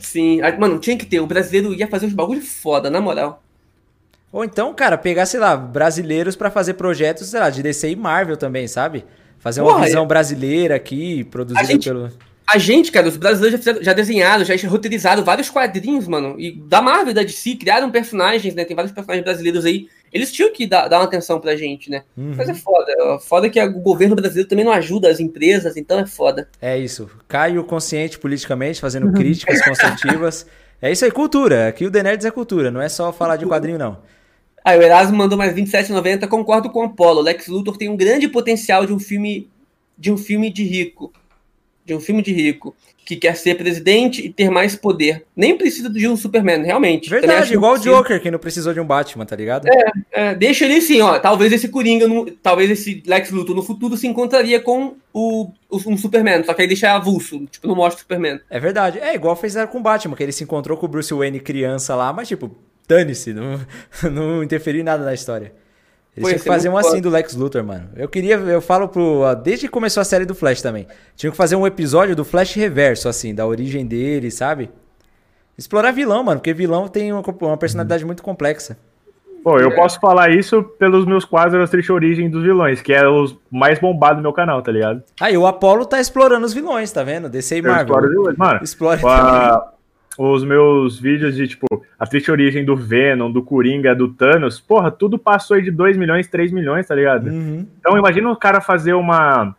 Sim, 0.00 0.40
mano, 0.58 0.80
tinha 0.80 0.98
que 0.98 1.06
ter. 1.06 1.20
O 1.20 1.26
brasileiro 1.26 1.72
ia 1.72 1.86
fazer 1.86 2.06
uns 2.06 2.12
bagulho 2.12 2.42
foda, 2.42 2.90
na 2.90 3.00
moral. 3.00 3.43
Ou 4.34 4.44
então, 4.44 4.74
cara, 4.74 4.98
pegar, 4.98 5.26
sei 5.26 5.38
lá, 5.38 5.56
brasileiros 5.56 6.34
para 6.34 6.50
fazer 6.50 6.74
projetos, 6.74 7.28
sei 7.28 7.38
lá, 7.38 7.48
de 7.50 7.62
DC 7.62 7.90
e 7.90 7.94
Marvel 7.94 8.36
também, 8.36 8.66
sabe? 8.66 9.04
Fazer 9.38 9.60
uma 9.60 9.74
Porra, 9.74 9.84
visão 9.84 10.02
é... 10.02 10.06
brasileira 10.06 10.74
aqui, 10.74 11.22
produzida 11.22 11.64
gente, 11.64 11.84
pelo. 11.84 12.10
A 12.44 12.58
gente, 12.58 12.90
cara, 12.90 13.06
os 13.06 13.16
brasileiros 13.16 13.52
já, 13.52 13.58
fizeram, 13.58 13.84
já 13.84 13.92
desenharam, 13.92 14.44
já 14.44 14.54
roteirizaram 14.68 15.22
vários 15.22 15.48
quadrinhos, 15.48 16.08
mano. 16.08 16.34
E 16.36 16.50
da 16.50 16.82
Marvel 16.82 17.14
da 17.14 17.22
DC, 17.22 17.54
criaram 17.54 17.92
personagens, 17.92 18.56
né? 18.56 18.64
Tem 18.64 18.74
vários 18.74 18.92
personagens 18.92 19.24
brasileiros 19.24 19.64
aí 19.64 19.86
eles 20.12 20.32
tinham 20.32 20.52
que 20.52 20.64
dar, 20.64 20.86
dar 20.86 20.98
uma 20.98 21.04
atenção 21.04 21.40
pra 21.40 21.56
gente, 21.56 21.88
né? 21.88 22.02
Uhum. 22.16 22.34
Mas 22.36 22.48
é 22.48 22.54
foda. 22.54 23.18
Foda 23.20 23.50
que 23.50 23.60
o 23.60 23.80
governo 23.80 24.16
brasileiro 24.16 24.48
também 24.48 24.64
não 24.64 24.72
ajuda 24.72 25.08
as 25.08 25.18
empresas, 25.18 25.76
então 25.76 25.98
é 25.98 26.06
foda. 26.06 26.48
É 26.60 26.78
isso. 26.78 27.08
Caio 27.28 27.62
consciente 27.64 28.18
politicamente, 28.18 28.80
fazendo 28.80 29.12
críticas 29.12 29.60
construtivas. 29.64 30.46
É 30.80 30.90
isso 30.90 31.04
aí, 31.04 31.10
cultura. 31.10 31.68
Aqui 31.68 31.86
o 31.86 31.90
The 31.90 32.02
Nerds 32.02 32.26
é 32.26 32.30
cultura, 32.30 32.70
não 32.70 32.80
é 32.80 32.88
só 32.88 33.12
falar 33.12 33.36
de 33.36 33.46
quadrinho, 33.46 33.78
não. 33.78 33.98
Aí 34.64 34.78
o 34.78 34.82
Erasmo 34.82 35.16
mandou 35.16 35.36
mais 35.36 35.54
27,90. 35.54 36.26
Concordo 36.26 36.70
com 36.70 36.80
o 36.80 36.84
Apollo. 36.84 37.20
Lex 37.20 37.48
Luthor 37.48 37.76
tem 37.76 37.90
um 37.90 37.96
grande 37.96 38.26
potencial 38.28 38.86
de 38.86 38.92
um 38.92 38.98
filme 38.98 39.48
de 39.96 40.10
um 40.10 40.16
filme 40.16 40.50
de 40.50 40.64
rico. 40.64 41.12
De 41.84 41.94
um 41.94 42.00
filme 42.00 42.22
de 42.22 42.32
rico 42.32 42.74
que 43.04 43.16
quer 43.16 43.36
ser 43.36 43.56
presidente 43.56 44.24
e 44.24 44.32
ter 44.32 44.50
mais 44.50 44.74
poder. 44.74 45.24
Nem 45.36 45.56
precisa 45.56 45.90
de 45.90 46.08
um 46.08 46.16
Superman, 46.16 46.62
realmente. 46.62 47.10
Verdade, 47.10 47.52
igual 47.52 47.74
o 47.74 47.78
Joker, 47.78 48.20
que 48.20 48.30
não 48.30 48.38
precisou 48.38 48.72
de 48.72 48.80
um 48.80 48.86
Batman, 48.86 49.26
tá 49.26 49.36
ligado? 49.36 49.68
É, 49.68 49.92
é 50.12 50.34
deixa 50.34 50.64
ele 50.64 50.76
assim, 50.76 51.00
ó. 51.02 51.18
Talvez 51.18 51.52
esse 51.52 51.68
Coringa, 51.68 52.08
no, 52.08 52.30
talvez 52.30 52.70
esse 52.70 53.02
Lex 53.06 53.30
Luthor 53.30 53.54
no 53.54 53.62
futuro 53.62 53.96
se 53.96 54.06
encontraria 54.06 54.58
com 54.58 54.96
o, 55.12 55.50
um 55.70 55.96
Superman, 55.96 56.42
só 56.44 56.54
que 56.54 56.62
aí 56.62 56.68
deixa 56.68 56.92
avulso, 56.92 57.44
tipo, 57.50 57.68
não 57.68 57.76
mostra 57.76 57.98
o 57.98 58.00
Superman. 58.00 58.40
É 58.48 58.58
verdade. 58.58 58.98
É 58.98 59.14
igual 59.14 59.36
fez 59.36 59.54
com 59.70 59.78
o 59.78 59.82
Batman, 59.82 60.16
que 60.16 60.22
ele 60.22 60.32
se 60.32 60.42
encontrou 60.42 60.78
com 60.78 60.86
o 60.86 60.88
Bruce 60.88 61.12
Wayne 61.12 61.40
criança 61.40 61.94
lá, 61.94 62.12
mas 62.12 62.28
tipo, 62.28 62.56
dane-se, 62.88 63.32
não, 63.32 63.60
não 64.10 64.42
interferiu 64.42 64.80
em 64.80 64.84
nada 64.84 65.04
na 65.04 65.14
história. 65.14 65.52
Eles 66.16 66.28
tinham 66.28 66.38
que 66.38 66.46
fazer 66.46 66.68
um 66.68 66.78
assim 66.78 67.00
do 67.00 67.10
Lex 67.10 67.34
Luthor, 67.34 67.64
mano. 67.64 67.88
Eu 67.96 68.08
queria, 68.08 68.36
eu 68.36 68.60
falo 68.60 68.86
pro. 68.86 69.34
Desde 69.42 69.66
que 69.66 69.72
começou 69.72 70.00
a 70.00 70.04
série 70.04 70.24
do 70.24 70.34
Flash 70.34 70.62
também. 70.62 70.86
Tinha 71.16 71.30
que 71.30 71.36
fazer 71.36 71.56
um 71.56 71.66
episódio 71.66 72.14
do 72.14 72.24
Flash 72.24 72.54
reverso, 72.54 73.08
assim, 73.08 73.34
da 73.34 73.44
origem 73.44 73.84
dele, 73.84 74.30
sabe? 74.30 74.70
Explorar 75.58 75.90
vilão, 75.90 76.22
mano, 76.22 76.38
porque 76.38 76.54
vilão 76.54 76.86
tem 76.86 77.12
uma, 77.12 77.22
uma 77.40 77.56
personalidade 77.56 78.04
muito 78.04 78.22
complexa. 78.22 78.78
Pô, 79.42 79.58
eu 79.58 79.74
posso 79.74 80.00
falar 80.00 80.30
isso 80.30 80.62
pelos 80.62 81.04
meus 81.04 81.24
quadros 81.24 81.60
da 81.60 81.68
triste 81.68 81.92
origem 81.92 82.30
dos 82.30 82.42
vilões, 82.42 82.80
que 82.80 82.94
é 82.94 83.06
os 83.06 83.36
mais 83.50 83.78
bombados 83.78 84.16
do 84.16 84.22
meu 84.22 84.32
canal, 84.32 84.62
tá 84.62 84.72
ligado? 84.72 85.02
Aí, 85.20 85.36
o 85.36 85.46
Apollo 85.46 85.84
tá 85.84 86.00
explorando 86.00 86.46
os 86.46 86.54
vilões, 86.54 86.90
tá 86.90 87.02
vendo? 87.02 87.28
DC 87.28 87.58
e 87.58 87.62
Marvel. 87.62 87.94
Explora 87.94 88.34
Mano, 88.38 88.60
Explora 88.62 89.73
os 90.18 90.44
meus 90.44 90.98
vídeos 90.98 91.36
de, 91.36 91.48
tipo, 91.48 91.66
a 91.98 92.06
triste 92.06 92.30
origem 92.30 92.64
do 92.64 92.76
Venom, 92.76 93.30
do 93.30 93.42
Coringa, 93.42 93.94
do 93.94 94.08
Thanos, 94.12 94.60
porra, 94.60 94.90
tudo 94.90 95.18
passou 95.18 95.56
aí 95.56 95.62
de 95.62 95.70
2 95.70 95.96
milhões, 95.96 96.28
3 96.28 96.52
milhões, 96.52 96.86
tá 96.86 96.94
ligado? 96.94 97.28
Uhum. 97.28 97.66
Então 97.78 97.98
imagina 97.98 98.30
o 98.30 98.36
cara 98.36 98.60
fazer 98.60 98.94
uma, 98.94 99.56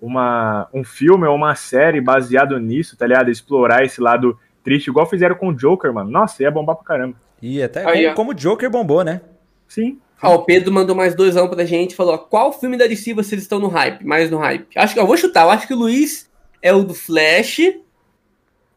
uma, 0.00 0.68
um 0.72 0.84
filme 0.84 1.26
ou 1.26 1.34
uma 1.34 1.54
série 1.54 2.00
baseado 2.00 2.58
nisso, 2.58 2.96
tá 2.96 3.06
ligado? 3.06 3.30
Explorar 3.30 3.84
esse 3.84 4.00
lado 4.00 4.38
triste, 4.62 4.88
igual 4.88 5.08
fizeram 5.08 5.36
com 5.36 5.48
o 5.48 5.54
Joker, 5.54 5.92
mano. 5.92 6.10
Nossa, 6.10 6.42
ia 6.42 6.50
bombar 6.50 6.76
pra 6.76 6.84
caramba. 6.84 7.14
E 7.40 7.62
até 7.62 7.86
aí, 7.86 8.12
como, 8.14 8.32
o 8.32 8.34
Joker 8.34 8.70
bombou, 8.70 9.04
né? 9.04 9.20
Sim. 9.68 9.98
Ó, 10.22 10.36
o 10.36 10.44
Pedro 10.44 10.72
mandou 10.72 10.96
mais 10.96 11.14
dois 11.14 11.36
anos 11.36 11.54
pra 11.54 11.64
gente, 11.64 11.94
falou, 11.94 12.18
qual 12.18 12.52
filme 12.52 12.76
da 12.76 12.86
DC 12.86 13.12
vocês 13.12 13.42
estão 13.42 13.58
no 13.58 13.68
hype, 13.68 14.04
mais 14.04 14.30
no 14.30 14.38
hype? 14.38 14.66
Acho 14.76 14.94
que, 14.94 15.00
eu 15.00 15.06
vou 15.06 15.16
chutar, 15.16 15.44
eu 15.44 15.50
acho 15.50 15.66
que 15.66 15.74
o 15.74 15.78
Luiz 15.78 16.30
é 16.62 16.72
o 16.72 16.82
do 16.82 16.94
Flash, 16.94 17.60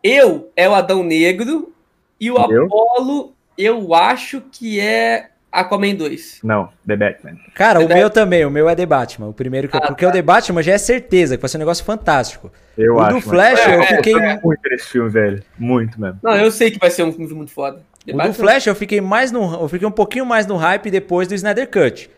eu 0.04 0.52
é 0.56 0.68
o 0.68 0.74
Adão 0.74 1.04
Negro 1.04 1.74
e 2.20 2.32
o 2.32 2.36
eu? 2.52 2.66
Apolo, 2.66 3.34
eu 3.58 3.94
acho 3.94 4.42
que 4.52 4.80
é 4.80 5.30
Aquaman 5.52 5.96
2. 5.96 6.40
Não, 6.44 6.70
The 6.86 6.96
Batman. 6.96 7.38
Cara, 7.54 7.80
The 7.80 7.86
o 7.86 7.88
Batman. 7.88 8.00
meu 8.00 8.10
também, 8.10 8.46
o 8.46 8.52
meu 8.52 8.70
é 8.70 8.76
The 8.76 8.86
Batman. 8.86 9.28
O 9.28 9.34
primeiro 9.34 9.68
que 9.68 9.78
ah, 9.78 9.82
eu, 9.84 9.88
porque 9.88 10.06
tá. 10.06 10.10
o 10.10 10.14
The 10.14 10.22
Batman 10.22 10.62
já 10.62 10.74
é 10.74 10.78
certeza 10.78 11.36
que 11.36 11.42
vai 11.42 11.50
ser 11.50 11.58
um 11.58 11.60
negócio 11.60 11.84
fantástico. 11.84 12.52
Eu 12.78 12.96
o 12.96 13.00
acho. 13.00 13.16
do 13.16 13.22
Flash, 13.22 13.60
é, 13.60 13.76
eu 13.76 13.84
fiquei. 13.84 14.16
É, 14.16 14.40
muito 14.42 14.66
esse 14.68 14.86
filme, 14.86 15.10
velho. 15.10 15.44
Muito 15.58 16.00
mesmo. 16.00 16.20
Não, 16.22 16.36
eu 16.36 16.52
sei 16.52 16.72
que 16.72 16.80
vai 16.80 16.92
ser 16.92 17.04
um 17.04 17.12
filme 17.12 17.34
muito 17.34 17.52
foda. 17.52 17.82
The 18.06 18.14
o 18.14 18.18
Batman... 18.18 18.32
do 18.32 18.38
Flash, 18.38 18.68
eu 18.68 18.76
fiquei 18.76 19.02
mais 19.02 19.32
no. 19.32 19.62
Eu 19.62 19.68
fiquei 19.68 19.88
um 19.88 19.92
pouquinho 19.92 20.26
mais 20.26 20.46
no 20.46 20.56
hype 20.56 20.92
depois 20.92 21.28
do 21.28 21.34
Snyder 21.34 21.70
Cut. 21.70 22.10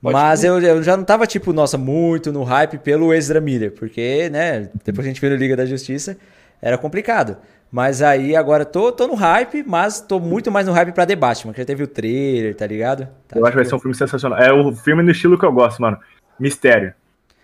Pode 0.00 0.12
Mas 0.12 0.44
eu, 0.44 0.60
eu, 0.60 0.80
já 0.80 0.96
não 0.96 1.02
tava, 1.02 1.26
tipo, 1.26 1.52
nossa, 1.52 1.76
muito 1.76 2.30
no 2.30 2.44
hype 2.44 2.78
pelo 2.78 3.12
Ezra 3.12 3.40
Miller, 3.40 3.72
porque, 3.72 4.28
né, 4.30 4.70
depois 4.84 5.04
a 5.04 5.08
gente 5.10 5.20
viu 5.20 5.28
no 5.30 5.34
Liga 5.34 5.56
da 5.56 5.66
Justiça, 5.66 6.16
era 6.60 6.78
complicado. 6.78 7.36
Mas 7.70 8.00
aí 8.00 8.34
agora 8.34 8.64
tô, 8.64 8.90
tô 8.90 9.06
no 9.06 9.14
hype, 9.14 9.62
mas 9.66 10.00
tô 10.00 10.18
muito 10.18 10.50
mais 10.50 10.66
no 10.66 10.72
hype 10.72 10.92
pra 10.92 11.04
The 11.04 11.14
Batman, 11.14 11.52
que 11.52 11.60
já 11.60 11.66
teve 11.66 11.82
o 11.82 11.86
trailer, 11.86 12.54
tá 12.54 12.66
ligado? 12.66 13.08
Tá, 13.28 13.38
eu 13.38 13.44
acho 13.44 13.52
que 13.52 13.56
vai 13.56 13.64
ser 13.64 13.74
um 13.74 13.78
filme 13.78 13.94
sensacional. 13.94 14.38
É 14.38 14.50
o 14.52 14.74
filme 14.74 15.02
no 15.02 15.10
estilo 15.10 15.38
que 15.38 15.44
eu 15.44 15.52
gosto, 15.52 15.82
mano. 15.82 15.98
Mistério. 16.40 16.94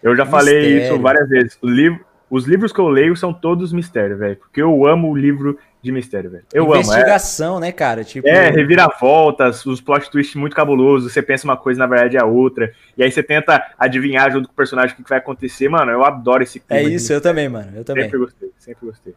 Eu 0.02 0.16
já 0.16 0.24
mistério. 0.24 0.46
falei 0.46 0.82
isso 0.82 0.98
várias 0.98 1.28
vezes. 1.28 1.58
Livro, 1.62 2.00
os 2.30 2.46
livros 2.46 2.72
que 2.72 2.80
eu 2.80 2.88
leio 2.88 3.14
são 3.16 3.34
todos 3.34 3.72
mistério, 3.72 4.16
velho. 4.16 4.36
Porque 4.36 4.62
eu 4.62 4.86
amo 4.86 5.10
o 5.10 5.16
livro 5.16 5.58
de 5.84 5.92
mistério, 5.92 6.30
velho. 6.30 6.44
Eu 6.52 6.64
Investigação, 6.64 6.94
amo. 6.94 7.02
Investigação, 7.02 7.56
é... 7.58 7.60
né, 7.60 7.72
cara? 7.72 8.02
Tipo... 8.02 8.26
É, 8.26 8.50
reviravoltas, 8.50 9.64
os 9.66 9.80
plot 9.80 10.10
twists 10.10 10.34
muito 10.34 10.56
cabulosos. 10.56 11.12
Você 11.12 11.22
pensa 11.22 11.44
uma 11.44 11.56
coisa, 11.56 11.78
na 11.78 11.86
verdade 11.86 12.16
é 12.16 12.20
a 12.20 12.24
outra. 12.24 12.72
E 12.96 13.04
aí 13.04 13.12
você 13.12 13.22
tenta 13.22 13.62
adivinhar 13.78 14.32
junto 14.32 14.48
com 14.48 14.52
o 14.52 14.56
personagem 14.56 14.94
o 14.94 15.02
que 15.02 15.08
vai 15.08 15.18
acontecer. 15.18 15.68
Mano, 15.68 15.92
eu 15.92 16.02
adoro 16.02 16.42
esse 16.42 16.58
clima. 16.58 16.80
É 16.80 16.82
isso, 16.82 17.12
eu 17.12 17.20
também, 17.20 17.48
mano. 17.48 17.70
Eu 17.76 17.84
também. 17.84 18.04
Sempre 18.04 18.18
gostei, 18.18 18.50
sempre 18.58 18.86
gostei. 18.86 19.14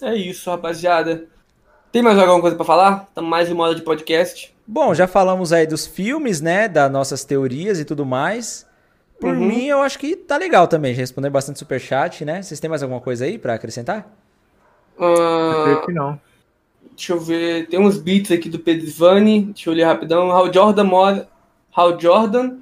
É 0.00 0.14
isso, 0.14 0.48
rapaziada. 0.48 1.24
Tem 1.90 2.00
mais 2.00 2.18
alguma 2.18 2.40
coisa 2.40 2.56
para 2.56 2.64
falar? 2.64 3.06
Estamos 3.08 3.28
mais 3.28 3.50
em 3.50 3.54
moda 3.54 3.74
de 3.74 3.82
podcast. 3.82 4.54
Bom, 4.66 4.94
já 4.94 5.06
falamos 5.06 5.52
aí 5.52 5.66
dos 5.66 5.86
filmes, 5.86 6.40
né? 6.40 6.68
Das 6.68 6.90
nossas 6.90 7.24
teorias 7.24 7.78
e 7.78 7.84
tudo 7.84 8.06
mais. 8.06 8.66
Por 9.20 9.34
uhum. 9.34 9.46
mim, 9.46 9.66
eu 9.66 9.82
acho 9.82 9.98
que 9.98 10.16
tá 10.16 10.36
legal 10.36 10.66
também. 10.66 10.94
Já 10.94 11.00
respondeu 11.00 11.30
bastante 11.30 11.58
superchat, 11.58 12.24
né? 12.24 12.42
Vocês 12.42 12.58
têm 12.58 12.70
mais 12.70 12.82
alguma 12.82 13.00
coisa 13.00 13.24
aí 13.24 13.38
para 13.38 13.54
acrescentar? 13.54 14.21
Uh... 14.98 15.68
Eu 15.68 15.80
que 15.82 15.92
não. 15.92 16.20
Deixa 16.96 17.12
eu 17.12 17.20
ver. 17.20 17.66
Tem 17.68 17.80
uns 17.80 17.98
beats 17.98 18.30
aqui 18.30 18.48
do 18.48 18.58
Pedro 18.58 18.86
Ivani. 18.86 19.46
Deixa 19.46 19.70
eu 19.70 19.74
ler 19.74 19.84
rapidão. 19.84 20.30
Hal 20.30 20.52
Jordan 20.52 20.84
mora. 20.84 21.28
Hal 21.74 21.98
Jordan 21.98 22.58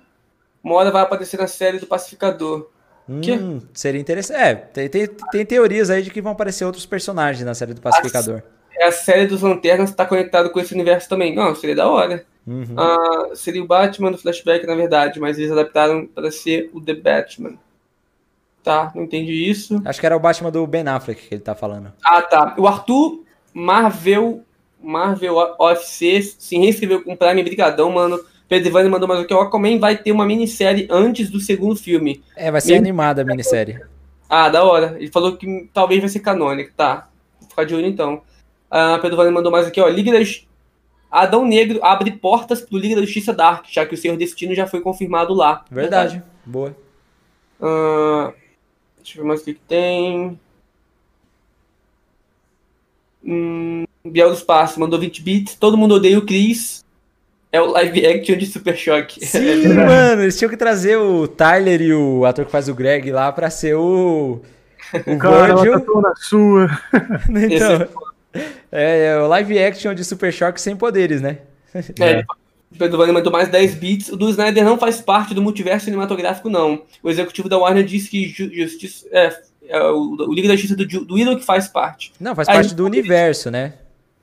mora 0.62 0.90
vai 0.90 1.02
aparecer 1.02 1.38
na 1.38 1.46
série 1.46 1.78
do 1.78 1.86
Pacificador. 1.86 2.68
Hum, 3.08 3.60
seria 3.74 4.00
interessante. 4.00 4.40
É, 4.40 4.54
tem, 4.54 4.88
tem, 4.88 5.08
tem, 5.32 5.44
teorias 5.44 5.90
aí 5.90 6.00
de 6.00 6.10
que 6.10 6.22
vão 6.22 6.30
aparecer 6.30 6.64
outros 6.64 6.86
personagens 6.86 7.44
na 7.44 7.54
série 7.54 7.74
do 7.74 7.80
Pacificador. 7.80 8.42
é 8.72 8.86
a 8.86 8.92
série 8.92 9.26
dos 9.26 9.42
Lanternas 9.42 9.92
tá 9.92 10.06
conectado 10.06 10.50
com 10.50 10.60
esse 10.60 10.72
universo 10.72 11.08
também. 11.08 11.34
Não, 11.34 11.52
seria 11.56 11.74
da 11.74 11.88
hora. 11.88 12.24
Uhum. 12.46 12.74
Ah, 12.76 13.30
seria 13.34 13.62
o 13.62 13.66
Batman 13.66 14.12
do 14.12 14.18
flashback, 14.18 14.64
na 14.64 14.76
verdade, 14.76 15.18
mas 15.18 15.38
eles 15.38 15.50
adaptaram 15.50 16.06
para 16.06 16.30
ser 16.30 16.70
o 16.72 16.80
The 16.80 16.94
Batman. 16.94 17.54
Tá, 18.62 18.92
não 18.94 19.04
entendi 19.04 19.48
isso. 19.48 19.80
Acho 19.84 19.98
que 19.98 20.06
era 20.06 20.16
o 20.16 20.20
Batman 20.20 20.50
do 20.50 20.66
Ben 20.66 20.86
Affleck 20.86 21.28
que 21.28 21.34
ele 21.34 21.42
tá 21.42 21.54
falando. 21.54 21.92
Ah, 22.04 22.20
tá. 22.20 22.54
O 22.58 22.66
Arthur 22.66 23.22
Marvel 23.54 24.44
Marvel 24.82 25.36
OFC 25.58 26.22
se 26.22 26.56
reinscreveu 26.56 27.02
com 27.02 27.12
o 27.12 27.16
Prime 27.16 27.42
Brigadão, 27.42 27.90
mano. 27.90 28.18
Pedro 28.48 28.68
Ivani 28.68 28.88
mandou 28.88 29.08
mais 29.08 29.20
aqui. 29.20 29.32
O 29.32 29.40
Aquaman 29.40 29.78
vai 29.78 29.96
ter 29.96 30.10
uma 30.10 30.26
minissérie 30.26 30.88
antes 30.90 31.30
do 31.30 31.38
segundo 31.38 31.76
filme. 31.76 32.22
É, 32.34 32.50
vai 32.50 32.60
ser 32.60 32.74
animada 32.74 33.22
a 33.22 33.24
minissérie. 33.24 33.80
Ah, 34.28 34.48
da 34.48 34.64
hora. 34.64 34.96
Ele 34.98 35.10
falou 35.10 35.36
que 35.36 35.68
talvez 35.72 36.00
vai 36.00 36.08
ser 36.08 36.20
canônica. 36.20 36.72
Tá. 36.76 37.08
Vou 37.38 37.48
ficar 37.48 37.64
de 37.64 37.74
olho 37.74 37.86
então. 37.86 38.22
Ah, 38.70 38.98
Pedro 39.00 39.16
Ivani 39.16 39.32
mandou 39.32 39.52
mais 39.52 39.66
aqui, 39.66 39.80
ó. 39.80 39.88
Liga 39.88 40.10
da 40.12 40.18
Adão 41.10 41.44
Negro 41.44 41.80
abre 41.82 42.12
portas 42.12 42.60
pro 42.60 42.78
Liga 42.78 42.94
da 42.94 43.02
Justiça 43.02 43.32
Dark, 43.32 43.66
já 43.68 43.84
que 43.84 43.94
o 43.94 43.98
Senhor 43.98 44.16
Destino 44.16 44.54
já 44.54 44.66
foi 44.66 44.80
confirmado 44.80 45.34
lá. 45.34 45.64
Verdade. 45.70 46.18
Verdade. 46.18 46.30
Boa. 46.44 46.76
Uh, 47.60 48.32
deixa 49.02 49.18
eu 49.18 49.22
ver 49.22 49.28
mais 49.28 49.40
o 49.40 49.44
que, 49.44 49.54
que 49.54 49.60
tem. 49.68 50.38
Hum, 53.24 53.84
Biel 54.04 54.30
dos 54.30 54.42
Passos 54.42 54.78
mandou 54.78 54.98
20 54.98 55.22
bits. 55.22 55.54
Todo 55.54 55.76
mundo 55.76 55.94
odeia 55.94 56.18
o 56.18 56.24
Chris. 56.24 56.84
É 57.52 57.60
o 57.60 57.66
live 57.66 58.06
action 58.06 58.36
de 58.36 58.46
Super 58.46 58.76
Choque. 58.76 59.24
Sim, 59.26 59.68
mano, 59.74 60.22
eles 60.22 60.38
tinham 60.38 60.50
que 60.50 60.56
trazer 60.56 60.96
o 60.96 61.26
Tyler 61.26 61.82
e 61.82 61.92
o 61.92 62.24
ator 62.24 62.44
que 62.44 62.52
faz 62.52 62.68
o 62.68 62.74
Greg 62.74 63.10
lá 63.10 63.32
pra 63.32 63.50
ser 63.50 63.74
o. 63.74 64.40
O 65.06 65.18
Cara, 65.18 65.54
Virgil. 65.56 65.80
Tá 65.80 66.00
na 66.00 66.14
sua. 66.16 66.68
então, 67.28 67.88
é, 68.70 69.06
é, 69.06 69.18
o 69.18 69.26
live 69.26 69.58
action 69.58 69.94
de 69.94 70.04
Super 70.04 70.32
Choque 70.32 70.60
sem 70.60 70.76
poderes, 70.76 71.20
né? 71.20 71.38
É. 72.00 72.20
O 72.20 72.24
Pedro 72.78 72.98
Vani 72.98 73.12
mandou 73.12 73.32
mais 73.32 73.48
10 73.48 73.74
bits. 73.74 74.08
O 74.10 74.16
do 74.16 74.30
Snyder 74.30 74.64
não 74.64 74.78
faz 74.78 75.00
parte 75.00 75.34
do 75.34 75.42
multiverso 75.42 75.86
cinematográfico, 75.86 76.48
não. 76.48 76.82
O 77.02 77.10
executivo 77.10 77.48
da 77.48 77.58
Warner 77.58 77.84
disse 77.84 78.08
que 78.08 78.28
justiça, 78.28 79.06
é, 79.10 79.36
é 79.68 79.82
o, 79.82 80.16
o 80.28 80.32
Liga 80.32 80.48
da 80.48 80.54
Justiça 80.54 80.76
do, 80.76 80.86
do 80.86 81.14
Willow 81.14 81.36
que 81.36 81.44
faz 81.44 81.68
parte. 81.68 82.12
Não, 82.20 82.34
faz 82.34 82.46
parte 82.46 82.74
do 82.74 82.84
universo, 82.84 83.50
né? 83.50 83.74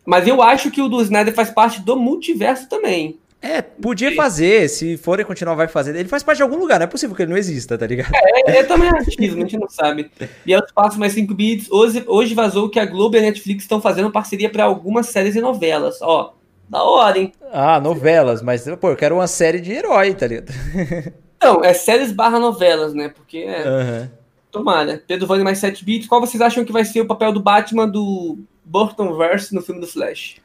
Mas 0.06 0.28
eu 0.28 0.42
acho 0.42 0.72
que 0.72 0.82
o 0.82 0.88
do 0.88 1.02
Snyder 1.02 1.34
faz 1.34 1.50
parte 1.50 1.82
do 1.82 1.98
multiverso 1.98 2.70
também. 2.70 3.20
É, 3.42 3.62
podia 3.62 4.16
fazer, 4.16 4.68
se 4.68 4.98
forem 4.98 5.26
continuar, 5.26 5.54
vai 5.54 5.68
fazer. 5.68 5.96
Ele 5.96 6.10
faz 6.10 6.24
parte 6.24 6.38
de 6.38 6.44
algum 6.44 6.58
lugar, 6.58 6.80
não 6.80 6.86
é 6.86 6.88
possível 6.88 7.16
que 7.16 7.22
ele 7.22 7.32
não 7.32 7.38
exista, 7.38 7.78
tá 7.78 7.86
ligado? 7.86 8.12
É, 8.48 8.58
é 8.58 8.64
também 8.64 8.90
achismo, 8.90 9.38
a 9.38 9.42
gente 9.42 9.58
não 9.58 9.70
sabe. 9.70 10.10
E 10.46 10.54
é 10.54 10.58
o 10.58 10.64
espaço 10.64 10.98
mais 11.00 11.14
5 11.14 11.34
bits. 11.34 11.70
Hoje, 11.70 12.04
hoje 12.08 12.34
vazou 12.34 12.70
que 12.70 12.80
a 12.80 12.86
Globo 12.86 13.16
e 13.16 13.20
a 13.20 13.22
Netflix 13.22 13.64
estão 13.64 13.80
fazendo 13.80 14.12
parceria 14.12 14.50
para 14.50 14.64
algumas 14.64 15.08
séries 15.08 15.36
e 15.36 15.42
novelas. 15.42 16.02
Ó, 16.02 16.34
da 16.68 16.84
hora, 16.84 17.18
hein? 17.20 17.32
Ah, 17.52 17.80
novelas, 17.80 18.42
mas, 18.42 18.66
pô, 18.80 18.90
eu 18.90 18.96
quero 18.96 19.16
uma 19.16 19.28
série 19.28 19.60
de 19.60 19.72
herói, 19.72 20.14
tá 20.14 20.28
ligado? 20.28 20.52
Não, 21.42 21.64
é 21.64 21.74
séries 21.74 22.12
barra 22.12 22.40
novelas, 22.40 22.94
né? 22.94 23.10
Porque 23.10 23.38
é. 23.40 23.64
Uhum. 23.68 24.10
Tomara. 24.52 25.04
Pedro 25.06 25.28
Vani 25.28 25.44
mais 25.44 25.60
7 25.60 25.86
bits. 25.86 26.08
Qual 26.08 26.20
vocês 26.20 26.42
acham 26.42 26.66
que 26.66 26.72
vai 26.72 26.84
ser 26.84 27.02
o 27.02 27.06
papel 27.06 27.32
do 27.32 27.40
Batman 27.40 27.88
do 27.88 28.40
Burtonverse 28.68 29.56
no 29.56 29.62
filme 29.62 29.80
do 29.80 29.88
Flash. 29.88 30.38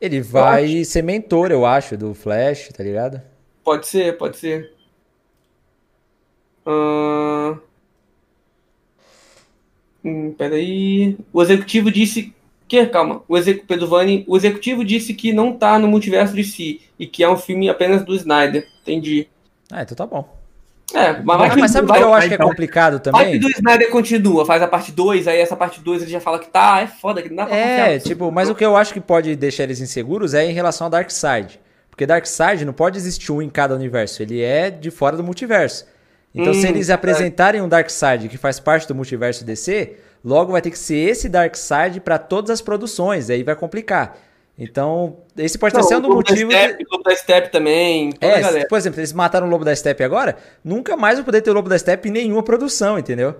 Ele 0.00 0.20
vai 0.20 0.84
ser 0.84 1.02
mentor, 1.02 1.50
eu 1.50 1.64
acho, 1.64 1.96
do 1.96 2.14
Flash, 2.14 2.68
tá 2.68 2.82
ligado? 2.82 3.20
Pode 3.64 3.86
ser, 3.86 4.16
pode 4.16 4.36
ser. 4.36 4.72
Uh... 6.66 7.58
Hum, 10.04 10.32
peraí. 10.36 11.18
O 11.32 11.42
executivo 11.42 11.90
disse. 11.90 12.34
Que, 12.70 12.86
calma. 12.86 13.20
O 13.26 13.36
exec... 13.36 13.64
Pedro 13.66 13.88
Vani, 13.88 14.24
o 14.28 14.36
executivo 14.36 14.84
disse 14.84 15.12
que 15.12 15.32
não 15.32 15.52
tá 15.52 15.76
no 15.76 15.88
multiverso 15.88 16.36
de 16.36 16.44
si 16.44 16.80
e 16.96 17.04
que 17.04 17.24
é 17.24 17.28
um 17.28 17.36
filme 17.36 17.68
apenas 17.68 18.04
do 18.04 18.14
Snyder. 18.14 18.64
Entendi. 18.82 19.26
Ah, 19.72 19.82
então 19.82 19.96
tá 19.96 20.06
bom. 20.06 20.38
É, 20.94 21.20
mas, 21.20 21.56
mas 21.56 21.70
sabe 21.72 21.90
o 21.90 21.92
que 21.92 22.00
eu 22.00 22.14
acho 22.14 22.28
que 22.28 22.34
é 22.34 22.36
então. 22.36 22.48
complicado 22.48 23.00
também? 23.00 23.22
Parte 23.22 23.38
do 23.40 23.50
Snyder 23.50 23.90
continua, 23.90 24.46
faz 24.46 24.62
a 24.62 24.68
parte 24.68 24.92
2, 24.92 25.26
aí 25.26 25.38
essa 25.38 25.56
parte 25.56 25.80
2 25.80 26.02
ele 26.02 26.10
já 26.12 26.20
fala 26.20 26.38
que 26.38 26.48
tá, 26.48 26.80
é 26.80 26.86
foda, 26.86 27.20
que 27.22 27.28
não 27.28 27.36
dá 27.36 27.46
pra 27.46 27.56
É, 27.56 27.98
tipo, 27.98 28.30
mas 28.30 28.48
o 28.48 28.54
que 28.54 28.64
eu 28.64 28.76
acho 28.76 28.92
que 28.92 29.00
pode 29.00 29.34
deixar 29.34 29.64
eles 29.64 29.80
inseguros 29.80 30.32
é 30.32 30.44
em 30.44 30.52
relação 30.52 30.86
ao 30.86 30.90
Darkseid. 30.90 31.60
Porque 31.90 32.06
Darkseid 32.06 32.64
não 32.64 32.72
pode 32.72 32.96
existir 32.96 33.32
um 33.32 33.42
em 33.42 33.50
cada 33.50 33.74
universo, 33.74 34.22
ele 34.22 34.40
é 34.40 34.70
de 34.70 34.92
fora 34.92 35.16
do 35.16 35.24
multiverso. 35.24 35.86
Então, 36.32 36.52
hum, 36.52 36.54
se 36.54 36.68
eles 36.68 36.88
apresentarem 36.88 37.60
é. 37.60 37.64
um 37.64 37.68
Darkseid 37.68 38.28
que 38.28 38.38
faz 38.38 38.60
parte 38.60 38.86
do 38.86 38.94
multiverso 38.94 39.44
DC, 39.44 39.96
logo 40.24 40.52
vai 40.52 40.60
ter 40.62 40.70
que 40.70 40.78
ser 40.78 40.96
esse 40.96 41.28
Darkseid 41.28 42.00
para 42.00 42.18
todas 42.18 42.50
as 42.50 42.60
produções, 42.60 43.30
aí 43.30 43.42
vai 43.42 43.54
complicar. 43.54 44.16
Então, 44.58 45.16
esse 45.38 45.56
pode 45.56 45.74
estar 45.74 45.82
sendo 45.82 46.10
o 46.10 46.14
motivo. 46.14 46.50
Da 46.50 46.58
Step, 46.58 46.78
de... 46.78 46.90
Lobo 46.90 47.02
da 47.02 47.16
Step 47.16 47.50
também. 47.50 48.12
É, 48.20 48.66
por 48.66 48.76
exemplo, 48.76 49.00
eles 49.00 49.12
mataram 49.12 49.46
o 49.46 49.50
Lobo 49.50 49.64
da 49.64 49.74
Step 49.74 50.02
agora, 50.04 50.36
nunca 50.62 50.96
mais 50.96 51.16
vou 51.16 51.24
poder 51.24 51.40
ter 51.40 51.50
o 51.50 51.54
Lobo 51.54 51.68
da 51.68 51.78
Step 51.78 52.06
em 52.06 52.12
nenhuma 52.12 52.42
produção, 52.42 52.98
entendeu? 52.98 53.34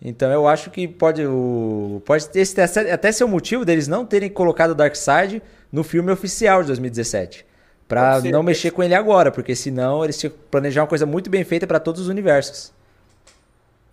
Então 0.00 0.30
eu 0.32 0.48
acho 0.48 0.70
que 0.70 0.86
pode, 0.88 1.24
o, 1.24 2.02
pode 2.04 2.28
ter, 2.28 2.44
até 2.92 3.12
ser 3.12 3.24
o 3.24 3.28
motivo 3.28 3.64
deles 3.64 3.86
não 3.86 4.04
terem 4.04 4.28
colocado 4.28 4.70
o 4.70 4.74
Darkseid 4.74 5.42
no 5.70 5.84
filme 5.84 6.10
oficial 6.12 6.60
de 6.60 6.68
2017. 6.68 7.46
Pra 7.86 8.20
não 8.20 8.42
mexer 8.42 8.70
com 8.70 8.82
ele 8.82 8.94
agora, 8.94 9.30
porque 9.30 9.54
senão 9.54 10.02
eles 10.02 10.18
tinham 10.18 10.32
que 10.32 10.38
planejar 10.50 10.82
uma 10.82 10.88
coisa 10.88 11.04
muito 11.04 11.28
bem 11.28 11.44
feita 11.44 11.66
para 11.66 11.78
todos 11.78 12.02
os 12.02 12.08
universos. 12.08 12.72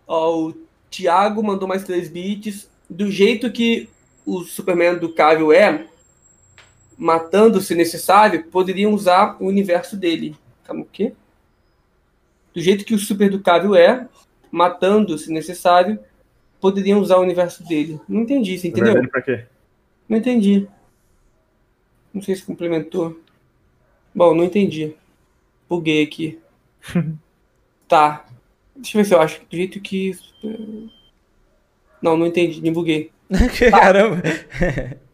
Ó, 0.07 0.47
o 0.47 0.53
Thiago 0.89 1.43
mandou 1.43 1.67
mais 1.67 1.83
três 1.83 2.09
bits. 2.09 2.69
Do 2.89 3.11
jeito 3.11 3.51
que 3.51 3.89
o 4.25 4.43
Superman 4.43 4.97
do 4.97 5.13
Cavill 5.13 5.51
é, 5.51 5.85
matando 6.97 7.61
se 7.61 7.75
necessário, 7.75 8.43
poderiam 8.45 8.93
usar 8.93 9.37
o 9.39 9.45
universo 9.45 9.95
dele. 9.95 10.35
Calma, 10.63 10.81
o 10.81 10.85
quê? 10.85 11.13
Do 12.53 12.61
jeito 12.61 12.83
que 12.83 12.93
o 12.93 12.99
super 12.99 13.27
educável 13.27 13.75
é, 13.75 14.07
matando 14.51 15.17
se 15.17 15.31
necessário, 15.31 15.99
poderiam 16.59 16.99
usar 16.99 17.17
o 17.17 17.21
universo 17.21 17.65
dele. 17.67 17.99
Não 18.07 18.21
entendi, 18.21 18.57
você 18.57 18.67
entendeu? 18.67 19.07
Pra 19.09 19.21
quê? 19.21 19.45
Não 20.07 20.17
entendi. 20.17 20.67
Não 22.13 22.21
sei 22.21 22.35
se 22.35 22.43
complementou. 22.43 23.19
Bom, 24.13 24.33
não 24.33 24.43
entendi. 24.43 24.95
Buguei 25.69 26.03
aqui. 26.03 26.39
tá. 27.87 28.25
Deixa 28.79 28.97
eu 28.97 29.03
ver 29.03 29.07
se 29.07 29.13
eu 29.13 29.21
acho. 29.21 29.41
Do 29.49 29.55
jeito 29.55 29.79
que. 29.79 30.17
Não, 32.01 32.15
não 32.17 32.25
entendi, 32.25 32.61
me 32.61 32.71
buguei. 32.71 33.11
Caramba! 33.69 34.21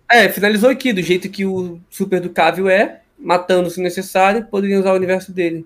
É, 0.10 0.30
finalizou 0.30 0.70
aqui, 0.70 0.94
do 0.94 1.02
jeito 1.02 1.30
que 1.30 1.46
o 1.46 1.80
Super 1.90 2.22
Ducável 2.22 2.70
é, 2.70 3.02
matando 3.18 3.70
se 3.70 3.82
necessário, 3.82 4.46
poderiam 4.46 4.80
usar 4.80 4.94
o 4.94 4.96
universo 4.96 5.32
dele. 5.32 5.66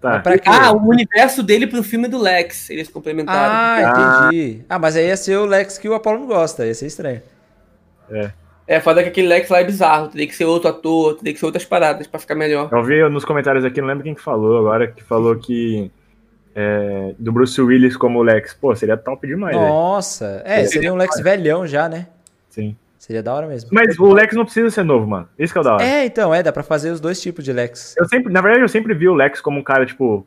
Tá. 0.00 0.22
Ah, 0.46 0.72
o 0.72 0.88
universo 0.88 1.42
dele 1.42 1.66
pro 1.66 1.82
filme 1.82 2.08
do 2.08 2.18
Lex, 2.18 2.70
eles 2.70 2.88
complementaram. 2.88 3.54
Ah, 3.54 4.28
entendi. 4.30 4.64
Ah, 4.68 4.78
mas 4.78 4.96
aí 4.96 5.06
ia 5.06 5.16
ser 5.16 5.36
o 5.36 5.46
Lex 5.46 5.78
que 5.78 5.88
o 5.88 5.94
Apollo 5.94 6.20
não 6.20 6.26
gosta, 6.26 6.66
ia 6.66 6.74
ser 6.74 6.86
estranho. 6.86 7.22
É. 8.10 8.32
É, 8.66 8.80
foda 8.80 9.02
que 9.02 9.08
aquele 9.08 9.28
Lex 9.28 9.48
lá 9.48 9.60
é 9.60 9.64
bizarro, 9.64 10.08
teria 10.08 10.26
que 10.26 10.34
ser 10.34 10.44
outro 10.44 10.70
ator, 10.70 11.16
teria 11.16 11.32
que 11.32 11.38
ser 11.38 11.46
outras 11.46 11.64
paradas 11.64 12.06
pra 12.06 12.18
ficar 12.18 12.34
melhor. 12.34 12.68
Eu 12.72 12.82
vi 12.82 13.08
nos 13.10 13.24
comentários 13.24 13.64
aqui, 13.64 13.80
não 13.80 13.88
lembro 13.88 14.02
quem 14.02 14.14
que 14.14 14.20
falou 14.20 14.58
agora, 14.58 14.88
que 14.88 15.02
falou 15.02 15.36
que 15.36 15.90
é, 16.54 17.14
do 17.18 17.32
Bruce 17.32 17.60
Willis 17.60 17.96
como 17.96 18.22
Lex, 18.22 18.54
pô, 18.54 18.74
seria 18.74 18.96
top 18.96 19.26
demais. 19.26 19.56
Nossa, 19.56 20.42
é, 20.44 20.64
seria 20.66 20.92
um 20.92 20.96
Lex 20.96 21.20
velhão 21.20 21.66
já, 21.66 21.88
né? 21.88 22.06
Sim. 22.50 22.76
Seria 22.98 23.22
da 23.22 23.34
hora 23.34 23.48
mesmo. 23.48 23.70
Mas 23.72 23.98
o 23.98 24.12
Lex 24.12 24.32
não 24.36 24.44
precisa 24.44 24.70
ser 24.70 24.84
novo, 24.84 25.06
mano. 25.08 25.28
Isso 25.36 25.52
que 25.52 25.58
é 25.58 25.60
o 25.60 25.64
da 25.64 25.74
hora. 25.74 25.84
É, 25.84 26.04
então, 26.04 26.32
é, 26.32 26.40
dá 26.40 26.52
pra 26.52 26.62
fazer 26.62 26.90
os 26.90 27.00
dois 27.00 27.20
tipos 27.20 27.44
de 27.44 27.52
Lex. 27.52 27.96
Eu 27.98 28.04
sempre, 28.06 28.32
na 28.32 28.40
verdade, 28.40 28.62
eu 28.62 28.68
sempre 28.68 28.94
vi 28.94 29.08
o 29.08 29.14
Lex 29.14 29.40
como 29.40 29.58
um 29.58 29.62
cara, 29.62 29.84
tipo, 29.84 30.24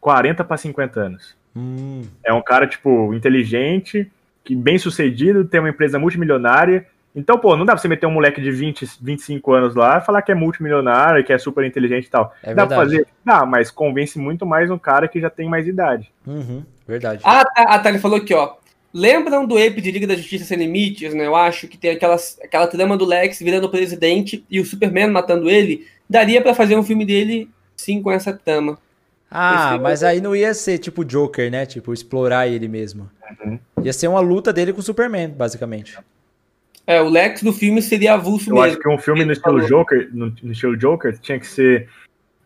40 0.00 0.42
pra 0.42 0.56
50 0.56 1.00
anos. 1.00 1.36
Hum. 1.54 2.02
É 2.24 2.32
um 2.32 2.42
cara, 2.42 2.66
tipo, 2.66 3.14
inteligente, 3.14 4.10
que 4.42 4.56
bem 4.56 4.76
sucedido, 4.76 5.44
tem 5.44 5.60
uma 5.60 5.68
empresa 5.68 6.00
multimilionária. 6.00 6.84
Então, 7.14 7.38
pô, 7.38 7.56
não 7.56 7.66
dá 7.66 7.72
pra 7.72 7.82
você 7.82 7.88
meter 7.88 8.06
um 8.06 8.12
moleque 8.12 8.40
de 8.40 8.50
20, 8.52 8.88
25 9.00 9.52
anos 9.52 9.74
lá 9.74 9.98
e 9.98 10.00
falar 10.00 10.22
que 10.22 10.30
é 10.30 10.34
multimilionário, 10.34 11.24
que 11.24 11.32
é 11.32 11.38
super 11.38 11.64
inteligente 11.64 12.06
e 12.06 12.10
tal. 12.10 12.32
É 12.42 12.54
dá 12.54 12.64
verdade. 12.64 12.68
pra 12.68 12.76
fazer? 12.78 13.06
Dá, 13.24 13.44
mas 13.44 13.70
convence 13.70 14.18
muito 14.18 14.46
mais 14.46 14.70
um 14.70 14.78
cara 14.78 15.08
que 15.08 15.20
já 15.20 15.28
tem 15.28 15.48
mais 15.48 15.66
idade. 15.66 16.12
Uhum, 16.26 16.64
verdade. 16.86 17.20
Ah, 17.24 17.44
tá, 17.44 17.62
a 17.62 17.78
Thalia 17.80 18.00
falou 18.00 18.18
aqui, 18.18 18.32
ó. 18.32 18.54
Lembram 18.92 19.46
do 19.46 19.56
Ape 19.56 19.80
de 19.80 19.90
Liga 19.90 20.06
da 20.06 20.16
Justiça 20.16 20.44
Sem 20.44 20.58
Limites, 20.58 21.14
né? 21.14 21.26
Eu 21.26 21.34
acho 21.34 21.68
que 21.68 21.78
tem 21.78 21.92
aquelas, 21.92 22.38
aquela 22.42 22.66
trama 22.66 22.96
do 22.96 23.04
Lex 23.04 23.38
virando 23.40 23.68
presidente 23.68 24.44
e 24.50 24.60
o 24.60 24.64
Superman 24.64 25.10
matando 25.10 25.48
ele. 25.48 25.86
Daria 26.08 26.40
para 26.42 26.54
fazer 26.54 26.76
um 26.76 26.82
filme 26.82 27.04
dele, 27.04 27.48
sim, 27.76 28.02
com 28.02 28.10
essa 28.10 28.32
trama. 28.32 28.78
Ah, 29.30 29.78
mas 29.80 30.02
aí 30.02 30.20
não 30.20 30.34
ia 30.34 30.52
ser 30.54 30.78
tipo 30.78 31.04
Joker, 31.04 31.50
né? 31.50 31.64
Tipo, 31.64 31.94
explorar 31.94 32.48
ele 32.48 32.66
mesmo. 32.66 33.08
Uhum. 33.44 33.58
Ia 33.80 33.92
ser 33.92 34.08
uma 34.08 34.18
luta 34.18 34.52
dele 34.52 34.72
com 34.72 34.80
o 34.80 34.82
Superman, 34.82 35.28
basicamente. 35.28 35.96
É, 36.86 37.00
o 37.00 37.08
Lex 37.08 37.42
do 37.42 37.52
filme 37.52 37.80
seria 37.80 38.14
avulso 38.14 38.50
Eu 38.50 38.54
mesmo. 38.54 38.68
acho 38.68 38.78
que 38.78 38.88
um 38.88 38.98
filme 38.98 39.24
no 39.24 39.32
estilo, 39.32 39.66
Joker, 39.66 40.08
no, 40.12 40.32
no, 40.42 40.52
estilo 40.52 40.76
Joker 40.76 41.16
tinha 41.18 41.38
que 41.38 41.46
ser 41.46 41.88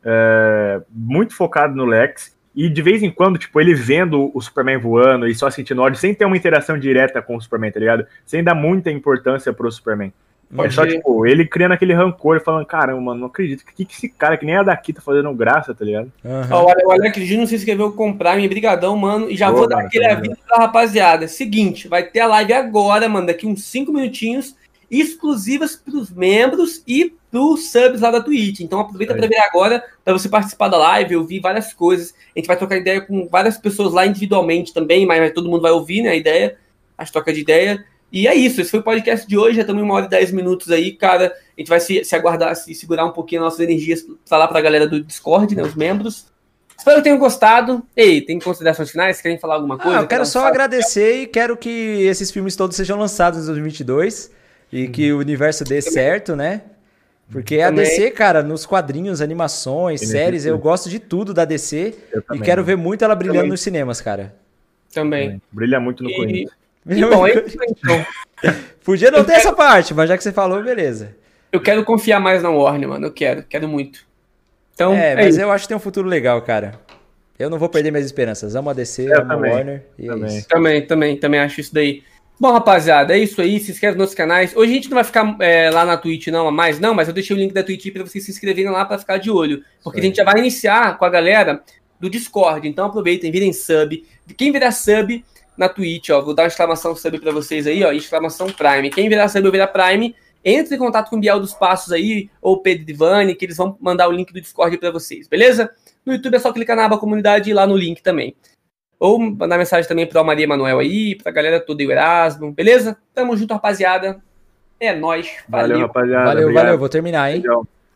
é, 0.04 0.82
muito 0.90 1.34
focado 1.34 1.74
no 1.74 1.84
Lex 1.84 2.34
e 2.54 2.68
de 2.68 2.82
vez 2.82 3.02
em 3.02 3.10
quando, 3.10 3.38
tipo, 3.38 3.60
ele 3.60 3.74
vendo 3.74 4.30
o 4.32 4.40
Superman 4.40 4.78
voando 4.78 5.26
e 5.26 5.34
só 5.34 5.50
sentindo 5.50 5.82
ódio, 5.82 5.98
sem 5.98 6.14
ter 6.14 6.24
uma 6.24 6.36
interação 6.36 6.78
direta 6.78 7.20
com 7.20 7.36
o 7.36 7.40
Superman, 7.40 7.72
tá 7.72 7.80
ligado? 7.80 8.06
Sem 8.24 8.44
dar 8.44 8.54
muita 8.54 8.90
importância 8.90 9.52
pro 9.52 9.70
Superman. 9.70 10.12
Pode 10.54 10.72
só, 10.72 10.86
tipo, 10.86 11.26
ele 11.26 11.46
criando 11.46 11.72
aquele 11.72 11.92
rancor, 11.92 12.40
falando, 12.40 12.66
caramba, 12.66 13.00
mano, 13.00 13.20
não 13.20 13.26
acredito. 13.26 13.62
O 13.62 13.66
que, 13.74 13.84
que 13.84 13.94
esse 13.94 14.08
cara, 14.08 14.36
que 14.36 14.46
nem 14.46 14.56
é 14.56 14.64
daqui, 14.64 14.92
tá 14.92 15.00
fazendo 15.00 15.32
graça, 15.34 15.74
tá 15.74 15.84
ligado? 15.84 16.12
Uhum. 16.24 16.42
Ó, 16.50 16.72
o 16.86 16.90
Alex 16.92 17.18
Gino 17.18 17.46
se 17.46 17.56
inscreveu 17.56 17.92
com 17.92 18.16
Prime, 18.16 18.48
brigadão, 18.48 18.96
mano. 18.96 19.30
E 19.30 19.36
já 19.36 19.48
Boa, 19.48 19.60
vou 19.60 19.68
dar 19.68 19.80
aquele 19.80 20.06
aviso 20.06 20.36
pra 20.46 20.58
rapaziada. 20.58 21.26
Seguinte, 21.26 21.88
vai 21.88 22.04
ter 22.04 22.20
a 22.20 22.26
live 22.26 22.52
agora, 22.52 23.08
mano, 23.08 23.26
daqui 23.26 23.46
uns 23.46 23.64
5 23.64 23.92
minutinhos, 23.92 24.54
exclusivas 24.90 25.74
pros 25.76 26.10
membros 26.10 26.82
e 26.86 27.12
pros 27.30 27.72
subs 27.72 28.00
lá 28.00 28.12
da 28.12 28.22
Twitch. 28.22 28.60
Então 28.60 28.78
aproveita 28.78 29.12
é. 29.12 29.16
pra 29.16 29.26
ver 29.26 29.40
agora, 29.40 29.84
pra 30.04 30.12
você 30.12 30.28
participar 30.28 30.68
da 30.68 30.78
live, 30.78 31.16
ouvir 31.16 31.40
várias 31.40 31.72
coisas. 31.72 32.14
A 32.34 32.38
gente 32.38 32.46
vai 32.46 32.56
trocar 32.56 32.76
ideia 32.76 33.00
com 33.00 33.26
várias 33.28 33.58
pessoas 33.58 33.92
lá 33.92 34.06
individualmente 34.06 34.72
também, 34.72 35.04
mas 35.04 35.32
todo 35.32 35.48
mundo 35.50 35.62
vai 35.62 35.72
ouvir, 35.72 36.02
né, 36.02 36.10
a 36.10 36.14
ideia, 36.14 36.56
as 36.96 37.10
trocas 37.10 37.34
de 37.34 37.40
ideia. 37.40 37.84
E 38.14 38.28
é 38.28 38.34
isso, 38.36 38.60
esse 38.60 38.70
foi 38.70 38.78
o 38.78 38.82
podcast 38.84 39.26
de 39.26 39.36
hoje, 39.36 39.56
já 39.56 39.62
estamos 39.62 39.82
em 39.82 39.84
uma 39.84 39.94
hora 39.94 40.06
e 40.06 40.08
dez 40.08 40.30
minutos 40.30 40.70
aí, 40.70 40.92
cara. 40.92 41.34
A 41.34 41.60
gente 41.60 41.66
vai 41.66 41.80
se, 41.80 42.04
se 42.04 42.14
aguardar, 42.14 42.54
se 42.54 42.72
segurar 42.72 43.04
um 43.04 43.10
pouquinho 43.10 43.40
nossas 43.40 43.58
energias, 43.58 44.06
falar 44.24 44.46
para 44.46 44.60
a 44.60 44.62
galera 44.62 44.86
do 44.86 45.02
Discord, 45.02 45.56
né, 45.56 45.64
os 45.64 45.74
membros. 45.74 46.26
Espero 46.78 46.98
que 46.98 47.02
tenham 47.02 47.18
gostado. 47.18 47.84
Ei, 47.96 48.20
tem 48.20 48.38
considerações 48.38 48.92
finais? 48.92 49.20
Querem 49.20 49.36
falar 49.36 49.56
alguma 49.56 49.76
coisa? 49.76 49.98
Ah, 49.98 50.02
eu 50.02 50.06
quero 50.06 50.24
só 50.24 50.46
agradecer 50.46 51.22
e 51.22 51.26
quero 51.26 51.56
que 51.56 51.68
esses 51.68 52.30
filmes 52.30 52.54
todos 52.54 52.76
sejam 52.76 52.96
lançados 52.96 53.42
em 53.42 53.46
2022 53.46 54.30
e 54.72 54.86
que 54.86 55.12
o 55.12 55.18
universo 55.18 55.64
dê 55.64 55.82
certo, 55.82 56.36
né? 56.36 56.62
Porque 57.32 57.60
a 57.62 57.70
DC, 57.72 58.12
cara, 58.12 58.44
nos 58.44 58.64
quadrinhos, 58.64 59.20
animações, 59.20 60.02
séries, 60.02 60.46
eu 60.46 60.56
gosto 60.56 60.88
de 60.88 61.00
tudo 61.00 61.34
da 61.34 61.44
DC 61.44 61.92
e 62.32 62.38
quero 62.38 62.62
ver 62.62 62.76
muito 62.76 63.04
ela 63.04 63.16
brilhando 63.16 63.38
também. 63.38 63.50
nos 63.50 63.60
cinemas, 63.60 64.00
cara. 64.00 64.36
Também. 64.92 65.42
Brilha 65.50 65.80
muito 65.80 66.04
no 66.04 66.10
e... 66.10 66.14
Corinthians. 66.14 66.63
E 66.86 67.00
bom, 67.04 67.26
é 67.26 67.32
isso 67.46 67.56
então. 67.62 68.06
Podia 68.84 69.10
não 69.10 69.20
eu 69.20 69.24
ter 69.24 69.32
quero... 69.32 69.48
essa 69.48 69.52
parte, 69.52 69.94
mas 69.94 70.08
já 70.08 70.16
que 70.16 70.22
você 70.22 70.32
falou, 70.32 70.62
beleza. 70.62 71.16
Eu 71.50 71.60
quero 71.60 71.84
confiar 71.84 72.20
mais 72.20 72.42
na 72.42 72.50
Warner, 72.50 72.88
mano. 72.88 73.06
Eu 73.06 73.12
quero, 73.12 73.42
quero 73.44 73.68
muito. 73.68 74.04
Então, 74.74 74.92
é, 74.92 75.12
é 75.12 75.14
mas 75.14 75.34
isso. 75.34 75.40
eu 75.40 75.50
acho 75.50 75.64
que 75.64 75.68
tem 75.68 75.76
um 75.76 75.80
futuro 75.80 76.08
legal, 76.08 76.42
cara. 76.42 76.80
Eu 77.38 77.48
não 77.48 77.58
vou 77.58 77.68
perder 77.68 77.90
minhas 77.90 78.06
esperanças. 78.06 78.54
Amo 78.54 78.70
a 78.70 78.72
DC, 78.72 79.08
eu 79.08 79.20
amo 79.20 79.28
também. 79.28 79.50
a 79.50 79.54
Warner. 79.54 79.86
E 79.98 80.06
é 80.06 80.10
também. 80.10 80.38
É 80.38 80.42
também, 80.42 80.86
também, 80.86 81.16
também 81.16 81.40
acho 81.40 81.60
isso 81.60 81.72
daí. 81.72 82.02
Bom, 82.38 82.52
rapaziada, 82.52 83.14
é 83.14 83.18
isso 83.18 83.40
aí. 83.40 83.60
Se 83.60 83.70
inscreve 83.70 83.96
nos 83.96 84.04
nossos 84.04 84.14
canais. 84.14 84.54
Hoje 84.56 84.72
a 84.72 84.74
gente 84.74 84.90
não 84.90 84.96
vai 84.96 85.04
ficar 85.04 85.36
é, 85.40 85.70
lá 85.70 85.84
na 85.84 85.96
Twitch, 85.96 86.26
não, 86.28 86.50
mais, 86.50 86.80
não, 86.80 86.92
mas 86.92 87.06
eu 87.06 87.14
deixei 87.14 87.34
o 87.34 87.38
link 87.38 87.52
da 87.52 87.62
Twitch 87.62 87.92
para 87.92 88.02
vocês 88.02 88.24
se 88.24 88.30
inscreverem 88.30 88.70
lá 88.70 88.84
para 88.84 88.98
ficar 88.98 89.18
de 89.18 89.30
olho. 89.30 89.62
Porque 89.82 90.00
a 90.00 90.02
gente 90.02 90.16
já 90.16 90.24
vai 90.24 90.38
iniciar 90.38 90.98
com 90.98 91.04
a 91.04 91.10
galera 91.10 91.62
do 92.00 92.10
Discord. 92.10 92.66
Então 92.68 92.86
aproveitem, 92.86 93.30
virem 93.30 93.52
sub. 93.52 94.04
Quem 94.36 94.50
virar 94.50 94.72
sub 94.72 95.24
na 95.56 95.68
Twitch, 95.68 96.10
ó. 96.10 96.20
Vou 96.20 96.34
dar 96.34 96.44
uma 96.44 96.48
exclamação 96.48 96.94
sub 96.94 97.18
para 97.18 97.32
vocês 97.32 97.66
aí, 97.66 97.84
ó. 97.84 97.92
Exclamação 97.92 98.46
Prime. 98.48 98.90
Quem 98.90 99.08
virar 99.08 99.28
sub 99.28 99.46
ou 99.46 99.52
virar 99.52 99.68
Prime, 99.68 100.14
entre 100.44 100.76
em 100.76 100.78
contato 100.78 101.10
com 101.10 101.16
o 101.16 101.20
Biel 101.20 101.40
dos 101.40 101.54
Passos 101.54 101.92
aí, 101.92 102.28
ou 102.40 102.60
Pedro 102.60 102.84
Divani, 102.84 103.34
que 103.34 103.44
eles 103.44 103.56
vão 103.56 103.76
mandar 103.80 104.08
o 104.08 104.12
link 104.12 104.32
do 104.32 104.40
Discord 104.40 104.76
para 104.78 104.90
vocês, 104.90 105.26
beleza? 105.26 105.70
No 106.04 106.12
YouTube 106.12 106.34
é 106.34 106.38
só 106.38 106.52
clicar 106.52 106.76
na 106.76 106.84
aba 106.84 106.98
comunidade 106.98 107.50
e 107.50 107.54
lá 107.54 107.66
no 107.66 107.76
link 107.76 108.02
também. 108.02 108.36
Ou 108.98 109.18
mandar 109.18 109.58
mensagem 109.58 109.88
também 109.88 110.06
para 110.06 110.20
o 110.20 110.24
Maria 110.24 110.46
Manuel 110.46 110.78
aí, 110.78 111.16
pra 111.16 111.32
galera 111.32 111.60
toda 111.60 111.82
e 111.82 111.86
o 111.86 111.90
Erasmo, 111.90 112.52
beleza? 112.52 112.96
Tamo 113.14 113.36
junto, 113.36 113.54
rapaziada. 113.54 114.22
É 114.78 114.94
nóis. 114.94 115.28
Valeu, 115.48 115.68
valeu 115.68 115.86
rapaziada. 115.86 116.24
Valeu, 116.24 116.42
obrigado. 116.42 116.64
valeu. 116.64 116.78
Vou 116.78 116.88
terminar, 116.88 117.32
hein? 117.32 117.42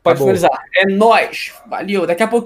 Pode 0.02 0.18
finalizar. 0.18 0.64
É 0.74 0.86
nóis. 0.86 1.54
Valeu. 1.66 2.06
Daqui 2.06 2.22
a 2.22 2.28
pouquinho. 2.28 2.44